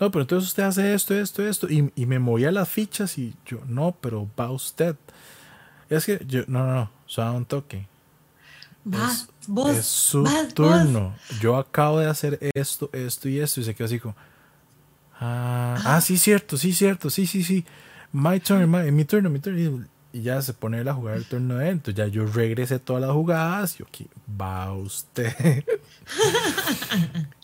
No, 0.03 0.11
pero 0.11 0.23
entonces 0.23 0.49
usted 0.49 0.63
hace 0.63 0.93
esto, 0.93 1.13
esto, 1.13 1.47
esto. 1.47 1.69
Y, 1.69 1.89
y 1.95 2.05
me 2.05 2.19
movía 2.19 2.51
las 2.51 2.67
fichas 2.67 3.17
y 3.17 3.33
yo, 3.45 3.61
no, 3.65 3.95
pero 4.01 4.29
va 4.37 4.51
usted. 4.51 4.97
Es 5.89 6.05
que 6.05 6.21
yo, 6.27 6.41
no, 6.47 6.67
no, 6.67 6.73
no, 6.73 6.91
solo 7.05 7.33
un 7.35 7.45
toque. 7.45 7.87
es, 8.91 9.29
es 9.77 9.85
su 9.85 10.27
turno. 10.53 11.15
Yo 11.39 11.55
acabo 11.55 11.99
de 11.99 12.07
hacer 12.07 12.37
esto, 12.53 12.89
esto 12.91 13.29
y 13.29 13.39
esto. 13.39 13.61
Y 13.61 13.63
se 13.63 13.73
quedó 13.73 13.85
así 13.85 13.97
como, 13.97 14.13
ah, 15.21 15.79
ah, 15.85 16.01
sí, 16.01 16.17
cierto, 16.17 16.57
sí, 16.57 16.73
cierto, 16.73 17.09
sí, 17.09 17.25
sí, 17.25 17.41
sí. 17.41 17.63
My 18.11 18.41
turn, 18.41 18.69
my, 18.69 18.91
mi 18.91 19.05
turno, 19.05 19.29
mi 19.29 19.39
turno. 19.39 19.85
Y 20.11 20.21
ya 20.21 20.41
se 20.41 20.53
pone 20.53 20.81
a 20.81 20.93
jugar 20.93 21.15
el 21.15 21.23
turno 21.23 21.55
de 21.55 21.67
él. 21.67 21.71
Entonces 21.75 21.95
ya 21.95 22.07
yo 22.07 22.25
regresé 22.25 22.77
todas 22.77 23.03
las 23.03 23.11
jugadas. 23.11 23.79
Y 23.79 23.83
aquí, 23.83 24.09
va 24.29 24.73
usted. 24.73 25.63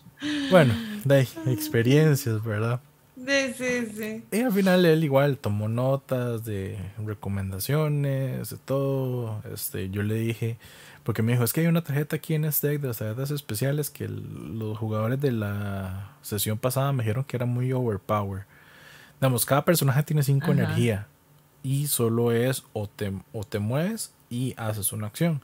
Bueno, 0.49 0.73
de 1.05 1.21
experiencias, 1.47 2.43
¿verdad? 2.43 2.81
Sí, 3.15 3.53
sí, 3.57 3.85
sí. 3.95 4.23
Y 4.31 4.41
al 4.41 4.51
final 4.51 4.85
él 4.85 5.03
igual 5.03 5.37
tomó 5.37 5.67
notas 5.67 6.45
de 6.45 6.77
recomendaciones, 7.05 8.49
de 8.49 8.57
todo. 8.57 9.41
Este, 9.53 9.89
yo 9.89 10.03
le 10.03 10.15
dije, 10.15 10.57
porque 11.03 11.21
me 11.21 11.33
dijo, 11.33 11.43
es 11.43 11.53
que 11.53 11.61
hay 11.61 11.67
una 11.67 11.83
tarjeta 11.83 12.15
aquí 12.15 12.33
en 12.33 12.45
este 12.45 12.69
deck 12.69 12.81
de 12.81 12.87
las 12.87 12.97
tarjetas 12.97 13.31
especiales 13.31 13.89
que 13.89 14.07
los 14.07 14.77
jugadores 14.77 15.19
de 15.19 15.31
la 15.31 16.11
sesión 16.21 16.57
pasada 16.57 16.91
me 16.91 17.03
dijeron 17.03 17.23
que 17.23 17.35
era 17.35 17.45
muy 17.45 17.71
overpower. 17.73 18.45
Digamos, 19.19 19.45
cada 19.45 19.65
personaje 19.65 20.03
tiene 20.03 20.23
cinco 20.23 20.51
energía 20.51 21.07
y 21.61 21.87
solo 21.87 22.31
es 22.31 22.63
o 22.73 22.87
te, 22.87 23.11
o 23.33 23.43
te 23.43 23.59
mueves 23.59 24.13
y 24.29 24.53
haces 24.57 24.93
una 24.93 25.07
acción. 25.07 25.41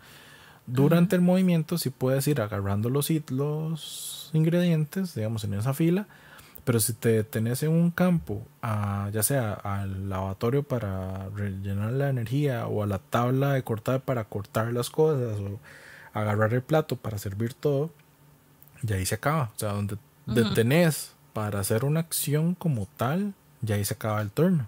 Durante 0.68 1.16
el 1.16 1.22
movimiento 1.22 1.78
si 1.78 1.92
puedes 1.92 2.28
ir 2.28 2.42
agarrando 2.42 2.90
los, 2.90 3.12
los 3.30 4.32
ingredientes, 4.34 5.14
digamos, 5.14 5.44
en 5.44 5.54
esa 5.54 5.74
fila, 5.74 6.08
pero 6.66 6.80
si 6.80 6.94
te 6.94 7.10
detenes 7.10 7.62
en 7.62 7.70
un 7.72 7.92
campo, 7.92 8.42
ya 8.64 9.22
sea 9.22 9.54
al 9.54 10.10
lavatorio 10.10 10.64
para 10.64 11.30
rellenar 11.30 11.92
la 11.92 12.10
energía 12.10 12.66
o 12.66 12.82
a 12.82 12.88
la 12.88 12.98
tabla 12.98 13.54
de 13.54 13.64
cortar 13.64 14.02
para 14.02 14.24
cortar 14.26 14.74
las 14.74 14.90
cosas 14.90 15.40
o 15.40 15.60
agarrar 16.14 16.54
el 16.56 16.64
plato 16.64 16.96
para 16.96 17.20
servir 17.20 17.54
todo, 17.54 17.92
ya 18.82 18.96
ahí 18.96 19.06
se 19.06 19.16
acaba. 19.16 19.52
O 19.56 19.60
sea, 19.60 19.74
donde 19.74 19.98
detenés 20.26 21.14
para 21.34 21.60
hacer 21.60 21.86
una 21.86 22.00
acción 22.00 22.56
como 22.56 22.88
tal, 22.98 23.36
ya 23.62 23.76
ahí 23.76 23.86
se 23.86 23.94
acaba 23.94 24.20
el 24.22 24.32
turno. 24.32 24.68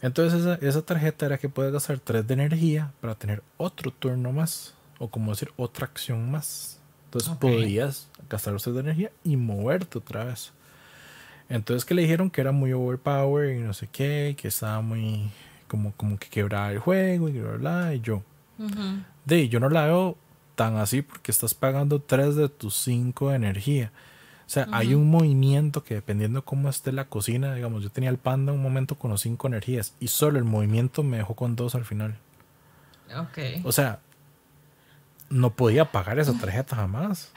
Entonces 0.00 0.40
esa, 0.40 0.54
esa 0.66 0.82
tarjeta 0.82 1.26
era 1.26 1.36
que 1.36 1.50
puedes 1.50 1.72
gastar 1.72 1.98
3 1.98 2.26
de 2.26 2.34
energía 2.34 2.92
para 3.02 3.14
tener 3.14 3.42
otro 3.58 3.90
turno 3.90 4.32
más 4.32 4.75
o 4.98 5.08
como 5.08 5.32
decir 5.32 5.52
otra 5.56 5.86
acción 5.86 6.30
más. 6.30 6.80
Entonces 7.06 7.32
podías 7.36 8.08
gastar 8.28 8.54
usted 8.54 8.72
de 8.72 8.80
energía 8.80 9.10
y 9.24 9.36
moverte 9.36 9.98
otra 9.98 10.24
vez. 10.24 10.52
Entonces 11.48 11.84
que 11.84 11.94
le 11.94 12.02
dijeron 12.02 12.30
que 12.30 12.40
era 12.40 12.52
muy 12.52 12.72
overpower 12.72 13.56
y 13.56 13.60
no 13.60 13.72
sé 13.72 13.88
qué, 13.90 14.34
que 14.38 14.48
estaba 14.48 14.80
muy 14.80 15.30
como, 15.68 15.92
como 15.92 16.18
que 16.18 16.28
quebraba 16.28 16.72
el 16.72 16.78
juego 16.78 17.28
y 17.28 17.38
bla, 17.38 17.52
bla, 17.52 17.94
y 17.94 18.00
yo. 18.00 18.22
De 19.24 19.48
yo 19.48 19.60
no 19.60 19.68
la 19.68 19.86
veo 19.86 20.16
tan 20.54 20.76
así 20.76 21.02
porque 21.02 21.30
estás 21.30 21.54
pagando 21.54 22.00
3 22.00 22.34
de 22.34 22.48
tus 22.48 22.74
5 22.76 23.30
de 23.30 23.36
energía. 23.36 23.92
O 24.46 24.48
sea, 24.48 24.68
hay 24.70 24.94
un 24.94 25.10
movimiento 25.10 25.82
que 25.82 25.94
dependiendo 25.94 26.44
cómo 26.44 26.68
esté 26.68 26.92
la 26.92 27.06
cocina, 27.06 27.54
digamos, 27.54 27.82
yo 27.82 27.90
tenía 27.90 28.10
el 28.10 28.18
panda 28.18 28.52
un 28.52 28.62
momento 28.62 28.94
con 28.94 29.10
los 29.10 29.20
5 29.22 29.48
energías 29.48 29.94
y 29.98 30.08
solo 30.08 30.38
el 30.38 30.44
movimiento 30.44 31.02
me 31.02 31.16
dejó 31.18 31.34
con 31.34 31.56
2 31.56 31.74
al 31.74 31.84
final. 31.84 32.16
Ok. 33.16 33.64
O 33.64 33.72
sea, 33.72 34.00
no 35.30 35.54
podía 35.54 35.90
pagar 35.92 36.18
esa 36.18 36.32
tarjeta 36.38 36.76
jamás. 36.76 37.32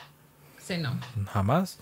Sí, 0.59 0.77
no. 0.77 0.99
Jamás. 1.31 1.79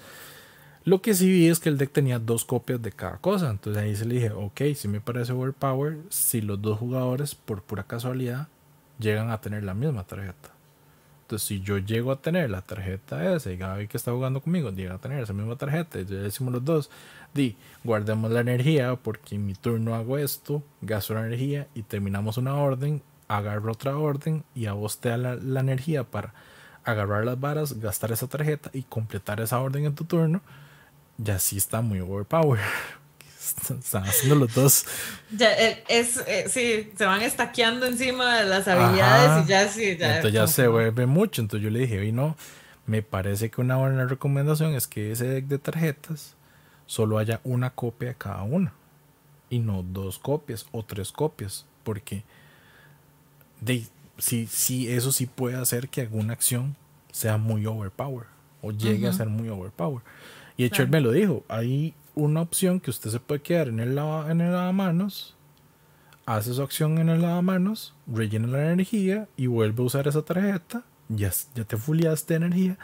Lo 0.86 1.02
que 1.02 1.14
sí 1.14 1.30
vi 1.30 1.48
es 1.48 1.60
que 1.60 1.68
el 1.68 1.78
deck 1.78 1.92
tenía 1.92 2.18
dos 2.18 2.46
copias 2.46 2.82
de 2.82 2.92
cada 2.92 3.18
cosa. 3.18 3.50
Entonces 3.50 3.84
ahí 3.84 3.96
se 3.96 4.06
le 4.06 4.16
dije, 4.16 4.32
ok, 4.32 4.62
si 4.76 4.88
me 4.88 5.02
parece 5.02 5.34
overpower 5.34 5.98
si 6.10 6.42
los 6.42 6.62
dos 6.62 6.80
jugadores, 6.80 7.36
por 7.36 7.62
pura 7.62 7.84
casualidad, 7.84 8.48
llegan 9.00 9.30
a 9.30 9.42
tener 9.42 9.64
la 9.64 9.74
misma 9.74 10.06
tarjeta. 10.06 10.58
Entonces, 11.28 11.46
si 11.46 11.60
yo 11.60 11.78
llego 11.78 12.14
a 12.14 12.22
tener 12.22 12.50
la 12.50 12.62
tarjeta 12.62 13.36
esa 13.36 13.52
y 13.52 13.58
Gaby 13.58 13.90
que 13.90 13.98
está 13.98 14.14
jugando 14.14 14.42
conmigo 14.42 14.72
llega 14.72 14.96
a 14.96 14.98
tener 14.98 15.22
esa 15.22 15.34
misma 15.34 15.58
tarjeta 15.58 16.00
y 16.00 16.06
ya 16.06 16.16
decimos 16.16 16.54
los 16.54 16.64
dos, 16.64 16.90
di, 17.34 17.58
guardemos 17.84 18.32
la 18.32 18.40
energía 18.40 18.96
porque 18.96 19.36
en 19.36 19.46
mi 19.46 19.54
turno 19.54 19.94
hago 19.94 20.18
esto, 20.18 20.64
gasto 20.82 21.16
la 21.16 21.28
energía 21.28 21.68
y 21.76 21.82
terminamos 21.82 22.38
una 22.38 22.56
orden 22.56 23.02
agarra 23.28 23.72
otra 23.72 23.98
orden 23.98 24.44
y 24.56 24.68
a 24.68 24.74
vos 24.74 25.00
te 25.00 25.10
da 25.10 25.18
la, 25.18 25.60
energía 25.60 26.04
para 26.04 26.34
agarrar 26.84 27.26
las 27.26 27.40
varas, 27.40 27.80
gastar 27.80 28.12
esa 28.12 28.28
tarjeta 28.28 28.70
y 28.74 28.84
completar 28.84 29.42
esa 29.42 29.60
orden 29.60 29.86
en 29.86 29.96
tu 29.96 30.06
turno, 30.06 30.42
ya 31.18 31.40
sí 31.40 31.58
está 31.58 31.82
muy 31.82 32.00
overpower. 32.00 32.60
Están 33.70 34.04
haciendo 34.04 34.36
los 34.36 34.54
dos. 34.54 34.86
Ya, 35.32 35.52
eh, 35.54 35.84
es, 35.88 36.18
eh, 36.28 36.46
sí, 36.50 36.92
se 36.98 37.06
van 37.06 37.22
estaqueando 37.22 37.86
encima 37.86 38.40
de 38.40 38.46
las 38.46 38.68
habilidades 38.68 39.46
y 39.46 39.48
ya 39.48 39.68
sí, 39.70 39.98
ya. 39.98 40.18
Entonces 40.18 40.34
ya 40.34 40.48
se 40.48 40.68
vuelve 40.68 41.06
mucho. 41.06 41.42
Entonces 41.42 41.64
yo 41.64 41.70
le 41.70 41.80
dije, 41.80 42.00
oye, 42.00 42.12
no, 42.12 42.36
me 42.86 43.02
parece 43.02 43.50
que 43.50 43.62
una 43.62 43.78
buena 43.78 44.06
recomendación 44.06 44.76
es 44.76 44.88
que 44.88 45.12
ese 45.12 45.28
deck 45.28 45.46
de 45.46 45.60
tarjetas 45.60 46.36
solo 46.88 47.18
haya 47.20 47.40
una 47.44 47.70
copia 47.70 48.10
de 48.10 48.16
cada 48.16 48.44
una 48.44 48.74
y 49.50 49.60
no 49.60 49.84
dos 49.84 50.20
copias 50.20 50.66
o 50.72 50.84
tres 50.84 51.12
copias, 51.12 51.66
porque 51.84 52.24
de 53.62 53.86
sí, 54.18 54.48
sí, 54.50 54.92
eso 54.92 55.12
sí 55.12 55.26
puede 55.26 55.56
hacer 55.56 55.90
que 55.90 56.02
alguna 56.02 56.34
acción 56.34 56.76
sea 57.12 57.38
muy 57.38 57.66
overpower 57.66 58.28
o 58.62 58.72
llegue 58.72 59.08
a 59.08 59.14
ser 59.14 59.28
muy 59.28 59.50
overpower. 59.50 60.04
Y 60.56 60.64
de 60.64 60.68
hecho 60.68 60.84
él 60.84 60.90
me 60.90 61.02
lo 61.02 61.12
dijo, 61.12 61.44
hay 61.48 61.94
una 62.16 62.42
opción 62.42 62.80
que 62.80 62.90
usted 62.90 63.12
se 63.12 63.20
puede 63.20 63.42
quedar 63.42 63.68
en 63.68 63.80
el, 63.80 63.96
lava, 63.96 64.32
en 64.32 64.42
el 64.42 64.52
lavamanos, 64.52 65.36
hace 66.26 66.54
su 66.54 66.62
acción 66.62 66.98
en 66.98 67.10
el 67.10 67.22
lavamanos, 67.22 67.94
rellena 68.08 68.48
la 68.48 68.72
energía 68.72 69.28
y 69.38 69.48
vuelve 69.48 69.84
a 69.84 69.86
usar 69.86 70.08
esa 70.08 70.24
tarjeta, 70.24 70.84
ya, 71.10 71.32
ya 71.56 71.64
te 71.64 71.78
fuliaste 71.78 72.36
energía, 72.36 72.78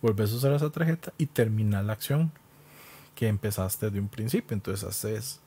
vuelves 0.00 0.32
a 0.32 0.36
usar 0.36 0.52
esa 0.52 0.70
tarjeta 0.70 1.12
y 1.18 1.26
termina 1.26 1.82
la 1.82 1.94
acción 1.94 2.32
que 3.14 3.28
empezaste 3.28 3.90
de 3.90 3.98
un 3.98 4.08
principio. 4.08 4.54
Entonces 4.54 4.88
haces, 4.88 5.40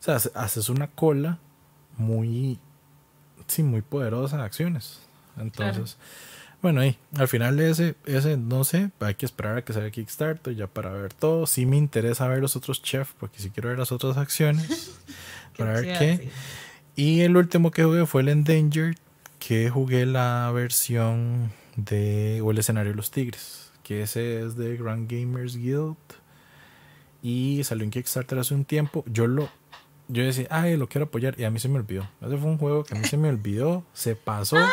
o 0.00 0.02
sea, 0.02 0.16
haces 0.34 0.68
una 0.70 0.88
cola 0.88 1.38
muy 1.98 2.58
sí, 3.52 3.62
muy 3.62 3.82
poderosas 3.82 4.40
acciones. 4.40 5.00
Entonces, 5.38 5.96
bueno, 6.60 6.80
ahí, 6.80 6.96
al 7.16 7.28
final 7.28 7.58
ese, 7.60 7.94
ese, 8.06 8.36
no 8.36 8.64
sé, 8.64 8.90
hay 9.00 9.14
que 9.14 9.26
esperar 9.26 9.58
a 9.58 9.64
que 9.64 9.72
salga 9.72 9.90
Kickstarter 9.90 10.54
ya 10.54 10.66
para 10.66 10.90
ver 10.90 11.12
todo. 11.12 11.46
Sí 11.46 11.66
me 11.66 11.76
interesa 11.76 12.28
ver 12.28 12.40
los 12.40 12.56
otros 12.56 12.82
chefs, 12.82 13.14
porque 13.18 13.38
sí 13.38 13.50
quiero 13.50 13.68
ver 13.68 13.78
las 13.78 13.92
otras 13.92 14.16
acciones. 14.16 14.92
para 15.56 15.72
ver 15.72 15.98
qué. 15.98 16.30
Y 16.94 17.20
el 17.20 17.36
último 17.36 17.70
que 17.70 17.84
jugué 17.84 18.06
fue 18.06 18.22
el 18.22 18.28
Endangered, 18.28 18.96
que 19.38 19.70
jugué 19.70 20.06
la 20.06 20.50
versión 20.54 21.52
de 21.76 22.40
o 22.42 22.50
el 22.50 22.58
escenario 22.58 22.92
de 22.92 22.96
los 22.96 23.10
Tigres, 23.10 23.72
que 23.82 24.02
ese 24.02 24.42
es 24.42 24.56
de 24.56 24.76
Grand 24.76 25.10
Gamers 25.10 25.56
Guild 25.56 25.96
y 27.22 27.62
salió 27.64 27.84
en 27.84 27.90
Kickstarter 27.90 28.38
hace 28.38 28.54
un 28.54 28.64
tiempo. 28.64 29.04
Yo 29.06 29.26
lo 29.26 29.48
yo 30.12 30.24
decía, 30.24 30.46
ay, 30.50 30.76
lo 30.76 30.88
quiero 30.88 31.06
apoyar 31.06 31.34
y 31.40 31.44
a 31.44 31.50
mí 31.50 31.58
se 31.58 31.68
me 31.68 31.78
olvidó. 31.78 32.06
Ese 32.20 32.36
fue 32.36 32.50
un 32.50 32.58
juego 32.58 32.84
que 32.84 32.94
a 32.94 32.98
mí 32.98 33.06
se 33.06 33.16
me 33.16 33.30
olvidó, 33.30 33.82
se 33.94 34.14
pasó. 34.14 34.58
Ay, 34.58 34.68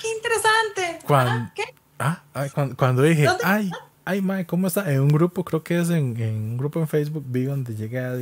qué, 0.00 0.08
interesante. 0.14 1.04
Cuando, 1.04 1.50
ah, 1.98 2.22
cuando, 2.76 3.02
dije, 3.02 3.26
ay, 3.42 3.70
ay, 4.04 4.22
mae, 4.22 4.46
¿cómo 4.46 4.68
está? 4.68 4.92
En 4.92 5.00
un 5.00 5.08
grupo, 5.08 5.44
creo 5.44 5.64
que 5.64 5.80
es 5.80 5.90
en, 5.90 6.16
un 6.20 6.56
grupo 6.56 6.78
en 6.78 6.86
Facebook, 6.86 7.24
vi 7.26 7.44
donde 7.44 7.74
llega 7.74 8.14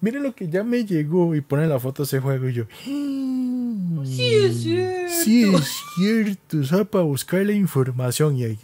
miren 0.00 0.22
lo 0.22 0.34
que 0.36 0.48
ya 0.48 0.62
me 0.62 0.84
llegó 0.84 1.34
y 1.34 1.40
pone 1.40 1.66
la 1.66 1.80
foto 1.80 2.04
de 2.04 2.06
ese 2.06 2.20
juego 2.20 2.48
y 2.48 2.52
yo, 2.52 2.64
sí 2.84 4.34
es 4.34 4.62
cierto. 4.62 5.12
Sí 5.24 5.52
es 5.52 5.82
cierto, 5.96 6.76
o 6.76 6.84
para 6.84 7.02
buscar 7.02 7.44
la 7.44 7.52
información 7.52 8.36
y 8.36 8.44
ahí, 8.44 8.58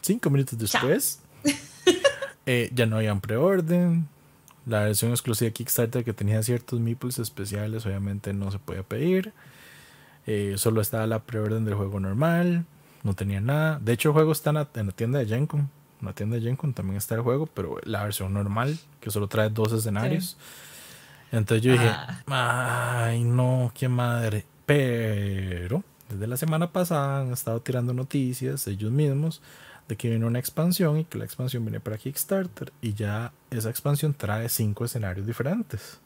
cinco 0.00 0.30
minutos 0.30 0.58
después, 0.58 1.20
eh, 2.46 2.70
ya 2.72 2.86
no 2.86 2.96
habían 2.96 3.20
preorden. 3.20 4.08
La 4.68 4.84
versión 4.84 5.10
exclusiva 5.10 5.48
de 5.48 5.52
Kickstarter 5.54 6.04
que 6.04 6.12
tenía 6.12 6.42
ciertos 6.42 6.78
meeples 6.78 7.18
especiales, 7.18 7.86
obviamente 7.86 8.32
no 8.32 8.50
se 8.52 8.58
podía 8.60 8.82
pedir. 8.82 9.32
Eh, 10.26 10.54
solo 10.58 10.80
estaba 10.80 11.06
la 11.06 11.20
preorden 11.24 11.64
del 11.64 11.74
juego 11.74 11.98
normal 11.98 12.66
no 13.02 13.14
tenía 13.14 13.40
nada. 13.40 13.78
De 13.80 13.92
hecho, 13.92 14.10
el 14.10 14.12
juego 14.14 14.32
está 14.32 14.50
en 14.50 14.56
la, 14.56 14.92
tienda 14.92 15.18
de 15.18 15.26
Gencom. 15.26 15.68
En 16.00 16.06
la 16.06 16.12
tienda 16.12 16.36
de 16.36 16.42
Gencom 16.42 16.72
también 16.72 16.96
está 16.96 17.14
el 17.14 17.22
juego, 17.22 17.46
pero 17.46 17.76
la 17.84 18.04
versión 18.04 18.32
normal, 18.32 18.78
que 19.00 19.10
solo 19.10 19.28
trae 19.28 19.50
dos 19.50 19.72
escenarios. 19.72 20.36
Entonces 21.32 21.62
yo 21.62 21.72
dije, 21.72 21.88
ah. 21.88 23.04
ay, 23.06 23.24
no, 23.24 23.72
qué 23.74 23.88
madre. 23.88 24.44
Pero 24.66 25.82
desde 26.08 26.26
la 26.26 26.36
semana 26.36 26.70
pasada 26.72 27.20
han 27.20 27.32
estado 27.32 27.60
tirando 27.60 27.92
noticias 27.92 28.66
ellos 28.66 28.90
mismos 28.90 29.42
de 29.88 29.96
que 29.96 30.10
viene 30.10 30.26
una 30.26 30.38
expansión 30.38 30.98
y 30.98 31.04
que 31.04 31.18
la 31.18 31.24
expansión 31.24 31.64
viene 31.64 31.80
para 31.80 31.96
Kickstarter 31.96 32.72
y 32.82 32.92
ya 32.92 33.32
esa 33.50 33.70
expansión 33.70 34.14
trae 34.14 34.48
cinco 34.48 34.84
escenarios 34.84 35.26
diferentes. 35.26 35.98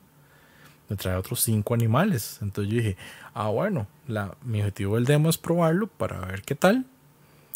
Me 0.88 0.96
trae 0.96 1.16
otros 1.16 1.40
cinco 1.40 1.74
animales. 1.74 2.38
Entonces 2.40 2.72
yo 2.72 2.78
dije, 2.78 2.96
ah, 3.34 3.48
bueno, 3.48 3.88
la, 4.06 4.36
mi 4.44 4.60
objetivo 4.60 4.94
del 4.94 5.04
demo 5.04 5.30
es 5.30 5.38
probarlo 5.38 5.88
para 5.88 6.20
ver 6.20 6.42
qué 6.42 6.54
tal. 6.54 6.86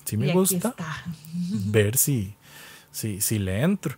Si 0.04 0.16
me 0.16 0.32
gusta, 0.32 0.74
ver 1.66 1.96
si, 1.96 2.34
si, 2.90 3.20
si 3.20 3.38
le 3.38 3.62
entro. 3.62 3.96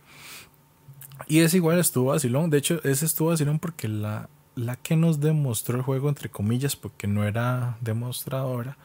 Y 1.27 1.39
es 1.39 1.53
igual, 1.53 1.79
estuvo 1.79 2.11
vacilón. 2.11 2.49
De 2.49 2.57
hecho, 2.57 2.81
ese 2.83 3.05
estuvo 3.05 3.29
vacilón 3.29 3.59
porque 3.59 3.87
la, 3.87 4.29
la 4.55 4.75
que 4.75 4.95
nos 4.95 5.19
demostró 5.19 5.77
el 5.77 5.83
juego, 5.83 6.09
entre 6.09 6.29
comillas, 6.29 6.75
porque 6.75 7.07
no 7.07 7.23
era 7.23 7.77
demostradora, 7.81 8.77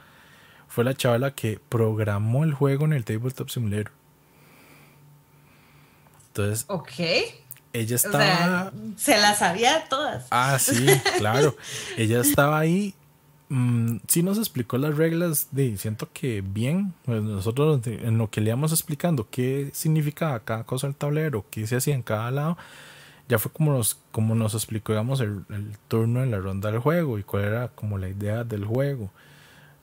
fue 0.75 0.85
la 0.85 0.95
chavala 0.95 1.35
que 1.35 1.61
programó 1.69 2.45
el 2.45 2.53
juego 2.53 2.85
en 2.85 2.93
el 2.93 3.05
Tabletop 3.05 3.49
Simulator. 3.49 3.93
Entonces, 6.29 6.65
ok. 6.69 6.91
Ella 7.73 7.97
estaba. 7.97 8.73
se 8.97 9.19
las 9.19 9.39
sabía 9.39 9.89
todas. 9.89 10.27
Ah, 10.31 10.59
sí, 10.59 10.87
claro. 11.19 11.57
ella 11.97 12.21
estaba 12.21 12.59
ahí 12.59 12.95
Mm, 13.49 13.99
sí 14.09 14.23
nos 14.23 14.39
explicó 14.39 14.79
las 14.79 14.97
reglas 14.97 15.49
de, 15.53 15.77
siento 15.77 16.09
que 16.13 16.41
bien, 16.41 16.95
pues 17.05 17.23
nosotros 17.23 17.87
en 17.87 18.19
lo 18.19 18.31
que 18.31 18.41
le 18.41 18.49
íbamos 18.49 18.73
explicando 18.73 19.29
qué 19.31 19.71
significaba 19.73 20.41
cada 20.41 20.65
cosa 20.65 20.87
del 20.87 20.97
tablero, 20.97 21.45
qué 21.51 21.67
se 21.67 21.77
hacía 21.77 21.95
en 21.95 22.03
cada 22.03 22.31
lado, 22.31 22.57
ya 23.29 23.39
fue 23.39 23.53
como 23.53 23.73
nos, 23.73 23.99
como 24.13 24.35
nos 24.35 24.55
explicó, 24.55 24.93
digamos, 24.93 25.21
el, 25.21 25.45
turno 25.89 26.23
en 26.23 26.31
la 26.31 26.39
ronda 26.39 26.71
del 26.71 26.81
juego 26.81 27.19
y 27.19 27.23
cuál 27.23 27.45
era 27.45 27.69
como 27.69 27.99
la 27.99 28.09
idea 28.09 28.45
del 28.45 28.65
juego. 28.65 29.11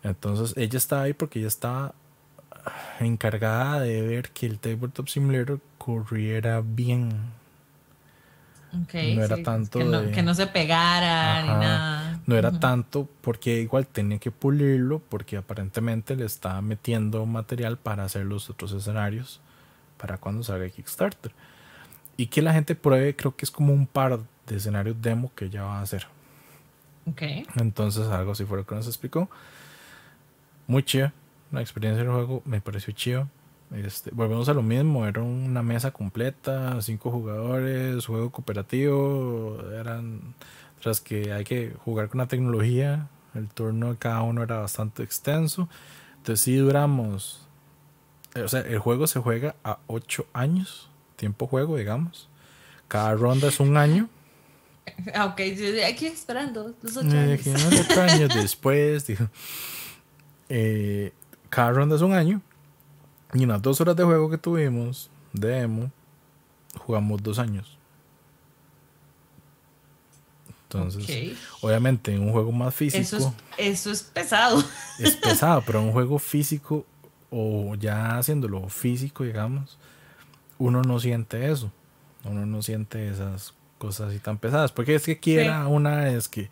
Entonces 0.04 0.56
ella 0.58 0.78
estaba 0.78 1.04
ahí 1.04 1.14
porque 1.14 1.40
ella 1.40 1.48
estaba 1.48 1.94
encargada 3.00 3.82
de 3.82 4.02
ver 4.02 4.30
que 4.30 4.46
el 4.46 4.60
Tabletop 4.60 5.08
Simulator 5.08 5.60
corriera 5.78 6.62
bien. 6.64 7.10
no 8.72 9.24
era 9.24 9.44
tanto 9.44 9.80
que 10.14 10.24
no, 10.24 10.34
se 10.34 10.48
pegara 10.48 11.42
ni 11.42 11.48
nada 11.48 12.22
no 12.26 12.38
era 12.38 12.58
tanto 12.60 13.10
porque 13.22 13.60
igual 13.62 13.88
tenía 13.88 14.18
que 14.18 14.32
pulirlo 14.32 15.00
porque 15.00 15.38
aparentemente 15.38 16.16
le 16.16 16.26
estaba 16.26 16.62
metiendo 16.62 17.26
material 17.26 17.78
para 17.78 18.04
hacer 18.04 18.26
los 18.26 18.50
otros 18.50 18.72
escenarios 18.72 19.42
para 19.98 20.18
cuando 20.18 20.44
salga 20.44 20.70
Kickstarter. 20.70 21.32
Y 22.18 22.28
que 22.28 22.42
la 22.42 22.54
gente 22.54 22.76
pruebe, 22.76 23.16
creo 23.16 23.36
que 23.36 23.46
es 23.46 23.52
como 23.52 23.74
un 23.74 23.88
par 23.88 24.20
de 24.48 24.56
escenarios 24.56 24.96
demo 25.02 25.32
que 25.36 25.50
ya 25.50 25.64
va 25.64 25.80
a 25.80 25.82
hacer. 25.82 26.08
Ok. 27.06 27.22
Entonces 27.56 28.08
algo 28.08 28.32
así 28.32 28.46
fue 28.46 28.58
lo 28.58 28.66
que 28.66 28.76
nos 28.76 28.88
explicó. 28.88 29.30
Muy 30.68 30.84
chido. 30.84 31.12
La 31.52 31.62
experiencia 31.62 32.04
del 32.04 32.12
juego 32.12 32.42
me 32.46 32.62
pareció 32.62 32.94
chido. 32.94 33.28
Este, 33.76 34.12
volvemos 34.12 34.50
a 34.50 34.54
lo 34.54 34.62
mismo, 34.62 35.08
era 35.08 35.22
una 35.22 35.64
mesa 35.64 35.92
completa, 35.92 36.82
cinco 36.82 37.10
jugadores, 37.10 38.06
juego 38.06 38.30
cooperativo, 38.30 39.62
eran 39.80 40.36
tras 40.82 41.00
que 41.00 41.32
hay 41.32 41.46
que 41.46 41.74
jugar 41.86 42.10
con 42.10 42.20
la 42.20 42.28
tecnología, 42.28 43.08
el 43.34 43.48
turno 43.48 43.92
de 43.92 43.98
cada 43.98 44.24
uno 44.24 44.44
era 44.44 44.58
bastante 44.58 45.04
extenso. 45.04 45.70
Entonces 46.18 46.42
sí 46.42 46.56
duramos, 46.58 47.48
o 48.36 48.48
sea, 48.48 48.62
el 48.62 48.80
juego 48.80 49.08
se 49.08 49.20
juega 49.20 49.56
a 49.64 49.80
8 49.88 50.26
años, 50.34 50.90
tiempo 51.16 51.48
juego, 51.48 51.78
digamos. 51.78 52.28
Cada 52.88 53.14
ronda 53.14 53.48
es 53.48 53.60
un 53.62 53.78
año. 53.78 54.10
Ah, 55.14 55.28
ok, 55.28 55.40
aquí 55.88 56.08
esperando 56.08 56.76
los 56.82 56.98
8 56.98 57.10
años. 57.10 57.48
años 57.98 58.30
después, 58.36 59.08
dijo. 59.08 59.30
Eh, 60.54 61.14
cada 61.50 61.72
ronda 61.72 61.96
es 61.96 62.02
un 62.02 62.14
año. 62.14 62.42
Y 63.34 63.44
en 63.44 63.50
las 63.50 63.62
dos 63.62 63.80
horas 63.80 63.96
de 63.96 64.04
juego 64.04 64.30
que 64.30 64.38
tuvimos, 64.38 65.10
de 65.32 65.48
demo, 65.48 65.90
jugamos 66.78 67.24
dos 67.24 67.40
años. 67.40 67.78
Entonces, 70.64 71.38
obviamente 71.62 72.14
en 72.14 72.22
un 72.22 72.34
juego 72.34 72.52
más 72.52 72.76
físico. 72.76 73.34
Eso 73.58 73.92
es, 73.92 74.04
pesado. 74.04 74.62
Es 75.00 75.16
pesado, 75.16 75.64
pero 75.66 75.80
en 75.80 75.86
un 75.86 75.92
juego 75.94 76.20
físico 76.20 76.86
o 77.30 77.76
ya 77.76 78.18
haciéndolo 78.18 78.68
físico, 78.68 79.24
digamos, 79.24 79.78
uno 80.58 80.82
no 80.82 81.00
siente 81.00 81.50
eso. 81.50 81.72
Uno 82.26 82.46
no 82.46 82.62
siente 82.62 83.08
esas 83.08 83.54
cosas 83.78 84.10
así 84.10 84.20
tan 84.20 84.38
pesadas. 84.38 84.74
Porque 84.74 84.96
es 84.96 85.06
que 85.06 85.18
quiera 85.18 85.66
una 85.68 86.10
es 86.10 86.28
que, 86.28 86.50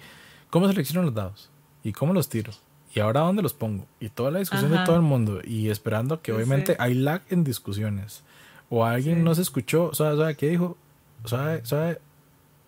¿cómo 0.49 0.69
selecciono 0.69 1.03
los 1.03 1.13
dados? 1.13 1.49
¿Y 1.83 1.91
cómo 1.91 2.13
los 2.13 2.29
tiro? 2.29 2.53
¿Y 2.93 2.99
ahora 2.99 3.21
dónde 3.21 3.41
los 3.41 3.53
pongo? 3.53 3.85
Y 3.99 4.09
toda 4.09 4.31
la 4.31 4.39
discusión 4.39 4.71
de 4.71 4.79
todo 4.85 4.95
el 4.95 5.01
mundo. 5.01 5.41
Y 5.43 5.69
esperando 5.69 6.21
que 6.21 6.31
obviamente 6.31 6.75
hay 6.79 6.95
lag 6.95 7.21
en 7.29 7.43
discusiones. 7.43 8.23
O 8.69 8.85
alguien 8.85 9.23
no 9.23 9.33
se 9.35 9.41
escuchó, 9.41 9.93
¿sabe, 9.93 10.17
sabe 10.17 10.35
qué 10.35 10.49
dijo? 10.49 10.77
¿Sabe, 11.25 11.65
sabe 11.65 11.99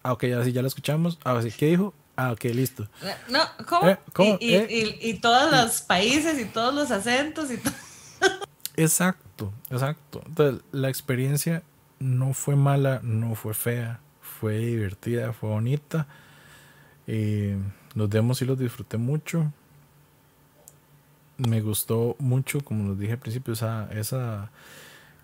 Ah, 0.04 0.14
ok, 0.14 0.24
así 0.40 0.52
ya 0.52 0.62
lo 0.62 0.68
escuchamos. 0.68 1.20
Ah, 1.24 1.40
sí, 1.42 1.52
¿qué 1.52 1.68
dijo? 1.68 1.94
Ah, 2.16 2.32
ok, 2.32 2.44
listo. 2.46 2.88
No, 3.30 3.40
¿cómo? 3.68 3.90
Eh, 3.90 3.98
y, 4.40 4.54
eh. 4.56 4.68
y, 5.02 5.10
y, 5.10 5.14
todos 5.16 5.52
los 5.52 5.82
países 5.82 6.40
y 6.40 6.46
todos 6.46 6.74
los 6.74 6.92
acentos 6.92 7.52
y 7.52 7.58
todo. 7.58 7.74
Exacto, 8.76 9.54
exacto. 9.70 10.22
Entonces, 10.26 10.64
la 10.72 10.90
experiencia 10.90 11.62
no 12.00 12.34
fue 12.34 12.56
mala, 12.56 13.00
no 13.04 13.36
fue 13.36 13.54
fea, 13.54 14.00
fue 14.22 14.58
divertida, 14.58 15.34
fue 15.34 15.50
bonita. 15.50 16.08
Eh, 17.06 17.58
los 17.94 18.10
demos 18.10 18.42
y 18.42 18.46
los 18.46 18.58
disfruté 18.58 18.98
mucho. 18.98 19.52
Me 21.48 21.62
gustó 21.62 22.16
mucho, 22.20 22.64
como 22.64 22.84
nos 22.84 23.00
dije 23.00 23.14
al 23.14 23.20
principio, 23.20 23.54
esa, 23.54 23.90
esa 23.92 24.52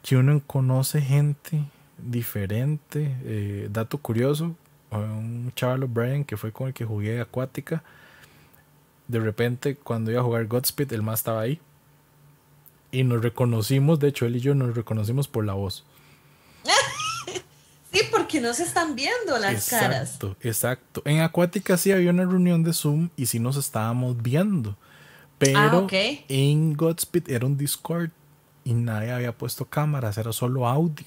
que 0.02 0.18
uno 0.18 0.42
conoce 0.46 1.02
gente 1.02 1.64
diferente. 1.98 3.16
Eh, 3.24 3.68
dato 3.72 4.00
curioso, 4.00 4.56
un 4.92 5.52
chaval 5.56 5.86
Brian 5.86 6.24
que 6.24 6.38
fue 6.38 6.52
con 6.52 6.68
el 6.68 6.74
que 6.74 6.86
jugué 6.86 7.22
Acuática. 7.22 7.84
De 9.08 9.20
repente, 9.20 9.76
cuando 9.76 10.12
iba 10.12 10.22
a 10.22 10.24
jugar 10.24 10.48
Godspeed, 10.48 10.94
el 10.94 11.02
más 11.02 11.20
estaba 11.20 11.42
ahí. 11.42 11.60
Y 12.92 13.04
nos 13.04 13.22
reconocimos, 13.22 14.00
de 14.00 14.08
hecho, 14.08 14.26
él 14.26 14.38
y 14.38 14.40
yo 14.40 14.56
nos 14.56 14.76
reconocimos 14.76 15.28
por 15.28 15.46
la 15.46 15.54
voz. 15.54 15.86
sí, 17.92 18.02
porque 18.12 18.42
no 18.42 18.54
se 18.54 18.64
están 18.64 18.96
viendo 18.96 19.38
las 19.38 19.70
caras. 19.70 20.16
Exacto, 20.16 20.36
exacto. 20.42 21.02
En 21.06 21.22
Acuática 21.22 21.78
sí 21.78 21.92
había 21.92 22.10
una 22.10 22.26
reunión 22.26 22.64
de 22.64 22.74
Zoom 22.74 23.10
y 23.16 23.28
sí 23.28 23.40
nos 23.40 23.56
estábamos 23.56 24.22
viendo. 24.22 24.76
Pero 25.38 25.88
ah, 25.92 25.98
en 26.30 26.74
Godspeed 26.74 27.30
era 27.30 27.46
un 27.46 27.58
Discord 27.58 28.10
y 28.64 28.74
nadie 28.74 29.12
había 29.12 29.38
puesto 29.38 29.66
cámaras, 29.66 30.18
era 30.18 30.34
solo 30.34 30.68
audio. 30.68 31.06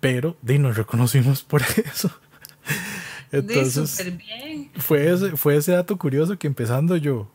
Pero 0.00 0.36
de 0.42 0.58
nos 0.58 0.76
reconocimos 0.76 1.42
por 1.44 1.62
eso. 1.62 2.10
Entonces, 3.30 4.12
Fue, 4.76 5.10
ese, 5.10 5.36
fue 5.36 5.56
ese 5.56 5.72
dato 5.72 5.96
curioso 5.96 6.38
que 6.38 6.46
empezando 6.46 6.96
yo, 6.96 7.30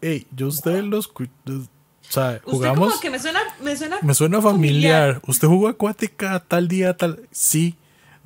hey, 0.00 0.26
yo 0.30 0.48
ustedes 0.48 0.84
los... 0.84 1.08
O 1.08 1.66
sea, 2.08 2.40
jugamos... 2.44 2.90
Como 2.90 3.00
que 3.00 3.10
me 3.10 3.18
suena, 3.18 3.40
me 3.60 3.76
suena, 3.76 3.98
me 4.02 4.14
suena 4.14 4.40
familiar. 4.40 5.20
¿Usted 5.26 5.48
jugó 5.48 5.66
acuática 5.66 6.44
tal 6.46 6.68
día, 6.68 6.96
tal... 6.96 7.26
Sí. 7.32 7.76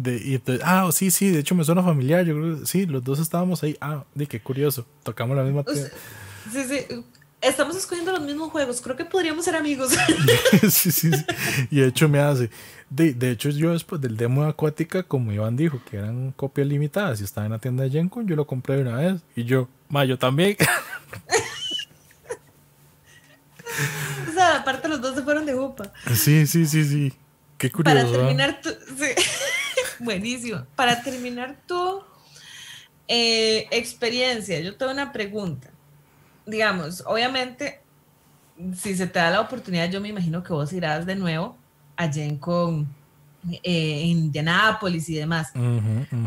De, 0.01 0.17
y 0.17 0.43
ah, 0.65 0.89
sí, 0.93 1.11
sí, 1.11 1.29
de 1.29 1.41
hecho 1.41 1.55
me 1.55 1.63
suena 1.63 1.83
familiar. 1.83 2.25
Yo 2.25 2.35
creo 2.35 2.61
que 2.61 2.67
sí, 2.67 2.87
los 2.87 3.05
dos 3.05 3.19
estábamos 3.19 3.63
ahí. 3.63 3.77
Ah, 3.83 4.05
de 4.15 4.27
qué 4.27 4.41
curioso. 4.41 4.87
Tocamos 5.03 5.37
la 5.37 5.43
misma. 5.43 5.63
sí, 6.51 6.65
sí. 6.65 7.05
Estamos 7.43 7.77
escogiendo 7.77 8.13
los 8.13 8.23
mismos 8.23 8.51
juegos. 8.51 8.81
Creo 8.81 8.97
que 8.97 9.05
podríamos 9.05 9.45
ser 9.45 9.57
amigos. 9.57 9.93
sí, 10.63 10.71
sí, 10.71 11.13
sí. 11.13 11.25
Y 11.71 11.81
de 11.81 11.89
hecho 11.89 12.09
me 12.09 12.19
hace. 12.19 12.49
De, 12.89 13.13
de, 13.13 13.31
hecho, 13.31 13.51
yo 13.51 13.73
después 13.73 14.01
del 14.01 14.17
demo 14.17 14.43
de 14.43 14.49
Acuática, 14.49 15.03
como 15.03 15.33
Iván 15.33 15.55
dijo, 15.55 15.83
que 15.91 15.99
eran 15.99 16.33
copias 16.33 16.67
limitadas 16.67 17.21
y 17.21 17.25
estaba 17.25 17.45
en 17.45 17.53
la 17.53 17.59
tienda 17.59 17.85
de 17.85 17.91
Gencon, 17.91 18.27
yo 18.27 18.37
lo 18.37 18.47
compré 18.47 18.77
de 18.77 18.83
una 18.83 18.97
vez. 18.97 19.21
Y 19.37 19.45
yo, 19.45 19.69
ma, 19.91 20.07
yo 20.07 20.19
también. 20.19 20.57
o 24.31 24.33
sea, 24.33 24.61
aparte 24.61 24.89
los 24.89 25.03
dos 25.03 25.15
se 25.15 25.23
fueron 25.23 25.45
de 25.45 25.55
upa. 25.55 25.93
Sí, 26.15 26.47
sí, 26.47 26.65
sí, 26.65 26.85
sí. 26.85 27.13
Qué 27.59 27.71
curioso. 27.71 27.99
Para 27.99 28.11
terminar 28.11 28.63
tu. 28.63 28.71
Buenísimo. 30.01 30.65
Para 30.75 31.03
terminar 31.03 31.57
tu 31.67 32.03
eh, 33.07 33.67
experiencia, 33.71 34.61
yo 34.61 34.77
tengo 34.77 34.93
una 34.93 35.13
pregunta. 35.13 35.71
Digamos, 36.47 37.03
obviamente, 37.07 37.81
si 38.77 38.97
se 38.97 39.07
te 39.07 39.19
da 39.19 39.31
la 39.31 39.41
oportunidad, 39.41 39.91
yo 39.91 40.01
me 40.01 40.09
imagino 40.09 40.43
que 40.43 40.53
vos 40.53 40.73
irás 40.73 41.07
de 41.07 41.15
nuevo 41.17 41.57
a 41.97 42.11
Gen 42.11 42.37
con 42.37 42.89
eh, 43.63 44.03
Indianápolis 44.05 45.09
y 45.09 45.15
demás. 45.17 45.53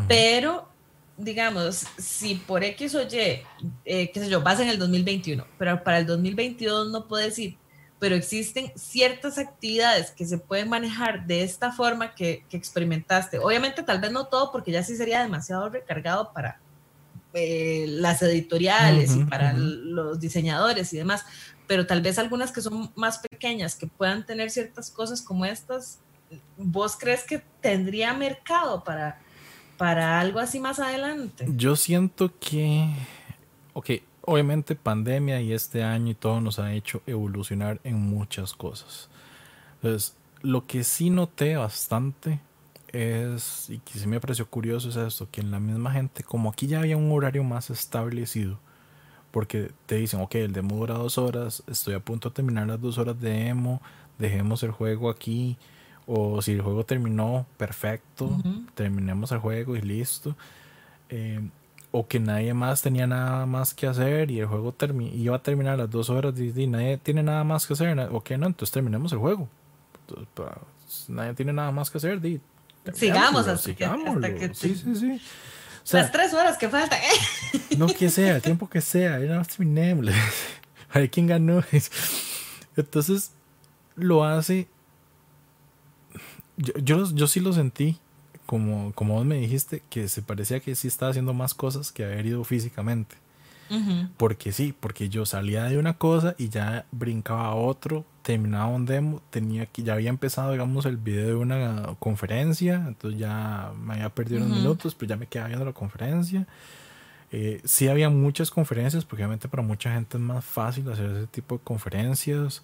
Pero, 0.08 0.68
digamos, 1.16 1.86
si 1.98 2.36
por 2.36 2.62
X 2.64 2.94
o 2.94 3.02
Y, 3.02 3.42
eh, 3.84 4.10
qué 4.12 4.20
sé 4.20 4.28
yo, 4.28 4.42
vas 4.42 4.60
en 4.60 4.68
el 4.68 4.78
2021, 4.78 5.44
pero 5.58 5.82
para 5.82 5.98
el 5.98 6.06
2022 6.06 6.90
no 6.90 7.06
puedes 7.06 7.38
ir, 7.38 7.56
pero 8.04 8.16
existen 8.16 8.70
ciertas 8.76 9.38
actividades 9.38 10.10
que 10.10 10.26
se 10.26 10.36
pueden 10.36 10.68
manejar 10.68 11.26
de 11.26 11.42
esta 11.42 11.72
forma 11.72 12.14
que, 12.14 12.44
experimentaste. 12.50 13.38
Obviamente, 13.38 13.82
tal 13.82 13.98
vez 13.98 14.12
no 14.12 14.26
todo, 14.26 14.52
porque 14.52 14.70
ya 14.70 14.82
sí 14.82 14.94
sería 14.94 15.22
demasiado 15.22 15.70
recargado 15.70 16.30
para 16.34 16.60
eh, 17.32 17.86
las 17.88 18.20
editoriales 18.20 19.16
y 19.16 19.24
para 19.24 19.54
los 19.54 20.20
diseñadores 20.20 20.92
y 20.92 20.98
demás, 20.98 21.24
pero 21.66 21.86
tal 21.86 22.02
vez 22.02 22.18
algunas 22.18 22.52
que 22.52 22.60
son 22.60 22.92
más 22.94 23.20
pequeñas, 23.20 23.74
que 23.74 23.86
puedan 23.86 24.26
tener 24.26 24.50
ciertas 24.50 24.90
cosas 24.90 25.22
como 25.22 25.46
estas, 25.46 25.98
¿vos 26.58 26.98
crees 26.98 27.24
que 27.24 27.42
tendría 27.62 28.12
mercado 28.12 28.84
para, 28.84 29.18
para 29.78 30.20
algo 30.20 30.40
así 30.40 30.60
más 30.60 30.78
adelante? 30.78 31.46
Yo 31.48 31.74
siento 31.74 32.38
que, 32.38 32.86
ok, 33.72 33.92
obviamente 34.26 34.74
pandemia 34.74 35.40
y 35.40 35.52
este 35.52 35.82
año 35.82 36.12
y 36.12 36.14
todo 36.14 36.40
nos 36.40 36.58
ha 36.58 36.72
hecho 36.72 37.02
evolucionar 37.06 37.80
en 37.84 37.96
muchas 38.00 38.54
cosas. 38.54 39.08
Entonces, 39.76 40.16
lo 40.42 40.66
que 40.66 40.84
sí 40.84 41.10
noté 41.10 41.56
bastante 41.56 42.40
es, 42.88 43.68
y 43.70 43.78
que 43.78 43.98
sí 43.98 44.06
me 44.06 44.20
pareció 44.20 44.46
curioso 44.46 44.88
es 44.88 44.96
esto, 44.96 45.28
que 45.30 45.40
en 45.40 45.50
la 45.50 45.60
misma 45.60 45.92
gente, 45.92 46.22
como 46.22 46.50
aquí 46.50 46.66
ya 46.66 46.80
había 46.80 46.96
un 46.96 47.10
horario 47.10 47.44
más 47.44 47.70
establecido, 47.70 48.58
porque 49.30 49.72
te 49.86 49.96
dicen, 49.96 50.20
ok, 50.20 50.34
el 50.36 50.52
demo 50.52 50.76
dura 50.76 50.94
dos 50.94 51.18
horas, 51.18 51.62
estoy 51.66 51.94
a 51.94 52.00
punto 52.00 52.28
de 52.28 52.34
terminar 52.36 52.66
las 52.66 52.80
dos 52.80 52.98
horas 52.98 53.20
de 53.20 53.30
demo, 53.30 53.82
dejemos 54.18 54.62
el 54.62 54.70
juego 54.70 55.10
aquí, 55.10 55.56
o 56.06 56.40
si 56.42 56.52
el 56.52 56.62
juego 56.62 56.84
terminó, 56.84 57.46
perfecto, 57.56 58.30
terminemos 58.74 59.32
el 59.32 59.38
juego 59.38 59.76
y 59.76 59.80
listo. 59.80 60.36
Eh, 61.08 61.40
o 61.96 62.08
que 62.08 62.18
nadie 62.18 62.52
más 62.54 62.82
tenía 62.82 63.06
nada 63.06 63.46
más 63.46 63.72
que 63.72 63.86
hacer 63.86 64.28
y 64.28 64.40
el 64.40 64.46
juego 64.46 64.74
iba 65.12 65.36
a 65.36 65.42
terminar 65.42 65.78
las 65.78 65.88
dos 65.88 66.10
horas 66.10 66.34
y, 66.36 66.66
nadie 66.66 66.98
tiene 66.98 67.22
nada 67.22 67.44
más 67.44 67.68
que 67.68 67.74
hacer, 67.74 67.96
ok, 68.10 68.30
no, 68.32 68.48
entonces 68.48 68.72
terminemos 68.72 69.12
el 69.12 69.18
juego. 69.18 69.48
Pues, 70.34 70.50
nadie 71.06 71.34
tiene 71.34 71.52
nada 71.52 71.70
más 71.70 71.92
que 71.92 71.98
hacer, 71.98 72.20
di, 72.20 72.40
sigamos 72.94 73.46
que, 73.46 74.50
sí, 74.54 74.74
sí, 74.74 74.96
sí. 74.96 75.20
Las 75.92 76.10
tres 76.10 76.34
horas 76.34 76.58
que 76.58 76.68
faltan. 76.68 76.98
no 77.78 77.86
que 77.86 78.10
sea, 78.10 78.34
el 78.34 78.42
tiempo 78.42 78.68
que 78.68 78.80
sea, 78.80 79.20
ya 79.20 79.36
no 79.36 79.44
terminemos. 79.44 80.06
A 80.90 80.98
ver 80.98 81.08
quién 81.08 81.28
ganó. 81.28 81.62
Entonces 82.76 83.34
lo 83.94 84.24
hace. 84.24 84.66
Yo, 86.56 86.74
yo, 86.82 87.14
yo, 87.14 87.26
sí 87.28 87.38
lo 87.38 87.52
sentí, 87.52 88.00
como, 88.46 88.92
como 88.94 89.14
vos 89.14 89.24
me 89.24 89.36
dijiste, 89.36 89.82
que 89.90 90.08
se 90.08 90.22
parecía 90.22 90.60
que 90.60 90.74
sí 90.74 90.88
estaba 90.88 91.10
haciendo 91.10 91.34
más 91.34 91.54
cosas 91.54 91.92
que 91.92 92.04
haber 92.04 92.26
ido 92.26 92.44
físicamente. 92.44 93.16
Porque 94.18 94.52
sí, 94.52 94.72
porque 94.78 95.08
yo 95.08 95.26
salía 95.26 95.64
de 95.64 95.78
una 95.78 95.94
cosa 95.94 96.36
y 96.38 96.48
ya 96.48 96.86
brincaba 96.92 97.46
a 97.46 97.54
otro, 97.54 98.04
terminaba 98.22 98.66
un 98.68 98.86
demo, 98.86 99.20
tenía 99.30 99.66
que, 99.66 99.82
ya 99.82 99.94
había 99.94 100.10
empezado, 100.10 100.52
digamos, 100.52 100.86
el 100.86 100.96
video 100.96 101.26
de 101.26 101.34
una 101.34 101.96
conferencia, 101.98 102.84
entonces 102.86 103.18
ya 103.18 103.72
me 103.82 103.94
había 103.94 104.10
perdido 104.10 104.44
unos 104.44 104.58
minutos, 104.58 104.94
pero 104.94 105.10
ya 105.10 105.16
me 105.16 105.26
quedaba 105.26 105.48
viendo 105.48 105.64
la 105.64 105.72
conferencia. 105.72 106.46
Eh, 107.32 107.60
sí 107.64 107.88
había 107.88 108.10
muchas 108.10 108.50
conferencias, 108.50 109.04
porque 109.04 109.22
obviamente 109.24 109.48
para 109.48 109.62
mucha 109.62 109.92
gente 109.92 110.18
es 110.18 110.22
más 110.22 110.44
fácil 110.44 110.88
hacer 110.92 111.10
ese 111.10 111.26
tipo 111.26 111.56
de 111.56 111.64
conferencias. 111.64 112.62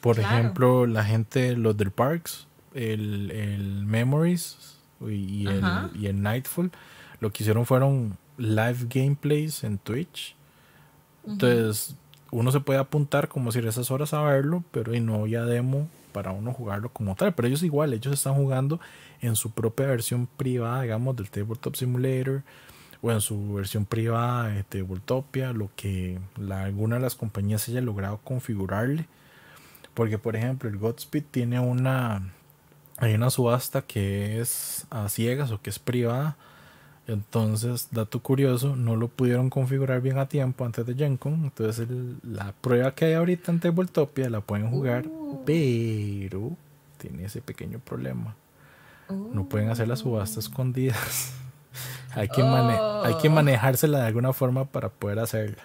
Por 0.00 0.20
ejemplo, 0.20 0.86
la 0.86 1.04
gente, 1.04 1.56
los 1.56 1.76
del 1.76 1.90
Parks, 1.90 2.46
el, 2.74 3.32
el 3.32 3.84
Memories 3.84 4.71
y, 5.10 5.46
el, 5.46 5.62
y 5.94 6.06
el 6.06 6.22
Nightfall, 6.22 6.70
lo 7.20 7.30
que 7.32 7.42
hicieron 7.42 7.66
fueron 7.66 8.16
live 8.36 8.86
gameplays 8.88 9.64
en 9.64 9.78
Twitch 9.78 10.34
entonces, 11.26 11.96
uno 12.30 12.50
se 12.50 12.60
puede 12.60 12.78
apuntar 12.78 13.28
como 13.28 13.52
si 13.52 13.60
esas 13.60 13.90
horas 13.90 14.12
a 14.14 14.22
verlo, 14.22 14.64
pero 14.70 14.94
y 14.94 15.00
no 15.00 15.16
había 15.16 15.44
demo 15.44 15.88
para 16.12 16.32
uno 16.32 16.52
jugarlo 16.52 16.90
como 16.90 17.14
tal. 17.14 17.34
Pero 17.34 17.48
ellos 17.48 17.62
igual, 17.62 17.92
ellos 17.92 18.12
están 18.12 18.34
jugando 18.34 18.80
en 19.20 19.36
su 19.36 19.50
propia 19.50 19.86
versión 19.86 20.28
privada, 20.36 20.82
digamos, 20.82 21.16
del 21.16 21.30
Tabletop 21.30 21.76
Simulator 21.76 22.42
o 23.00 23.10
en 23.10 23.20
su 23.20 23.54
versión 23.54 23.84
privada 23.84 24.48
de 24.48 24.62
Tabletopia, 24.64 25.52
lo 25.52 25.70
que 25.76 26.18
la, 26.36 26.64
alguna 26.64 26.96
de 26.96 27.02
las 27.02 27.14
compañías 27.14 27.68
haya 27.68 27.80
logrado 27.80 28.18
configurarle. 28.18 29.06
Porque, 29.94 30.18
por 30.18 30.36
ejemplo, 30.36 30.68
el 30.68 30.78
Godspeed 30.78 31.24
tiene 31.30 31.60
una, 31.60 32.32
hay 33.02 33.14
una 33.14 33.30
subasta 33.30 33.82
que 33.82 34.40
es 34.40 34.86
a 34.90 35.08
ciegas 35.08 35.50
o 35.50 35.60
que 35.60 35.70
es 35.70 35.78
privada 35.78 36.36
entonces, 37.06 37.88
dato 37.90 38.20
curioso, 38.20 38.76
no 38.76 38.94
lo 38.94 39.08
pudieron 39.08 39.50
configurar 39.50 40.00
bien 40.00 40.18
a 40.18 40.28
tiempo 40.28 40.64
antes 40.64 40.86
de 40.86 40.94
GenCon. 40.94 41.44
Entonces, 41.44 41.88
la 42.22 42.52
prueba 42.60 42.94
que 42.94 43.06
hay 43.06 43.14
ahorita 43.14 43.50
en 43.50 43.60
Tabletopia 43.60 44.30
la 44.30 44.40
pueden 44.40 44.70
jugar, 44.70 45.06
uh. 45.08 45.42
pero 45.44 46.56
tiene 46.98 47.24
ese 47.24 47.42
pequeño 47.42 47.80
problema. 47.80 48.36
No 49.08 49.46
pueden 49.46 49.68
hacer 49.68 49.88
las 49.88 49.98
subastas 49.98 50.46
uh. 50.46 50.48
escondidas. 50.48 51.34
hay, 52.14 52.28
que 52.28 52.40
hay 52.42 53.14
que 53.20 53.28
oh. 53.28 53.32
manejársela 53.32 53.98
de 53.98 54.06
alguna 54.06 54.32
forma 54.32 54.64
para 54.64 54.88
poder 54.88 55.18
hacerla. 55.18 55.64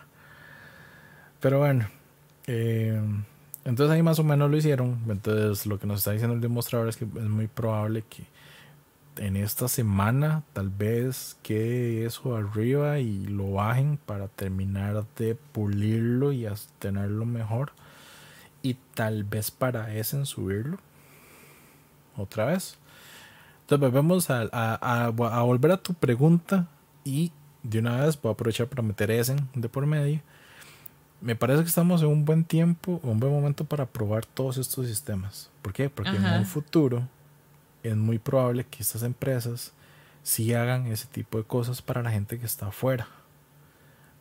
Pero 1.39 1.59
bueno, 1.59 1.88
eh, 2.47 2.99
entonces 3.68 3.94
ahí 3.94 4.02
más 4.02 4.18
o 4.18 4.23
menos 4.23 4.49
lo 4.49 4.56
hicieron. 4.56 4.98
Entonces, 5.10 5.65
lo 5.65 5.77
que 5.77 5.88
nos 5.88 5.99
está 5.99 6.11
diciendo 6.11 6.35
el 6.35 6.41
demostrador 6.41 6.88
es 6.88 6.95
que 6.95 7.03
es 7.03 7.30
muy 7.30 7.48
probable 7.48 8.06
que 8.10 8.23
en 9.18 9.35
esta 9.35 9.68
semana 9.68 10.44
tal 10.53 10.69
vez 10.69 11.38
quede 11.44 12.06
eso 12.06 12.38
arriba 12.38 12.99
y 12.99 13.26
lo 13.26 13.52
bajen 13.52 13.98
para 14.06 14.30
terminar 14.30 15.06
de 15.18 15.35
pulirlo 15.35 16.31
y 16.31 16.48
tenerlo 16.80 17.26
mejor. 17.26 17.73
Y 18.61 18.77
tal 18.94 19.26
vez 19.26 19.52
para 19.52 19.94
ese 19.94 20.15
en 20.15 20.26
subirlo. 20.26 20.77
Otra 22.15 22.45
vez. 22.45 22.77
Entonces 23.64 23.91
vamos 23.91 24.30
a, 24.30 24.48
a, 24.53 25.10
volver 25.10 25.73
a 25.73 25.77
tu 25.77 25.94
pregunta 25.94 26.69
y 27.03 27.34
de 27.64 27.80
una 27.80 28.06
vez 28.06 28.19
voy 28.22 28.30
a 28.30 28.34
aprovechar 28.34 28.68
para 28.68 28.81
meter 28.81 29.11
ese 29.11 29.35
de 29.53 29.68
por 29.68 29.85
medio. 29.85 30.22
Me 31.19 31.35
parece 31.35 31.64
que 31.64 31.69
estamos 31.69 32.02
en 32.02 32.10
un 32.10 32.26
buen 32.26 32.44
tiempo, 32.44 32.99
un 33.03 33.19
buen 33.19 33.31
momento 33.31 33.65
para 33.65 33.85
probar 33.85 34.26
todos 34.26 34.57
estos 34.57 34.88
sistemas. 34.88 35.49
¿Por 35.61 35.73
qué? 35.73 35.89
Porque 35.89 36.15
en 36.15 36.26
un 36.26 36.45
futuro 36.45 37.07
es 37.84 37.95
muy 37.95 38.19
probable 38.19 38.65
que 38.65 38.84
estas 38.84 39.03
empresas 39.03 39.73
sí 40.22 40.53
hagan 40.53 40.88
ese 40.88 41.07
tipo 41.07 41.38
de 41.38 41.44
cosas 41.44 41.81
para 41.81 42.03
la 42.03 42.11
gente 42.11 42.38
que 42.38 42.45
está 42.45 42.68
afuera. 42.68 43.07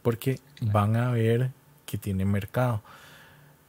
Porque 0.02 0.40
van 0.60 0.96
a 0.96 1.10
ver 1.10 1.50
que 1.84 1.98
tiene 1.98 2.24
mercado. 2.24 2.82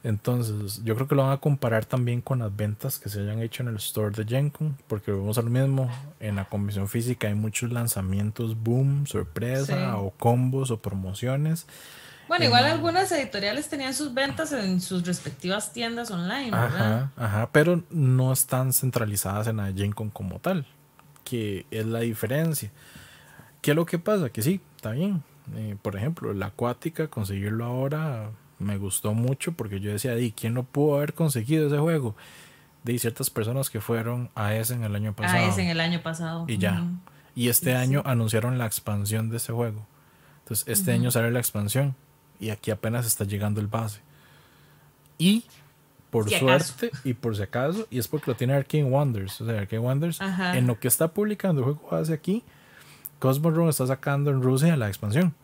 Entonces, 0.04 0.82
yo 0.84 0.94
creo 0.94 1.08
que 1.08 1.14
lo 1.14 1.24
van 1.24 1.32
a 1.32 1.38
comparar 1.38 1.84
también 1.84 2.20
con 2.20 2.38
las 2.38 2.54
ventas 2.54 2.98
que 2.98 3.08
se 3.08 3.20
hayan 3.20 3.40
hecho 3.40 3.62
en 3.62 3.68
el 3.68 3.76
store 3.76 4.14
de 4.14 4.24
Gencon, 4.24 4.76
porque 4.86 5.10
vemos 5.10 5.36
lo 5.36 5.42
mismo 5.42 5.90
en 6.20 6.36
la 6.36 6.44
convención 6.44 6.88
física, 6.88 7.26
hay 7.26 7.34
muchos 7.34 7.72
lanzamientos, 7.72 8.56
boom, 8.62 9.06
sorpresa, 9.06 9.98
o 9.98 10.10
combos 10.10 10.70
o 10.70 10.78
promociones. 10.78 11.66
Bueno, 12.28 12.44
igual 12.44 12.64
algunas 12.66 13.10
editoriales 13.10 13.68
tenían 13.68 13.94
sus 13.94 14.12
ventas 14.14 14.52
en 14.52 14.80
sus 14.80 15.06
respectivas 15.06 15.72
tiendas 15.72 16.10
online, 16.10 16.50
¿verdad? 16.50 17.10
Ajá, 17.16 17.24
ajá, 17.24 17.48
pero 17.52 17.82
no 17.90 18.32
están 18.32 18.72
centralizadas 18.72 19.46
en 19.46 19.56
la 19.56 19.72
Gencon 19.72 20.10
como 20.10 20.38
tal, 20.38 20.66
que 21.24 21.66
es 21.70 21.86
la 21.86 22.00
diferencia. 22.00 22.70
¿Qué 23.62 23.70
es 23.70 23.76
lo 23.76 23.86
que 23.86 23.98
pasa? 23.98 24.28
Que 24.30 24.42
sí, 24.42 24.60
está 24.76 24.90
bien. 24.92 25.22
Eh, 25.56 25.76
por 25.80 25.96
ejemplo, 25.96 26.34
la 26.34 26.46
acuática, 26.46 27.08
conseguirlo 27.08 27.64
ahora 27.64 28.30
me 28.58 28.76
gustó 28.76 29.14
mucho 29.14 29.52
porque 29.52 29.80
yo 29.80 29.90
decía, 29.90 30.18
¿y 30.18 30.32
quién 30.32 30.54
no 30.54 30.64
pudo 30.64 30.96
haber 30.96 31.14
conseguido 31.14 31.68
ese 31.68 31.78
juego? 31.78 32.14
de 32.84 32.98
ciertas 32.98 33.30
personas 33.30 33.70
que 33.70 33.80
fueron 33.80 34.30
a 34.34 34.54
ese 34.54 34.74
en 34.74 34.84
el 34.84 34.94
año 34.94 35.12
pasado. 35.12 35.44
A 35.44 35.48
ese 35.48 35.62
en 35.62 35.68
el 35.68 35.80
año 35.80 36.02
pasado. 36.02 36.44
Y 36.48 36.58
ya. 36.58 36.84
Y 37.34 37.48
este 37.48 37.76
año 37.76 38.02
anunciaron 38.04 38.58
la 38.58 38.66
expansión 38.66 39.30
de 39.30 39.36
ese 39.36 39.52
juego. 39.52 39.86
Entonces, 40.40 40.66
este 40.68 40.92
año 40.92 41.10
sale 41.10 41.30
la 41.30 41.38
expansión. 41.38 41.94
Y 42.40 42.50
aquí 42.50 42.70
apenas 42.70 43.06
está 43.06 43.24
llegando 43.24 43.60
el 43.60 43.66
base. 43.66 44.00
Y 45.18 45.44
por 46.10 46.30
suerte 46.30 46.90
y 47.04 47.14
por 47.14 47.36
si 47.36 47.42
acaso, 47.42 47.86
y 47.90 47.98
es 47.98 48.08
porque 48.08 48.30
lo 48.30 48.36
tiene 48.36 48.54
Arcane 48.54 48.84
Wonders. 48.84 49.40
O 49.40 49.46
sea, 49.46 49.58
Arcane 49.58 49.80
Wonders, 49.80 50.20
en 50.20 50.66
lo 50.66 50.78
que 50.78 50.88
está 50.88 51.08
publicando 51.08 51.60
el 51.60 51.64
juego 51.64 51.88
base 51.90 52.12
aquí, 52.12 52.42
Cosmos 53.18 53.54
Run 53.54 53.68
está 53.68 53.86
sacando 53.86 54.30
en 54.30 54.42
Rusia 54.42 54.76
la 54.76 54.88
expansión. 54.88 55.34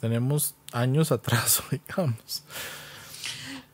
Tenemos 0.00 0.54
años 0.72 1.12
atrás, 1.12 1.62
digamos. 1.70 2.44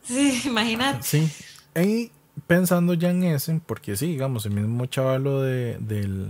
Sí, 0.03 0.41
imagínate. 0.45 1.03
Sí. 1.03 1.31
Y 1.75 2.11
pensando 2.47 2.93
ya 2.93 3.09
en 3.09 3.23
ese, 3.23 3.61
porque 3.65 3.95
sí, 3.95 4.07
digamos, 4.07 4.45
el 4.45 4.53
mismo 4.53 4.85
chavalo 4.85 5.41
de, 5.41 5.77
del, 5.79 6.29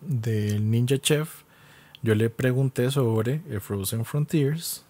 del 0.00 0.70
Ninja 0.70 0.98
Chef, 0.98 1.42
yo 2.02 2.14
le 2.14 2.30
pregunté 2.30 2.90
sobre 2.90 3.42
el 3.48 3.60
Frozen 3.60 4.04
Frontiers. 4.04 4.84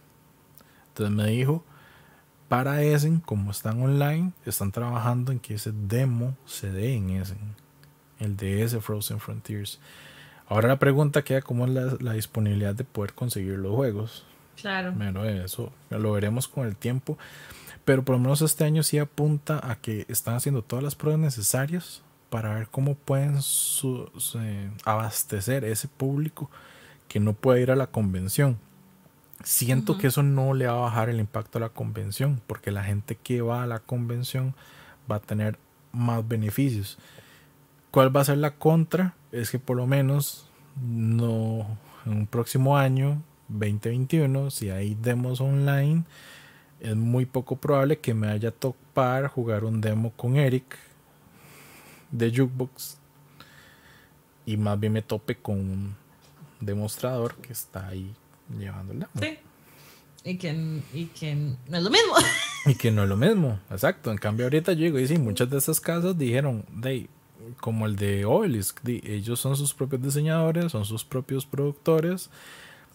Entonces 1.01 1.17
me 1.17 1.31
dijo, 1.31 1.65
para 2.49 2.83
Essen, 2.83 3.21
como 3.21 3.51
están 3.51 3.81
online, 3.81 4.33
están 4.45 4.71
trabajando 4.71 5.33
en 5.33 5.39
que 5.39 5.55
ese 5.55 5.73
demo 5.73 6.37
se 6.45 6.71
dé 6.71 6.95
en 6.95 7.11
Essen. 7.11 7.39
El 8.19 8.37
de 8.37 8.63
ese 8.63 8.81
Frozen 8.81 9.19
Frontiers. 9.19 9.81
Ahora 10.47 10.69
la 10.69 10.79
pregunta 10.79 11.23
queda 11.23 11.41
cómo 11.41 11.65
es 11.65 11.71
la, 11.71 11.97
la 12.01 12.13
disponibilidad 12.13 12.75
de 12.75 12.85
poder 12.85 13.15
conseguir 13.15 13.59
los 13.59 13.75
juegos. 13.75 14.27
Claro. 14.57 14.93
Bueno, 14.93 15.25
eso 15.25 15.73
lo 15.89 16.13
veremos 16.13 16.49
con 16.49 16.67
el 16.67 16.77
tiempo. 16.77 17.17
Pero 17.87 18.05
por 18.05 18.17
lo 18.17 18.21
menos 18.21 18.43
este 18.43 18.65
año 18.65 18.83
sí 18.83 18.99
apunta 18.99 19.59
a 19.63 19.77
que 19.77 20.05
están 20.09 20.35
haciendo 20.35 20.63
todas 20.63 20.85
las 20.85 20.95
pruebas 20.95 21.21
necesarias 21.21 22.03
para 22.29 22.55
ver 22.55 22.69
cómo 22.69 22.95
pueden 22.95 23.39
abastecer 24.85 25.65
ese 25.65 25.89
público 25.89 26.51
que 27.09 27.21
no 27.21 27.33
puede 27.33 27.63
ir 27.63 27.71
a 27.71 27.77
la 27.77 27.87
convención. 27.87 28.59
Siento 29.43 29.97
que 29.97 30.09
eso 30.09 30.23
no 30.23 30.53
le 30.53 30.67
va 30.67 30.73
a 30.73 30.81
bajar 30.81 31.09
el 31.09 31.19
impacto 31.19 31.59
a 31.59 31.63
la 31.63 31.71
convención, 31.71 32.43
porque 32.47 32.71
la 32.71 32.85
gente 32.85 33.17
que 33.17 33.41
va 33.41 33.63
a 33.63 33.67
la 33.67 33.79
convención 33.79 34.55
va 35.11 35.17
a 35.17 35.21
tener 35.21 35.59
más 35.93 36.27
beneficios. 36.27 36.99
¿Cuál 37.91 38.15
va 38.15 38.21
a 38.21 38.25
ser 38.25 38.39
la 38.39 38.53
contra? 38.53 39.15
Es 39.33 39.51
que 39.51 39.59
por 39.59 39.77
lo 39.77 39.87
menos 39.87 40.47
no 40.81 41.79
en 42.05 42.13
un 42.13 42.27
próximo 42.27 42.77
año 42.77 43.23
2021, 43.49 44.51
si 44.51 44.71
hay 44.71 44.95
demos 44.95 45.41
online, 45.41 46.05
es 46.81 46.95
muy 46.95 47.25
poco 47.27 47.57
probable 47.57 47.99
que 47.99 48.15
me 48.15 48.29
haya 48.29 48.51
topar 48.51 49.29
jugar 49.29 49.65
un 49.65 49.81
demo 49.81 50.13
con 50.13 50.37
Eric 50.37 50.79
de 52.11 52.31
Jukebox 52.31 52.99
y 54.47 54.57
más 54.57 54.79
bien 54.79 54.93
me 54.93 55.03
tope 55.03 55.37
con 55.37 55.57
un 55.59 55.97
demostrador 56.61 57.35
que 57.37 57.53
está 57.53 57.89
ahí 57.89 58.15
llevando 58.59 58.93
el 58.93 59.01
demo. 59.01 59.13
Sí. 59.21 59.39
Y 60.23 60.37
que, 60.37 60.83
y 60.93 61.07
que 61.07 61.35
no 61.35 61.77
es 61.77 61.83
lo 61.83 61.91
mismo. 61.91 62.15
Y 62.67 62.75
que 62.75 62.91
no 62.91 63.05
es 63.05 63.09
lo 63.09 63.17
mismo, 63.17 63.59
exacto. 63.71 64.11
En 64.11 64.19
cambio, 64.19 64.45
ahorita 64.45 64.75
yo 64.75 64.85
digo, 64.85 64.99
y 64.99 65.09
sí, 65.09 65.17
muchas 65.17 65.49
de 65.49 65.57
esas 65.57 65.81
casas 65.81 66.19
dijeron, 66.19 66.67
de, 66.71 67.09
como 67.59 67.87
el 67.87 67.97
de 67.97 68.27
Obelisk, 68.27 68.87
ellos 68.87 69.41
son 69.41 69.57
sus 69.57 69.73
propios 69.73 70.03
diseñadores, 70.03 70.71
son 70.71 70.85
sus 70.85 71.03
propios 71.03 71.47
productores, 71.47 72.29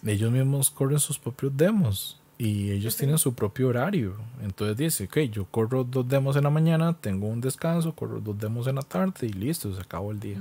ellos 0.05 0.31
mismos 0.31 0.69
corren 0.69 0.99
sus 0.99 1.17
propios 1.17 1.57
demos 1.57 2.19
y 2.37 2.69
ellos 2.71 2.95
tienen 2.95 3.17
su 3.17 3.33
propio 3.33 3.69
horario. 3.69 4.15
Entonces 4.43 4.77
dice, 4.77 5.05
ok, 5.05 5.31
yo 5.31 5.45
corro 5.45 5.83
dos 5.83 6.07
demos 6.07 6.35
en 6.35 6.43
la 6.43 6.49
mañana, 6.51 6.93
tengo 6.93 7.27
un 7.27 7.41
descanso, 7.41 7.95
corro 7.95 8.19
dos 8.19 8.37
demos 8.37 8.67
en 8.67 8.75
la 8.75 8.83
tarde 8.83 9.25
y 9.27 9.33
listo, 9.33 9.73
se 9.73 9.81
acabó 9.81 10.11
el 10.11 10.19
día. 10.19 10.37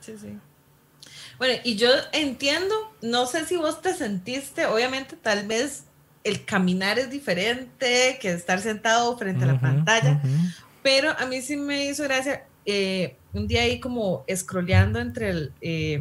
Sí, 0.00 0.14
sí. 0.16 0.38
Bueno, 1.38 1.60
y 1.64 1.76
yo 1.76 1.88
entiendo, 2.12 2.74
no 3.00 3.26
sé 3.26 3.46
si 3.46 3.56
vos 3.56 3.80
te 3.80 3.94
sentiste, 3.94 4.66
obviamente 4.66 5.16
tal 5.16 5.46
vez 5.46 5.84
el 6.24 6.44
caminar 6.44 6.98
es 6.98 7.10
diferente 7.10 8.18
que 8.20 8.32
estar 8.32 8.60
sentado 8.60 9.16
frente 9.16 9.44
a 9.44 9.48
la 9.48 9.60
pantalla, 9.60 10.20
pero 10.82 11.10
a 11.16 11.26
mí 11.26 11.40
sí 11.40 11.56
me 11.56 11.86
hizo 11.86 12.02
gracia 12.04 12.44
eh, 12.66 13.16
un 13.32 13.46
día 13.46 13.62
ahí 13.62 13.80
como 13.80 14.24
scrolleando 14.34 14.98
entre 14.98 15.30
el, 15.30 15.52
eh, 15.60 16.00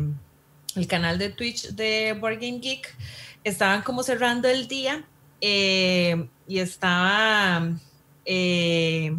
el 0.75 0.87
canal 0.87 1.17
de 1.17 1.29
Twitch 1.29 1.69
de 1.69 2.13
Board 2.19 2.35
Game 2.35 2.59
Geek, 2.59 2.95
estaban 3.43 3.81
como 3.81 4.03
cerrando 4.03 4.47
el 4.47 4.67
día 4.67 5.05
eh, 5.39 6.27
y 6.47 6.59
estaba 6.59 7.71
eh, 8.25 9.15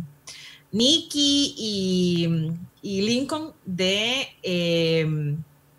Nicky 0.72 1.54
y, 1.56 3.00
Lincoln 3.02 3.52
de, 3.64 4.28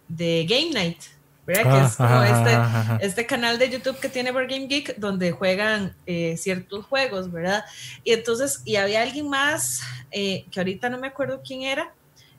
de 0.10 0.46
Game 0.48 0.72
Night. 0.74 1.02
¿verdad? 1.46 1.80
que 1.80 1.88
es 1.88 1.96
como 1.96 2.22
este, 2.22 3.06
este, 3.08 3.26
canal 3.26 3.58
de 3.58 3.72
YouTube 3.72 4.00
que 4.00 4.08
tiene 4.08 4.32
Board 4.32 4.50
Game 4.50 4.68
Geek 4.68 4.98
donde 4.98 5.32
juegan 5.32 5.96
ciertos 6.38 6.86
juegos, 6.86 7.32
¿verdad? 7.32 7.66
Y 8.04 8.12
entonces, 8.14 8.62
y 8.66 8.76
había 8.76 9.02
alguien 9.02 9.28
más, 9.30 9.82
que 10.12 10.46
ahorita 10.56 10.92
no 10.92 11.00
me 11.00 11.08
acuerdo 11.08 11.42
quién 11.44 11.64
era, 11.64 11.92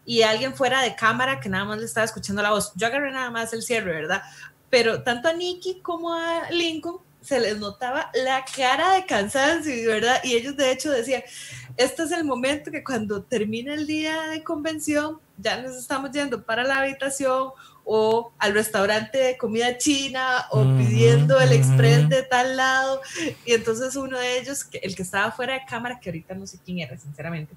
y 0.06 0.22
alguien 0.22 0.55
fuera 0.55 0.80
de 0.82 0.94
cámara 0.94 1.40
que 1.40 1.48
nada 1.48 1.64
más 1.64 1.78
le 1.78 1.86
estaba 1.86 2.05
escuchando 2.05 2.40
la 2.40 2.51
voz. 2.51 2.72
Yo 2.76 2.86
agarré 2.86 3.10
nada 3.10 3.32
más 3.32 3.52
el 3.52 3.62
cierre, 3.62 3.92
¿verdad? 3.92 4.22
pero 4.70 5.02
tanto 5.02 5.28
a 5.28 5.32
Nicky 5.32 5.80
como 5.80 6.14
a 6.14 6.48
Lincoln 6.51 6.98
se 7.20 7.38
les 7.38 7.59
notaba 7.59 8.10
la 8.14 8.44
cara 8.56 8.94
de 8.94 9.05
cansancio, 9.05 9.74
¿verdad? 9.88 10.20
Y 10.24 10.36
ellos 10.36 10.56
de 10.56 10.72
hecho 10.72 10.90
decían, 10.90 11.22
este 11.76 12.05
es 12.05 12.12
el 12.12 12.24
momento 12.24 12.70
que 12.70 12.82
cuando 12.82 13.22
termina 13.22 13.74
el 13.74 13.86
día 13.86 14.22
de 14.28 14.42
convención, 14.42 15.20
ya 15.40 15.60
nos 15.62 15.76
estamos 15.76 16.10
yendo 16.10 16.42
para 16.42 16.64
la 16.64 16.80
habitación 16.80 17.50
o 17.84 18.32
al 18.38 18.54
restaurante 18.54 19.18
de 19.18 19.36
comida 19.36 19.76
china 19.78 20.46
o 20.50 20.62
pidiendo 20.62 21.40
el 21.40 21.52
express 21.52 22.08
de 22.08 22.22
tal 22.22 22.56
lado. 22.56 23.00
Y 23.44 23.54
entonces 23.54 23.96
uno 23.96 24.18
de 24.18 24.38
ellos, 24.38 24.66
el 24.72 24.94
que 24.94 25.02
estaba 25.02 25.32
fuera 25.32 25.54
de 25.54 25.64
cámara, 25.68 25.98
que 25.98 26.10
ahorita 26.10 26.34
no 26.34 26.46
sé 26.46 26.58
quién 26.64 26.80
era, 26.80 26.96
sinceramente, 26.98 27.54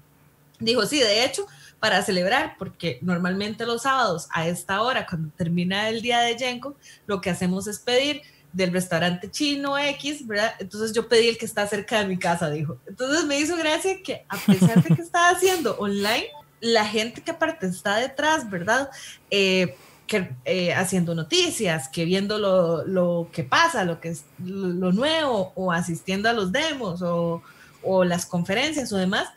dijo, 0.58 0.86
sí, 0.86 0.98
de 0.98 1.24
hecho, 1.24 1.46
para 1.78 2.02
celebrar, 2.02 2.56
porque 2.58 2.98
normalmente 3.02 3.66
los 3.66 3.82
sábados 3.82 4.28
a 4.30 4.48
esta 4.48 4.82
hora, 4.82 5.06
cuando 5.06 5.30
termina 5.36 5.88
el 5.88 6.00
día 6.02 6.20
de 6.20 6.36
Yenko, 6.36 6.74
lo 7.06 7.20
que 7.20 7.30
hacemos 7.30 7.66
es 7.66 7.78
pedir 7.78 8.22
del 8.52 8.72
restaurante 8.72 9.30
chino 9.30 9.76
X, 9.76 10.26
¿verdad? 10.26 10.54
Entonces 10.60 10.92
yo 10.92 11.08
pedí 11.08 11.28
el 11.28 11.36
que 11.36 11.44
está 11.44 11.66
cerca 11.66 11.98
de 11.98 12.06
mi 12.06 12.16
casa, 12.16 12.48
dijo. 12.50 12.78
Entonces 12.86 13.24
me 13.24 13.38
hizo 13.38 13.56
gracia 13.56 14.00
que 14.02 14.24
a 14.28 14.36
pesar 14.36 14.82
de 14.82 14.94
que 14.94 15.02
estaba 15.02 15.30
haciendo 15.30 15.76
online, 15.76 16.26
la 16.64 16.86
gente 16.86 17.20
que 17.20 17.30
aparte 17.30 17.66
está 17.66 17.96
detrás, 17.96 18.48
¿verdad? 18.48 18.90
Eh, 19.30 19.76
que, 20.06 20.30
eh, 20.44 20.72
haciendo 20.72 21.14
noticias, 21.14 21.88
que 21.88 22.04
viendo 22.04 22.38
lo, 22.38 22.86
lo, 22.86 23.28
que 23.32 23.44
pasa, 23.44 23.84
lo 23.84 24.00
que 24.00 24.08
es 24.08 24.24
lo, 24.42 24.92
nuevo, 24.92 25.52
o 25.54 25.72
asistiendo 25.72 26.28
a 26.28 26.32
los 26.32 26.52
demos, 26.52 27.02
o, 27.02 27.42
o 27.82 28.04
las 28.04 28.24
conferencias 28.24 28.92
o 28.92 28.96
demás, 28.96 29.28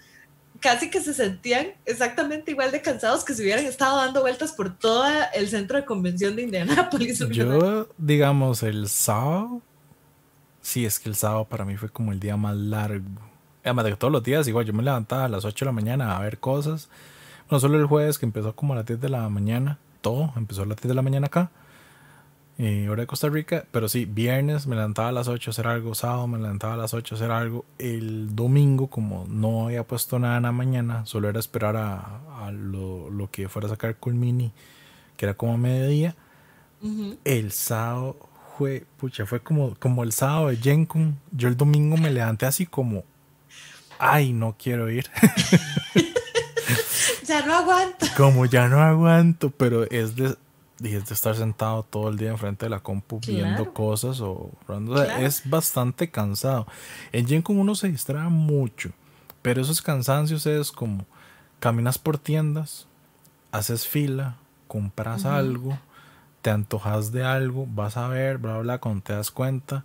casi 0.59 0.89
que 0.89 1.01
se 1.01 1.13
sentían 1.13 1.67
exactamente 1.85 2.51
igual 2.51 2.71
de 2.71 2.81
cansados 2.81 3.23
que 3.23 3.33
si 3.33 3.43
hubieran 3.43 3.65
estado 3.65 3.97
dando 3.97 4.21
vueltas 4.21 4.53
por 4.53 4.75
todo 4.75 5.05
el 5.33 5.49
centro 5.49 5.77
de 5.77 5.85
convención 5.85 6.35
de 6.35 6.43
Indianápolis. 6.43 7.19
Yo, 7.29 7.89
digamos, 7.97 8.63
el 8.63 8.87
sábado, 8.87 9.61
sí, 10.61 10.85
es 10.85 10.97
que 10.97 11.09
el 11.09 11.15
sábado 11.15 11.45
para 11.45 11.65
mí 11.65 11.75
fue 11.75 11.89
como 11.89 12.13
el 12.13 12.19
día 12.19 12.37
más 12.37 12.55
largo. 12.55 13.21
Además 13.63 13.85
de 13.85 13.91
que 13.91 13.97
todos 13.97 14.13
los 14.13 14.23
días, 14.23 14.47
igual, 14.47 14.65
yo 14.65 14.73
me 14.73 14.81
levantaba 14.81 15.25
a 15.25 15.29
las 15.29 15.43
8 15.43 15.65
de 15.65 15.69
la 15.69 15.73
mañana 15.73 16.15
a 16.15 16.21
ver 16.21 16.39
cosas. 16.39 16.89
No 17.49 17.59
solo 17.59 17.77
el 17.77 17.85
jueves, 17.85 18.19
que 18.19 18.25
empezó 18.25 18.55
como 18.55 18.73
a 18.73 18.77
las 18.77 18.85
10 18.85 18.99
de 18.99 19.09
la 19.09 19.27
mañana, 19.29 19.79
todo 20.01 20.33
empezó 20.35 20.63
a 20.63 20.65
las 20.65 20.77
10 20.77 20.89
de 20.89 20.95
la 20.95 21.01
mañana 21.01 21.27
acá 21.27 21.49
eh, 22.59 22.89
hora 22.89 23.01
de 23.01 23.07
Costa 23.07 23.29
Rica, 23.29 23.65
pero 23.69 23.87
sí, 23.87 24.05
viernes 24.05 24.65
me 24.65 24.75
levantaba 24.75 25.09
a 25.09 25.11
las 25.11 25.27
8 25.27 25.49
a 25.49 25.51
hacer 25.51 25.67
algo, 25.67 25.93
sábado 25.93 26.25
me 26.25 26.39
levantaba 26.39 26.73
a 26.73 26.77
las 26.77 26.91
8 26.91 27.13
a 27.13 27.15
hacer 27.15 27.29
algo, 27.29 27.65
el 27.77 28.35
domingo 28.35 28.87
como 28.87 29.27
no 29.29 29.67
había 29.67 29.85
puesto 29.85 30.17
nada 30.17 30.37
en 30.37 30.43
la 30.43 30.51
mañana, 30.51 31.05
solo 31.05 31.29
era 31.29 31.39
esperar 31.39 31.77
a, 31.77 32.49
lo, 32.51 33.11
lo, 33.11 33.29
que 33.29 33.47
fuera 33.47 33.67
a 33.67 33.69
sacar 33.69 33.97
Colmini, 33.97 34.51
que 35.17 35.25
era 35.27 35.35
como 35.35 35.53
a 35.53 35.57
mediodía, 35.57 36.15
el 37.25 37.51
sábado 37.51 38.17
fue, 38.57 38.85
pucha, 38.97 39.27
fue 39.27 39.39
como, 39.39 39.75
como 39.75 40.03
el 40.03 40.11
sábado 40.11 40.47
de 40.47 40.57
Jenkun, 40.57 41.19
yo 41.31 41.49
el 41.49 41.57
domingo 41.57 41.95
me 41.97 42.09
levanté 42.09 42.47
así 42.47 42.65
como, 42.65 43.03
ay, 43.99 44.33
no 44.33 44.55
quiero 44.57 44.89
ir. 44.89 45.05
ya 47.27 47.45
no 47.45 47.53
aguanto. 47.53 48.05
Como 48.17 48.45
ya 48.45 48.67
no 48.67 48.81
aguanto, 48.81 49.49
pero 49.51 49.83
es 49.89 50.15
de 50.15 50.35
de 50.79 50.97
estar 50.97 51.35
sentado 51.35 51.83
todo 51.83 52.09
el 52.09 52.17
día 52.17 52.29
enfrente 52.29 52.65
de 52.65 52.69
la 52.69 52.79
compu 52.79 53.19
viendo 53.25 53.73
cosas 53.73 54.21
o, 54.21 54.51
es 55.19 55.49
bastante 55.49 56.09
cansado. 56.09 56.67
En 57.11 57.27
Gen 57.27 57.43
uno 57.47 57.73
se 57.75 57.89
distrae 57.89 58.29
mucho, 58.29 58.91
pero 59.41 59.61
esos 59.61 59.81
cansancios 59.81 60.45
es 60.45 60.71
como 60.71 61.05
caminas 61.59 61.97
por 61.97 62.17
tiendas, 62.17 62.87
haces 63.51 63.87
fila, 63.87 64.37
compras 64.67 65.25
algo, 65.25 65.79
te 66.41 66.51
antojas 66.51 67.11
de 67.11 67.23
algo, 67.23 67.65
vas 67.67 67.97
a 67.97 68.07
ver, 68.07 68.37
bla, 68.37 68.59
bla, 68.59 68.77
cuando 68.77 69.01
te 69.01 69.13
das 69.13 69.31
cuenta, 69.31 69.83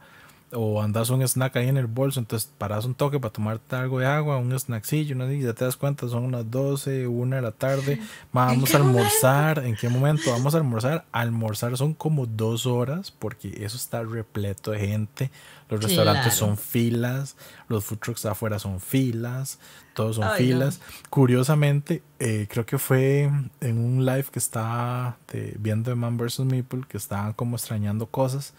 o 0.55 0.83
andas 0.83 1.09
un 1.11 1.23
snack 1.23 1.57
ahí 1.57 1.69
en 1.69 1.79
el 1.79 1.87
bolso, 1.87 2.21
entonces 2.21 2.51
paras 2.59 2.85
un 2.85 2.95
toque 2.95 3.19
para 3.19 3.33
tomarte 3.33 3.75
algo 3.75 3.99
de 3.99 4.07
agua, 4.07 4.37
un 4.37 4.59
snackcillo, 4.59 5.15
¿no? 5.15 5.31
y 5.31 5.41
ya 5.41 5.55
te 5.55 5.65
das 5.65 5.77
cuenta, 5.77 6.09
son 6.09 6.25
unas 6.25 6.51
12, 6.51 7.07
una 7.07 7.37
de 7.37 7.43
la 7.43 7.53
tarde, 7.53 8.01
vamos 8.33 8.75
a 8.75 8.77
almorzar, 8.77 9.65
¿en 9.65 9.77
qué 9.77 9.89
momento 9.89 10.31
vamos 10.31 10.55
a 10.55 10.59
almorzar? 10.59 11.07
Almorzar 11.11 11.77
son 11.77 11.95
como 11.95 12.27
dos 12.27 12.67
horas 12.67 13.11
porque 13.11 13.65
eso 13.65 13.77
está 13.77 14.03
repleto 14.03 14.73
de 14.73 14.81
gente, 14.81 15.31
los 15.71 15.83
restaurantes 15.83 16.35
son 16.35 16.59
filas, 16.59 17.35
los 17.69 17.85
food 17.85 17.99
trucks 17.99 18.27
afuera 18.27 18.59
son 18.59 18.79
filas, 18.79 19.59
todos 19.95 20.17
son 20.17 20.31
filas. 20.37 20.81
Curiosamente, 21.09 22.03
eh, 22.19 22.47
creo 22.51 22.67
que 22.67 22.77
fue 22.77 23.31
en 23.61 23.79
un 23.79 24.05
live 24.05 24.27
que 24.31 24.39
estaba 24.39 25.17
viendo 25.59 25.89
de 25.89 25.95
Man 25.95 26.19
vs. 26.19 26.41
Meeple, 26.41 26.83
que 26.87 26.99
estaban 26.99 27.33
como 27.33 27.57
extrañando 27.57 28.05
cosas 28.07 28.53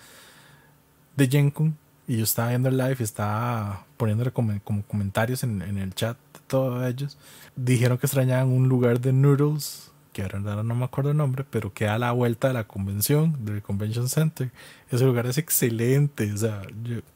de 1.16 1.28
Jenkun 1.28 1.78
y 2.08 2.18
yo 2.18 2.24
estaba 2.24 2.50
viendo 2.50 2.70
el 2.70 2.78
live 2.78 2.98
y 3.00 3.04
estaba 3.04 3.86
poniéndole 3.98 4.32
como, 4.32 4.60
comentarios 4.88 5.44
en, 5.44 5.62
el 5.62 5.94
chat 5.94 6.18
de 6.34 6.40
todos 6.48 6.86
ellos. 6.86 7.18
Dijeron 7.56 7.98
que 7.98 8.08
extrañaban 8.08 8.50
un 8.50 8.68
lugar 8.68 9.00
de 9.00 9.14
noodles, 9.14 9.92
que 10.12 10.22
ahora 10.22 10.40
no 10.40 10.76
me 10.76 10.86
acuerdo 10.86 11.12
el 11.12 11.18
nombre, 11.18 11.46
pero 11.50 11.74
que 11.74 11.88
a 11.88 11.98
la 11.98 12.12
vuelta 12.12 12.50
de 12.50 12.54
la 12.54 12.66
convención, 12.66 13.46
del 13.46 13.62
Convention 13.64 14.10
Center. 14.10 14.52
Ese 14.92 15.06
lugar 15.06 15.26
es 15.26 15.40
excelente. 15.40 16.32
O 16.32 16.38
sea, 16.38 16.62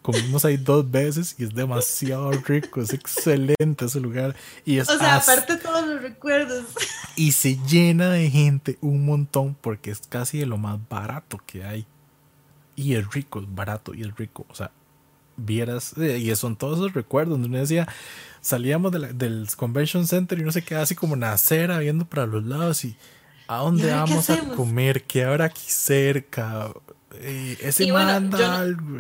comimos 0.02 0.46
ahí 0.46 0.58
dos 0.58 0.90
veces 0.90 1.36
y 1.38 1.44
es 1.44 1.54
demasiado 1.54 2.32
rico. 2.32 2.82
Es 2.82 2.94
excelente 2.94 3.86
ese 3.86 4.00
lugar. 4.00 4.36
Y 4.66 4.80
es 4.80 4.90
o 4.90 4.98
sea, 4.98 5.18
aparte 5.18 5.58
todos 5.58 5.86
los 5.86 6.02
recuerdos. 6.02 6.66
Y 7.16 7.34
se 7.34 7.60
llena 7.68 8.10
de 8.10 8.32
gente 8.32 8.78
un 8.82 9.06
montón 9.06 9.56
porque 9.62 9.92
es 9.92 10.00
casi 10.08 10.40
de 10.40 10.48
lo 10.48 10.58
más 10.58 10.80
barato 10.90 11.40
que 11.46 11.64
hay 11.66 11.86
y 12.78 12.94
es 12.94 13.12
rico, 13.12 13.40
es 13.40 13.54
barato 13.54 13.94
y 13.94 14.04
es 14.04 14.16
rico. 14.16 14.46
O 14.50 14.56
sea, 14.56 14.72
vieras, 15.38 15.94
eh, 15.98 16.18
y 16.18 16.36
son 16.36 16.56
todos 16.58 16.80
esos 16.80 16.94
recuerdos 16.94 17.36
donde 17.36 17.48
uno 17.48 17.60
decía, 17.60 17.88
salíamos 18.42 18.92
del 18.92 19.48
convention 19.56 20.08
center 20.08 20.40
y 20.40 20.42
uno 20.42 20.52
se 20.52 20.64
quedaba 20.64 20.84
así 20.84 20.96
como 20.96 21.14
en 21.14 21.22
la 21.22 21.34
acera 21.34 21.80
viendo 21.80 22.06
para 22.06 22.26
los 22.26 22.44
lados 22.44 22.84
y 22.84 22.96
¿a 23.48 23.58
dónde 23.58 23.92
vamos 23.92 24.30
a 24.30 24.40
comer? 24.56 25.04
¿Qué 25.04 25.24
habrá 25.24 25.46
aquí 25.46 25.66
cerca? 25.66 26.72
Eh, 27.20 27.58
ese 27.62 27.92
manda 27.92 28.38
yo, 28.38 28.52
algo. 28.52 29.00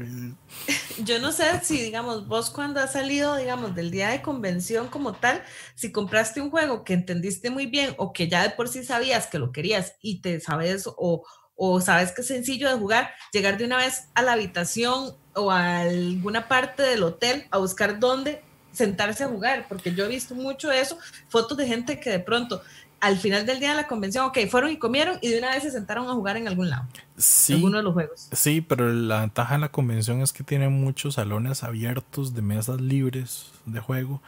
yo 1.03 1.19
no 1.19 1.31
sé 1.31 1.45
si, 1.63 1.81
digamos, 1.81 2.27
vos 2.27 2.49
cuando 2.49 2.79
has 2.79 2.93
salido, 2.93 3.35
digamos, 3.35 3.75
del 3.75 3.91
día 3.91 4.09
de 4.09 4.21
convención 4.21 4.87
como 4.87 5.13
tal, 5.13 5.43
si 5.75 5.91
compraste 5.91 6.41
un 6.41 6.49
juego 6.49 6.83
que 6.83 6.93
entendiste 6.93 7.49
muy 7.49 7.67
bien 7.67 7.93
o 7.97 8.13
que 8.13 8.27
ya 8.27 8.43
de 8.43 8.49
por 8.51 8.69
sí 8.69 8.83
sabías 8.83 9.27
que 9.27 9.39
lo 9.39 9.51
querías 9.51 9.95
y 10.01 10.21
te 10.21 10.39
sabes 10.39 10.87
o, 10.87 11.23
o 11.55 11.81
sabes 11.81 12.11
que 12.11 12.21
es 12.21 12.27
sencillo 12.27 12.69
de 12.69 12.79
jugar, 12.79 13.11
llegar 13.33 13.57
de 13.57 13.65
una 13.65 13.77
vez 13.77 14.07
a 14.15 14.21
la 14.23 14.33
habitación 14.33 15.15
o 15.37 15.51
a 15.51 15.79
alguna 15.81 16.47
parte 16.47 16.83
del 16.83 17.03
hotel 17.03 17.45
a 17.51 17.57
buscar 17.57 17.99
dónde 17.99 18.41
sentarse 18.71 19.23
a 19.23 19.27
jugar, 19.27 19.65
porque 19.67 19.93
yo 19.93 20.05
he 20.05 20.07
visto 20.07 20.35
mucho 20.35 20.71
eso, 20.71 20.97
fotos 21.29 21.57
de 21.57 21.67
gente 21.67 21.99
que 21.99 22.09
de 22.09 22.19
pronto 22.19 22.61
al 22.99 23.17
final 23.17 23.45
del 23.45 23.59
día 23.59 23.69
de 23.69 23.75
la 23.75 23.87
convención, 23.87 24.25
ok, 24.25 24.39
fueron 24.49 24.71
y 24.71 24.77
comieron 24.77 25.19
y 25.21 25.29
de 25.29 25.37
una 25.37 25.51
vez 25.51 25.63
se 25.63 25.71
sentaron 25.71 26.09
a 26.09 26.13
jugar 26.13 26.37
en 26.37 26.47
algún 26.47 26.69
lado. 26.69 26.87
Sí. 27.15 27.53
Alguno 27.53 27.77
de 27.77 27.83
los 27.83 27.93
juegos. 27.93 28.27
Sí, 28.31 28.61
pero 28.61 28.91
la 28.91 29.21
ventaja 29.21 29.55
de 29.55 29.61
la 29.61 29.71
convención 29.71 30.21
es 30.21 30.33
que 30.33 30.43
tiene 30.43 30.69
muchos 30.69 31.15
salones 31.15 31.63
abiertos 31.63 32.33
de 32.33 32.41
mesas 32.41 32.81
libres 32.81 33.51
de 33.65 33.79
juego 33.79 34.21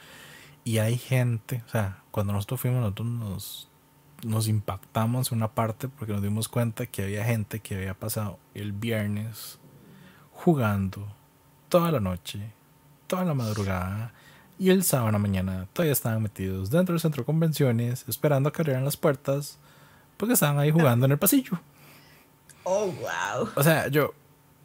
y 0.63 0.77
hay 0.77 0.97
gente, 0.97 1.63
o 1.67 1.69
sea, 1.69 2.03
cuando 2.11 2.33
nosotros 2.33 2.61
fuimos, 2.61 2.81
nosotros 2.81 3.07
nos 3.07 3.69
nos 4.23 4.47
impactamos 4.47 5.31
una 5.31 5.47
parte 5.47 5.87
porque 5.87 6.13
nos 6.13 6.21
dimos 6.21 6.49
cuenta 6.49 6.85
que 6.85 7.03
había 7.03 7.23
gente 7.23 7.61
que 7.61 7.75
había 7.75 7.93
pasado 7.93 8.37
el 8.53 8.73
viernes 8.73 9.59
jugando 10.43 11.05
toda 11.67 11.91
la 11.91 11.99
noche, 11.99 12.39
toda 13.07 13.25
la 13.25 13.33
madrugada 13.33 14.13
y 14.57 14.69
el 14.69 14.83
sábado 14.83 15.09
en 15.09 15.13
la 15.13 15.19
mañana 15.19 15.67
todavía 15.73 15.91
estaban 15.93 16.23
metidos 16.23 16.69
dentro 16.69 16.93
del 16.93 17.01
centro 17.01 17.23
de 17.23 17.25
convenciones 17.25 18.05
esperando 18.07 18.49
a 18.49 18.53
que 18.53 18.61
abrieran 18.61 18.85
las 18.85 18.95
puertas 18.95 19.57
porque 20.17 20.33
estaban 20.33 20.57
ahí 20.59 20.71
jugando 20.71 21.05
en 21.05 21.11
el 21.11 21.17
pasillo. 21.17 21.59
Oh, 22.63 22.87
wow. 22.87 23.49
O 23.55 23.63
sea, 23.63 23.87
yo, 23.87 24.13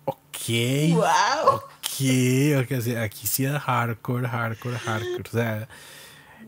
ok. 0.04 0.48
Wow. 0.90 1.54
Ok, 1.54 2.62
okay 2.62 2.96
aquí 2.96 3.26
sí 3.26 3.44
es 3.44 3.60
hardcore, 3.60 4.28
hardcore, 4.28 4.78
hardcore. 4.78 5.28
O 5.28 5.32
sea, 5.32 5.68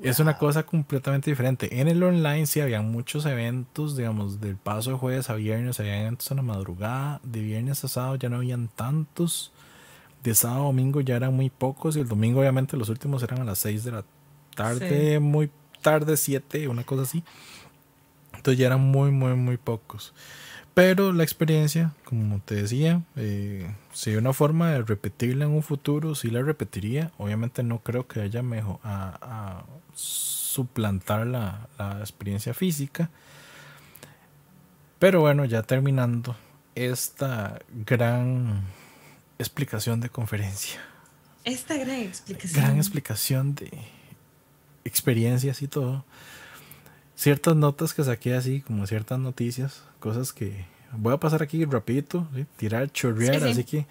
es 0.03 0.21
una 0.21 0.39
cosa 0.39 0.65
completamente 0.65 1.31
diferente. 1.31 1.81
En 1.81 1.89
el 1.89 2.03
online 2.03 2.47
sí 2.47 2.61
había 2.61 2.83
muchos 2.83 3.27
eventos, 3.27 3.97
digamos, 3.97 4.41
del 4.41 4.57
paso 4.57 4.91
de 4.91 4.97
jueves 4.97 5.31
a 5.31 5.35
viernes, 5.35 5.81
había 5.81 6.01
eventos 6.01 6.31
en 6.31 6.39
la 6.39 6.43
madrugada, 6.43 7.21
de 7.23 7.41
viernes 7.41 7.85
a 7.85 7.89
sábado 7.89 8.17
ya 8.17 8.29
no 8.29 8.37
habían 8.37 8.69
tantos, 8.69 9.53
de 10.23 10.35
sábado 10.35 10.63
a 10.63 10.67
domingo 10.67 11.01
ya 11.01 11.17
eran 11.17 11.35
muy 11.35 11.51
pocos 11.51 11.97
y 11.97 12.01
el 12.01 12.09
domingo 12.09 12.41
obviamente 12.41 12.77
los 12.77 12.89
últimos 12.89 13.23
eran 13.23 13.41
a 13.41 13.45
las 13.45 13.59
6 13.59 13.85
de 13.85 13.93
la 13.93 14.05
tarde, 14.55 15.21
muy 15.21 15.51
tarde, 15.83 16.17
7, 16.17 16.69
una 16.69 16.85
cosa 16.85 17.03
así. 17.03 17.23
Entonces 18.35 18.59
ya 18.59 18.67
eran 18.67 18.81
muy, 18.81 19.11
muy, 19.11 19.35
muy 19.35 19.57
pocos. 19.57 20.13
Pero 20.77 21.15
la 21.15 21.23
experiencia, 21.23 21.95
como 22.05 22.39
te 22.41 22.55
decía, 22.57 23.01
eh, 23.17 23.75
si 23.95 24.11
hay 24.11 24.17
una 24.17 24.35
forma 24.35 24.73
de 24.73 24.83
repetirla 24.83 25.47
en 25.47 25.53
un 25.53 25.63
futuro, 25.63 26.15
sí 26.15 26.29
la 26.29 26.43
repetiría. 26.43 27.13
Obviamente 27.17 27.63
no 27.63 27.79
creo 27.79 28.07
que 28.07 28.21
haya 28.21 28.43
mejor 28.43 28.79
a, 28.85 29.65
suplantar 29.95 31.27
la, 31.27 31.67
experiencia 32.01 32.53
física. 32.53 33.09
Pero 34.99 35.23
bueno, 35.23 35.47
ya 35.47 35.63
terminando 35.63 36.37
esta 36.75 37.59
gran 37.87 38.67
explicación 39.39 40.03
de 40.03 40.11
conferencia. 40.11 40.79
Esta 41.45 41.79
gran 41.79 42.01
explicación. 42.01 42.63
Gran 42.63 42.77
explicación 42.77 43.55
de 43.55 43.71
experiencias 44.85 45.63
y 45.63 45.69
todo. 45.69 46.05
Ciertas 47.17 47.57
notas 47.57 47.95
que 47.95 48.05
saqué 48.05 48.35
así, 48.35 48.61
como 48.61 48.87
ciertas 48.87 49.19
noticias, 49.19 49.83
cosas 49.99 50.33
que 50.33 50.67
voy 50.93 51.15
a 51.15 51.17
pasar 51.17 51.43
aquí 51.43 51.65
rapidito, 51.65 52.29
tirar, 52.57 52.93
chorrear, 52.93 53.43
así 53.45 53.65
que 53.65 53.87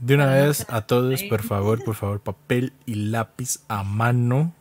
de 0.00 0.14
una 0.14 0.26
vez 0.26 0.64
a 0.68 0.82
todos, 0.82 1.22
por 1.24 1.42
favor, 1.42 1.82
por 1.82 1.96
favor, 1.96 2.20
papel 2.20 2.72
y 2.86 2.94
lápiz 2.94 3.60
a 3.68 3.82
mano. 3.82 4.54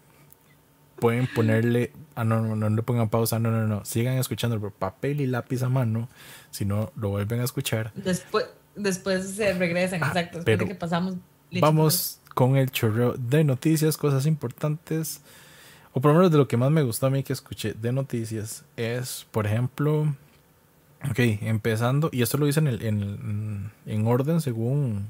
Pueden 1.00 1.28
ponerle, 1.28 1.94
ah, 2.16 2.24
no, 2.24 2.42
no, 2.42 2.56
no 2.56 2.70
le 2.70 2.82
pongan 2.82 3.10
pausa, 3.10 3.38
no, 3.38 3.52
no, 3.52 3.68
no, 3.68 3.86
sigan 3.86 4.18
escuchando, 4.18 4.60
por 4.60 4.72
papel 4.72 5.22
y 5.22 5.28
lápiz 5.28 5.62
a 5.62 5.70
mano, 5.70 6.10
si 6.50 6.66
no 6.66 6.92
lo 6.96 7.10
vuelven 7.10 7.40
a 7.42 7.44
escuchar. 7.44 7.92
Después, 7.94 8.48
después 8.76 9.30
se 9.30 9.54
regresan, 9.54 10.04
ah, 10.04 10.08
exacto, 10.08 10.40
después 10.40 10.58
de 10.58 10.66
que 10.66 10.76
pasamos. 10.76 11.18
Vamos 11.62 12.20
con 12.34 12.58
el 12.58 12.72
chorreo 12.72 13.14
de 13.14 13.44
noticias, 13.44 13.96
cosas 13.96 14.26
importantes, 14.26 15.22
o 15.98 16.00
por 16.00 16.12
lo 16.12 16.18
menos 16.20 16.32
de 16.32 16.38
lo 16.38 16.48
que 16.48 16.58
más 16.58 16.70
me 16.70 16.84
gustó 16.84 17.08
a 17.08 17.10
mí 17.10 17.24
que 17.24 17.34
escuché 17.34 17.74
de 17.74 17.92
noticias, 17.92 18.64
es, 18.76 19.26
por 19.32 19.48
ejemplo, 19.48 20.16
ok, 21.10 21.18
empezando, 21.42 22.12
y 22.14 22.22
esto 22.22 22.38
lo 22.38 22.46
dicen 22.46 22.68
en, 22.68 22.84
en, 22.84 23.72
en 23.88 24.06
orden 24.06 24.40
según 24.40 25.08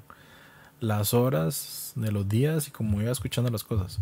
las 0.79 1.13
horas 1.13 1.91
de 1.95 2.09
los 2.13 2.29
días 2.29 2.69
y 2.69 2.71
como 2.71 3.01
iba 3.01 3.11
escuchando 3.11 3.49
las 3.49 3.65
cosas. 3.65 3.99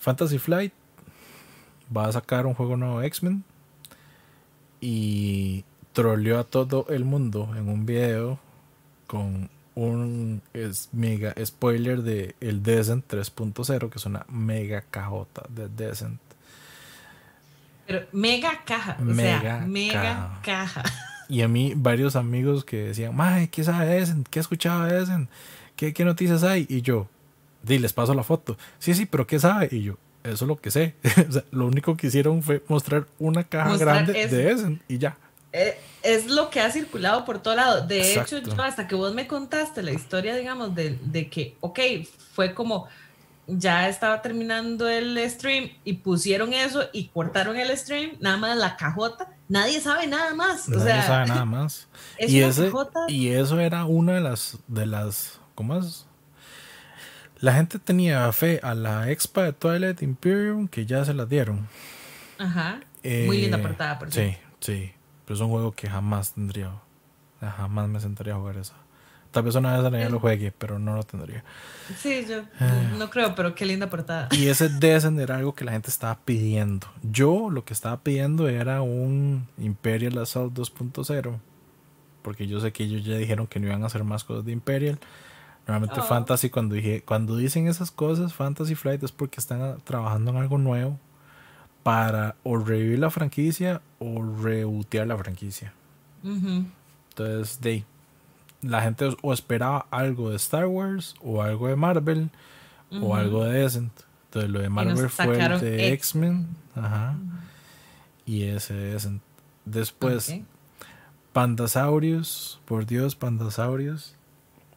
Fantasy 0.00 0.38
Flight 0.38 0.72
va 1.96 2.08
a 2.08 2.12
sacar 2.12 2.44
un 2.44 2.54
juego 2.54 2.76
nuevo 2.76 3.02
X-Men 3.02 3.44
y 4.80 5.62
troleó 5.92 6.40
a 6.40 6.44
todo 6.44 6.86
el 6.88 7.04
mundo 7.04 7.52
en 7.56 7.68
un 7.68 7.86
video 7.86 8.40
con 9.06 9.48
un 9.76 10.42
es 10.52 10.88
mega 10.92 11.32
spoiler 11.44 12.02
de 12.02 12.34
el 12.40 12.64
Descent 12.64 13.04
3.0 13.08 13.90
que 13.90 13.98
es 13.98 14.06
una 14.06 14.26
mega 14.28 14.82
cajota 14.90 15.42
de 15.48 15.68
Descent. 15.68 16.18
Pero 17.86 18.04
mega 18.10 18.64
caja, 18.64 18.96
mega 18.98 19.36
o 19.36 19.40
sea, 19.40 19.60
mega 19.66 20.40
caja. 20.42 20.82
Y 21.28 21.42
a 21.42 21.48
mí 21.48 21.72
varios 21.74 22.14
amigos 22.14 22.64
que 22.64 22.84
decían, 22.84 23.14
"Mae, 23.14 23.48
¿qué 23.48 23.64
sabe 23.64 23.86
Descent? 23.86 24.28
¿Qué 24.28 24.38
escuchaba 24.38 24.86
Descent?" 24.86 25.28
¿qué, 25.76 25.92
qué 25.92 26.04
noticias 26.04 26.42
hay? 26.42 26.66
Y 26.68 26.82
yo, 26.82 27.08
di, 27.62 27.78
les 27.78 27.92
paso 27.92 28.14
la 28.14 28.24
foto. 28.24 28.56
Sí, 28.78 28.94
sí, 28.94 29.06
pero 29.06 29.26
¿qué 29.26 29.38
sabe? 29.38 29.68
Y 29.70 29.82
yo, 29.82 29.98
eso 30.24 30.44
es 30.44 30.48
lo 30.48 30.56
que 30.56 30.70
sé. 30.70 30.94
o 31.28 31.32
sea, 31.32 31.44
lo 31.52 31.66
único 31.66 31.96
que 31.96 32.08
hicieron 32.08 32.42
fue 32.42 32.62
mostrar 32.68 33.06
una 33.18 33.44
caja 33.44 33.76
grande 33.76 34.26
de 34.26 34.50
Essen 34.50 34.82
y 34.88 34.98
ya. 34.98 35.16
Eh, 35.52 35.78
es 36.02 36.26
lo 36.26 36.50
que 36.50 36.60
ha 36.60 36.70
circulado 36.70 37.24
por 37.24 37.40
todo 37.40 37.56
lado. 37.56 37.86
De 37.86 38.14
hecho, 38.14 38.38
yo 38.38 38.62
hasta 38.62 38.86
que 38.86 38.94
vos 38.94 39.14
me 39.14 39.26
contaste 39.26 39.82
la 39.82 39.92
historia, 39.92 40.36
digamos, 40.36 40.74
de, 40.74 40.98
de, 41.02 41.28
que, 41.28 41.56
ok, 41.60 41.80
fue 42.32 42.54
como 42.54 42.88
ya 43.48 43.88
estaba 43.88 44.20
terminando 44.22 44.88
el 44.88 45.18
stream 45.30 45.70
y 45.84 45.94
pusieron 45.94 46.52
eso 46.52 46.84
y 46.92 47.08
cortaron 47.08 47.56
el 47.56 47.76
stream, 47.78 48.12
nada 48.20 48.36
más 48.36 48.56
la 48.56 48.76
cajota, 48.76 49.28
nadie 49.48 49.80
sabe 49.80 50.06
nada 50.08 50.34
más. 50.34 50.68
Nadie 50.68 51.02
sabe 51.02 51.28
nada 51.28 51.44
más. 51.46 51.88
y, 52.18 52.40
ese, 52.40 52.70
y 53.08 53.28
eso 53.28 53.60
era 53.60 53.84
una 53.84 54.14
de 54.14 54.20
las, 54.20 54.58
de 54.66 54.86
las 54.86 55.40
¿Cómo 55.56 55.78
es? 55.78 56.06
La 57.40 57.54
gente 57.54 57.78
tenía 57.78 58.30
fe 58.32 58.60
a 58.62 58.74
la 58.74 59.10
expa 59.10 59.44
de 59.44 59.52
Twilight 59.54 60.02
Imperium 60.02 60.68
que 60.68 60.84
ya 60.84 61.04
se 61.04 61.14
la 61.14 61.24
dieron. 61.24 61.66
Ajá. 62.38 62.80
Muy 63.02 63.40
linda 63.40 63.56
eh, 63.56 63.62
portada, 63.62 63.98
por 63.98 64.12
Sí, 64.12 64.36
sí. 64.60 64.92
Pero 65.26 65.34
es 65.34 65.40
un 65.40 65.50
juego 65.50 65.72
que 65.72 65.90
jamás 65.90 66.32
tendría. 66.32 66.70
Jamás 67.40 67.88
me 67.88 68.00
sentaría 68.00 68.34
a 68.34 68.38
jugar 68.38 68.56
eso. 68.56 68.72
Tal 69.32 69.42
vez 69.42 69.54
una 69.56 69.76
vez 69.76 69.92
en 69.92 70.12
lo 70.12 70.20
juegue, 70.20 70.52
pero 70.56 70.78
no 70.78 70.94
lo 70.94 71.02
tendría. 71.02 71.44
Sí, 71.98 72.24
yo 72.26 72.44
ah. 72.58 72.92
no 72.96 73.10
creo, 73.10 73.34
pero 73.34 73.54
qué 73.54 73.66
linda 73.66 73.90
portada. 73.90 74.28
Y 74.30 74.46
ese 74.46 74.68
Descent 74.80 75.18
era 75.18 75.36
algo 75.36 75.54
que 75.54 75.64
la 75.64 75.72
gente 75.72 75.90
estaba 75.90 76.16
pidiendo. 76.24 76.86
Yo 77.02 77.50
lo 77.50 77.64
que 77.64 77.74
estaba 77.74 78.00
pidiendo 78.00 78.48
era 78.48 78.80
un 78.80 79.46
Imperial 79.58 80.16
Assault 80.18 80.54
2.0. 80.54 81.38
Porque 82.22 82.46
yo 82.46 82.60
sé 82.60 82.72
que 82.72 82.84
ellos 82.84 83.04
ya 83.04 83.16
dijeron 83.16 83.46
que 83.46 83.60
no 83.60 83.66
iban 83.66 83.82
a 83.82 83.86
hacer 83.86 84.04
más 84.04 84.24
cosas 84.24 84.46
de 84.46 84.52
Imperial. 84.52 84.98
Normalmente 85.66 86.00
oh. 86.00 86.04
Fantasy, 86.04 86.48
cuando, 86.48 86.76
dije, 86.76 87.02
cuando 87.04 87.36
dicen 87.36 87.66
esas 87.66 87.90
cosas, 87.90 88.32
Fantasy 88.32 88.76
Flight 88.76 89.02
es 89.02 89.12
porque 89.12 89.40
están 89.40 89.78
trabajando 89.84 90.30
en 90.30 90.36
algo 90.38 90.56
nuevo 90.56 90.98
para 91.86 92.34
o 92.42 92.58
revivir 92.58 92.98
la 92.98 93.10
franquicia 93.10 93.80
o 94.00 94.20
rebotear 94.42 95.06
la 95.06 95.16
franquicia. 95.16 95.72
Entonces, 96.24 97.60
de 97.60 97.84
la 98.60 98.82
gente 98.82 99.16
o 99.22 99.32
esperaba 99.32 99.86
algo 99.92 100.30
de 100.30 100.36
Star 100.36 100.66
Wars 100.66 101.14
o 101.22 101.42
algo 101.42 101.68
de 101.68 101.76
Marvel 101.76 102.30
o 102.90 103.14
algo 103.14 103.44
de 103.44 103.60
Descent. 103.60 103.92
Entonces 104.24 104.50
lo 104.50 104.58
de 104.58 104.68
Marvel 104.68 105.08
fue 105.08 105.38
el 105.40 105.60
de 105.60 105.92
X-Men. 105.92 106.48
Ajá. 106.74 107.14
Y 108.24 108.42
ese 108.42 108.74
Descent. 108.74 109.22
Después, 109.64 110.34
Pandasaurios. 111.32 112.60
Por 112.64 112.86
Dios, 112.86 113.14
Pandasaurios. 113.14 114.16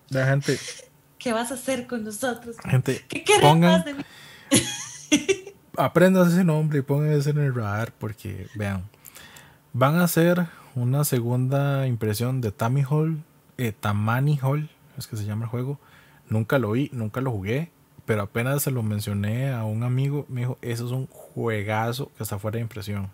La 0.10 0.28
gente. 0.28 0.60
¿Qué 1.18 1.34
vas 1.34 1.50
a 1.50 1.56
hacer 1.56 1.88
con 1.88 2.04
nosotros? 2.04 2.56
Gente, 2.66 3.04
¿Qué 3.10 3.26
pongan, 3.42 3.84
de 3.84 3.96
mí? 3.96 4.04
aprendan 5.80 6.28
ese 6.28 6.44
nombre 6.44 6.80
y 6.80 6.82
pongan 6.82 7.12
en 7.12 7.38
el 7.38 7.56
radar 7.56 7.94
porque, 7.98 8.48
vean, 8.56 8.84
van 9.74 9.96
a 9.96 10.04
hacer 10.04 10.48
una 10.76 11.04
segunda 11.04 11.88
impresión 11.88 12.42
de 12.42 12.52
Tammy 12.52 12.84
Hall 12.88 13.24
eh, 13.60 13.74
Tamani 13.78 14.40
Hall, 14.42 14.70
es 14.98 15.06
que 15.06 15.18
se 15.18 15.26
llama 15.26 15.44
el 15.44 15.50
juego. 15.50 15.80
Nunca 16.30 16.60
lo 16.60 16.72
vi, 16.72 16.90
nunca 16.94 17.20
lo 17.20 17.32
jugué, 17.32 17.72
pero 18.06 18.22
apenas 18.22 18.64
se 18.64 18.72
lo 18.72 18.84
mencioné 18.84 19.52
a 19.52 19.66
un 19.66 19.84
amigo, 19.84 20.26
me 20.30 20.42
dijo, 20.42 20.58
eso 20.62 20.86
es 20.86 20.92
un 20.94 21.08
juegazo 21.08 22.10
que 22.16 22.24
está 22.24 22.40
fuera 22.40 22.56
de 22.56 22.62
impresión. 22.62 23.10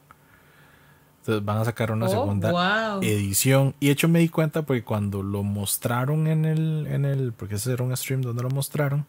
Entonces 1.19 1.43
van 1.43 1.57
a 1.57 1.65
sacar 1.65 1.91
una 1.91 2.05
oh, 2.05 2.09
segunda 2.09 2.99
edición. 3.01 3.73
Y 3.79 3.87
de 3.87 3.93
hecho 3.93 4.07
me 4.07 4.19
di 4.19 4.29
cuenta 4.29 4.61
porque 4.61 4.83
cuando 4.83 5.23
lo 5.23 5.41
mostraron 5.41 6.27
en 6.27 6.45
el, 6.45 6.85
en 6.91 7.05
el, 7.05 7.33
porque 7.33 7.55
ese 7.55 7.73
era 7.73 7.83
un 7.83 7.97
stream 7.97 8.21
donde 8.21 8.43
lo 8.43 8.51
mostraron, 8.51 9.07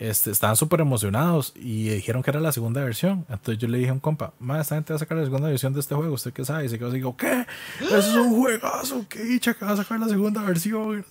este, 0.00 0.30
estaban 0.30 0.56
súper 0.56 0.80
emocionados 0.80 1.52
y 1.54 1.90
dijeron 1.90 2.22
que 2.22 2.30
era 2.30 2.40
la 2.40 2.52
segunda 2.52 2.82
versión. 2.82 3.26
Entonces 3.28 3.58
yo 3.58 3.68
le 3.68 3.76
dije 3.76 3.90
a 3.90 3.92
un 3.92 4.00
compa, 4.00 4.32
más 4.40 4.62
esta 4.62 4.76
gente 4.76 4.94
va 4.94 4.96
a 4.96 4.98
sacar 4.98 5.18
la 5.18 5.24
segunda 5.24 5.48
versión 5.48 5.74
de 5.74 5.80
este 5.80 5.94
juego, 5.94 6.14
¿usted 6.14 6.32
qué 6.32 6.42
sabe? 6.42 6.64
Y 6.64 6.68
se 6.70 6.78
quedó 6.78 6.88
así, 6.88 7.02
¿qué? 7.18 7.46
Eso 7.82 7.98
es 7.98 8.14
un 8.14 8.34
juegazo, 8.40 9.04
qué 9.10 9.22
dicha 9.22 9.52
que 9.52 9.62
va 9.62 9.72
a 9.72 9.76
sacar 9.76 10.00
la 10.00 10.08
segunda 10.08 10.40
versión. 10.40 11.04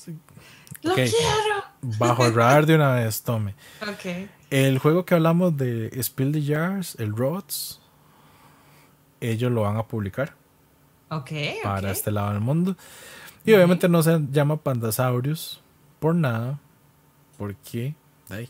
Lo 0.81 0.95
quiero. 0.95 1.13
Bajo 1.99 2.25
el 2.25 2.33
radar 2.33 2.65
de 2.65 2.75
una 2.75 2.95
vez, 2.95 3.21
tome. 3.21 3.53
El 4.49 4.79
juego 4.79 5.05
que 5.05 5.13
hablamos 5.13 5.55
de 5.55 5.91
Spill 6.01 6.31
the 6.31 6.41
Jars, 6.41 6.95
el 6.97 7.15
Rods, 7.15 7.79
ellos 9.21 9.51
lo 9.51 9.61
van 9.61 9.77
a 9.77 9.83
publicar. 9.83 10.33
Ok. 11.09 11.31
Para 11.63 11.91
este 11.91 12.09
lado 12.09 12.31
del 12.31 12.39
mundo. 12.39 12.75
Y 13.45 13.53
obviamente 13.53 13.87
no 13.87 14.01
se 14.01 14.19
llama 14.31 14.57
Pandasaurus 14.57 15.61
por 15.99 16.15
nada. 16.15 16.59
Porque 17.37 17.95
ay, 18.29 18.49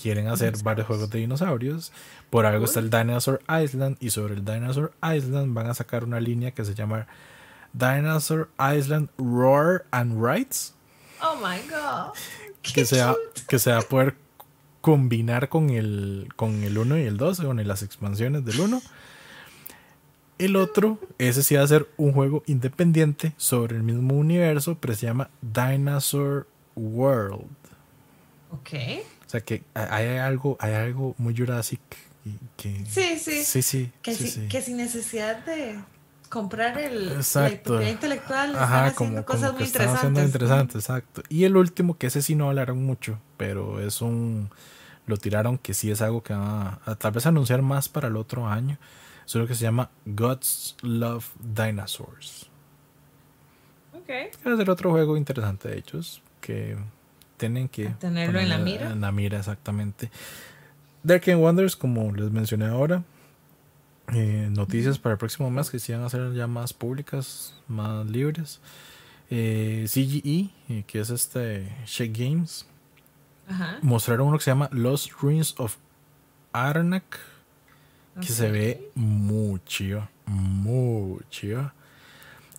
quieren 0.00 0.28
hacer 0.28 0.54
varios 0.62 0.86
juegos 0.86 1.10
de 1.10 1.18
dinosaurios. 1.18 1.92
Por 2.30 2.46
algo 2.46 2.64
está 2.64 2.80
el 2.80 2.90
Dinosaur 2.90 3.40
Island 3.48 3.96
y 4.00 4.10
sobre 4.10 4.34
el 4.34 4.44
Dinosaur 4.44 4.92
Island 5.02 5.54
van 5.54 5.66
a 5.68 5.74
sacar 5.74 6.04
una 6.04 6.20
línea 6.20 6.52
que 6.52 6.64
se 6.64 6.74
llama 6.74 7.06
Dinosaur 7.72 8.48
Island 8.58 9.08
Roar 9.18 9.86
and 9.90 10.22
Rights. 10.22 10.74
Oh 11.22 11.36
my 11.36 11.58
god. 11.68 12.14
Que 12.62 12.84
se, 12.84 13.02
va, 13.02 13.16
que 13.48 13.58
se 13.58 13.72
va 13.72 13.78
a 13.78 13.82
poder 13.82 14.14
combinar 14.80 15.48
con 15.48 15.70
el, 15.70 16.28
con 16.36 16.62
el 16.62 16.78
1 16.78 16.98
y 16.98 17.02
el 17.02 17.16
2, 17.16 17.40
con 17.40 17.66
las 17.66 17.82
expansiones 17.82 18.44
del 18.44 18.60
1. 18.60 18.82
El 20.38 20.54
otro, 20.54 21.00
ese 21.18 21.42
sí 21.42 21.56
va 21.56 21.62
a 21.62 21.66
ser 21.66 21.88
un 21.96 22.12
juego 22.12 22.44
independiente 22.46 23.32
sobre 23.36 23.76
el 23.76 23.82
mismo 23.82 24.14
universo, 24.14 24.76
pero 24.80 24.94
se 24.94 25.06
llama 25.06 25.30
Dinosaur 25.42 26.46
World. 26.76 27.50
Ok. 28.52 28.70
O 29.28 29.30
sea 29.30 29.42
que 29.42 29.62
hay 29.74 30.16
algo, 30.16 30.56
hay 30.58 30.72
algo 30.72 31.14
muy 31.18 31.36
Jurassic 31.36 31.80
que... 32.56 32.82
Sí, 32.86 33.18
sí. 33.18 33.44
Sí, 33.44 33.60
sí. 33.60 33.92
Que, 34.00 34.16
que 34.48 34.62
sin 34.62 34.78
necesidad 34.78 35.44
de 35.44 35.78
comprar 36.30 36.78
el, 36.78 37.12
exacto. 37.12 37.78
la 37.78 37.90
intelectual 37.90 38.56
Ajá, 38.56 38.88
están 38.88 38.94
haciendo 38.94 39.26
cosas 39.26 39.52
muy 39.52 39.64
interesantes. 39.64 39.98
Haciendo 39.98 40.22
interesante, 40.22 40.78
exacto. 40.78 41.22
Y 41.28 41.44
el 41.44 41.58
último, 41.58 41.98
que 41.98 42.06
ese 42.06 42.22
sí 42.22 42.36
no 42.36 42.48
hablaron 42.48 42.82
mucho, 42.86 43.20
pero 43.36 43.80
es 43.80 44.00
un... 44.00 44.48
Lo 45.06 45.18
tiraron 45.18 45.58
que 45.58 45.74
sí 45.74 45.90
es 45.90 46.00
algo 46.00 46.22
que 46.22 46.32
va 46.32 46.80
a, 46.86 46.94
tal 46.94 47.12
vez 47.12 47.26
anunciar 47.26 47.60
más 47.60 47.90
para 47.90 48.08
el 48.08 48.16
otro 48.16 48.46
año. 48.46 48.78
Es 49.26 49.34
lo 49.34 49.46
que 49.46 49.54
se 49.54 49.64
llama 49.64 49.90
Gods 50.06 50.74
Love 50.80 51.28
Dinosaurs. 51.38 52.48
Ok. 53.92 54.08
Va 54.46 54.54
a 54.54 54.56
ser 54.56 54.70
otro 54.70 54.90
juego 54.90 55.18
interesante 55.18 55.68
de 55.68 55.76
ellos, 55.76 56.22
que 56.40 56.78
tienen 57.38 57.68
que 57.68 57.86
tenerlo 57.98 58.38
en 58.40 58.50
la 58.50 58.58
mira. 58.58 58.90
En 58.90 59.00
la 59.00 59.12
mira, 59.12 59.38
exactamente. 59.38 60.10
Dark 61.02 61.22
and 61.28 61.40
Wonders, 61.40 61.76
como 61.76 62.12
les 62.12 62.30
mencioné 62.30 62.66
ahora, 62.66 63.02
eh, 64.12 64.48
noticias 64.50 64.98
para 64.98 65.14
el 65.14 65.18
próximo 65.18 65.50
mes 65.50 65.70
que 65.70 65.78
se 65.78 65.92
van 65.92 66.02
a 66.02 66.06
hacer 66.06 66.32
ya 66.34 66.46
más 66.46 66.72
públicas, 66.72 67.54
más 67.66 68.06
libres. 68.06 68.60
Eh, 69.30 69.84
CGE, 69.86 70.50
eh, 70.68 70.84
que 70.86 71.00
es 71.00 71.10
este 71.10 71.70
Shake 71.86 72.16
Games, 72.18 72.66
mostraron 73.82 74.28
uno 74.28 74.38
que 74.38 74.44
se 74.44 74.50
llama 74.50 74.68
Lost 74.72 75.12
Ruins 75.20 75.54
of 75.58 75.76
Arnak, 76.52 77.18
que 78.20 78.26
se 78.26 78.50
ve 78.50 78.90
mucho, 78.94 80.08
mucho. 80.26 81.72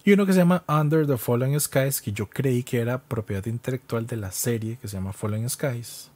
Y 0.10 0.14
uno 0.14 0.26
que 0.26 0.34
se 0.34 0.40
llama 0.40 0.64
Under 0.68 1.06
the 1.06 1.18
Fallen 1.18 1.60
Skies, 1.60 2.02
que 2.02 2.12
yo 2.12 2.28
creí 2.28 2.64
que 2.64 2.80
era 2.80 2.98
propiedad 2.98 3.46
intelectual 3.46 4.08
de 4.08 4.18
la 4.18 4.32
serie 4.32 4.80
que 4.82 4.88
se 4.88 4.98
llama 4.98 5.14
Fallen 5.14 5.48
Skies. 5.48 6.10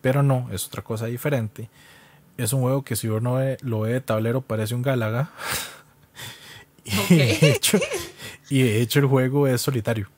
Pero 0.00 0.24
no, 0.24 0.48
es 0.50 0.66
otra 0.66 0.82
cosa 0.82 1.06
diferente. 1.06 1.70
Es 2.36 2.52
un 2.52 2.62
juego 2.62 2.82
que 2.82 2.96
si 2.96 3.06
uno 3.06 3.38
lo 3.60 3.80
ve 3.82 3.92
de 3.92 4.00
tablero 4.00 4.40
parece 4.40 4.74
un 4.74 4.82
Galaga. 4.82 5.30
y, 6.84 7.14
de 7.14 7.52
hecho, 7.52 7.78
y 8.50 8.62
de 8.62 8.80
hecho 8.80 8.98
el 8.98 9.06
juego 9.06 9.46
es 9.46 9.60
solitario. 9.60 10.08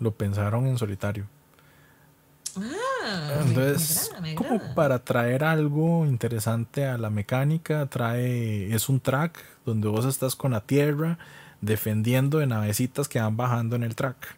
Lo 0.00 0.10
pensaron 0.10 0.66
en 0.66 0.78
solitario. 0.78 1.28
Ah, 2.56 3.40
Entonces, 3.46 4.10
como 4.34 4.74
para 4.74 4.98
traer 5.04 5.44
algo 5.44 6.06
interesante 6.06 6.86
a 6.86 6.98
la 6.98 7.08
mecánica, 7.08 7.86
trae 7.86 8.74
es 8.74 8.88
un 8.88 8.98
track 8.98 9.38
donde 9.64 9.86
vos 9.86 10.06
estás 10.06 10.34
con 10.34 10.50
la 10.50 10.60
tierra 10.62 11.20
defendiendo 11.62 12.38
de 12.38 12.46
navecitas 12.46 13.08
que 13.08 13.20
van 13.20 13.36
bajando 13.38 13.76
en 13.76 13.84
el 13.84 13.94
track. 13.94 14.36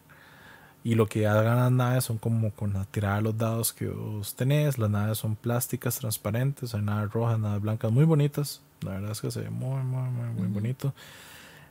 Y 0.83 0.93
lo 0.93 1.07
que 1.07 1.25
hagan 1.25 1.57
las 1.57 1.71
naves 1.71 2.03
son 2.05 2.19
como 2.19 2.51
con 2.51 2.73
la 2.73 2.85
tirada 2.85 3.15
de 3.15 3.23
los 3.23 3.37
dados 3.37 3.73
que 3.73 3.87
vos 3.87 4.35
tenés. 4.35 4.77
Las 4.77 4.91
naves 4.91 5.17
son 5.17 5.35
plásticas, 5.35 5.97
transparentes. 5.97 6.75
Hay 6.75 6.83
naves 6.83 7.11
rojas, 7.11 7.39
naves 7.39 7.61
blancas, 7.61 7.91
muy 7.91 8.05
bonitas. 8.05 8.61
La 8.81 8.91
verdad 8.91 9.11
es 9.11 9.19
que 9.19 9.31
se 9.31 9.41
ve 9.41 9.49
muy, 9.49 9.81
muy, 9.81 10.09
muy, 10.11 10.29
muy 10.29 10.47
bonito. 10.47 10.93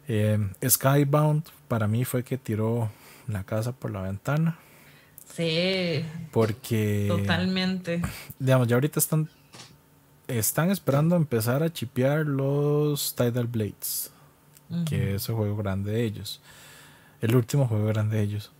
Eh, 0.08 0.36
Skybound 0.68 1.44
para 1.68 1.86
mí 1.86 2.04
fue 2.04 2.24
que 2.24 2.36
tiró 2.36 2.90
la 3.28 3.44
casa 3.44 3.70
por 3.70 3.92
la 3.92 4.02
ventana. 4.02 4.58
Sí. 5.32 6.04
Porque. 6.32 7.06
Totalmente. 7.08 8.02
Digamos, 8.40 8.66
ya 8.66 8.74
ahorita 8.74 8.98
están. 8.98 9.30
Están 10.26 10.70
esperando 10.70 11.14
empezar 11.14 11.62
a 11.62 11.72
chipear 11.72 12.26
los 12.26 13.14
Tidal 13.14 13.46
Blades 13.46 14.13
que 14.86 15.14
es 15.14 15.28
el 15.28 15.34
juego 15.34 15.56
grande 15.56 15.92
de 15.92 16.04
ellos. 16.04 16.40
El 17.20 17.36
último 17.36 17.66
juego 17.66 17.86
grande 17.86 18.16
de 18.16 18.22
ellos. 18.22 18.52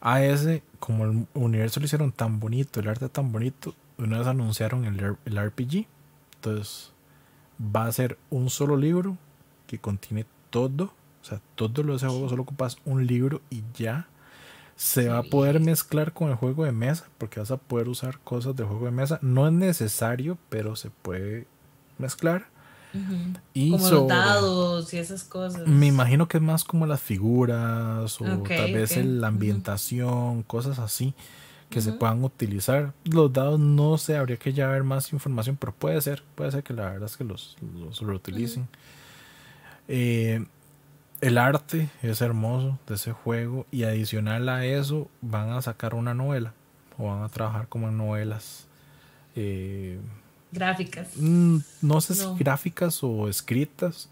A 0.00 0.22
ese, 0.24 0.62
como 0.78 1.04
el 1.04 1.26
universo 1.34 1.80
lo 1.80 1.86
hicieron 1.86 2.12
tan 2.12 2.40
bonito, 2.40 2.80
el 2.80 2.88
arte 2.88 3.08
tan 3.08 3.32
bonito, 3.32 3.74
una 3.98 4.18
vez 4.18 4.26
anunciaron 4.26 4.84
el, 4.84 5.16
el 5.24 5.46
RPG. 5.46 5.86
Entonces, 6.36 6.92
va 7.60 7.86
a 7.86 7.92
ser 7.92 8.18
un 8.30 8.48
solo 8.48 8.76
libro 8.76 9.16
que 9.66 9.78
contiene 9.78 10.26
todo. 10.50 10.84
O 11.22 11.24
sea, 11.24 11.40
todo 11.54 11.82
lo 11.82 11.92
de 11.92 11.98
ese 11.98 12.06
juego 12.06 12.28
solo 12.28 12.42
ocupas 12.42 12.78
un 12.84 13.06
libro 13.06 13.42
y 13.50 13.62
ya. 13.74 14.08
Se 14.76 15.08
va 15.08 15.18
a 15.18 15.22
poder 15.22 15.60
mezclar 15.60 16.14
con 16.14 16.30
el 16.30 16.36
juego 16.36 16.64
de 16.64 16.72
mesa, 16.72 17.06
porque 17.18 17.38
vas 17.38 17.50
a 17.50 17.58
poder 17.58 17.88
usar 17.88 18.18
cosas 18.20 18.56
del 18.56 18.66
juego 18.66 18.86
de 18.86 18.92
mesa. 18.92 19.18
No 19.20 19.46
es 19.46 19.52
necesario, 19.52 20.38
pero 20.48 20.74
se 20.74 20.88
puede 20.88 21.46
mezclar 21.98 22.46
y 23.54 23.70
como 23.70 23.88
los 23.88 24.08
dados 24.08 24.92
y 24.94 24.98
esas 24.98 25.24
cosas. 25.24 25.66
Me 25.66 25.86
imagino 25.86 26.28
que 26.28 26.38
es 26.38 26.42
más 26.42 26.64
como 26.64 26.86
las 26.86 27.00
figuras 27.00 28.20
o 28.20 28.24
tal 28.24 28.72
vez 28.72 28.96
la 28.96 29.28
ambientación, 29.28 30.42
cosas 30.42 30.78
así 30.78 31.14
que 31.70 31.80
se 31.80 31.92
puedan 31.92 32.22
utilizar. 32.24 32.92
Los 33.04 33.32
dados 33.32 33.58
no 33.60 33.96
sé, 33.96 34.16
habría 34.16 34.36
que 34.36 34.52
ya 34.52 34.66
ver 34.66 34.82
más 34.82 35.12
información, 35.12 35.56
pero 35.58 35.72
puede 35.72 36.00
ser, 36.00 36.22
puede 36.34 36.50
ser 36.50 36.64
que 36.64 36.74
la 36.74 36.90
verdad 36.90 37.04
es 37.04 37.16
que 37.16 37.24
los, 37.24 37.56
los 37.78 38.00
reutilicen. 38.00 38.68
Eh, 39.86 40.44
el 41.20 41.38
arte 41.38 41.88
es 42.02 42.20
hermoso 42.20 42.78
de 42.88 42.96
ese 42.96 43.12
juego 43.12 43.66
y 43.70 43.84
adicional 43.84 44.48
a 44.48 44.64
eso 44.64 45.08
van 45.20 45.50
a 45.50 45.62
sacar 45.62 45.94
una 45.94 46.12
novela 46.12 46.54
o 46.98 47.06
van 47.06 47.22
a 47.22 47.28
trabajar 47.28 47.68
como 47.68 47.88
en 47.88 47.96
novelas. 47.96 48.66
Eh, 49.36 50.00
gráficas. 50.52 51.08
Mm, 51.16 51.58
no 51.82 52.00
sé 52.00 52.14
si 52.14 52.24
gráficas 52.38 53.02
o 53.02 53.28
escritas, 53.28 54.08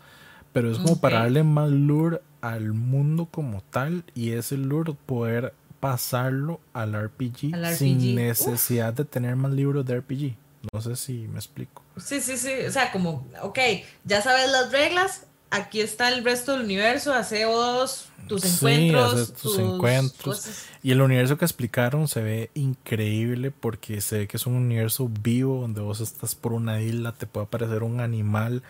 pero 0.53 0.71
es 0.71 0.79
como 0.79 1.01
para 1.01 1.21
darle 1.21 1.43
más 1.43 1.71
lure 1.71 2.21
al 2.41 2.73
mundo 2.73 3.27
como 3.31 3.63
tal 3.71 4.05
y 4.15 4.33
ese 4.33 4.57
lure 4.57 4.95
poder 5.07 5.55
pasarlo 5.81 6.61
al 6.73 6.95
RPG, 6.95 7.77
sin 7.77 8.15
necesidad 8.15 8.93
de 8.93 9.05
tener 9.05 9.37
más 9.37 9.53
libros 9.53 9.87
de 9.87 10.01
RPG. 10.01 10.37
No 10.73 10.81
sé 10.81 10.97
si 10.97 11.29
me 11.29 11.39
explico. 11.39 11.83
Sí, 11.97 12.21
sí, 12.21 12.37
sí. 12.37 12.51
O 12.67 12.73
sea, 12.73 12.91
como, 12.91 13.27
ok, 13.43 13.59
ya 14.05 14.23
sabes 14.23 14.51
las 14.51 14.73
reglas, 14.73 15.27
aquí 15.51 15.81
está 15.81 16.09
el 16.09 16.25
resto 16.25 16.53
del 16.53 16.63
universo, 16.63 17.13
hace 17.13 17.45
vos 17.47 18.09
tus 18.27 18.45
encuentros. 18.45 19.33
tus, 19.35 19.59
encuentros. 19.59 20.49
Y 20.83 20.91
el 20.93 21.01
universo 21.01 21.39
que 21.39 21.45
explicaron 21.45 22.09
se 22.09 22.23
ve 22.23 22.51
increíble 22.55 23.51
porque 23.51 24.01
se 24.01 24.19
ve 24.19 24.29
que 24.29 24.37
es 24.37 24.47
un 24.47 24.55
universo 24.55 25.11
vivo 25.23 25.63
donde 25.63 25.81
vos 25.81 26.01
estás 26.01 26.35
por 26.35 26.53
una 26.53 26.81
isla, 26.81 27.13
te 27.13 27.27
puede 27.27 27.47
aparecer 27.47 27.83
un 27.83 28.01
animal 28.01 28.63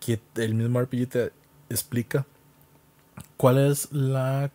que 0.00 0.20
el 0.36 0.54
mismo 0.54 0.80
RPG 0.80 1.08
te 1.08 1.32
explica 1.70 2.26
cuál 3.36 3.58
es 3.58 3.92
la 3.92 4.50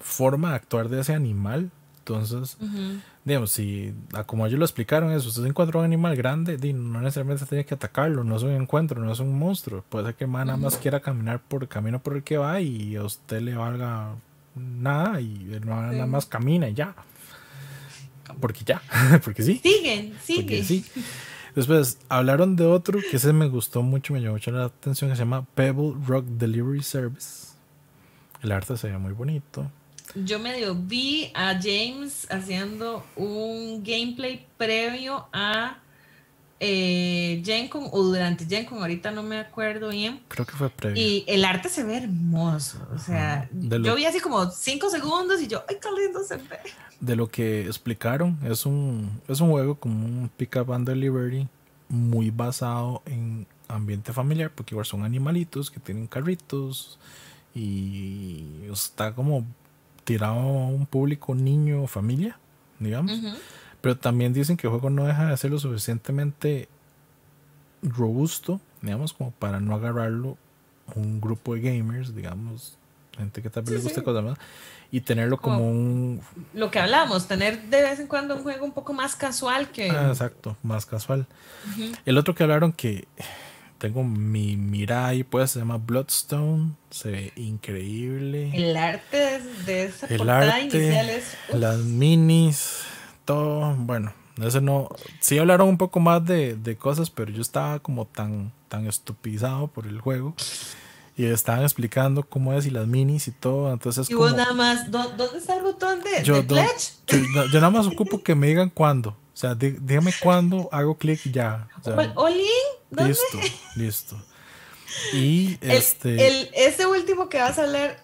forma 0.00 0.50
de 0.50 0.56
actuar 0.56 0.88
de 0.88 1.00
ese 1.00 1.14
animal. 1.14 1.70
Entonces, 1.98 2.56
digamos, 3.24 3.52
si 3.52 3.94
como 4.26 4.46
ellos 4.46 4.58
lo 4.58 4.64
explicaron, 4.64 5.12
eso, 5.12 5.28
usted 5.28 5.44
encuentra 5.44 5.78
un 5.78 5.84
animal 5.84 6.16
grande, 6.16 6.56
no 6.72 7.00
necesariamente 7.00 7.44
tiene 7.46 7.64
que 7.64 7.74
atacarlo, 7.74 8.24
no 8.24 8.36
es 8.36 8.42
un 8.42 8.52
encuentro, 8.52 9.00
no 9.02 9.12
es 9.12 9.20
un 9.20 9.38
monstruo. 9.38 9.84
Puede 9.88 10.06
ser 10.06 10.14
que 10.14 10.24
el 10.24 10.32
nada 10.32 10.56
más 10.56 10.76
quiera 10.78 11.00
caminar 11.00 11.40
por 11.40 11.62
el 11.62 11.68
camino 11.68 12.00
por 12.00 12.16
el 12.16 12.22
que 12.22 12.38
va 12.38 12.60
y 12.60 12.96
a 12.96 13.04
usted 13.04 13.42
le 13.42 13.54
valga 13.54 14.14
nada 14.54 15.20
y 15.20 15.60
nada 15.64 16.06
más 16.06 16.26
camina 16.26 16.68
y 16.68 16.74
ya. 16.74 16.94
Porque 18.40 18.64
ya, 18.64 18.80
porque 19.24 19.42
sí. 19.42 19.60
Siguen, 19.62 20.14
siguen. 20.22 20.64
Sí. 20.64 20.84
Después 21.54 21.98
hablaron 22.08 22.54
de 22.54 22.64
otro 22.64 23.00
que 23.10 23.16
ese 23.16 23.32
me 23.32 23.48
gustó 23.48 23.82
mucho, 23.82 24.12
me 24.12 24.20
llamó 24.20 24.34
mucho 24.34 24.52
la 24.52 24.66
atención, 24.66 25.10
que 25.10 25.16
se 25.16 25.22
llama 25.22 25.44
Pebble 25.54 25.94
Rock 26.06 26.24
Delivery 26.24 26.82
Service. 26.82 27.48
El 28.40 28.52
arte 28.52 28.76
se 28.76 28.88
ve 28.88 28.96
muy 28.96 29.12
bonito 29.12 29.70
yo 30.14 30.38
medio 30.38 30.74
vi 30.74 31.30
a 31.34 31.58
James 31.60 32.26
haciendo 32.30 33.04
un 33.16 33.82
gameplay 33.82 34.46
previo 34.56 35.28
a 35.32 35.78
eh, 36.62 37.40
Gencon 37.42 37.88
o 37.90 38.02
durante 38.02 38.44
Gencon, 38.44 38.78
ahorita 38.78 39.10
no 39.10 39.22
me 39.22 39.38
acuerdo 39.38 39.88
bien. 39.88 40.20
Creo 40.28 40.44
que 40.44 40.52
fue 40.52 40.68
previo. 40.68 41.02
Y 41.02 41.24
el 41.26 41.44
arte 41.44 41.70
se 41.70 41.84
ve 41.84 41.96
hermoso. 41.96 42.86
O 42.94 42.98
sea, 42.98 43.48
yo 43.52 43.94
vi 43.94 44.04
así 44.04 44.20
como 44.20 44.50
5 44.50 44.90
segundos 44.90 45.40
y 45.40 45.46
yo, 45.46 45.64
¡ay, 45.68 45.76
qué 45.80 45.88
lindo 45.90 46.22
se 46.22 46.36
ve! 46.36 46.58
De 47.00 47.16
lo 47.16 47.28
que 47.28 47.64
explicaron, 47.64 48.38
es 48.44 48.66
un, 48.66 49.22
es 49.26 49.40
un 49.40 49.50
juego 49.50 49.76
como 49.76 50.04
un 50.04 50.30
pick-up 50.36 50.70
and 50.72 50.86
delivery 50.86 51.48
muy 51.88 52.30
basado 52.30 53.02
en 53.06 53.46
ambiente 53.66 54.12
familiar, 54.12 54.52
porque 54.54 54.74
igual 54.74 54.84
son 54.84 55.04
animalitos 55.04 55.70
que 55.70 55.80
tienen 55.80 56.06
carritos 56.06 56.98
y 57.54 58.44
está 58.70 59.14
como 59.14 59.46
tirado 60.10 60.40
a 60.40 60.66
un 60.66 60.86
público 60.86 61.36
niño 61.36 61.84
o 61.84 61.86
familia, 61.86 62.36
digamos. 62.80 63.12
Pero 63.80 63.96
también 63.96 64.32
dicen 64.32 64.56
que 64.56 64.66
el 64.66 64.72
juego 64.72 64.90
no 64.90 65.04
deja 65.04 65.26
de 65.26 65.36
ser 65.36 65.52
lo 65.52 65.60
suficientemente 65.60 66.68
robusto, 67.80 68.60
digamos, 68.82 69.12
como 69.12 69.30
para 69.30 69.60
no 69.60 69.72
agarrarlo 69.72 70.36
un 70.96 71.20
grupo 71.20 71.54
de 71.54 71.60
gamers, 71.60 72.12
digamos, 72.12 72.76
gente 73.16 73.40
que 73.40 73.50
tal 73.50 73.62
vez 73.62 73.74
le 73.74 73.80
guste 73.82 74.02
cosas 74.02 74.24
más, 74.24 74.38
y 74.90 75.02
tenerlo 75.02 75.36
como, 75.36 75.70
un... 75.70 76.20
Lo 76.54 76.72
que 76.72 76.80
hablamos, 76.80 77.28
tener 77.28 77.62
de 77.68 77.80
vez 77.80 78.00
en 78.00 78.08
cuando 78.08 78.34
un 78.34 78.42
juego 78.42 78.64
un 78.64 78.72
poco 78.72 78.92
más 78.92 79.14
casual 79.14 79.70
que... 79.70 79.92
Ah, 79.92 80.08
exacto, 80.08 80.56
más 80.64 80.86
casual. 80.86 81.28
El 82.04 82.18
otro 82.18 82.34
que 82.34 82.42
hablaron 82.42 82.72
que 82.72 83.06
tengo 83.80 84.04
mi 84.04 84.58
Mirai, 84.58 85.24
pues 85.24 85.52
se 85.52 85.58
llama 85.58 85.78
Bloodstone, 85.78 86.72
se 86.90 87.10
ve 87.10 87.32
increíble. 87.36 88.50
El 88.52 88.76
arte 88.76 89.40
de 89.64 89.84
esa 89.84 90.06
el 90.06 90.18
portada 90.18 90.60
inicial 90.60 91.08
es. 91.08 91.34
Las 91.54 91.78
minis, 91.78 92.82
todo, 93.24 93.74
bueno, 93.78 94.12
ese 94.42 94.60
no. 94.60 94.90
Sí 95.20 95.38
hablaron 95.38 95.66
un 95.66 95.78
poco 95.78 95.98
más 95.98 96.22
de, 96.26 96.56
de, 96.56 96.76
cosas, 96.76 97.08
pero 97.08 97.32
yo 97.32 97.40
estaba 97.40 97.78
como 97.78 98.04
tan, 98.04 98.52
tan 98.68 98.86
estupidizado 98.86 99.68
por 99.68 99.86
el 99.86 99.98
juego. 99.98 100.34
Y 101.16 101.24
estaban 101.24 101.62
explicando 101.62 102.22
cómo 102.22 102.52
es 102.52 102.66
y 102.66 102.70
las 102.70 102.86
minis 102.86 103.28
y 103.28 103.32
todo. 103.32 103.72
Entonces, 103.72 104.10
y 104.10 104.14
vos 104.14 104.34
nada 104.36 104.52
más, 104.52 104.90
¿dónde 104.90 105.24
está 105.38 105.56
el 105.56 105.62
botón 105.62 106.00
de, 106.02 106.22
yo, 106.22 106.46
pledge? 106.46 106.92
Yo, 107.06 107.60
nada 107.60 107.70
más 107.70 107.86
ocupo 107.86 108.22
que 108.22 108.34
me 108.34 108.48
digan 108.48 108.68
cuándo. 108.68 109.16
O 109.40 109.46
sea, 109.48 109.54
dígame 109.54 110.12
cuándo 110.22 110.68
hago 110.70 110.98
clic 110.98 111.22
ya. 111.32 111.66
O 111.82 112.28
Listo, 112.90 113.38
listo. 113.74 114.22
Y 115.14 115.56
este. 115.62 116.26
El, 116.26 116.50
ese 116.52 116.86
último 116.86 117.30
que 117.30 117.38
vas 117.38 117.58
a 117.58 117.66
leer 117.66 117.96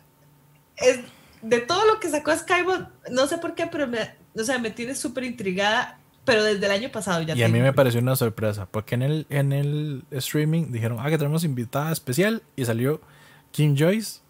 es 0.79 1.01
de 1.43 1.61
todo 1.61 1.85
lo 1.85 2.01
que 2.01 2.09
sacó 2.09 2.35
Skybot, 2.35 2.89
no 3.11 3.27
sé 3.27 3.37
por 3.37 3.55
qué, 3.55 3.67
pero 3.67 3.87
me, 3.87 4.15
o 4.35 4.45
sea, 4.45 4.59
me 4.59 4.71
tiene 4.71 4.95
súper 4.95 5.25
intrigada. 5.25 6.01
Pero 6.25 6.43
desde 6.43 6.65
el 6.65 6.73
año 6.73 6.91
pasado 6.91 7.21
ya. 7.21 7.37
Y 7.37 7.43
a 7.43 7.49
mí 7.49 7.61
me 7.61 7.75
pareció 7.75 8.01
una 8.01 8.17
sorpresa, 8.17 8.67
porque 8.71 8.95
en 8.95 9.03
el, 9.03 9.27
en 9.29 9.53
el 9.53 10.05
streaming 10.13 10.73
dijeron, 10.73 10.97
ah, 11.01 11.11
que 11.11 11.19
tenemos 11.19 11.45
invitada 11.45 11.93
especial, 11.93 12.43
y 12.57 12.65
salió 12.65 13.03
Kim 13.51 13.77
Joyce, 13.77 14.21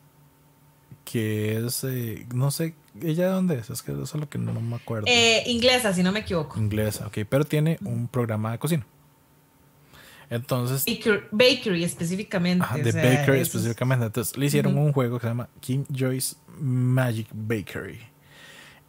que 1.05 1.65
es, 1.65 1.85
eh, 1.85 2.27
no 2.35 2.51
sé, 2.51 2.75
¿ella 3.03 3.25
de 3.25 3.31
dónde 3.31 3.59
es? 3.59 3.71
Es 3.71 3.83
que 3.83 3.93
eso 3.93 4.03
es 4.03 4.15
lo 4.15 4.29
que 4.29 4.39
no, 4.39 4.53
me 4.61 4.77
acuerdo. 4.77 5.07
Eh, 5.09 5.43
inglesa, 5.47 5.93
si 5.93 6.03
no 6.03 6.13
me 6.13 6.21
equivoco. 6.21 6.59
Inglesa, 6.59 7.07
ok, 7.07 7.19
pero 7.29 7.45
tiene 7.45 7.79
un 7.83 8.09
programa 8.09 8.53
de 8.53 8.59
cocina. 8.59 8.87
Entonces. 10.31 10.85
Bakery, 11.31 11.85
específicamente. 11.85 12.67
de 12.83 12.93
Bakery 12.93 13.41
específicamente. 13.41 14.07
Entonces 14.07 14.37
le 14.37 14.47
hicieron 14.47 14.77
un 14.77 14.93
juego 14.93 15.19
que 15.19 15.23
se 15.23 15.29
llama 15.29 15.49
Kim 15.61 15.85
Joyce 15.95 16.37
Magic 16.59 17.29
Bakery. 17.33 18.01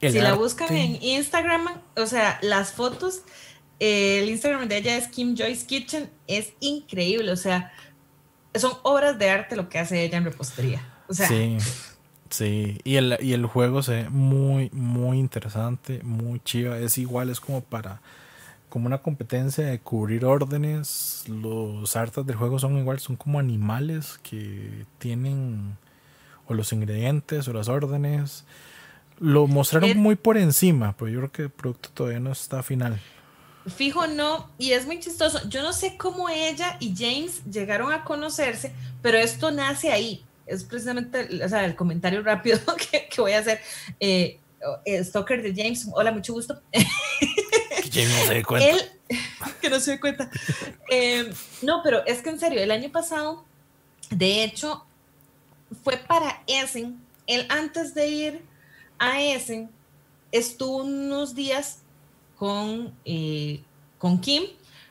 si 0.02 0.20
la 0.20 0.34
buscan 0.34 0.76
en 0.76 1.02
Instagram, 1.02 1.68
o 1.96 2.06
sea, 2.06 2.40
las 2.42 2.72
fotos, 2.72 3.22
el 3.80 4.30
Instagram 4.30 4.68
de 4.68 4.78
ella 4.78 4.98
es 4.98 5.08
Kim 5.08 5.36
Joyce 5.38 5.66
Kitchen, 5.66 6.10
es 6.26 6.54
increíble. 6.60 7.32
O 7.32 7.38
sea, 7.38 7.72
son 8.56 8.74
obras 8.84 9.20
de 9.20 9.30
arte 9.30 9.56
lo 9.56 9.70
que 9.70 9.80
hace 9.80 10.04
ella 10.04 10.18
en 10.18 10.26
repostería. 10.26 10.82
O 11.08 11.14
sea. 11.14 11.28
Sí. 11.28 11.58
Sí, 12.30 12.80
y 12.84 12.96
el, 12.96 13.18
y 13.22 13.34
el 13.34 13.46
juego 13.46 13.84
se 13.84 14.04
ve 14.04 14.10
muy, 14.10 14.70
muy 14.74 15.20
interesante, 15.20 16.02
muy 16.04 16.40
chiva. 16.42 16.78
Es 16.78 16.98
igual, 16.98 17.30
es 17.30 17.40
como 17.40 17.62
para 17.62 18.02
como 18.70 18.88
una 18.88 18.98
competencia 19.00 19.66
de 19.66 19.80
cubrir 19.80 20.26
órdenes. 20.26 21.24
Los 21.28 21.96
artes 21.96 22.26
del 22.26 22.36
juego 22.36 22.60
son 22.60 22.78
igual, 22.78 23.00
son 23.00 23.16
como 23.16 23.40
animales 23.40 24.20
que 24.24 24.86
tienen 24.98 25.78
o 26.48 26.54
los 26.54 26.74
ingredientes 26.74 27.48
o 27.48 27.54
las 27.54 27.70
órdenes. 27.70 28.46
Lo 29.20 29.48
mostraron 29.48 29.98
muy 29.98 30.16
por 30.16 30.38
encima, 30.38 30.96
pero 30.98 31.10
yo 31.10 31.20
creo 31.20 31.32
que 31.32 31.42
el 31.44 31.50
producto 31.50 31.90
todavía 31.94 32.20
no 32.20 32.32
está 32.32 32.62
final. 32.62 33.00
Fijo 33.66 34.08
no, 34.08 34.50
y 34.58 34.72
es 34.72 34.86
muy 34.86 35.00
chistoso. 35.00 35.40
Yo 35.50 35.62
no 35.62 35.74
sé 35.74 35.98
cómo 35.98 36.30
ella 36.30 36.78
y 36.80 36.94
James 36.96 37.44
llegaron 37.46 37.92
a 37.92 38.04
conocerse, 38.04 38.74
pero 39.02 39.18
esto 39.18 39.52
nace 39.52 39.92
ahí. 39.92 40.24
Es 40.48 40.64
precisamente 40.64 41.44
o 41.44 41.50
sea, 41.50 41.66
el 41.66 41.76
comentario 41.76 42.24
rápido 42.24 42.60
que, 42.92 43.10
voy 43.18 43.34
a 43.34 43.40
hacer. 43.40 43.60
Eh, 44.00 44.40
eh, 44.86 45.04
Stalker 45.04 45.42
de 45.42 45.54
James, 45.56 45.88
hola, 45.94 46.12
mucho 46.12 46.34
gusto. 46.34 46.62
no 48.06 48.26
se 48.26 48.34
dé 48.34 48.44
cuenta. 48.44 48.70
Él, 48.70 48.92
que 49.62 49.70
no 49.70 49.80
se 49.80 49.92
dé 49.92 50.00
cuenta. 50.00 50.30
Eh, 50.90 51.32
no, 51.62 51.82
pero 51.84 52.06
es 52.06 52.22
que 52.22 52.30
en 52.30 52.40
serio, 52.40 52.62
el 52.62 52.72
año 52.72 52.92
pasado, 52.92 53.46
de 54.10 54.44
hecho, 54.44 54.86
fue 55.84 55.98
para 55.98 56.44
Essen. 56.48 57.00
Él 57.26 57.46
antes 57.50 57.94
de 57.94 58.08
ir 58.08 58.42
a 59.00 59.22
Essen, 59.22 59.70
estuvo 60.32 60.78
unos 60.78 61.36
días 61.36 61.80
con, 62.38 62.94
eh, 63.06 63.62
con 63.98 64.20
Kim, 64.20 64.44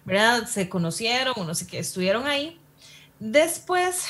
¿verdad? 0.05 0.47
Se 0.47 0.69
conocieron, 0.69 1.35
no 1.37 1.55
sé 1.55 1.67
qué, 1.67 1.79
estuvieron 1.79 2.27
ahí. 2.27 2.59
Después, 3.19 4.07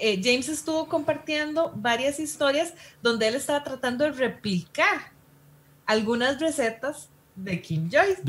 eh, 0.00 0.20
James 0.22 0.48
estuvo 0.48 0.88
compartiendo 0.88 1.72
varias 1.76 2.18
historias 2.20 2.74
donde 3.02 3.28
él 3.28 3.34
estaba 3.34 3.62
tratando 3.62 4.04
de 4.04 4.12
replicar 4.12 5.12
algunas 5.86 6.40
recetas 6.40 7.08
de 7.34 7.60
Kim 7.60 7.90
Joyce. 7.90 8.22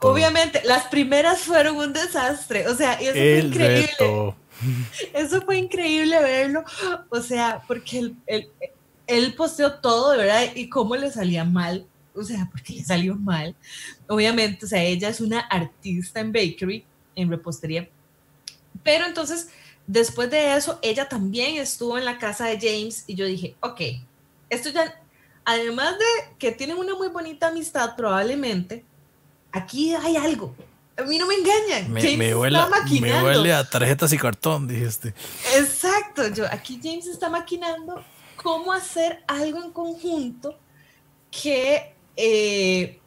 Obviamente, 0.00 0.62
las 0.64 0.86
primeras 0.88 1.40
fueron 1.40 1.76
un 1.76 1.92
desastre. 1.92 2.68
O 2.68 2.74
sea, 2.74 2.94
eso 2.94 3.12
fue 3.12 3.38
increíble. 3.38 4.34
Eso 5.14 5.40
fue 5.40 5.56
increíble 5.56 6.20
verlo. 6.20 6.62
O 7.08 7.20
sea, 7.22 7.62
porque 7.66 7.98
él, 7.98 8.16
él, 8.26 8.50
él 9.06 9.34
posteó 9.34 9.74
todo, 9.80 10.10
de 10.12 10.18
verdad, 10.18 10.42
y 10.54 10.68
cómo 10.68 10.96
le 10.96 11.10
salía 11.10 11.44
mal. 11.44 11.86
O 12.14 12.22
sea, 12.22 12.46
porque 12.50 12.74
le 12.74 12.84
salió 12.84 13.16
mal. 13.16 13.56
Obviamente, 14.06 14.66
o 14.66 14.68
sea, 14.68 14.82
ella 14.82 15.08
es 15.08 15.20
una 15.20 15.40
artista 15.40 16.20
en 16.20 16.30
bakery, 16.32 16.84
en 17.16 17.30
repostería. 17.30 17.88
Pero 18.82 19.06
entonces, 19.06 19.48
Después 19.92 20.30
de 20.30 20.54
eso, 20.54 20.78
ella 20.82 21.08
también 21.08 21.56
estuvo 21.56 21.98
en 21.98 22.04
la 22.04 22.16
casa 22.16 22.46
de 22.46 22.60
James 22.60 23.02
y 23.08 23.16
yo 23.16 23.26
dije, 23.26 23.56
ok, 23.58 23.80
esto 24.48 24.68
ya, 24.68 25.02
además 25.44 25.98
de 25.98 26.36
que 26.38 26.52
tienen 26.52 26.76
una 26.76 26.94
muy 26.94 27.08
bonita 27.08 27.48
amistad 27.48 27.96
probablemente, 27.96 28.84
aquí 29.50 29.92
hay 29.92 30.16
algo. 30.16 30.54
A 30.96 31.02
mí 31.02 31.18
no 31.18 31.26
me 31.26 31.34
engañan. 31.34 31.92
Me, 31.92 32.16
me, 32.16 32.36
huele, 32.36 32.58
me 33.00 33.22
huele 33.24 33.52
a 33.52 33.68
tarjetas 33.68 34.12
y 34.12 34.18
cartón, 34.18 34.68
dijiste. 34.68 35.12
Exacto, 35.56 36.28
yo 36.28 36.46
aquí 36.48 36.78
James 36.80 37.08
está 37.08 37.28
maquinando 37.28 38.04
cómo 38.36 38.72
hacer 38.72 39.24
algo 39.26 39.60
en 39.60 39.72
conjunto 39.72 40.56
que 41.32 41.96
eh, 42.14 43.00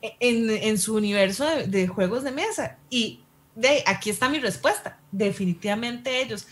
en, 0.00 0.48
en, 0.48 0.78
su 0.78 0.94
universo 0.94 1.44
de, 1.44 1.66
de, 1.66 1.88
juegos 1.88 2.24
de 2.24 2.30
mesa. 2.30 2.78
Y 2.88 3.21
de 3.54 3.82
aquí 3.86 4.10
está 4.10 4.28
mi 4.28 4.38
respuesta. 4.38 4.98
Definitivamente 5.10 6.20
ellos 6.22 6.46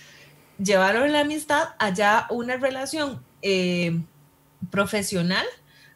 llevaron 0.63 1.13
la 1.13 1.21
amistad 1.21 1.71
allá 1.79 2.27
una 2.31 2.57
relación 2.57 3.23
eh, 3.43 4.01
profesional 4.71 5.47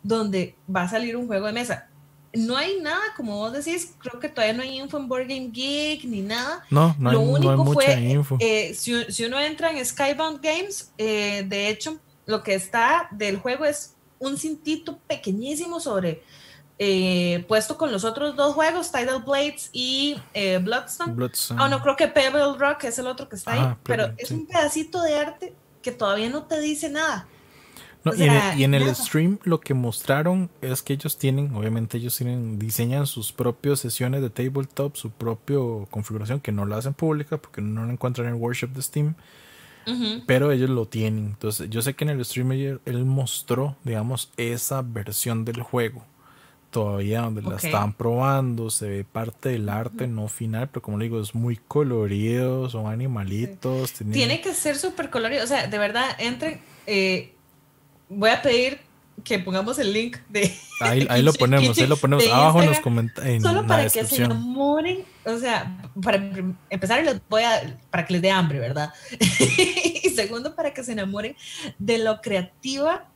donde 0.02 0.54
va 0.74 0.82
a 0.82 0.88
salir 0.88 1.16
un 1.16 1.26
juego 1.26 1.46
de 1.46 1.52
mesa. 1.52 1.88
No 2.32 2.56
hay 2.56 2.80
nada, 2.80 3.00
como 3.16 3.38
vos 3.38 3.52
decís, 3.52 3.94
creo 3.98 4.18
que 4.18 4.28
todavía 4.28 4.54
no 4.54 4.62
hay 4.62 4.80
info 4.80 4.96
en 4.98 5.06
Board 5.08 5.28
Game 5.28 5.50
Geek 5.52 6.04
ni 6.04 6.20
nada. 6.20 6.64
No, 6.68 6.94
no 6.98 7.12
Lo 7.12 7.20
hay, 7.20 7.26
único 7.26 7.42
no 7.44 7.50
hay 7.50 7.56
mucha 7.58 7.74
fue, 7.74 8.00
info. 8.00 8.36
eh, 8.40 8.74
si, 8.74 9.04
si, 9.12 9.24
uno 9.24 9.38
entra 9.38 9.70
en 9.70 9.84
Skybound 9.84 10.42
Games, 10.42 10.92
eh, 10.98 11.44
de 11.46 11.68
hecho, 11.68 11.98
lo 12.26 12.42
que 12.42 12.54
está 12.54 13.08
del 13.12 13.38
juego 13.38 13.64
es 13.64 13.94
un 14.18 14.36
cintito 14.36 14.98
pequeñísimo 15.06 15.78
sobre 15.78 16.22
eh, 16.78 17.44
puesto 17.48 17.76
con 17.78 17.92
los 17.92 18.04
otros 18.04 18.34
dos 18.36 18.54
juegos, 18.54 18.90
Tidal 18.90 19.22
Blades 19.22 19.70
y 19.72 20.16
eh, 20.34 20.58
Bloodstone. 20.58 21.12
Bloodstone. 21.14 21.60
Ah, 21.62 21.68
no, 21.68 21.80
creo 21.82 21.96
que 21.96 22.08
Pebble 22.08 22.56
Rock 22.58 22.84
es 22.84 22.98
el 22.98 23.06
otro 23.06 23.28
que 23.28 23.36
está 23.36 23.52
ahí, 23.52 23.60
Ah, 23.62 23.78
pero 23.84 24.12
es 24.16 24.28
sí. 24.28 24.34
un 24.34 24.46
pedacito 24.46 25.00
de 25.02 25.16
arte 25.18 25.54
que 25.82 25.92
todavía 25.92 26.28
no 26.30 26.44
te 26.44 26.60
dice 26.60 26.88
nada. 26.90 27.26
No, 28.04 28.12
o 28.12 28.14
y, 28.14 28.24
en 28.24 28.32
el, 28.34 28.58
y 28.60 28.64
en 28.64 28.74
el 28.74 28.82
nada. 28.82 28.94
stream 28.94 29.38
lo 29.44 29.60
que 29.60 29.72
mostraron 29.72 30.50
es 30.60 30.82
que 30.82 30.92
ellos 30.92 31.16
tienen, 31.16 31.54
obviamente 31.54 31.96
ellos 31.96 32.16
tienen, 32.16 32.58
diseñan 32.58 33.06
sus 33.06 33.32
propias 33.32 33.80
sesiones 33.80 34.20
de 34.20 34.28
tabletop, 34.30 34.96
su 34.96 35.10
propia 35.10 35.56
configuración, 35.90 36.40
que 36.40 36.52
no 36.52 36.66
la 36.66 36.76
hacen 36.78 36.92
pública 36.94 37.38
porque 37.38 37.62
no 37.62 37.84
la 37.86 37.92
encuentran 37.92 38.26
en 38.28 38.34
el 38.34 38.40
workshop 38.40 38.70
de 38.70 38.82
Steam, 38.82 39.14
pero 40.26 40.50
ellos 40.52 40.70
lo 40.70 40.86
tienen. 40.86 41.26
Entonces, 41.26 41.68
yo 41.70 41.82
sé 41.82 41.94
que 41.94 42.04
en 42.04 42.10
el 42.10 42.24
stream 42.24 42.52
él 42.52 43.04
mostró, 43.04 43.76
digamos, 43.84 44.30
esa 44.36 44.82
versión 44.82 45.44
del 45.44 45.62
juego. 45.62 46.04
Todavía 46.74 47.20
donde 47.20 47.40
la 47.42 47.50
Ok. 47.50 47.62
estaban 47.64 47.92
probando, 47.92 48.68
se 48.68 48.88
ve 48.88 49.04
parte 49.04 49.50
del 49.50 49.68
arte, 49.68 50.08
no 50.08 50.26
final, 50.26 50.68
pero 50.70 50.82
como 50.82 50.98
le 50.98 51.04
digo, 51.04 51.20
es 51.22 51.32
muy 51.32 51.56
colorido, 51.56 52.68
son 52.68 52.88
animalitos. 52.92 53.92
tienen- 53.92 54.12
Tiene 54.12 54.40
que 54.40 54.52
ser 54.54 54.76
súper 54.76 55.08
colorido. 55.08 55.44
O 55.44 55.46
sea, 55.46 55.68
de 55.68 55.78
verdad, 55.78 56.04
entren. 56.18 56.60
eh, 56.86 57.32
voy 58.08 58.30
a 58.30 58.42
pedir 58.42 58.80
que 59.22 59.38
pongamos 59.38 59.78
el 59.78 59.92
link 59.92 60.16
de. 60.28 60.52
Ahí, 60.80 61.06
ahí 61.10 61.22
lo 61.22 61.32
ponemos, 61.32 61.78
ahí 61.78 61.86
lo 61.86 61.96
ponemos 61.96 62.26
abajo 62.26 62.60
en 62.60 62.68
los 62.70 62.80
comentarios, 62.80 63.34
en 63.36 63.40
Solo 63.42 63.62
la 63.62 63.68
para 63.68 63.88
que 63.88 64.04
se 64.04 64.24
enamoren. 64.24 65.04
O 65.24 65.38
sea, 65.38 65.78
para 66.02 66.16
empezar, 66.70 67.04
les 67.04 67.20
voy 67.28 67.42
a. 67.44 67.78
para 67.90 68.04
que 68.04 68.14
les 68.14 68.22
dé 68.22 68.32
hambre, 68.32 68.58
¿verdad? 68.58 68.92
y 70.02 70.10
segundo, 70.10 70.56
para 70.56 70.74
que 70.74 70.82
se 70.82 70.90
enamoren 70.92 71.36
de 71.78 71.98
lo 71.98 72.20
creativa 72.20 73.06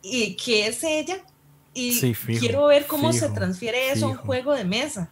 y 0.00 0.36
que 0.36 0.68
es 0.68 0.84
ella. 0.84 1.16
Y 1.74 1.92
Sí, 1.92 2.14
fijo, 2.14 2.40
quiero 2.40 2.66
ver 2.66 2.86
cómo 2.86 3.12
se 3.12 3.28
transfiere 3.30 3.90
eso 3.90 4.06
a 4.06 4.10
un 4.10 4.16
juego 4.16 4.52
de 4.54 4.64
mesa. 4.64 5.10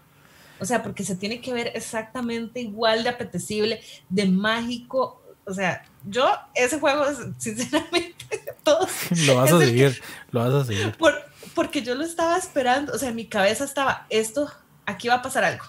O 0.60 0.64
sea, 0.64 0.82
porque 0.82 1.02
se 1.04 1.16
tiene 1.16 1.40
que 1.40 1.52
ver 1.52 1.72
exactamente 1.74 2.60
igual 2.60 3.02
de 3.02 3.08
apetecible, 3.08 3.80
de 4.08 4.26
mágico. 4.26 5.20
O 5.44 5.52
sea, 5.52 5.84
yo 6.04 6.30
ese 6.54 6.78
juego, 6.78 7.04
sinceramente, 7.38 8.14
todos 8.62 8.88
Lo 9.26 9.36
vas 9.36 9.52
a 9.52 9.58
que- 9.58 9.64
seguir, 9.66 10.02
lo 10.30 10.40
vas 10.40 10.54
a 10.54 10.64
seguir. 10.64 10.96
por- 10.96 11.20
porque 11.54 11.82
yo 11.82 11.94
lo 11.96 12.04
estaba 12.04 12.36
esperando, 12.38 12.92
o 12.92 12.98
sea, 12.98 13.08
en 13.10 13.16
mi 13.16 13.26
cabeza 13.26 13.64
estaba, 13.64 14.06
esto, 14.08 14.50
aquí 14.86 15.08
va 15.08 15.14
a 15.16 15.22
pasar 15.22 15.42
algo, 15.44 15.64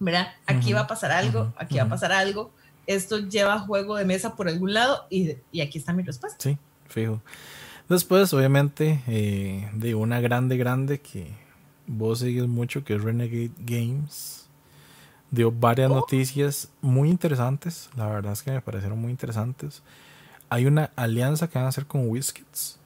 ¿verdad? 0.00 0.28
Aquí 0.46 0.72
va 0.72 0.80
a 0.80 0.86
pasar 0.86 1.10
algo, 1.12 1.54
aquí 1.56 1.76
va 1.78 1.84
a 1.84 1.88
pasar 1.88 2.10
algo, 2.12 2.50
esto 2.86 3.18
lleva 3.18 3.60
juego 3.60 3.96
de 3.96 4.04
mesa 4.04 4.34
por 4.34 4.48
algún 4.48 4.74
lado 4.74 5.06
y, 5.08 5.36
y 5.52 5.60
aquí 5.60 5.78
está 5.78 5.92
mi 5.92 6.02
respuesta. 6.02 6.36
Sí, 6.42 6.58
fijo. 6.88 7.22
Después, 7.90 8.32
obviamente, 8.32 9.02
eh, 9.08 9.68
de 9.74 9.94
una 9.96 10.20
grande, 10.20 10.56
grande 10.56 11.00
que 11.00 11.26
vos 11.88 12.20
sigues 12.20 12.46
mucho, 12.46 12.84
que 12.84 12.94
es 12.94 13.02
Renegade 13.02 13.50
Games. 13.58 14.46
Dio 15.32 15.50
varias 15.50 15.90
Oh. 15.90 15.96
noticias 15.96 16.68
muy 16.80 17.10
interesantes. 17.10 17.90
La 17.96 18.06
verdad 18.06 18.32
es 18.32 18.42
que 18.42 18.52
me 18.52 18.60
parecieron 18.60 19.00
muy 19.00 19.10
interesantes. 19.10 19.82
Hay 20.50 20.66
una 20.66 20.90
alianza 20.96 21.48
que 21.48 21.58
van 21.58 21.66
a 21.66 21.68
hacer 21.70 21.86
con 21.86 22.08
WizKids. 22.08 22.78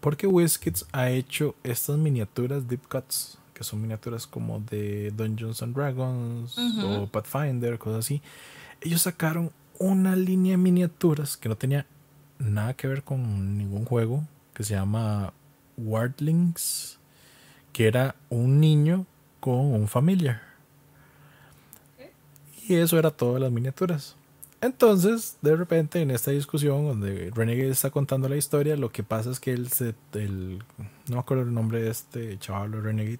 Porque 0.00 0.26
WizKids 0.26 0.86
ha 0.92 1.08
hecho 1.10 1.54
estas 1.62 1.96
miniaturas 1.96 2.68
Deep 2.68 2.86
Cuts, 2.88 3.38
que 3.54 3.62
son 3.64 3.80
miniaturas 3.80 4.26
como 4.26 4.58
de 4.60 5.12
Dungeons 5.16 5.62
and 5.62 5.74
Dragons 5.74 6.56
o 6.84 7.06
Pathfinder, 7.06 7.78
cosas 7.78 8.00
así. 8.04 8.20
Ellos 8.80 9.02
sacaron 9.02 9.50
una 9.78 10.14
línea 10.16 10.52
de 10.52 10.58
miniaturas 10.58 11.36
que 11.36 11.48
no 11.48 11.56
tenía 11.56 11.86
nada 12.38 12.74
que 12.74 12.86
ver 12.88 13.02
con 13.02 13.56
ningún 13.58 13.84
juego, 13.84 14.24
que 14.54 14.64
se 14.64 14.74
llama 14.74 15.32
Wardlings, 15.76 16.98
que 17.72 17.86
era 17.86 18.16
un 18.30 18.60
niño 18.60 19.06
con 19.40 19.54
un 19.74 19.88
familiar. 19.88 20.42
Y 22.68 22.74
eso 22.74 22.98
era 22.98 23.10
todas 23.10 23.40
las 23.40 23.52
miniaturas. 23.52 24.16
Entonces, 24.60 25.36
de 25.42 25.54
repente, 25.54 26.00
en 26.00 26.10
esta 26.10 26.30
discusión 26.30 26.86
donde 26.86 27.30
Renegade 27.34 27.70
está 27.70 27.90
contando 27.90 28.28
la 28.28 28.36
historia, 28.36 28.76
lo 28.76 28.90
que 28.90 29.02
pasa 29.02 29.30
es 29.30 29.38
que 29.38 29.52
él 29.52 29.68
se. 29.68 29.94
el- 30.14 30.62
no 31.08 31.14
me 31.14 31.18
acuerdo 31.18 31.44
el 31.44 31.54
nombre 31.54 31.82
de 31.82 31.90
este 31.90 32.38
chaval 32.38 32.72
de 32.72 32.80
Renegade. 32.80 33.18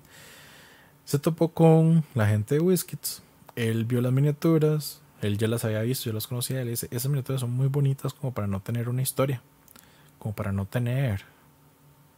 Se 1.05 1.19
topó 1.19 1.49
con 1.53 2.05
la 2.15 2.27
gente 2.27 2.57
de 2.57 2.61
Whiskits. 2.61 3.23
Él 3.55 3.85
vio 3.85 4.01
las 4.01 4.13
miniaturas. 4.13 5.01
Él 5.27 5.39
ya 5.39 5.49
las 5.49 5.65
había 5.65 5.83
visto, 5.83 6.07
yo 6.07 6.13
las 6.13 6.27
conocía. 6.27 6.63
Él 6.63 6.69
dice: 6.69 6.89
Esas 6.91 7.09
miniaturas 7.09 7.41
son 7.41 7.53
muy 7.53 7.69
bonitas 7.69 8.15
como 8.15 8.33
para 8.33 8.47
no 8.47 8.61
tener 8.61 8.89
una 8.89 9.03
historia. 9.03 9.43
Como 10.19 10.35
para 10.35 10.53
no 10.53 10.67
tener. 10.67 11.23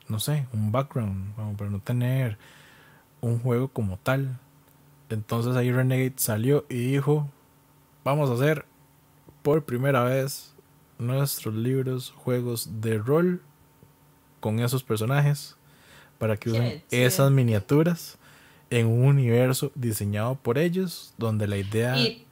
No 0.09 0.21
sé, 0.21 0.47
un 0.53 0.73
background. 0.73 1.35
Como 1.35 1.57
para 1.57 1.71
no 1.71 1.81
tener 1.81 2.39
un 3.21 3.39
juego 3.39 3.69
como 3.69 3.99
tal. 3.99 4.39
Entonces 5.11 5.57
ahí 5.57 5.73
Renegade 5.73 6.15
salió 6.17 6.67
y 6.69 6.93
dijo: 6.93 7.29
Vamos 8.05 8.31
a 8.31 8.35
hacer 8.35 8.65
por 9.43 9.65
primera 9.65 10.05
vez 10.05 10.55
nuestros 10.99 11.55
libros, 11.55 12.11
juegos 12.11 12.81
de 12.81 12.99
rol 12.99 13.43
con 14.41 14.61
esos 14.61 14.83
personajes 14.83 15.57
para 16.19 16.37
que 16.37 16.51
usen 16.51 16.83
esas 16.91 17.31
miniaturas 17.31 18.19
en 18.71 18.87
un 18.87 19.05
universo 19.05 19.73
diseñado 19.75 20.35
por 20.35 20.59
ellos, 20.59 21.15
donde 21.17 21.47
la 21.47 21.57
idea 21.57 21.97
Y, 21.97 22.27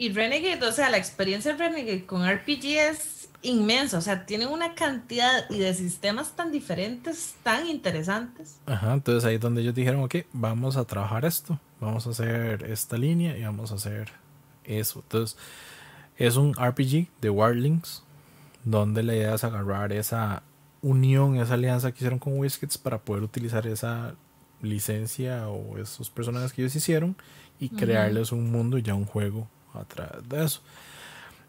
y 0.00 0.10
Renegade, 0.14 0.66
o 0.66 0.72
sea, 0.72 0.88
la 0.88 0.96
experiencia 0.96 1.52
de 1.52 1.58
Renegade 1.58 2.06
con 2.06 2.26
RPG 2.26 2.64
es 2.64 3.28
inmensa, 3.42 3.98
o 3.98 4.00
sea, 4.00 4.24
tiene 4.24 4.46
una 4.46 4.74
cantidad 4.74 5.44
y 5.50 5.58
de 5.58 5.74
sistemas 5.74 6.34
tan 6.34 6.50
diferentes, 6.50 7.34
tan 7.42 7.66
interesantes. 7.66 8.58
Ajá, 8.64 8.94
entonces 8.94 9.26
ahí 9.26 9.34
es 9.34 9.42
donde 9.42 9.60
ellos 9.60 9.74
dijeron, 9.74 10.02
ok, 10.02 10.16
vamos 10.32 10.78
a 10.78 10.86
trabajar 10.86 11.26
esto, 11.26 11.60
vamos 11.80 12.06
a 12.06 12.10
hacer 12.10 12.62
esta 12.62 12.96
línea 12.96 13.36
y 13.36 13.42
vamos 13.42 13.72
a 13.72 13.74
hacer 13.74 14.10
eso. 14.64 15.00
Entonces, 15.00 15.36
es 16.16 16.36
un 16.36 16.54
RPG 16.54 17.08
de 17.20 17.28
Wildlings, 17.28 18.02
donde 18.64 19.02
la 19.02 19.14
idea 19.14 19.34
es 19.34 19.44
agarrar 19.44 19.92
esa 19.92 20.42
unión, 20.80 21.36
esa 21.36 21.52
alianza 21.52 21.92
que 21.92 21.98
hicieron 21.98 22.18
con 22.18 22.38
Whiskets 22.38 22.78
para 22.78 22.96
poder 23.00 23.22
utilizar 23.22 23.66
esa 23.66 24.14
licencia 24.62 25.46
o 25.50 25.76
esos 25.76 26.08
personajes 26.08 26.54
que 26.54 26.62
ellos 26.62 26.74
hicieron 26.74 27.16
y 27.58 27.68
crearles 27.68 28.32
un 28.32 28.50
mundo 28.50 28.78
y 28.78 28.82
ya 28.82 28.94
un 28.94 29.04
juego 29.04 29.46
a 29.74 29.84
través 29.84 30.28
de 30.28 30.44
eso. 30.44 30.60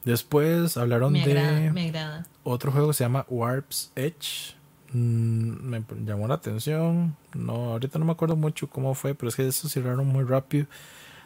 Después 0.03 0.77
hablaron 0.77 1.13
Me 1.13 1.25
de 1.25 1.37
agrada, 1.39 1.71
me 1.73 1.85
agrada. 1.87 2.25
otro 2.43 2.71
juego 2.71 2.87
que 2.87 2.93
se 2.95 3.03
llama 3.03 3.25
Warp's 3.29 3.91
Edge. 3.95 4.55
Mm, 4.93 5.69
me 5.69 5.83
llamó 6.05 6.27
la 6.27 6.35
atención. 6.35 7.15
No, 7.35 7.53
ahorita 7.73 7.99
no 7.99 8.05
me 8.05 8.11
acuerdo 8.11 8.35
mucho 8.35 8.67
cómo 8.69 8.93
fue, 8.95 9.13
pero 9.13 9.29
es 9.29 9.35
que 9.35 9.47
eso 9.47 9.69
cerraron 9.69 10.07
muy 10.07 10.23
rápido. 10.23 10.65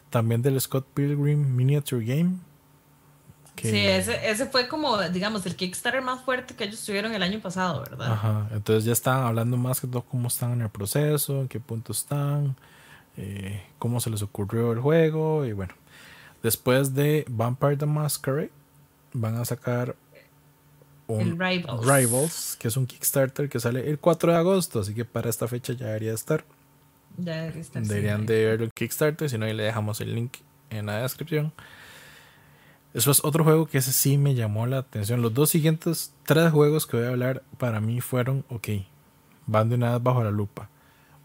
También 0.10 0.42
del 0.42 0.60
Scott 0.60 0.86
Pilgrim 0.94 1.56
Miniature 1.56 2.06
Game. 2.06 2.38
que- 3.56 3.72
Sí, 3.72 3.78
ese, 3.88 4.30
ese 4.30 4.48
fue 4.48 4.68
como, 4.68 5.02
digamos, 5.04 5.46
el 5.46 5.56
Kickstarter 5.56 6.02
más 6.02 6.22
fuerte 6.24 6.56
que 6.56 6.66
ellos 6.66 6.86
tuvieron 6.86 7.14
el 7.14 7.24
año 7.24 7.40
pasado, 7.40 7.80
¿verdad? 7.90 8.12
Ajá, 8.12 8.50
entonces 8.52 8.84
ya 8.84 8.92
estaban 8.92 9.26
hablando 9.26 9.56
más 9.56 9.80
que 9.80 9.88
todo 9.88 10.02
cómo 10.02 10.28
están 10.28 10.52
en 10.52 10.62
el 10.64 10.70
proceso, 10.70 11.40
en 11.40 11.48
qué 11.48 11.62
punto 11.62 11.94
están, 11.94 12.58
eh, 13.16 13.64
cómo 13.80 14.02
se 14.02 14.10
les 14.10 14.22
ocurrió 14.22 14.74
el 14.74 14.80
juego 14.80 15.46
y 15.46 15.54
bueno. 15.54 15.74
Después 16.46 16.94
de 16.94 17.26
Vampire 17.28 17.76
the 17.76 17.88
Masquerade 17.88 18.52
van 19.14 19.36
a 19.38 19.46
sacar 19.46 19.96
un 21.08 21.40
Rivals. 21.40 21.88
Rivals, 21.88 22.58
que 22.60 22.68
es 22.68 22.78
un 22.78 22.86
Kickstarter 22.86 23.50
que 23.50 23.60
sale 23.60 23.90
el 23.90 23.98
4 23.98 24.32
de 24.32 24.38
agosto, 24.38 24.82
así 24.82 24.94
que 24.94 25.06
para 25.06 25.28
esta 25.28 25.48
fecha 25.48 25.74
ya 25.74 25.88
debería 25.88 26.14
estar. 26.14 26.46
Ya 27.18 27.38
debería 27.38 27.62
estar, 27.62 27.82
sí, 27.82 27.90
Deberían 27.90 28.22
ahí. 28.22 28.28
de 28.28 28.46
verlo 28.46 28.66
en 28.66 28.70
Kickstarter, 28.76 29.28
si 29.28 29.40
no 29.40 29.46
ahí 29.48 29.54
le 29.56 29.64
dejamos 29.64 30.02
el 30.02 30.14
link 30.14 30.38
en 30.70 30.86
la 30.86 31.02
descripción. 31.02 31.52
Eso 32.94 33.10
es 33.10 33.26
otro 33.26 33.44
juego 33.44 33.66
que 33.66 33.80
ese 33.80 33.92
sí 33.92 34.20
me 34.20 34.36
llamó 34.36 34.68
la 34.68 34.78
atención. 34.78 35.24
Los 35.24 35.34
dos 35.34 35.50
siguientes 35.50 36.14
tres 36.28 36.52
juegos 36.52 36.86
que 36.86 36.98
voy 36.98 37.08
a 37.08 37.10
hablar 37.10 37.42
para 37.58 37.82
mí 37.82 38.02
fueron, 38.02 38.46
ok, 38.50 38.68
van 39.48 39.70
de 39.70 39.78
una 39.78 39.94
vez 39.94 40.04
bajo 40.04 40.24
la 40.24 40.30
lupa. 40.30 40.70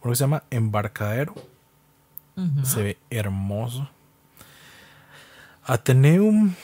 Uno 0.01 0.15
se 0.15 0.25
llama 0.25 0.45
Embarcadero. 0.49 1.35
Se 2.63 2.83
ve 2.83 2.97
hermoso. 3.11 3.91
Ateneum, 5.71 6.55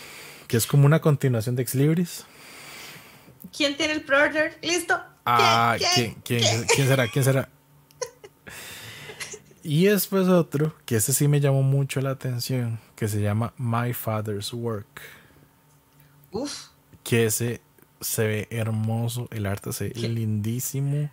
que 0.49 0.57
es 0.57 0.67
como 0.67 0.87
una 0.87 1.01
continuación 1.01 1.55
de 1.57 1.63
Ex 1.63 1.75
Libris. 1.75 2.25
¿Quién 3.57 3.77
tiene 3.77 3.95
el 3.95 4.03
pre 4.03 4.59
¿Listo? 4.63 5.01
Ah, 5.25 5.77
¿quién, 5.95 6.15
quién 6.25 6.89
será? 6.89 7.09
¿Quién 7.09 7.25
será? 7.25 7.49
Y 9.63 9.87
después 9.87 10.29
otro, 10.29 10.77
que 10.85 10.95
ese 10.95 11.13
sí 11.13 11.27
me 11.27 11.41
llamó 11.41 11.63
mucho 11.63 12.01
la 12.01 12.11
atención, 12.11 12.79
que 12.95 13.09
se 13.09 13.21
llama 13.21 13.53
My 13.59 13.93
Father's 13.93 14.53
Work. 14.53 15.01
Uf. 16.31 16.69
Que 17.03 17.27
ese 17.27 17.61
se 18.01 18.27
ve 18.29 18.49
hermoso, 18.51 19.27
el 19.33 19.45
arte 19.45 19.73
se 19.73 19.89
ve 19.89 20.09
lindísimo. 20.09 21.11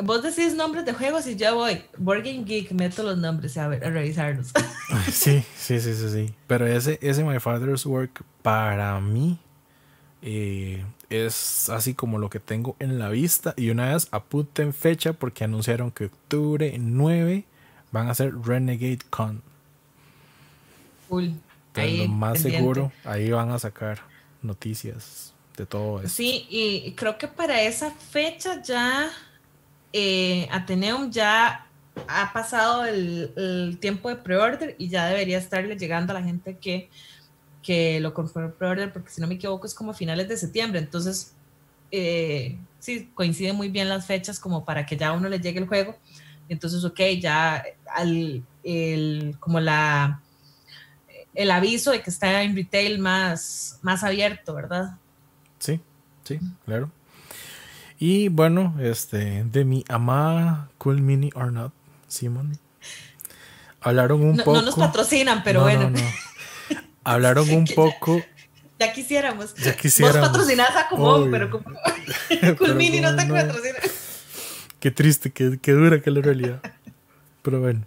Vos 0.00 0.22
decís 0.22 0.54
nombres 0.54 0.84
de 0.84 0.92
juegos 0.92 1.26
y 1.26 1.34
ya 1.34 1.52
voy. 1.52 1.82
Board 1.96 2.22
Geek, 2.22 2.70
meto 2.70 3.02
los 3.02 3.18
nombres 3.18 3.58
a, 3.58 3.66
ver, 3.66 3.84
a 3.84 3.90
revisarlos. 3.90 4.52
sí, 5.12 5.42
sí, 5.56 5.80
sí, 5.80 5.94
sí, 5.94 6.10
sí. 6.10 6.34
Pero 6.46 6.66
ese, 6.68 6.98
ese 7.02 7.24
My 7.24 7.40
Father's 7.40 7.84
Work 7.84 8.22
para 8.42 9.00
mí 9.00 9.38
eh, 10.22 10.84
es 11.10 11.68
así 11.68 11.94
como 11.94 12.18
lo 12.18 12.30
que 12.30 12.38
tengo 12.38 12.76
en 12.78 13.00
la 13.00 13.08
vista. 13.08 13.54
Y 13.56 13.70
una 13.70 13.92
vez 13.92 14.06
apunten 14.12 14.72
fecha 14.72 15.14
porque 15.14 15.42
anunciaron 15.42 15.90
que 15.90 16.04
octubre 16.04 16.76
9 16.78 17.44
van 17.90 18.06
a 18.06 18.12
hacer 18.12 18.32
Renegade 18.40 19.00
Con. 19.10 19.42
Cool. 21.08 21.34
lo 21.74 22.08
más 22.08 22.40
seguro, 22.40 22.92
ahí 23.04 23.30
van 23.30 23.50
a 23.50 23.58
sacar 23.58 24.00
noticias 24.42 25.32
de 25.56 25.66
todo 25.66 26.00
eso. 26.00 26.08
Sí, 26.08 26.46
y 26.50 26.92
creo 26.92 27.18
que 27.18 27.26
para 27.26 27.62
esa 27.62 27.90
fecha 27.90 28.62
ya 28.62 29.10
eh, 29.92 30.48
Ateneum 30.50 31.10
ya 31.10 31.66
ha 32.06 32.32
pasado 32.32 32.84
el, 32.84 33.78
tiempo 33.80 34.08
de 34.08 34.16
pre-order 34.16 34.76
y 34.78 34.88
ya 34.88 35.06
debería 35.06 35.38
estarle 35.38 35.76
llegando 35.76 36.12
a 36.12 36.20
la 36.20 36.22
gente 36.22 36.56
que 36.56 36.88
que 37.62 38.00
lo 38.00 38.14
compró 38.14 38.54
pre-order, 38.54 38.92
porque 38.92 39.10
si 39.10 39.20
no 39.20 39.26
me 39.26 39.34
equivoco 39.34 39.66
es 39.66 39.74
como 39.74 39.92
finales 39.92 40.26
de 40.28 40.38
septiembre, 40.38 40.78
entonces 40.78 41.34
eh, 41.90 42.58
sí, 42.78 43.10
coinciden 43.14 43.56
muy 43.56 43.68
bien 43.68 43.88
las 43.88 44.06
fechas 44.06 44.38
como 44.38 44.64
para 44.64 44.86
que 44.86 44.96
ya 44.96 45.08
a 45.08 45.12
uno 45.12 45.28
le 45.28 45.40
llegue 45.40 45.58
el 45.58 45.66
juego. 45.66 45.96
Entonces, 46.48 46.84
ok, 46.84 47.00
ya 47.20 47.62
al, 47.94 48.42
el, 48.62 49.36
como 49.38 49.60
la, 49.60 50.22
el 51.34 51.50
aviso 51.50 51.90
de 51.90 52.02
que 52.02 52.10
está 52.10 52.42
en 52.42 52.56
retail 52.56 52.98
más, 52.98 53.78
más 53.82 54.02
abierto, 54.02 54.54
¿verdad? 54.54 54.96
Sí, 55.58 55.80
sí, 56.24 56.38
claro. 56.64 56.90
Y 57.98 58.28
bueno, 58.28 58.74
este, 58.80 59.44
de 59.44 59.64
mi 59.64 59.84
amada 59.88 60.70
Cool 60.78 61.00
Mini 61.00 61.30
or 61.34 61.52
Not, 61.52 61.72
Simon. 62.06 62.58
Hablaron 63.80 64.22
un 64.22 64.36
poco. 64.36 64.54
No 64.54 64.62
nos 64.62 64.76
patrocinan, 64.76 65.42
pero 65.42 65.62
bueno. 65.62 65.90
hablaron 67.04 67.50
un 67.50 67.64
poco. 67.74 68.22
Ya 68.78 68.92
quisiéramos. 68.92 69.54
Ya 69.54 69.74
quisiéramos. 69.76 70.20
Vos 70.20 70.28
patrocinás 70.28 70.76
a 70.76 70.88
Común, 70.88 71.28
pero 71.30 71.50
como 71.50 71.70
Culmini 72.58 73.00
no 73.00 73.16
te 73.16 73.26
patrocina. 73.26 73.78
Qué 74.78 74.92
triste, 74.92 75.32
qué, 75.32 75.58
qué, 75.60 75.72
dura 75.72 76.00
que 76.00 76.10
la 76.10 76.20
realidad. 76.20 76.62
Pero 77.42 77.60
bueno. 77.60 77.84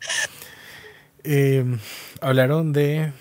Em, 1.23 1.79
hablaron 2.19 2.73
de 2.73 3.13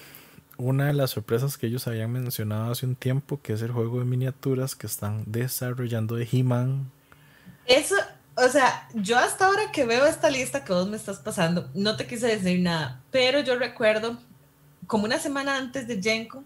una 0.60 0.86
de 0.86 0.92
las 0.92 1.10
sorpresas 1.10 1.56
que 1.56 1.66
ellos 1.66 1.86
habían 1.86 2.12
mencionado 2.12 2.70
hace 2.70 2.86
un 2.86 2.94
tiempo, 2.94 3.40
que 3.42 3.54
es 3.54 3.62
el 3.62 3.72
juego 3.72 3.98
de 3.98 4.04
miniaturas 4.04 4.74
que 4.74 4.86
están 4.86 5.24
desarrollando 5.26 6.16
de 6.16 6.28
He-Man. 6.30 6.90
Eso, 7.66 7.96
o 8.36 8.48
sea, 8.48 8.88
yo 8.94 9.18
hasta 9.18 9.46
ahora 9.46 9.72
que 9.72 9.84
veo 9.84 10.06
esta 10.06 10.30
lista 10.30 10.64
que 10.64 10.72
vos 10.72 10.88
me 10.88 10.96
estás 10.96 11.18
pasando, 11.18 11.70
no 11.74 11.96
te 11.96 12.06
quise 12.06 12.26
decir 12.26 12.60
nada, 12.60 13.00
pero 13.10 13.40
yo 13.40 13.58
recuerdo 13.58 14.18
como 14.86 15.04
una 15.04 15.18
semana 15.18 15.56
antes 15.56 15.86
de 15.86 16.00
Jenko, 16.02 16.44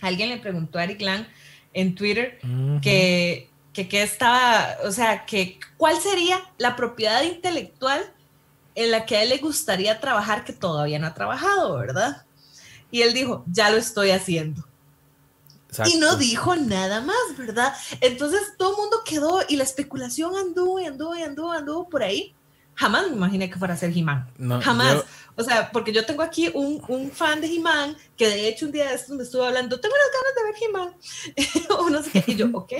alguien 0.00 0.28
le 0.28 0.38
preguntó 0.38 0.78
a 0.78 0.84
Eric 0.84 1.00
Lang 1.00 1.26
en 1.72 1.94
Twitter 1.94 2.38
que, 2.82 3.48
que, 3.72 4.02
estaba, 4.02 4.76
o 4.84 4.90
sea, 4.90 5.24
que 5.24 5.58
cuál 5.76 5.96
sería 6.00 6.40
la 6.58 6.76
propiedad 6.76 7.22
intelectual 7.22 8.02
en 8.74 8.90
la 8.90 9.06
que 9.06 9.16
a 9.16 9.22
él 9.22 9.30
le 9.30 9.38
gustaría 9.38 10.00
trabajar 10.00 10.44
que 10.44 10.52
todavía 10.52 10.98
no 10.98 11.06
ha 11.06 11.14
trabajado, 11.14 11.76
¿verdad? 11.76 12.24
Y 12.90 13.02
él 13.02 13.14
dijo, 13.14 13.44
ya 13.50 13.70
lo 13.70 13.76
estoy 13.76 14.10
haciendo. 14.10 14.64
Y 15.86 15.98
no 15.98 16.16
dijo 16.16 16.56
nada 16.56 17.00
más, 17.00 17.16
¿verdad? 17.38 17.74
Entonces 18.00 18.40
todo 18.58 18.72
el 18.72 18.76
mundo 18.76 18.98
quedó 19.04 19.40
y 19.48 19.56
la 19.56 19.62
especulación 19.62 20.36
anduvo 20.36 20.80
y 20.80 20.86
anduvo 20.86 21.16
y 21.16 21.22
anduvo, 21.22 21.52
anduvo 21.52 21.88
por 21.88 22.02
ahí 22.02 22.34
jamás 22.80 23.10
me 23.10 23.16
imaginé 23.16 23.50
que 23.50 23.58
fuera 23.58 23.74
a 23.74 23.76
ser 23.76 23.94
He-Man. 23.94 24.26
jamás. 24.62 25.04
O 25.36 25.42
sea, 25.42 25.70
porque 25.70 25.92
yo 25.92 26.06
tengo 26.06 26.22
aquí 26.22 26.50
un, 26.54 26.82
un 26.88 27.10
fan 27.10 27.42
de 27.42 27.46
He-Man 27.46 27.94
que 28.16 28.26
de 28.26 28.48
hecho 28.48 28.64
un 28.64 28.72
día 28.72 28.88
de 28.88 28.94
estos 28.94 29.16
me 29.16 29.22
estuvo 29.22 29.44
hablando, 29.44 29.78
tengo 29.78 29.94
unas 29.94 30.10
ganas 30.16 30.34
de 30.34 30.42
ver 30.46 30.54
He-Man. 30.62 31.78
o 31.78 31.90
no 31.90 32.02
sé 32.02 32.10
qué. 32.10 32.32
Y 32.32 32.36
yo, 32.36 32.48
ok, 32.54 32.72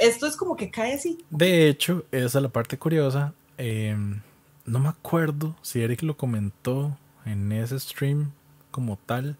esto 0.00 0.26
es 0.26 0.36
como 0.36 0.56
que 0.56 0.68
cae 0.68 0.94
así. 0.94 1.24
De 1.30 1.68
hecho, 1.68 2.04
esa 2.10 2.38
es 2.38 2.42
la 2.42 2.48
parte 2.48 2.76
curiosa. 2.76 3.34
Em, 3.56 4.20
no 4.64 4.80
me 4.80 4.88
acuerdo 4.88 5.54
si 5.62 5.80
Eric 5.80 6.02
lo 6.02 6.16
comentó 6.16 6.98
en 7.24 7.52
ese 7.52 7.78
stream 7.78 8.32
como 8.76 8.98
tal, 9.06 9.36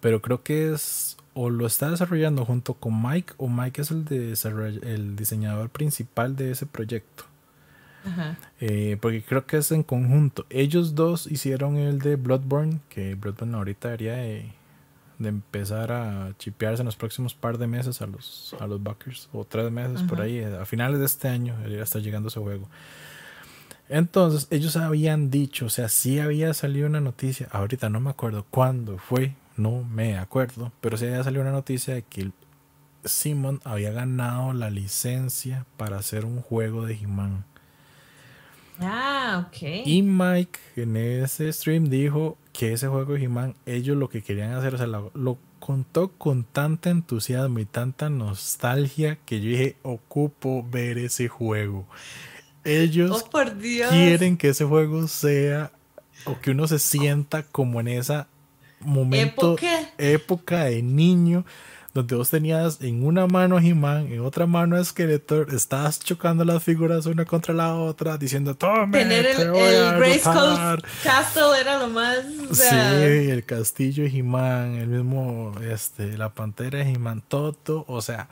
pero 0.00 0.20
creo 0.20 0.42
que 0.42 0.72
es 0.72 1.16
o 1.34 1.50
lo 1.50 1.66
está 1.66 1.90
desarrollando 1.90 2.44
junto 2.44 2.74
con 2.74 3.02
Mike 3.02 3.34
o 3.36 3.48
Mike 3.48 3.82
es 3.82 3.90
el, 3.90 4.04
de 4.04 4.32
el 4.82 5.16
diseñador 5.16 5.70
principal 5.70 6.36
de 6.36 6.50
ese 6.50 6.66
proyecto. 6.66 7.24
Eh, 8.60 8.98
porque 9.00 9.22
creo 9.22 9.46
que 9.46 9.58
es 9.58 9.70
en 9.70 9.84
conjunto. 9.84 10.44
Ellos 10.50 10.96
dos 10.96 11.28
hicieron 11.30 11.76
el 11.76 12.00
de 12.00 12.16
Bloodborne, 12.16 12.80
que 12.88 13.14
Bloodborne 13.14 13.56
ahorita 13.56 13.88
debería 13.88 14.14
de, 14.16 14.50
empezar 15.20 15.92
a 15.92 16.34
chipearse 16.36 16.82
en 16.82 16.86
los 16.86 16.96
próximos 16.96 17.34
par 17.34 17.56
de 17.56 17.68
meses 17.68 18.02
a 18.02 18.06
los, 18.08 18.56
a 18.58 18.66
los 18.66 18.82
backers, 18.82 19.28
o 19.32 19.44
tres 19.44 19.70
meses 19.70 20.02
por 20.02 20.20
ahí. 20.20 20.42
A 20.42 20.64
finales 20.64 20.98
de 20.98 21.06
este 21.06 21.28
año 21.28 21.56
debería 21.58 21.84
estar 21.84 22.02
llegando 22.02 22.28
ese 22.28 22.40
juego. 22.40 22.68
Entonces, 23.88 24.46
ellos 24.50 24.76
habían 24.76 25.30
dicho, 25.30 25.66
o 25.66 25.70
sea, 25.70 25.88
sí 25.88 26.18
había 26.18 26.54
salido 26.54 26.86
una 26.86 27.00
noticia, 27.00 27.48
ahorita 27.50 27.88
no 27.90 28.00
me 28.00 28.10
acuerdo 28.10 28.46
cuándo 28.50 28.98
fue, 28.98 29.34
no 29.56 29.84
me 29.84 30.16
acuerdo, 30.16 30.72
pero 30.80 30.96
sí 30.96 31.06
había 31.06 31.24
salido 31.24 31.42
una 31.42 31.52
noticia 31.52 31.94
de 31.94 32.02
que 32.02 32.30
Simon 33.04 33.60
había 33.64 33.92
ganado 33.92 34.52
la 34.52 34.70
licencia 34.70 35.66
para 35.76 35.98
hacer 35.98 36.24
un 36.24 36.40
juego 36.40 36.86
de 36.86 36.94
He-Man. 36.94 37.44
Ah, 38.80 39.46
ok. 39.46 39.62
Y 39.84 40.02
Mike 40.02 40.58
en 40.76 40.96
ese 40.96 41.52
stream 41.52 41.88
dijo 41.88 42.36
que 42.52 42.72
ese 42.72 42.88
juego 42.88 43.14
de 43.14 43.24
He-Man, 43.24 43.54
ellos 43.66 43.96
lo 43.96 44.08
que 44.08 44.22
querían 44.22 44.52
hacer, 44.52 44.74
o 44.74 44.78
sea, 44.78 44.86
lo, 44.86 45.38
contó 45.58 46.08
con 46.10 46.42
tanta 46.42 46.90
entusiasmo 46.90 47.60
y 47.60 47.64
tanta 47.64 48.10
nostalgia 48.10 49.18
que 49.24 49.40
yo 49.40 49.50
dije, 49.50 49.76
ocupo 49.82 50.66
ver 50.68 50.98
ese 50.98 51.28
juego. 51.28 51.86
Ellos 52.64 53.24
oh, 53.32 53.42
quieren 53.90 54.36
que 54.36 54.50
ese 54.50 54.64
juego 54.64 55.08
sea 55.08 55.72
o 56.24 56.38
que 56.40 56.52
uno 56.52 56.68
se 56.68 56.78
sienta 56.78 57.42
como 57.42 57.80
en 57.80 57.88
esa 57.88 58.28
momento, 58.80 59.56
época. 59.98 60.64
de 60.64 60.82
niño 60.82 61.44
donde 61.94 62.14
vos 62.14 62.30
tenías 62.30 62.80
en 62.80 63.04
una 63.04 63.26
mano 63.26 63.58
a 63.58 63.62
He-Man, 63.62 64.10
en 64.10 64.20
otra 64.20 64.46
mano 64.46 64.76
a 64.76 64.84
Skeletor, 64.84 65.52
estabas 65.54 66.00
chocando 66.00 66.42
las 66.44 66.62
figuras 66.62 67.04
una 67.04 67.26
contra 67.26 67.52
la 67.52 67.74
otra, 67.74 68.16
diciendo, 68.16 68.54
tome, 68.54 68.98
Tener 68.98 69.26
el, 69.26 69.40
el 69.40 70.00
Castle 71.02 71.60
era 71.60 71.78
lo 71.78 71.88
más... 71.88 72.20
sí, 72.52 72.64
el 72.74 73.44
castillo 73.44 74.04
de 74.04 74.10
He-Man, 74.10 74.76
el 74.76 74.88
mismo, 74.88 75.52
este, 75.60 76.16
la 76.16 76.30
pantera 76.30 76.78
de 76.78 76.90
He-Man, 76.92 77.22
todo, 77.28 77.84
o 77.86 78.00
sea... 78.00 78.28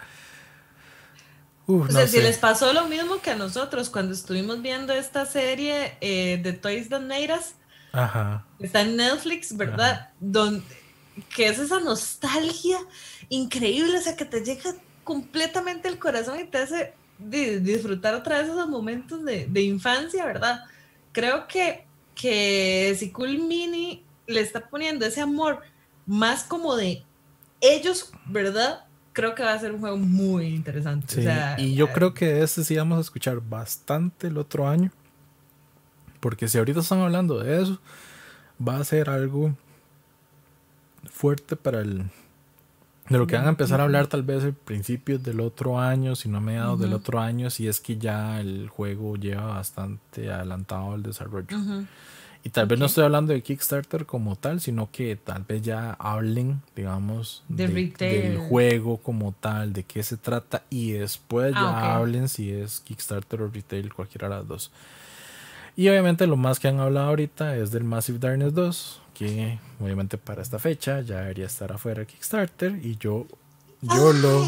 o 1.78 1.90
sea, 1.90 2.06
si 2.06 2.20
les 2.20 2.38
pasó 2.38 2.72
lo 2.72 2.86
mismo 2.86 3.20
que 3.20 3.30
a 3.30 3.36
nosotros 3.36 3.90
cuando 3.90 4.14
estuvimos 4.14 4.60
viendo 4.62 4.92
esta 4.92 5.26
serie 5.26 5.96
eh, 6.00 6.40
de 6.42 6.52
Toys 6.52 6.88
That 6.88 7.02
Made 7.02 7.32
Us, 7.32 7.54
Ajá. 7.92 8.44
está 8.58 8.82
en 8.82 8.96
Netflix, 8.96 9.56
¿verdad? 9.56 10.10
Donde, 10.18 10.64
que 11.34 11.48
es 11.48 11.58
esa 11.58 11.80
nostalgia 11.80 12.78
increíble, 13.28 13.98
o 13.98 14.00
sea, 14.00 14.16
que 14.16 14.24
te 14.24 14.44
llega 14.44 14.74
completamente 15.04 15.88
el 15.88 15.98
corazón 15.98 16.40
y 16.40 16.44
te 16.44 16.58
hace 16.58 16.94
disfrutar 17.18 18.14
otra 18.14 18.38
vez 18.38 18.48
esos 18.48 18.68
momentos 18.68 19.24
de, 19.24 19.62
infancia, 19.62 20.24
¿verdad? 20.24 20.64
Creo 21.12 21.46
que, 21.46 21.86
que 22.14 22.96
si 22.98 23.10
Cool 23.10 23.38
Mini 23.38 24.04
le 24.26 24.40
está 24.40 24.68
poniendo 24.68 25.04
ese 25.04 25.20
amor 25.20 25.60
más 26.06 26.44
como 26.44 26.76
de 26.76 27.04
ellos, 27.60 28.10
¿verdad? 28.26 28.84
Creo 29.12 29.34
que 29.34 29.42
va 29.42 29.54
a 29.54 29.58
ser 29.58 29.72
un 29.72 29.80
juego 29.80 29.96
muy 29.96 30.46
interesante. 30.46 31.26
y 31.58 31.74
yo 31.74 31.92
creo 31.92 32.14
que 32.14 32.42
este 32.42 32.64
sí 32.64 32.76
vamos 32.76 32.98
a 32.98 33.00
escuchar 33.00 33.40
bastante 33.40 34.28
el 34.28 34.38
otro 34.38 34.68
año. 34.68 34.90
Porque 36.20 36.48
si 36.48 36.58
ahorita 36.58 36.80
están 36.80 37.00
hablando 37.00 37.38
de 37.38 37.62
eso, 37.62 37.80
va 38.66 38.78
a 38.78 38.84
ser 38.84 39.08
algo 39.10 39.54
fuerte 41.10 41.56
para 41.56 41.80
el 41.80 42.04
De 43.08 43.18
lo 43.18 43.26
que 43.26 43.36
van 43.36 43.46
a 43.46 43.50
empezar 43.50 43.80
a 43.80 43.84
hablar 43.84 44.06
tal 44.06 44.22
vez 44.22 44.44
a 44.44 44.52
principios 44.52 45.22
del 45.22 45.40
otro 45.40 45.80
año, 45.80 46.14
si 46.14 46.28
no 46.28 46.38
a 46.38 46.40
mediados 46.40 46.78
del 46.78 46.92
otro 46.92 47.18
año, 47.18 47.50
si 47.50 47.66
es 47.66 47.80
que 47.80 47.96
ya 47.96 48.40
el 48.40 48.68
juego 48.68 49.16
lleva 49.16 49.46
bastante 49.46 50.30
adelantado 50.30 50.94
el 50.94 51.02
desarrollo. 51.02 51.48
Y 52.42 52.50
tal 52.50 52.66
vez 52.66 52.78
no 52.78 52.86
estoy 52.86 53.04
hablando 53.04 53.34
de 53.34 53.42
Kickstarter 53.42 54.06
como 54.06 54.34
tal, 54.34 54.60
sino 54.60 54.90
que 54.90 55.14
tal 55.16 55.44
vez 55.44 55.60
ya 55.60 55.92
hablen, 55.98 56.62
digamos, 56.74 57.44
del 57.48 58.38
juego 58.48 58.96
como 58.96 59.32
tal, 59.32 59.74
de 59.74 59.84
qué 59.84 60.02
se 60.02 60.16
trata, 60.16 60.62
y 60.70 60.92
después 60.92 61.52
ah, 61.54 61.60
ya 61.60 61.96
hablen 61.96 62.28
si 62.30 62.50
es 62.50 62.80
Kickstarter 62.80 63.42
o 63.42 63.48
retail, 63.48 63.92
cualquiera 63.92 64.28
de 64.28 64.36
las 64.36 64.48
dos. 64.48 64.70
Y 65.76 65.88
obviamente 65.88 66.26
lo 66.26 66.36
más 66.36 66.58
que 66.58 66.68
han 66.68 66.80
hablado 66.80 67.08
ahorita 67.08 67.56
es 67.56 67.72
del 67.72 67.84
Massive 67.84 68.18
Darkness 68.18 68.54
2, 68.54 69.02
que 69.12 69.58
obviamente 69.78 70.16
para 70.16 70.40
esta 70.40 70.58
fecha 70.58 71.02
ya 71.02 71.20
debería 71.20 71.46
estar 71.46 71.70
afuera 71.72 72.00
de 72.00 72.06
Kickstarter, 72.06 72.80
y 72.82 72.96
yo, 72.96 73.26
yo 73.82 74.14
lo, 74.14 74.46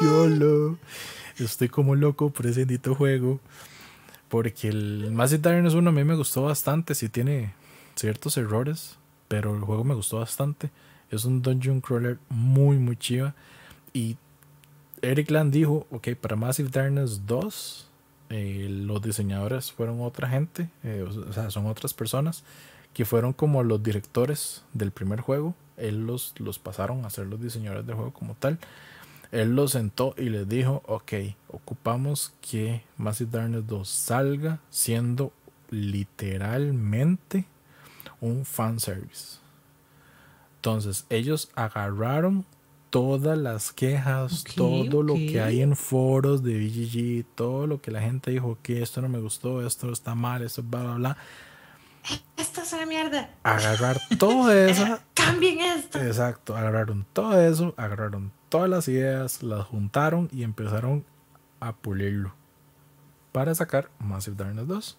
yo 0.00 0.26
lo, 0.26 0.78
estoy 1.38 1.68
como 1.68 1.94
loco 1.94 2.30
por 2.30 2.46
ese 2.46 2.60
bendito 2.60 2.96
juego. 2.96 3.38
Porque 4.28 4.68
el 4.68 5.10
Massive 5.12 5.42
Darkness 5.42 5.74
1 5.74 5.88
a 5.88 5.92
mí 5.92 6.04
me 6.04 6.14
gustó 6.14 6.42
bastante. 6.42 6.94
Sí 6.94 7.08
tiene 7.08 7.54
ciertos 7.96 8.36
errores, 8.36 8.98
pero 9.28 9.54
el 9.54 9.62
juego 9.62 9.84
me 9.84 9.94
gustó 9.94 10.18
bastante. 10.18 10.70
Es 11.10 11.24
un 11.24 11.42
dungeon 11.42 11.80
crawler 11.80 12.18
muy, 12.28 12.76
muy 12.76 12.96
chiva. 12.96 13.34
Y 13.92 14.16
Eric 15.02 15.30
Land 15.30 15.52
dijo, 15.52 15.86
ok, 15.90 16.08
para 16.20 16.36
Massive 16.36 16.68
Darkness 16.70 17.26
2, 17.26 17.88
eh, 18.30 18.66
los 18.68 19.00
diseñadores 19.00 19.72
fueron 19.72 20.00
otra 20.02 20.28
gente, 20.28 20.68
eh, 20.84 21.02
o 21.02 21.32
sea, 21.32 21.50
son 21.50 21.66
otras 21.66 21.94
personas 21.94 22.44
que 22.92 23.04
fueron 23.04 23.32
como 23.32 23.62
los 23.62 23.82
directores 23.82 24.64
del 24.72 24.90
primer 24.90 25.20
juego. 25.20 25.54
Él 25.76 26.06
los, 26.06 26.34
los 26.38 26.58
pasaron 26.58 27.04
a 27.04 27.10
ser 27.10 27.26
los 27.26 27.40
diseñadores 27.40 27.86
del 27.86 27.94
juego 27.94 28.12
como 28.12 28.34
tal. 28.34 28.58
Él 29.30 29.54
lo 29.54 29.68
sentó 29.68 30.14
y 30.16 30.30
le 30.30 30.44
dijo, 30.44 30.82
ok, 30.86 31.12
ocupamos 31.48 32.32
que 32.40 32.82
Massive 32.96 33.30
Darkness 33.30 33.66
2 33.66 33.88
salga 33.88 34.60
siendo 34.70 35.32
literalmente 35.70 37.46
un 38.20 38.44
fanservice. 38.44 39.38
Entonces 40.56 41.06
ellos 41.10 41.50
agarraron 41.54 42.44
todas 42.90 43.36
las 43.36 43.72
quejas, 43.72 44.44
todo 44.56 45.02
lo 45.02 45.14
que 45.14 45.40
hay 45.40 45.60
en 45.60 45.76
foros 45.76 46.42
de 46.42 46.58
BGG, 46.58 47.26
todo 47.34 47.66
lo 47.66 47.80
que 47.80 47.90
la 47.90 48.00
gente 48.00 48.30
dijo 48.30 48.58
que 48.62 48.82
esto 48.82 49.02
no 49.02 49.08
me 49.08 49.20
gustó, 49.20 49.64
esto 49.66 49.92
está 49.92 50.14
mal, 50.14 50.42
esto 50.42 50.62
bla 50.62 50.82
bla 50.82 50.94
bla. 50.94 51.16
Esto 52.36 52.62
es 52.62 52.72
una 52.72 52.86
mierda. 52.86 53.30
Agarrar 53.42 54.00
todo 54.18 54.50
eso. 54.50 54.98
Cambien 55.14 55.60
esto. 55.60 56.00
Exacto, 56.00 56.56
agarraron 56.56 57.04
todo 57.12 57.38
eso, 57.38 57.74
agarraron 57.76 58.32
todas 58.48 58.68
las 58.68 58.88
ideas, 58.88 59.42
las 59.42 59.66
juntaron 59.66 60.28
y 60.32 60.42
empezaron 60.42 61.04
a 61.60 61.74
pulirlo 61.74 62.34
para 63.32 63.54
sacar 63.54 63.90
Massive 63.98 64.36
Darkness 64.36 64.66
2. 64.66 64.98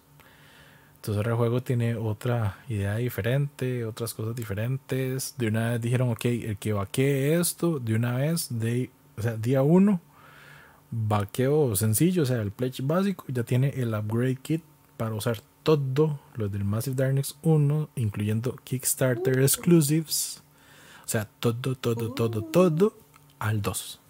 Entonces 0.96 1.16
ahora 1.16 1.30
el 1.30 1.36
juego 1.36 1.62
tiene 1.62 1.94
otra 1.94 2.58
idea 2.68 2.96
diferente, 2.96 3.84
otras 3.86 4.12
cosas 4.12 4.36
diferentes. 4.36 5.34
De 5.38 5.48
una 5.48 5.70
vez 5.70 5.80
dijeron, 5.80 6.10
ok, 6.10 6.24
el 6.26 6.58
que 6.58 6.72
vaquee 6.74 7.40
esto, 7.40 7.78
de 7.78 7.94
una 7.94 8.16
vez, 8.16 8.48
de, 8.50 8.90
o 9.16 9.22
sea, 9.22 9.36
día 9.36 9.62
1, 9.62 10.00
vaqueo 10.90 11.74
sencillo, 11.74 12.24
o 12.24 12.26
sea, 12.26 12.42
el 12.42 12.52
pledge 12.52 12.82
básico, 12.82 13.24
ya 13.28 13.44
tiene 13.44 13.70
el 13.70 13.94
upgrade 13.94 14.36
kit 14.36 14.62
para 14.96 15.14
usar 15.14 15.40
todo 15.62 16.20
lo 16.34 16.48
del 16.48 16.64
Massive 16.64 16.96
Darkness 16.96 17.36
1, 17.42 17.88
incluyendo 17.96 18.56
Kickstarter 18.64 19.40
exclusives. 19.40 20.42
O 21.06 21.08
sea, 21.08 21.26
todo, 21.40 21.74
todo, 21.76 22.12
todo, 22.12 22.44
todo 22.44 22.94
al 23.40 23.60
2. 23.60 24.00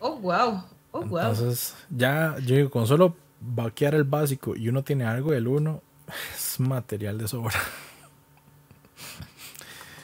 Oh, 0.00 0.16
wow. 0.18 0.62
Oh, 0.92 1.02
wow. 1.02 1.20
Entonces, 1.20 1.74
ya 1.88 2.36
yo 2.40 2.56
digo, 2.56 2.70
con 2.70 2.86
solo 2.86 3.16
vaquear 3.40 3.94
el 3.94 4.04
básico 4.04 4.54
y 4.54 4.68
uno 4.68 4.84
tiene 4.84 5.04
algo 5.04 5.32
del 5.32 5.48
1, 5.48 5.82
es 6.36 6.60
material 6.60 7.16
de 7.16 7.28
sobra. 7.28 7.58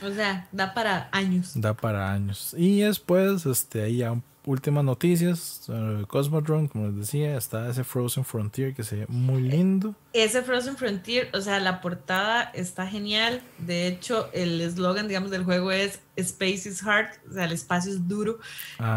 O 0.05 0.11
sea, 0.11 0.49
da 0.51 0.75
para 0.75 1.09
años. 1.13 1.53
Da 1.55 1.75
para 1.75 2.13
años. 2.13 2.55
Y 2.59 2.81
después, 2.81 3.47
este, 3.47 3.83
ahí 3.83 3.99
ya 3.99 4.11
un 4.11 4.25
últimas 4.45 4.85
noticias 4.85 5.71
Cosmodrome, 6.09 6.69
como 6.69 6.89
les 6.89 6.97
decía, 6.97 7.37
está 7.37 7.69
ese 7.69 7.85
Frozen 7.85 8.25
Frontier 8.25 8.75
que 8.75 8.83
se 8.83 8.97
ve 8.97 9.07
muy 9.09 9.43
lindo. 9.43 9.95
Ese 10.13 10.43
Frozen 10.43 10.77
Frontier, 10.77 11.31
o 11.33 11.41
sea, 11.41 11.61
la 11.61 11.81
portada 11.81 12.43
está 12.55 12.87
genial. 12.87 13.43
De 13.59 13.87
hecho, 13.87 14.29
el 14.33 14.61
eslogan, 14.61 15.09
digamos, 15.09 15.31
del 15.31 15.45
juego 15.45 15.71
es 15.71 16.01
Space 16.17 16.69
is 16.69 16.83
hard, 16.83 17.11
o 17.31 17.35
sea, 17.35 17.45
el 17.45 17.53
espacio 17.53 17.93
es 17.93 18.09
duro. 18.09 18.39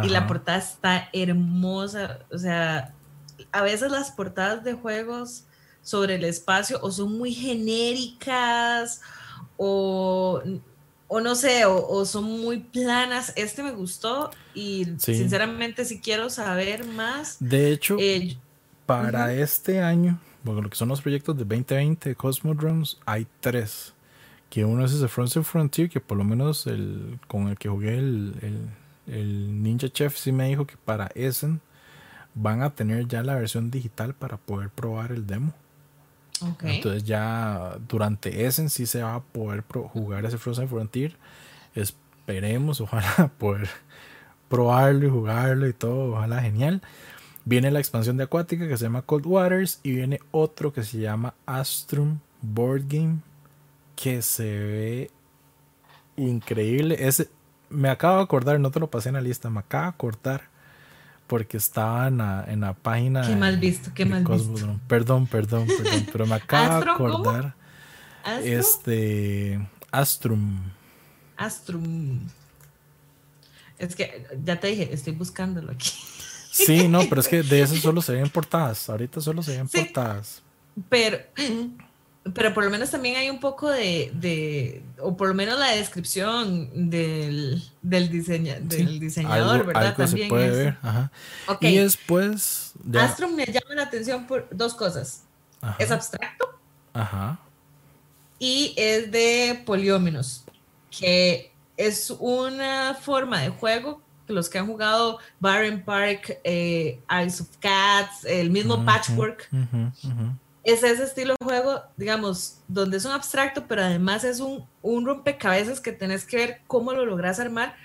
Y 0.04 0.10
la 0.10 0.28
portada 0.28 0.58
está 0.58 1.10
hermosa. 1.14 2.20
O 2.32 2.38
sea, 2.38 2.94
a 3.52 3.62
veces 3.62 3.92
las 3.92 4.12
portadas 4.12 4.64
de 4.64 4.74
juegos 4.74 5.46
sobre 5.82 6.16
el 6.16 6.24
espacio 6.24 6.80
o 6.82 6.92
son 6.92 7.18
muy 7.18 7.32
genéricas 7.32 9.02
o 9.58 10.42
o 11.08 11.22
no 11.22 11.36
sé, 11.36 11.66
o, 11.66 12.06
son 12.06 12.24
muy 12.24 12.60
planas. 12.60 13.34
Este 13.36 13.64
me 13.64 13.72
gustó 13.72 14.32
y 14.54 14.88
sinceramente 14.98 15.86
si 15.86 16.00
quiero 16.00 16.30
saber 16.30 16.86
más. 16.86 17.38
De 17.40 17.72
hecho, 17.72 17.98
eh, 18.00 18.38
para 18.86 19.34
este 19.34 19.82
año, 19.82 20.20
bueno, 20.44 20.62
lo 20.62 20.70
que 20.70 20.76
son 20.76 20.90
los 20.90 21.02
proyectos 21.02 21.38
de 21.38 21.44
2020 21.44 22.10
de 22.10 22.16
Cosmodromes, 22.16 22.98
hay 23.06 23.28
tres. 23.40 23.94
Que 24.50 24.64
uno 24.64 24.86
es 24.86 24.94
ese 24.94 25.08
Frozen 25.08 25.44
Frontier, 25.44 25.90
que 25.90 26.00
por 26.00 26.18
lo 26.18 26.24
menos 26.24 26.66
el, 26.68 27.20
con 27.28 27.50
el 27.50 27.58
que 27.58 27.68
jugué 27.68 27.98
el, 27.98 28.34
el, 29.08 29.64
Ninja 29.64 29.90
Chef 29.90 30.18
sí 30.18 30.32
me 30.32 30.48
dijo 30.48 30.66
que 30.66 30.78
para 30.78 31.08
Essen 31.16 31.62
van 32.36 32.62
a 32.62 32.74
tener 32.74 33.08
ya 33.08 33.24
la 33.24 33.36
versión 33.36 33.70
digital 33.70 34.14
para 34.14 34.38
poder 34.38 34.70
probar 34.70 35.12
el 35.12 35.28
demo. 35.28 35.54
Entonces 36.62 37.04
ya 37.04 37.78
durante 37.88 38.46
Essen 38.46 38.70
sí 38.70 38.86
se 38.86 39.02
va 39.02 39.16
a 39.16 39.24
poder 39.24 39.64
jugar 39.94 40.26
ese 40.26 40.38
Frozen 40.38 40.70
Frontier. 40.70 41.16
Esperemos, 41.74 42.82
ojalá 42.82 43.32
poder 43.38 43.70
probarlo 44.50 45.08
y 45.08 45.10
jugarlo 45.10 45.68
y 45.68 45.74
todo, 45.74 46.14
ojalá 46.14 46.42
genial. 46.42 46.82
Viene 47.46 47.72
la 47.72 47.80
expansión 47.80 48.18
de 48.18 48.24
Acuática 48.24 48.68
que 48.68 48.78
se 48.78 48.86
llama 48.86 49.04
Cold 49.04 49.26
Waters 49.28 49.80
y 49.84 49.92
viene 49.92 50.20
otro 50.32 50.74
que 50.74 50.84
se 50.84 51.00
llama 51.00 51.36
Astrum 51.46 52.20
Board 52.42 52.84
Game 52.88 53.20
que 53.96 54.22
se 54.22 54.44
ve 54.44 55.12
increíble. 56.18 56.98
Ese, 57.00 57.30
me 57.70 57.90
acabo 57.90 58.18
de 58.18 58.24
acordar, 58.24 58.60
no 58.60 58.72
te 58.72 58.80
lo 58.80 58.90
pasé 58.90 59.10
en 59.10 59.16
la 59.16 59.22
lista, 59.22 59.50
me 59.50 59.60
acabo 59.60 59.84
de 59.84 59.90
acordar 59.90 60.55
porque 61.28 61.58
estaba 61.58 62.08
en 62.08 62.62
la, 62.62 62.74
página. 62.74 63.28
Qué 63.28 63.36
mal 63.36 63.58
visto, 63.58 63.92
qué 63.94 64.06
mal 64.06 64.24
visto. 64.24 64.80
Perdón, 64.88 65.28
perdón, 65.28 65.68
perdón, 65.68 66.06
pero 66.12 66.26
me 66.26 66.36
acabo 66.36 66.84
de 66.84 66.92
acordar. 66.92 67.56
Este. 68.44 69.60
Astrum. 69.92 70.60
Astrum. 71.38 72.20
Es 73.78 73.96
que 73.96 74.26
ya 74.44 74.60
te 74.60 74.68
dije, 74.68 74.90
estoy 74.94 75.14
buscándolo 75.14 75.72
aquí. 75.72 75.92
Sí, 76.52 76.88
no, 76.88 77.02
pero 77.10 77.22
es 77.22 77.28
que 77.28 77.44
de 77.44 77.62
eso 77.62 77.76
solo 77.76 78.02
se 78.02 78.14
ven 78.14 78.30
portadas. 78.30 78.90
Ahorita 78.90 79.22
solo 79.22 79.44
se 79.44 79.58
ven 79.58 79.68
portadas. 79.68 80.42
Pero 80.90 81.18
pero 82.34 82.54
por 82.54 82.64
lo 82.64 82.70
menos 82.72 82.90
también 82.90 83.18
hay 83.18 83.30
un 83.30 83.40
poco 83.40 83.70
de, 83.70 84.84
o 85.00 85.16
por 85.16 85.28
lo 85.28 85.34
menos 85.36 85.60
la 85.60 85.72
descripción 85.72 86.90
del, 86.90 87.64
del, 87.82 88.10
del 88.68 89.00
diseñador, 89.00 89.66
¿verdad? 89.66 89.96
también 89.96 90.26
se 90.26 90.30
puede 90.30 90.50
ver. 90.50 90.78
Ajá. 90.82 91.12
Y 91.62 91.78
después... 91.78 92.74
Astrum 92.98 93.36
me 93.36 93.46
llama 93.46 93.76
la 93.76 93.84
atención 93.84 94.26
por 94.26 94.48
dos 94.52 94.74
cosas. 94.74 95.24
Es 95.78 95.92
abstracto. 95.92 96.60
Ajá. 96.94 97.40
Y 98.40 98.74
es 98.76 99.12
de 99.12 99.62
poliómenos, 99.66 100.44
que 100.90 101.52
es 101.78 102.10
una 102.20 102.96
forma 103.00 103.42
de 103.42 103.50
juego 103.50 104.02
los 104.28 104.50
que 104.50 104.58
han 104.58 104.68
jugado 104.68 105.20
Barren 105.40 105.84
Park, 105.84 106.40
eh, 106.44 107.00
Eyes 107.10 107.42
of 107.42 107.48
Cats, 107.60 108.26
el 108.26 108.50
mismo 108.50 108.84
Patchwork, 108.84 109.48
es 110.66 110.84
ese 110.84 111.04
estilo 111.04 111.36
de 111.40 111.46
juego, 111.46 111.84
digamos, 111.96 112.58
donde 112.68 112.98
es 112.98 113.06
un 113.06 113.12
abstracto, 113.12 113.68
pero 113.68 113.84
además 113.84 114.24
es 114.24 114.40
un, 114.40 114.66
un 114.82 115.06
rompecabezas 115.06 115.80
que 115.80 115.92
tenés 115.92 116.26
que 116.26 116.38
ver 116.38 116.62
cómo 116.66 116.92
lo 116.92 117.06
logras 117.06 117.40
armar 117.40 117.76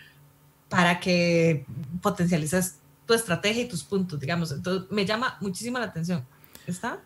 para 0.70 0.98
que 0.98 1.66
potencialices 2.01 2.78
tu 3.05 3.12
estrategia 3.12 3.65
y 3.65 3.69
tus 3.69 3.85
puntos, 3.85 4.19
digamos. 4.19 4.51
Entonces, 4.51 4.90
me 4.90 5.05
llama 5.05 5.36
muchísimo 5.43 5.78
la 5.78 5.85
atención. 5.85 6.24
Está 6.66 7.01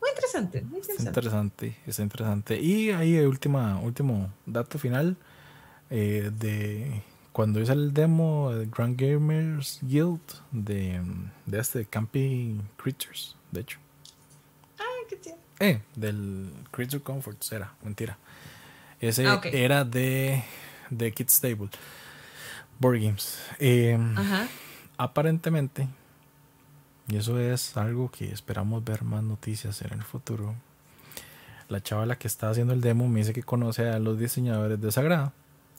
muy 0.00 0.10
interesante, 0.10 0.62
muy 0.62 0.80
interesante. 0.80 1.08
interesante, 1.08 1.76
está 1.86 2.02
interesante. 2.02 2.60
Y 2.60 2.90
ahí 2.90 3.14
el 3.14 3.28
última, 3.28 3.78
último 3.78 4.32
dato 4.46 4.78
final 4.78 5.16
eh, 5.90 6.32
de 6.36 7.04
cuando 7.30 7.60
hice 7.60 7.72
el 7.72 7.94
demo 7.94 8.50
de 8.52 8.66
Grand 8.66 9.00
Gamers 9.00 9.78
Guild 9.82 10.20
de, 10.50 11.00
de 11.46 11.58
este 11.60 11.84
Camping 11.84 12.62
Creatures, 12.76 13.36
de 13.52 13.60
hecho. 13.60 13.78
Eh, 15.60 15.80
del 15.94 16.50
Creature 16.70 17.02
Comforts 17.02 17.52
era, 17.52 17.74
mentira. 17.82 18.16
Ese 19.00 19.26
ah, 19.26 19.40
era 19.44 19.84
de 19.84 20.42
de 20.90 21.12
Kids 21.12 21.40
Table. 21.40 21.68
Board 22.78 23.00
Games. 23.00 23.38
Em, 23.58 24.14
aparentemente, 24.96 25.88
y 27.08 27.16
eso 27.16 27.38
es 27.38 27.76
algo 27.76 28.10
que 28.10 28.32
esperamos 28.32 28.84
ver 28.84 29.02
más 29.02 29.22
noticias 29.22 29.80
en 29.82 29.92
el 29.92 30.02
futuro. 30.02 30.54
La 31.68 31.82
chavala 31.82 32.16
que 32.16 32.26
está 32.26 32.50
haciendo 32.50 32.72
el 32.72 32.80
demo 32.80 33.08
me 33.08 33.20
dice 33.20 33.32
que 33.32 33.42
conoce 33.42 33.88
a 33.88 33.98
los 33.98 34.18
diseñadores 34.18 34.80
de 34.80 34.90
Sagrada, 34.90 35.32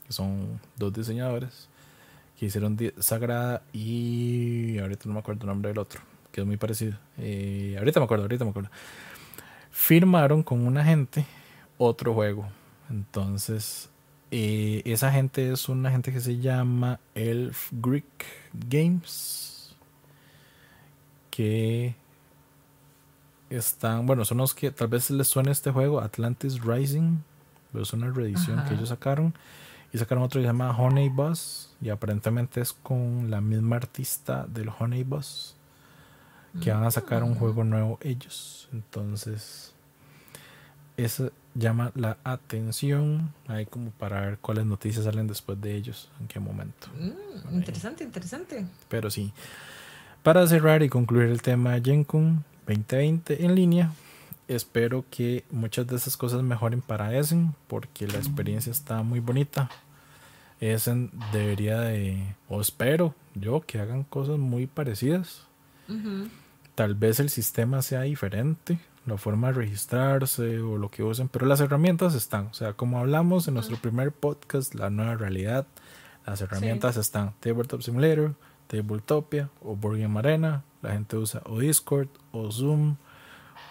que 0.07 0.13
son 0.13 0.59
dos 0.77 0.93
diseñadores 0.93 1.67
que 2.39 2.45
hicieron 2.45 2.77
Sagrada 2.99 3.61
y 3.73 4.79
ahorita 4.79 5.03
no 5.05 5.13
me 5.13 5.19
acuerdo 5.19 5.41
el 5.41 5.47
nombre 5.47 5.69
del 5.69 5.79
otro, 5.79 6.01
que 6.31 6.41
es 6.41 6.47
muy 6.47 6.57
parecido. 6.57 6.97
Eh, 7.17 7.75
ahorita 7.77 7.99
me 7.99 8.05
acuerdo, 8.05 8.23
ahorita 8.23 8.45
me 8.45 8.51
acuerdo. 8.51 8.69
Firmaron 9.71 10.43
con 10.43 10.65
una 10.65 10.83
gente 10.83 11.25
otro 11.77 12.13
juego. 12.13 12.47
Entonces, 12.89 13.89
eh, 14.29 14.81
esa 14.85 15.11
gente 15.11 15.51
es 15.51 15.67
una 15.69 15.91
gente 15.91 16.11
que 16.11 16.19
se 16.19 16.37
llama 16.37 16.99
Elf 17.15 17.69
Greek 17.71 18.25
Games. 18.53 19.75
Que 21.29 21.95
están, 23.49 24.05
bueno, 24.05 24.25
son 24.25 24.37
los 24.37 24.53
que 24.53 24.71
tal 24.71 24.89
vez 24.89 25.09
les 25.09 25.27
suene 25.27 25.51
este 25.51 25.71
juego, 25.71 26.01
Atlantis 26.01 26.61
Rising. 26.61 27.19
Pero 27.71 27.83
es 27.83 27.93
una 27.93 28.11
reedición 28.11 28.63
que 28.65 28.73
ellos 28.73 28.89
sacaron. 28.89 29.33
Y 29.93 29.97
sacaron 29.97 30.23
otro 30.23 30.39
que 30.39 30.43
se 30.43 30.47
llama 30.47 30.75
Honey 30.77 31.09
Bus. 31.09 31.69
Y 31.81 31.89
aparentemente 31.89 32.61
es 32.61 32.73
con 32.73 33.29
la 33.29 33.41
misma 33.41 33.77
artista 33.77 34.45
del 34.47 34.69
Honey 34.77 35.03
Bus. 35.03 35.55
Que 36.59 36.71
van 36.71 36.83
a 36.83 36.91
sacar 36.91 37.23
un 37.23 37.35
juego 37.35 37.63
nuevo 37.63 37.97
ellos. 38.01 38.67
Entonces, 38.73 39.73
eso 40.97 41.31
llama 41.55 41.91
la 41.95 42.17
atención. 42.23 43.33
Ahí 43.47 43.65
como 43.65 43.91
para 43.91 44.21
ver 44.21 44.37
cuáles 44.37 44.65
noticias 44.65 45.05
salen 45.05 45.27
después 45.27 45.59
de 45.61 45.75
ellos. 45.75 46.09
En 46.19 46.27
qué 46.27 46.39
momento. 46.39 46.87
Mm, 46.99 47.55
interesante, 47.55 48.03
interesante. 48.03 48.65
Pero 48.89 49.09
sí. 49.09 49.31
Para 50.23 50.45
cerrar 50.45 50.83
y 50.83 50.89
concluir 50.89 51.29
el 51.29 51.41
tema 51.41 51.79
GenCon 51.81 52.43
2020 52.67 53.43
en 53.43 53.55
línea, 53.55 53.91
espero 54.47 55.03
que 55.09 55.43
muchas 55.49 55.87
de 55.87 55.95
esas 55.95 56.15
cosas 56.15 56.43
mejoren 56.43 56.81
para 56.81 57.15
Essen 57.17 57.55
porque 57.67 58.07
la 58.07 58.17
experiencia 58.17 58.71
está 58.71 59.01
muy 59.03 59.19
bonita. 59.19 59.69
Essen 60.59 61.11
debería 61.31 61.79
de, 61.79 62.35
o 62.47 62.61
espero 62.61 63.15
yo, 63.33 63.61
que 63.61 63.79
hagan 63.79 64.03
cosas 64.03 64.37
muy 64.37 64.67
parecidas. 64.67 65.47
Tal 66.81 66.95
vez 66.95 67.19
el 67.19 67.29
sistema 67.29 67.83
sea 67.83 68.01
diferente, 68.01 68.79
la 69.05 69.15
forma 69.15 69.49
de 69.49 69.53
registrarse 69.53 70.61
o 70.61 70.79
lo 70.79 70.89
que 70.89 71.03
usen, 71.03 71.29
pero 71.29 71.45
las 71.45 71.61
herramientas 71.61 72.15
están. 72.15 72.47
O 72.47 72.55
sea, 72.55 72.73
como 72.73 72.97
hablamos 72.97 73.47
en 73.47 73.53
nuestro 73.53 73.77
primer 73.77 74.11
podcast, 74.11 74.73
La 74.73 74.89
Nueva 74.89 75.13
Realidad, 75.13 75.67
las 76.25 76.41
herramientas 76.41 76.97
están. 76.97 77.35
Tabletop 77.39 77.83
Simulator, 77.83 78.33
Tabletopia 78.65 79.51
o 79.63 79.75
Board 79.75 79.99
Game 79.99 80.17
Arena. 80.17 80.63
La 80.81 80.93
gente 80.93 81.17
usa 81.17 81.43
o 81.45 81.59
Discord 81.59 82.07
o 82.31 82.51
Zoom 82.51 82.95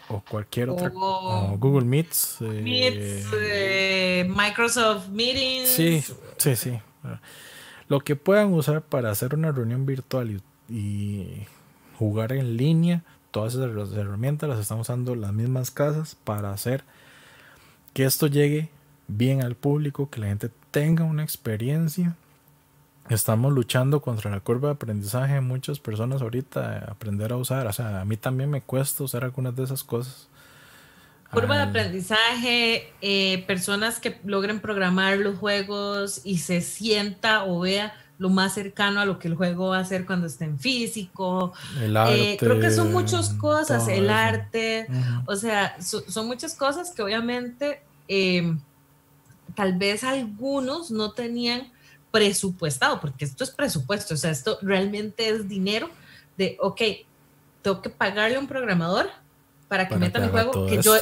o 0.09 0.20
cualquier 0.20 0.70
otra 0.70 0.93
o 0.95 1.57
Google 1.59 1.87
Meets, 1.87 2.37
eh, 2.43 3.24
eh, 3.32 4.28
Microsoft 4.28 5.09
Meetings. 5.09 5.69
Sí, 5.69 6.05
sí, 6.37 6.55
sí. 6.55 6.78
Lo 7.89 7.99
que 7.99 8.15
puedan 8.15 8.55
usar 8.55 8.82
para 8.82 9.11
hacer 9.11 9.35
una 9.35 9.51
reunión 9.51 9.85
virtual 9.85 10.41
y, 10.69 11.45
jugar 12.01 12.32
en 12.32 12.56
línea, 12.56 13.02
todas 13.31 13.55
esas 13.55 13.93
herramientas 13.93 14.48
las 14.48 14.59
están 14.59 14.81
usando 14.81 15.14
las 15.14 15.35
mismas 15.35 15.70
casas 15.70 16.16
para 16.24 16.51
hacer 16.51 16.82
que 17.93 18.05
esto 18.05 18.27
llegue 18.27 18.70
bien 19.06 19.43
al 19.43 19.55
público, 19.55 20.09
que 20.09 20.18
la 20.18 20.28
gente 20.28 20.48
tenga 20.70 21.05
una 21.05 21.22
experiencia. 21.22 22.16
Estamos 23.10 23.52
luchando 23.52 24.01
contra 24.01 24.31
la 24.31 24.40
curva 24.40 24.68
de 24.68 24.74
aprendizaje 24.77 25.43
muchas 25.43 25.78
personas 25.78 26.22
ahorita, 26.22 26.86
aprender 26.89 27.32
a 27.32 27.36
usar. 27.36 27.66
O 27.66 27.72
sea, 27.74 28.01
a 28.01 28.05
mí 28.06 28.16
también 28.16 28.48
me 28.48 28.62
cuesta 28.62 29.05
usar 29.05 29.22
algunas 29.22 29.55
de 29.55 29.64
esas 29.64 29.85
cosas. 29.85 30.27
Curva 31.31 31.59
de 31.59 31.64
aprendizaje, 31.64 32.94
eh, 33.02 33.44
personas 33.47 34.01
que 34.01 34.18
logren 34.24 34.60
programar 34.60 35.18
los 35.18 35.36
juegos 35.36 36.22
y 36.24 36.39
se 36.39 36.62
sienta 36.62 37.44
o 37.44 37.60
vea 37.60 37.93
lo 38.20 38.28
más 38.28 38.52
cercano 38.52 39.01
a 39.01 39.06
lo 39.06 39.18
que 39.18 39.28
el 39.28 39.34
juego 39.34 39.68
va 39.68 39.78
a 39.78 39.84
ser 39.86 40.05
cuando 40.05 40.26
esté 40.26 40.44
en 40.44 40.59
físico. 40.59 41.55
El 41.80 41.97
arte, 41.97 42.32
eh, 42.32 42.36
creo 42.36 42.60
que 42.60 42.70
son 42.70 42.92
muchas 42.92 43.30
cosas, 43.30 43.88
el 43.88 44.10
arte, 44.10 44.86
o 45.24 45.34
sea, 45.36 45.74
son 45.80 46.26
muchas 46.26 46.55
cosas 46.55 46.90
que 46.90 47.01
obviamente 47.01 47.82
em, 48.09 48.60
tal 49.55 49.72
vez 49.78 50.05
algunos 50.05 50.90
no 50.90 51.12
tenían 51.12 51.72
presupuestado, 52.10 53.01
porque 53.01 53.24
esto 53.24 53.42
es 53.42 53.51
presupuesto, 53.51 54.12
o 54.12 54.16
sea, 54.18 54.30
esto 54.30 54.59
realmente 54.60 55.30
es 55.30 55.48
dinero 55.48 55.88
de, 56.36 56.59
ok, 56.60 56.82
tengo 57.62 57.80
que 57.80 57.88
pagarle 57.88 58.36
a 58.36 58.40
un 58.40 58.47
programador 58.47 59.09
para 59.66 59.88
que 59.88 59.97
meta 59.97 60.20
mi 60.20 60.28
juego, 60.28 60.66
que 60.66 60.82
yo, 60.82 60.94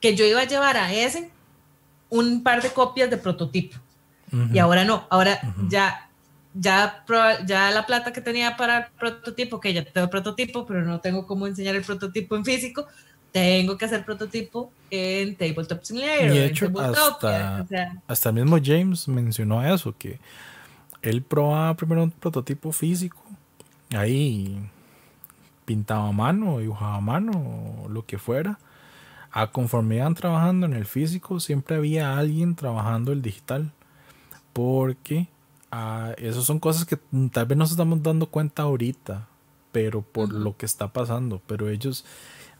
que 0.00 0.16
yo 0.16 0.24
iba 0.24 0.40
a 0.40 0.48
llevar 0.48 0.76
a 0.78 0.92
ese 0.92 1.30
un 2.10 2.42
par 2.42 2.60
de 2.60 2.70
copias 2.70 3.08
de 3.08 3.18
prototipo. 3.18 3.76
Y 4.52 4.58
ahora 4.58 4.84
no, 4.84 5.06
ahora 5.10 5.40
ya, 5.68 6.03
ya, 6.54 7.04
ya 7.46 7.70
la 7.72 7.84
plata 7.84 8.12
que 8.12 8.20
tenía 8.20 8.56
para 8.56 8.78
el 8.78 8.84
prototipo, 8.98 9.60
que 9.60 9.74
ya 9.74 9.84
tengo 9.84 10.04
el 10.04 10.10
prototipo, 10.10 10.64
pero 10.64 10.82
no 10.82 11.00
tengo 11.00 11.26
cómo 11.26 11.46
enseñar 11.46 11.74
el 11.74 11.82
prototipo 11.82 12.36
en 12.36 12.44
físico, 12.44 12.86
tengo 13.32 13.76
que 13.76 13.84
hacer 13.84 14.04
prototipo 14.04 14.72
en 14.90 15.34
Tabletop 15.34 15.82
Simulator. 15.82 16.26
Y 16.26 16.28
de 16.28 16.46
hecho, 16.46 16.70
hasta, 16.78 17.66
hasta 18.06 18.28
el 18.28 18.34
mismo 18.36 18.58
James 18.62 19.08
mencionó 19.08 19.64
eso, 19.64 19.94
que 19.98 20.20
él 21.02 21.22
probaba 21.22 21.74
primero 21.74 22.04
un 22.04 22.12
prototipo 22.12 22.70
físico, 22.70 23.20
ahí 23.90 24.56
pintaba 25.64 26.08
a 26.08 26.12
mano, 26.12 26.58
dibujaba 26.58 26.96
a 26.96 27.00
mano, 27.00 27.82
o 27.84 27.88
lo 27.88 28.06
que 28.06 28.18
fuera. 28.18 28.58
A 29.32 29.48
conforme 29.48 29.96
iban 29.96 30.14
trabajando 30.14 30.66
en 30.66 30.74
el 30.74 30.86
físico, 30.86 31.40
siempre 31.40 31.74
había 31.74 32.16
alguien 32.16 32.54
trabajando 32.54 33.10
el 33.10 33.20
digital. 33.20 33.72
Porque 34.52 35.26
ah, 35.74 36.14
esas 36.18 36.44
son 36.44 36.58
cosas 36.58 36.84
que 36.84 36.98
tal 37.32 37.46
vez 37.46 37.58
nos 37.58 37.70
estamos 37.70 38.02
dando 38.02 38.26
cuenta 38.26 38.62
ahorita, 38.62 39.28
pero 39.72 40.02
por 40.02 40.32
lo 40.32 40.56
que 40.56 40.66
está 40.66 40.92
pasando. 40.92 41.40
Pero 41.46 41.68
ellos 41.68 42.04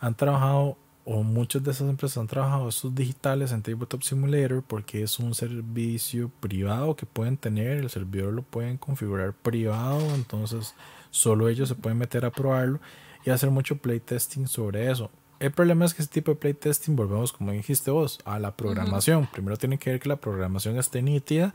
han 0.00 0.14
trabajado, 0.14 0.76
o 1.04 1.22
muchas 1.22 1.62
de 1.62 1.70
esas 1.70 1.88
empresas 1.88 2.18
han 2.18 2.26
trabajado 2.26 2.68
estos 2.68 2.94
digitales 2.94 3.52
en 3.52 3.62
Tabletop 3.62 4.02
Simulator 4.02 4.62
porque 4.62 5.02
es 5.02 5.18
un 5.18 5.34
servicio 5.34 6.30
privado 6.40 6.96
que 6.96 7.06
pueden 7.06 7.36
tener. 7.36 7.78
El 7.78 7.90
servidor 7.90 8.32
lo 8.32 8.42
pueden 8.42 8.78
configurar 8.78 9.32
privado, 9.32 10.00
entonces 10.14 10.74
Solo 11.14 11.48
ellos 11.48 11.68
se 11.68 11.76
pueden 11.76 11.96
meter 11.96 12.24
a 12.24 12.32
probarlo 12.32 12.80
y 13.24 13.30
hacer 13.30 13.48
mucho 13.48 13.76
playtesting 13.76 14.48
sobre 14.48 14.90
eso. 14.90 15.12
El 15.38 15.52
problema 15.52 15.84
es 15.84 15.94
que 15.94 16.02
ese 16.02 16.10
tipo 16.10 16.32
de 16.32 16.36
playtesting, 16.36 16.96
volvemos 16.96 17.32
como 17.32 17.52
dijiste 17.52 17.92
vos, 17.92 18.18
a 18.24 18.40
la 18.40 18.56
programación. 18.56 19.28
Primero 19.30 19.56
tienen 19.56 19.78
que 19.78 19.90
ver 19.90 20.00
que 20.00 20.08
la 20.08 20.16
programación 20.16 20.76
esté 20.76 21.02
nítida 21.02 21.54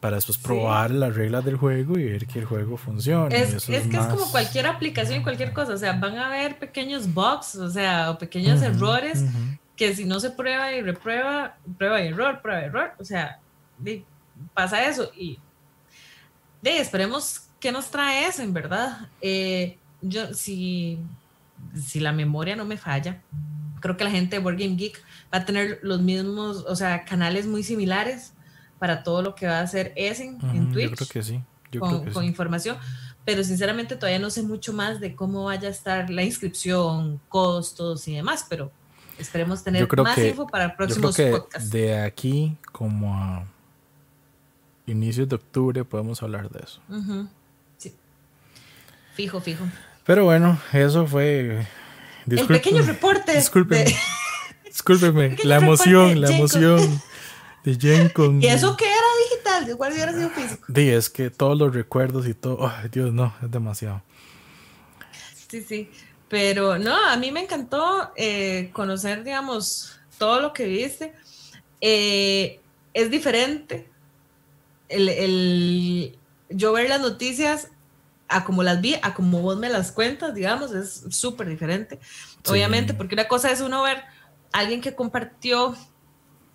para 0.00 0.16
después 0.16 0.38
probar 0.38 0.90
las 0.90 1.14
reglas 1.14 1.44
del 1.44 1.56
juego 1.56 1.98
y 1.98 2.04
ver 2.04 2.26
que 2.26 2.40
el 2.40 2.44
juego 2.44 2.76
funcione. 2.76 3.34
Es, 3.36 3.64
que 3.64 3.76
es 3.76 3.86
como 3.88 4.30
cualquier 4.30 4.66
aplicación, 4.66 5.22
cualquier 5.22 5.52
cosa. 5.52 5.74
O 5.74 5.78
sea, 5.78 5.94
van 5.94 6.18
a 6.18 6.26
haber 6.26 6.58
pequeños 6.58 7.12
bugs, 7.12 7.56
o 7.56 7.70
sea, 7.70 8.10
o 8.10 8.18
pequeños 8.18 8.62
errores 8.62 9.24
que 9.74 9.94
si 9.94 10.04
no 10.04 10.20
se 10.20 10.30
prueba 10.30 10.72
y 10.72 10.82
reprueba, 10.82 11.56
prueba 11.76 12.00
y 12.02 12.08
error, 12.08 12.40
prueba 12.40 12.62
y 12.62 12.64
error. 12.64 12.92
O 12.98 13.04
sea, 13.04 13.40
pasa 14.54 14.86
eso 14.86 15.10
y 15.16 15.38
de, 16.62 16.78
esperemos 16.78 17.46
¿qué 17.60 17.72
nos 17.72 17.90
trae 17.90 18.26
eso, 18.26 18.42
en 18.42 18.52
verdad? 18.52 19.08
Eh, 19.20 19.76
yo, 20.02 20.34
si, 20.34 20.98
si 21.74 22.00
la 22.00 22.12
memoria 22.12 22.56
no 22.56 22.64
me 22.64 22.76
falla, 22.76 23.22
creo 23.80 23.96
que 23.96 24.04
la 24.04 24.10
gente 24.10 24.36
de 24.36 24.42
Board 24.42 24.58
Game 24.58 24.76
Geek 24.76 25.02
va 25.32 25.38
a 25.38 25.44
tener 25.44 25.80
los 25.82 26.00
mismos, 26.00 26.64
o 26.66 26.76
sea, 26.76 27.04
canales 27.04 27.46
muy 27.46 27.62
similares 27.62 28.32
para 28.78 29.02
todo 29.02 29.22
lo 29.22 29.34
que 29.34 29.46
va 29.46 29.58
a 29.58 29.62
hacer 29.62 29.92
Essen 29.96 30.38
en 30.52 30.72
Twitch. 30.72 30.90
Yo 30.90 30.96
creo 30.96 31.08
que 31.08 31.22
sí. 31.22 31.40
con, 31.78 32.24
información, 32.24 32.76
pero 33.24 33.42
sinceramente 33.44 33.96
todavía 33.96 34.18
no 34.18 34.30
sé 34.30 34.42
mucho 34.42 34.72
más 34.72 35.00
de 35.00 35.14
cómo 35.14 35.44
vaya 35.44 35.68
a 35.68 35.70
estar 35.70 36.10
la 36.10 36.22
inscripción, 36.22 37.20
costos 37.28 38.06
y 38.08 38.14
demás, 38.14 38.46
pero 38.48 38.70
esperemos 39.18 39.64
tener 39.64 39.88
más 39.96 40.18
info 40.18 40.46
para 40.46 40.76
próximos 40.76 41.16
yo 41.16 41.48
De 41.70 41.98
aquí 42.00 42.56
como 42.72 43.14
a 43.14 43.44
inicios 44.86 45.28
de 45.28 45.36
octubre 45.36 45.84
podemos 45.84 46.22
hablar 46.22 46.48
de 46.50 46.60
eso. 46.60 46.80
Fijo, 49.14 49.40
fijo. 49.40 49.64
Pero 50.04 50.24
bueno, 50.24 50.60
eso 50.72 51.06
fue. 51.06 51.66
el 52.26 52.46
pequeño 52.46 52.82
reporte. 52.82 53.34
Discúlpeme. 53.34 53.96
Discúlpeme. 54.64 55.36
La 55.44 55.56
emoción, 55.56 56.20
la 56.20 56.30
emoción 56.30 56.78
de 57.66 57.76
Jen 57.78 58.08
con. 58.10 58.42
¿Y 58.42 58.46
eso 58.46 58.76
qué 58.76 58.86
era 58.86 59.06
digital? 59.28 59.68
Igual 59.68 59.92
hubiera 59.92 60.12
sido 60.12 60.30
físico. 60.30 60.64
Sí, 60.72 60.88
es 60.88 61.10
que 61.10 61.30
todos 61.30 61.58
los 61.58 61.74
recuerdos 61.74 62.26
y 62.26 62.34
todo. 62.34 62.66
Ay, 62.66 62.88
Dios, 62.90 63.12
no, 63.12 63.34
es 63.42 63.50
demasiado. 63.50 64.02
Sí, 65.48 65.62
sí. 65.62 65.90
Pero 66.28 66.78
no, 66.78 66.96
a 66.96 67.16
mí 67.16 67.30
me 67.32 67.42
encantó 67.42 68.12
eh, 68.16 68.70
conocer, 68.72 69.24
digamos, 69.24 69.98
todo 70.18 70.40
lo 70.40 70.52
que 70.52 70.66
viste. 70.66 71.12
Eh, 71.80 72.60
es 72.94 73.10
diferente 73.10 73.88
el, 74.88 76.18
yo 76.48 76.72
ver 76.72 76.88
las 76.88 77.00
noticias 77.00 77.68
a 78.28 78.44
como 78.44 78.62
las 78.62 78.80
vi, 78.80 78.96
a 79.02 79.14
como 79.14 79.40
vos 79.40 79.58
me 79.58 79.68
las 79.68 79.92
cuentas, 79.92 80.34
digamos, 80.34 80.72
es 80.72 81.04
súper 81.10 81.48
diferente. 81.48 82.00
Obviamente, 82.48 82.94
porque 82.94 83.14
una 83.14 83.28
cosa 83.28 83.50
es 83.50 83.60
uno 83.60 83.82
ver 83.82 83.98
a 84.52 84.60
alguien 84.60 84.80
que 84.80 84.94
compartió 84.94 85.76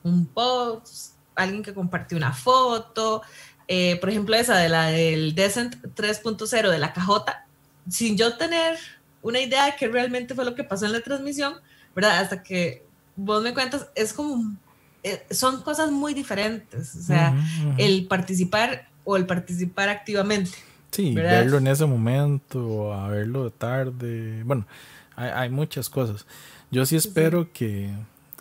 un 0.04 0.26
post, 0.26 1.16
alguien 1.36 1.64
que 1.64 1.74
compartió 1.74 2.18
una 2.18 2.34
foto, 2.34 3.22
eh, 3.68 3.98
por 4.02 4.10
ejemplo, 4.10 4.36
esa 4.36 4.58
de 4.58 4.70
la 4.70 4.88
del 4.88 5.34
Descent 5.36 5.76
3.0 5.96 6.70
de 6.70 6.80
la 6.80 6.94
cajota, 6.94 7.46
sin 7.90 8.18
yo 8.18 8.38
tener 8.38 8.78
una 9.22 9.40
idea 9.40 9.66
de 9.66 9.76
qué 9.78 9.88
realmente 9.88 10.36
fue 10.36 10.46
lo 10.46 10.56
que 10.56 10.64
pasó 10.64 10.86
en 10.86 10.94
la 10.94 11.02
transmisión, 11.02 11.54
¿verdad? 11.96 12.20
Hasta 12.20 12.44
que 12.44 12.84
vos 13.16 13.44
me 13.44 13.54
cuentas, 13.54 13.88
es 13.96 14.14
como, 14.14 14.56
eh, 15.04 15.26
son 15.32 15.62
cosas 15.62 15.92
muy 15.92 16.14
diferentes, 16.14 16.96
o 16.96 17.02
sea, 17.02 17.36
el 17.78 18.08
participar 18.08 18.88
o 19.04 19.16
el 19.16 19.26
participar 19.26 19.90
activamente. 19.90 20.52
Sí, 20.92 21.14
verlo 21.14 21.58
en 21.58 21.68
ese 21.68 21.86
momento, 21.86 22.94
a 22.94 23.08
verlo 23.08 23.46
de 23.46 23.52
tarde, 23.52 24.44
bueno, 24.44 24.68
hay, 25.16 25.50
muchas 25.50 25.90
cosas. 25.90 26.26
Yo 26.72 26.86
sí 26.86 26.96
espero 26.96 27.52
Que, 27.52 27.90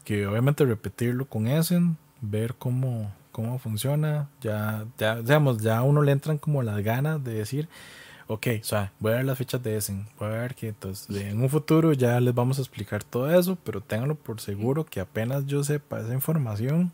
que 0.05 0.27
obviamente 0.27 0.65
repetirlo 0.65 1.27
con 1.27 1.47
Essen, 1.47 1.97
ver 2.21 2.55
cómo, 2.55 3.13
cómo 3.33 3.59
funciona, 3.59 4.29
ya, 4.41 4.87
ya, 4.99 5.17
digamos, 5.17 5.59
ya 5.59 5.79
a 5.79 5.83
uno 5.83 6.03
le 6.03 6.13
entran 6.13 6.39
como 6.39 6.63
las 6.63 6.83
ganas 6.83 7.23
de 7.23 7.35
decir, 7.35 7.69
ok, 8.27 8.47
o 8.61 8.65
sea, 8.65 8.93
voy 8.99 9.13
a 9.13 9.17
ver 9.17 9.25
las 9.25 9.39
fechas 9.39 9.63
de 9.63 9.77
Essen, 9.77 10.07
voy 10.19 10.29
a 10.29 10.33
ver 10.33 10.55
que 10.55 10.69
entonces 10.69 11.15
en 11.17 11.43
un 11.43 11.49
futuro 11.49 11.93
ya 11.93 12.21
les 12.21 12.35
vamos 12.35 12.59
a 12.59 12.63
explicar 12.63 13.03
todo 13.03 13.31
eso, 13.37 13.59
pero 13.65 13.81
ténganlo 13.81 14.15
por 14.15 14.41
seguro 14.41 14.85
que 14.85 15.01
apenas 15.01 15.47
yo 15.47 15.65
sepa 15.65 16.01
esa 16.01 16.15
información, 16.15 16.93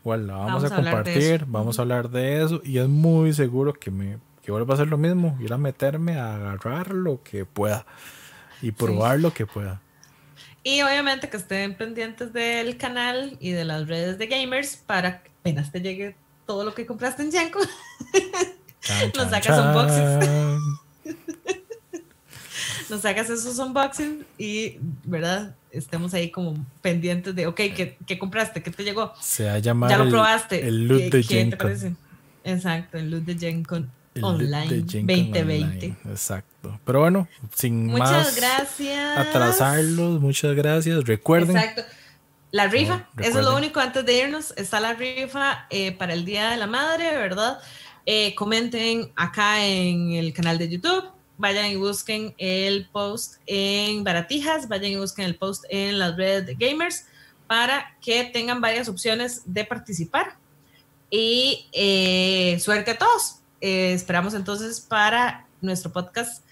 igual 0.00 0.26
la 0.26 0.36
vamos, 0.36 0.64
a, 0.64 0.74
compartir, 0.74 1.44
vamos 1.46 1.78
a 1.78 1.82
hablar 1.82 2.10
de 2.10 2.42
eso 2.42 2.60
y 2.64 2.78
es 2.78 2.88
muy 2.88 3.32
seguro 3.32 3.72
que 3.72 3.90
me 3.90 4.18
que 4.46 4.52
vuelva 4.52 4.74
a 4.74 4.76
hacer 4.76 4.86
lo 4.86 4.96
mismo, 4.96 5.36
ir 5.40 5.52
a 5.52 5.58
meterme 5.58 6.20
a 6.20 6.36
agarrar 6.36 6.94
lo 6.94 7.20
que 7.24 7.44
pueda 7.44 7.84
y 8.62 8.70
probar 8.70 9.18
lo 9.18 9.34
que 9.34 9.44
pueda. 9.44 9.80
Y 10.66 10.82
obviamente 10.82 11.28
que 11.28 11.36
estén 11.36 11.76
pendientes 11.76 12.32
del 12.32 12.76
canal 12.76 13.36
y 13.38 13.52
de 13.52 13.64
las 13.64 13.86
redes 13.86 14.18
de 14.18 14.26
gamers 14.26 14.74
para 14.74 15.22
que 15.22 15.30
apenas 15.38 15.70
te 15.70 15.80
llegue 15.80 16.16
todo 16.44 16.64
lo 16.64 16.74
que 16.74 16.84
compraste 16.84 17.22
en 17.22 17.30
Yanko. 17.30 17.60
Nos 19.14 19.30
sacas 19.30 19.60
unboxings. 19.60 20.60
Nos 22.90 23.00
sacas 23.00 23.30
esos 23.30 23.56
unboxings 23.60 24.24
y, 24.38 24.78
¿verdad? 25.04 25.54
Estemos 25.70 26.12
ahí 26.14 26.32
como 26.32 26.56
pendientes 26.82 27.36
de, 27.36 27.46
ok, 27.46 27.60
¿qué, 28.04 28.18
compraste? 28.18 28.60
¿Qué 28.60 28.72
te 28.72 28.82
llegó? 28.82 29.12
Se 29.20 29.48
ha 29.48 29.60
llamado. 29.60 29.92
Ya 29.92 29.98
lo 30.02 30.10
probaste. 30.10 30.66
El, 30.66 30.88
loot 30.88 31.12
de 31.12 31.22
¿Qué 31.22 31.44
te 31.44 31.56
parece? 31.56 31.94
Exacto, 32.42 32.98
el 32.98 33.12
loot 33.12 33.22
de 33.22 33.36
Online 34.22 34.82
2020. 34.82 35.96
Exacto. 36.06 36.78
Pero 36.84 37.00
bueno, 37.00 37.28
sin 37.54 37.86
muchas 37.86 38.10
más 38.10 38.36
gracias. 38.36 39.18
atrasarlos, 39.18 40.20
muchas 40.20 40.54
gracias. 40.54 41.04
Recuerden. 41.04 41.56
Exacto. 41.56 41.82
La 42.52 42.68
rifa, 42.68 43.08
eso 43.18 43.40
es 43.40 43.44
lo 43.44 43.56
único 43.56 43.80
antes 43.80 44.06
de 44.06 44.18
irnos. 44.18 44.54
Está 44.56 44.80
la 44.80 44.94
rifa 44.94 45.66
eh, 45.68 45.92
para 45.92 46.14
el 46.14 46.24
Día 46.24 46.50
de 46.50 46.56
la 46.56 46.66
Madre, 46.66 47.16
¿verdad? 47.16 47.58
Eh, 48.06 48.34
comenten 48.36 49.10
acá 49.16 49.66
en 49.66 50.12
el 50.12 50.32
canal 50.32 50.58
de 50.58 50.68
YouTube, 50.68 51.10
vayan 51.38 51.66
y 51.66 51.76
busquen 51.76 52.34
el 52.38 52.88
post 52.90 53.40
en 53.46 54.04
Baratijas, 54.04 54.68
vayan 54.68 54.92
y 54.92 54.96
busquen 54.96 55.26
el 55.26 55.34
post 55.34 55.64
en 55.68 55.98
las 55.98 56.16
redes 56.16 56.46
de 56.46 56.54
gamers 56.54 57.06
para 57.48 57.96
que 58.00 58.24
tengan 58.24 58.60
varias 58.60 58.88
opciones 58.88 59.42
de 59.44 59.64
participar. 59.64 60.36
Y 61.10 61.68
eh, 61.72 62.58
suerte 62.60 62.92
a 62.92 62.98
todos. 62.98 63.40
Eh, 63.60 63.92
esperamos 63.92 64.34
entonces 64.34 64.80
para 64.80 65.46
nuestro 65.60 65.92
podcast 65.92 66.44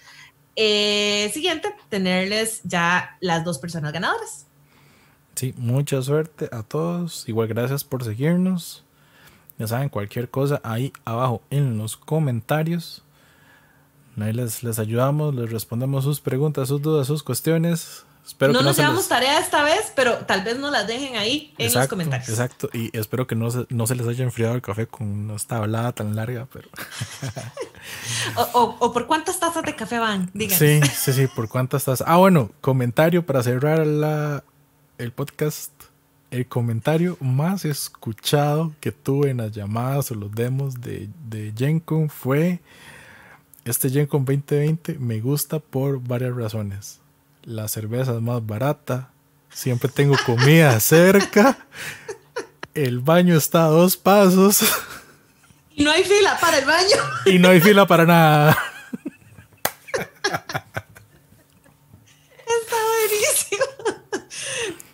siguiente 0.57 1.75
tenerles 1.89 2.61
ya 2.63 3.17
las 3.21 3.45
dos 3.45 3.59
personas 3.59 3.93
ganadoras. 3.93 4.47
Sí, 5.35 5.53
mucha 5.57 6.01
suerte 6.01 6.49
a 6.53 6.63
todos. 6.63 7.29
Igual 7.29 7.49
gracias 7.49 7.83
por 7.83 8.05
seguirnos. 8.05 8.85
Ya 9.59 9.67
saben, 9.67 9.89
cualquier 9.89 10.29
cosa 10.31 10.61
ahí 10.65 10.93
abajo 11.05 11.43
en 11.51 11.79
los 11.79 11.97
comentarios. 11.97 13.03
Ahí 14.17 14.33
les, 14.33 14.63
les 14.63 14.79
ayudamos, 14.79 15.35
les 15.35 15.51
respondemos 15.51 16.05
sus 16.05 16.21
preguntas, 16.21 16.69
sus 16.69 16.83
dudas, 16.83 17.07
sus 17.07 17.23
cuestiones. 17.23 18.05
Espero 18.27 18.53
no 18.55 18.61
que 18.61 18.65
nos 18.65 18.77
llevamos 18.79 19.07
tarea 19.07 19.39
esta 19.39 19.63
vez, 19.63 19.93
pero 19.95 20.17
tal 20.19 20.43
vez 20.45 20.59
nos 20.59 20.73
las 20.73 20.87
dejen 20.87 21.17
ahí 21.17 21.53
en 21.59 21.73
los 21.73 21.89
comentarios. 21.89 22.29
Exacto, 22.29 22.71
y 22.73 22.97
espero 22.97 23.27
que 23.27 23.35
no 23.35 23.51
se, 23.51 23.67
no 23.69 23.87
se 23.87 23.95
les 23.95 24.07
haya 24.07 24.25
enfriado 24.25 24.55
el 24.55 24.63
café 24.63 24.87
con 24.87 25.31
esta 25.33 25.59
hablada 25.59 25.93
tan 25.93 26.17
larga, 26.17 26.49
pero... 26.51 26.69
o, 28.37 28.77
o, 28.81 28.93
por 28.93 29.07
cuántas 29.07 29.39
tazas 29.39 29.63
de 29.63 29.77
café 29.77 29.99
van, 29.99 30.31
díganos. 30.33 30.59
Sí, 30.59 30.81
sí, 30.97 31.13
sí, 31.13 31.27
por 31.27 31.49
cuántas 31.51 31.85
tazas. 31.85 32.07
Ah, 32.09 32.17
bueno, 32.17 32.51
comentario 32.63 33.27
para 33.27 33.43
cerrar 33.43 33.87
la, 33.87 34.43
el 34.97 35.13
podcast 35.13 35.71
el 36.31 36.49
comentario 36.49 37.17
más 37.21 37.65
escuchado 37.65 38.73
que 38.81 38.91
tuve 38.91 39.31
en 39.31 39.37
las 39.37 39.53
llamadas 39.53 40.11
o 40.11 40.17
los 40.17 40.33
demos 40.33 40.81
de, 40.81 41.09
de 41.29 41.53
GenCon 41.57 42.09
fue 42.09 42.61
este 43.65 43.89
GenCon 43.89 44.25
2020 44.25 44.99
me 44.99 45.21
gusta 45.21 45.59
por 45.61 46.01
varias 46.01 46.35
razones. 46.35 47.01
La 47.45 47.69
cerveza 47.69 48.15
es 48.15 48.21
más 48.21 48.45
barata, 48.45 49.11
siempre 49.53 49.89
tengo 49.89 50.17
comida 50.25 50.79
cerca, 50.81 51.59
el 52.75 53.01
baño 53.01 53.37
está 53.37 53.67
a 53.67 53.69
dos 53.69 53.97
pasos. 53.97 54.65
Y 55.77 55.85
no 55.85 55.91
hay 55.91 56.05
fila 56.05 56.39
para 56.41 56.59
el 56.59 56.65
baño. 56.65 56.97
Y 57.27 57.39
no 57.39 57.49
hay 57.51 57.61
fila 57.61 57.87
para 57.87 58.07
nada. 58.07 58.57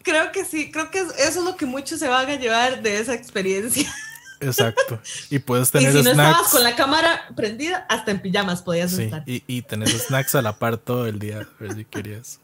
creo 0.03 0.33
que 0.33 0.45
sí, 0.45 0.71
creo 0.71 0.91
que 0.91 0.99
eso 1.01 1.15
es 1.19 1.37
lo 1.37 1.57
que 1.57 1.67
muchos 1.67 1.99
se 1.99 2.09
van 2.09 2.29
a 2.29 2.35
llevar 2.35 2.83
de 2.83 2.99
esa 2.99 3.15
experiencia. 3.15 3.93
Exacto. 4.41 5.01
Y 5.29 5.39
puedes 5.39 5.71
tener 5.71 5.95
y 5.95 5.99
si 5.99 6.03
no 6.03 6.11
estabas 6.11 6.49
con 6.49 6.63
la 6.63 6.75
cámara 6.75 7.29
prendida, 7.37 7.87
hasta 7.89 8.11
en 8.11 8.21
pijamas 8.21 8.63
podías 8.63 8.93
estar. 8.95 9.23
Y, 9.27 9.45
y 9.47 9.63
tener 9.63 9.89
snacks 9.89 10.35
a 10.35 10.43
la 10.43 10.59
par 10.59 10.79
todo 10.79 11.07
el 11.07 11.19
día, 11.19 11.47
si 11.75 11.85
querías. 11.85 12.40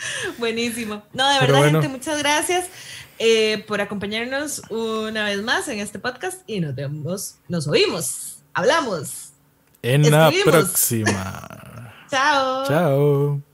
Buenísimo. 0.38 1.02
No, 1.12 1.28
de 1.28 1.40
verdad, 1.40 1.64
gente, 1.64 1.88
muchas 1.88 2.18
gracias 2.18 2.66
eh, 3.18 3.64
por 3.66 3.80
acompañarnos 3.80 4.62
una 4.70 5.24
vez 5.24 5.42
más 5.42 5.68
en 5.68 5.80
este 5.80 5.98
podcast 5.98 6.42
y 6.46 6.60
nos 6.60 6.74
vemos, 6.74 7.36
nos 7.48 7.66
oímos, 7.66 8.42
hablamos. 8.54 9.32
En 9.82 10.10
la 10.10 10.32
próxima. 10.44 11.92
Chao. 12.10 12.66
Chao. 12.66 13.47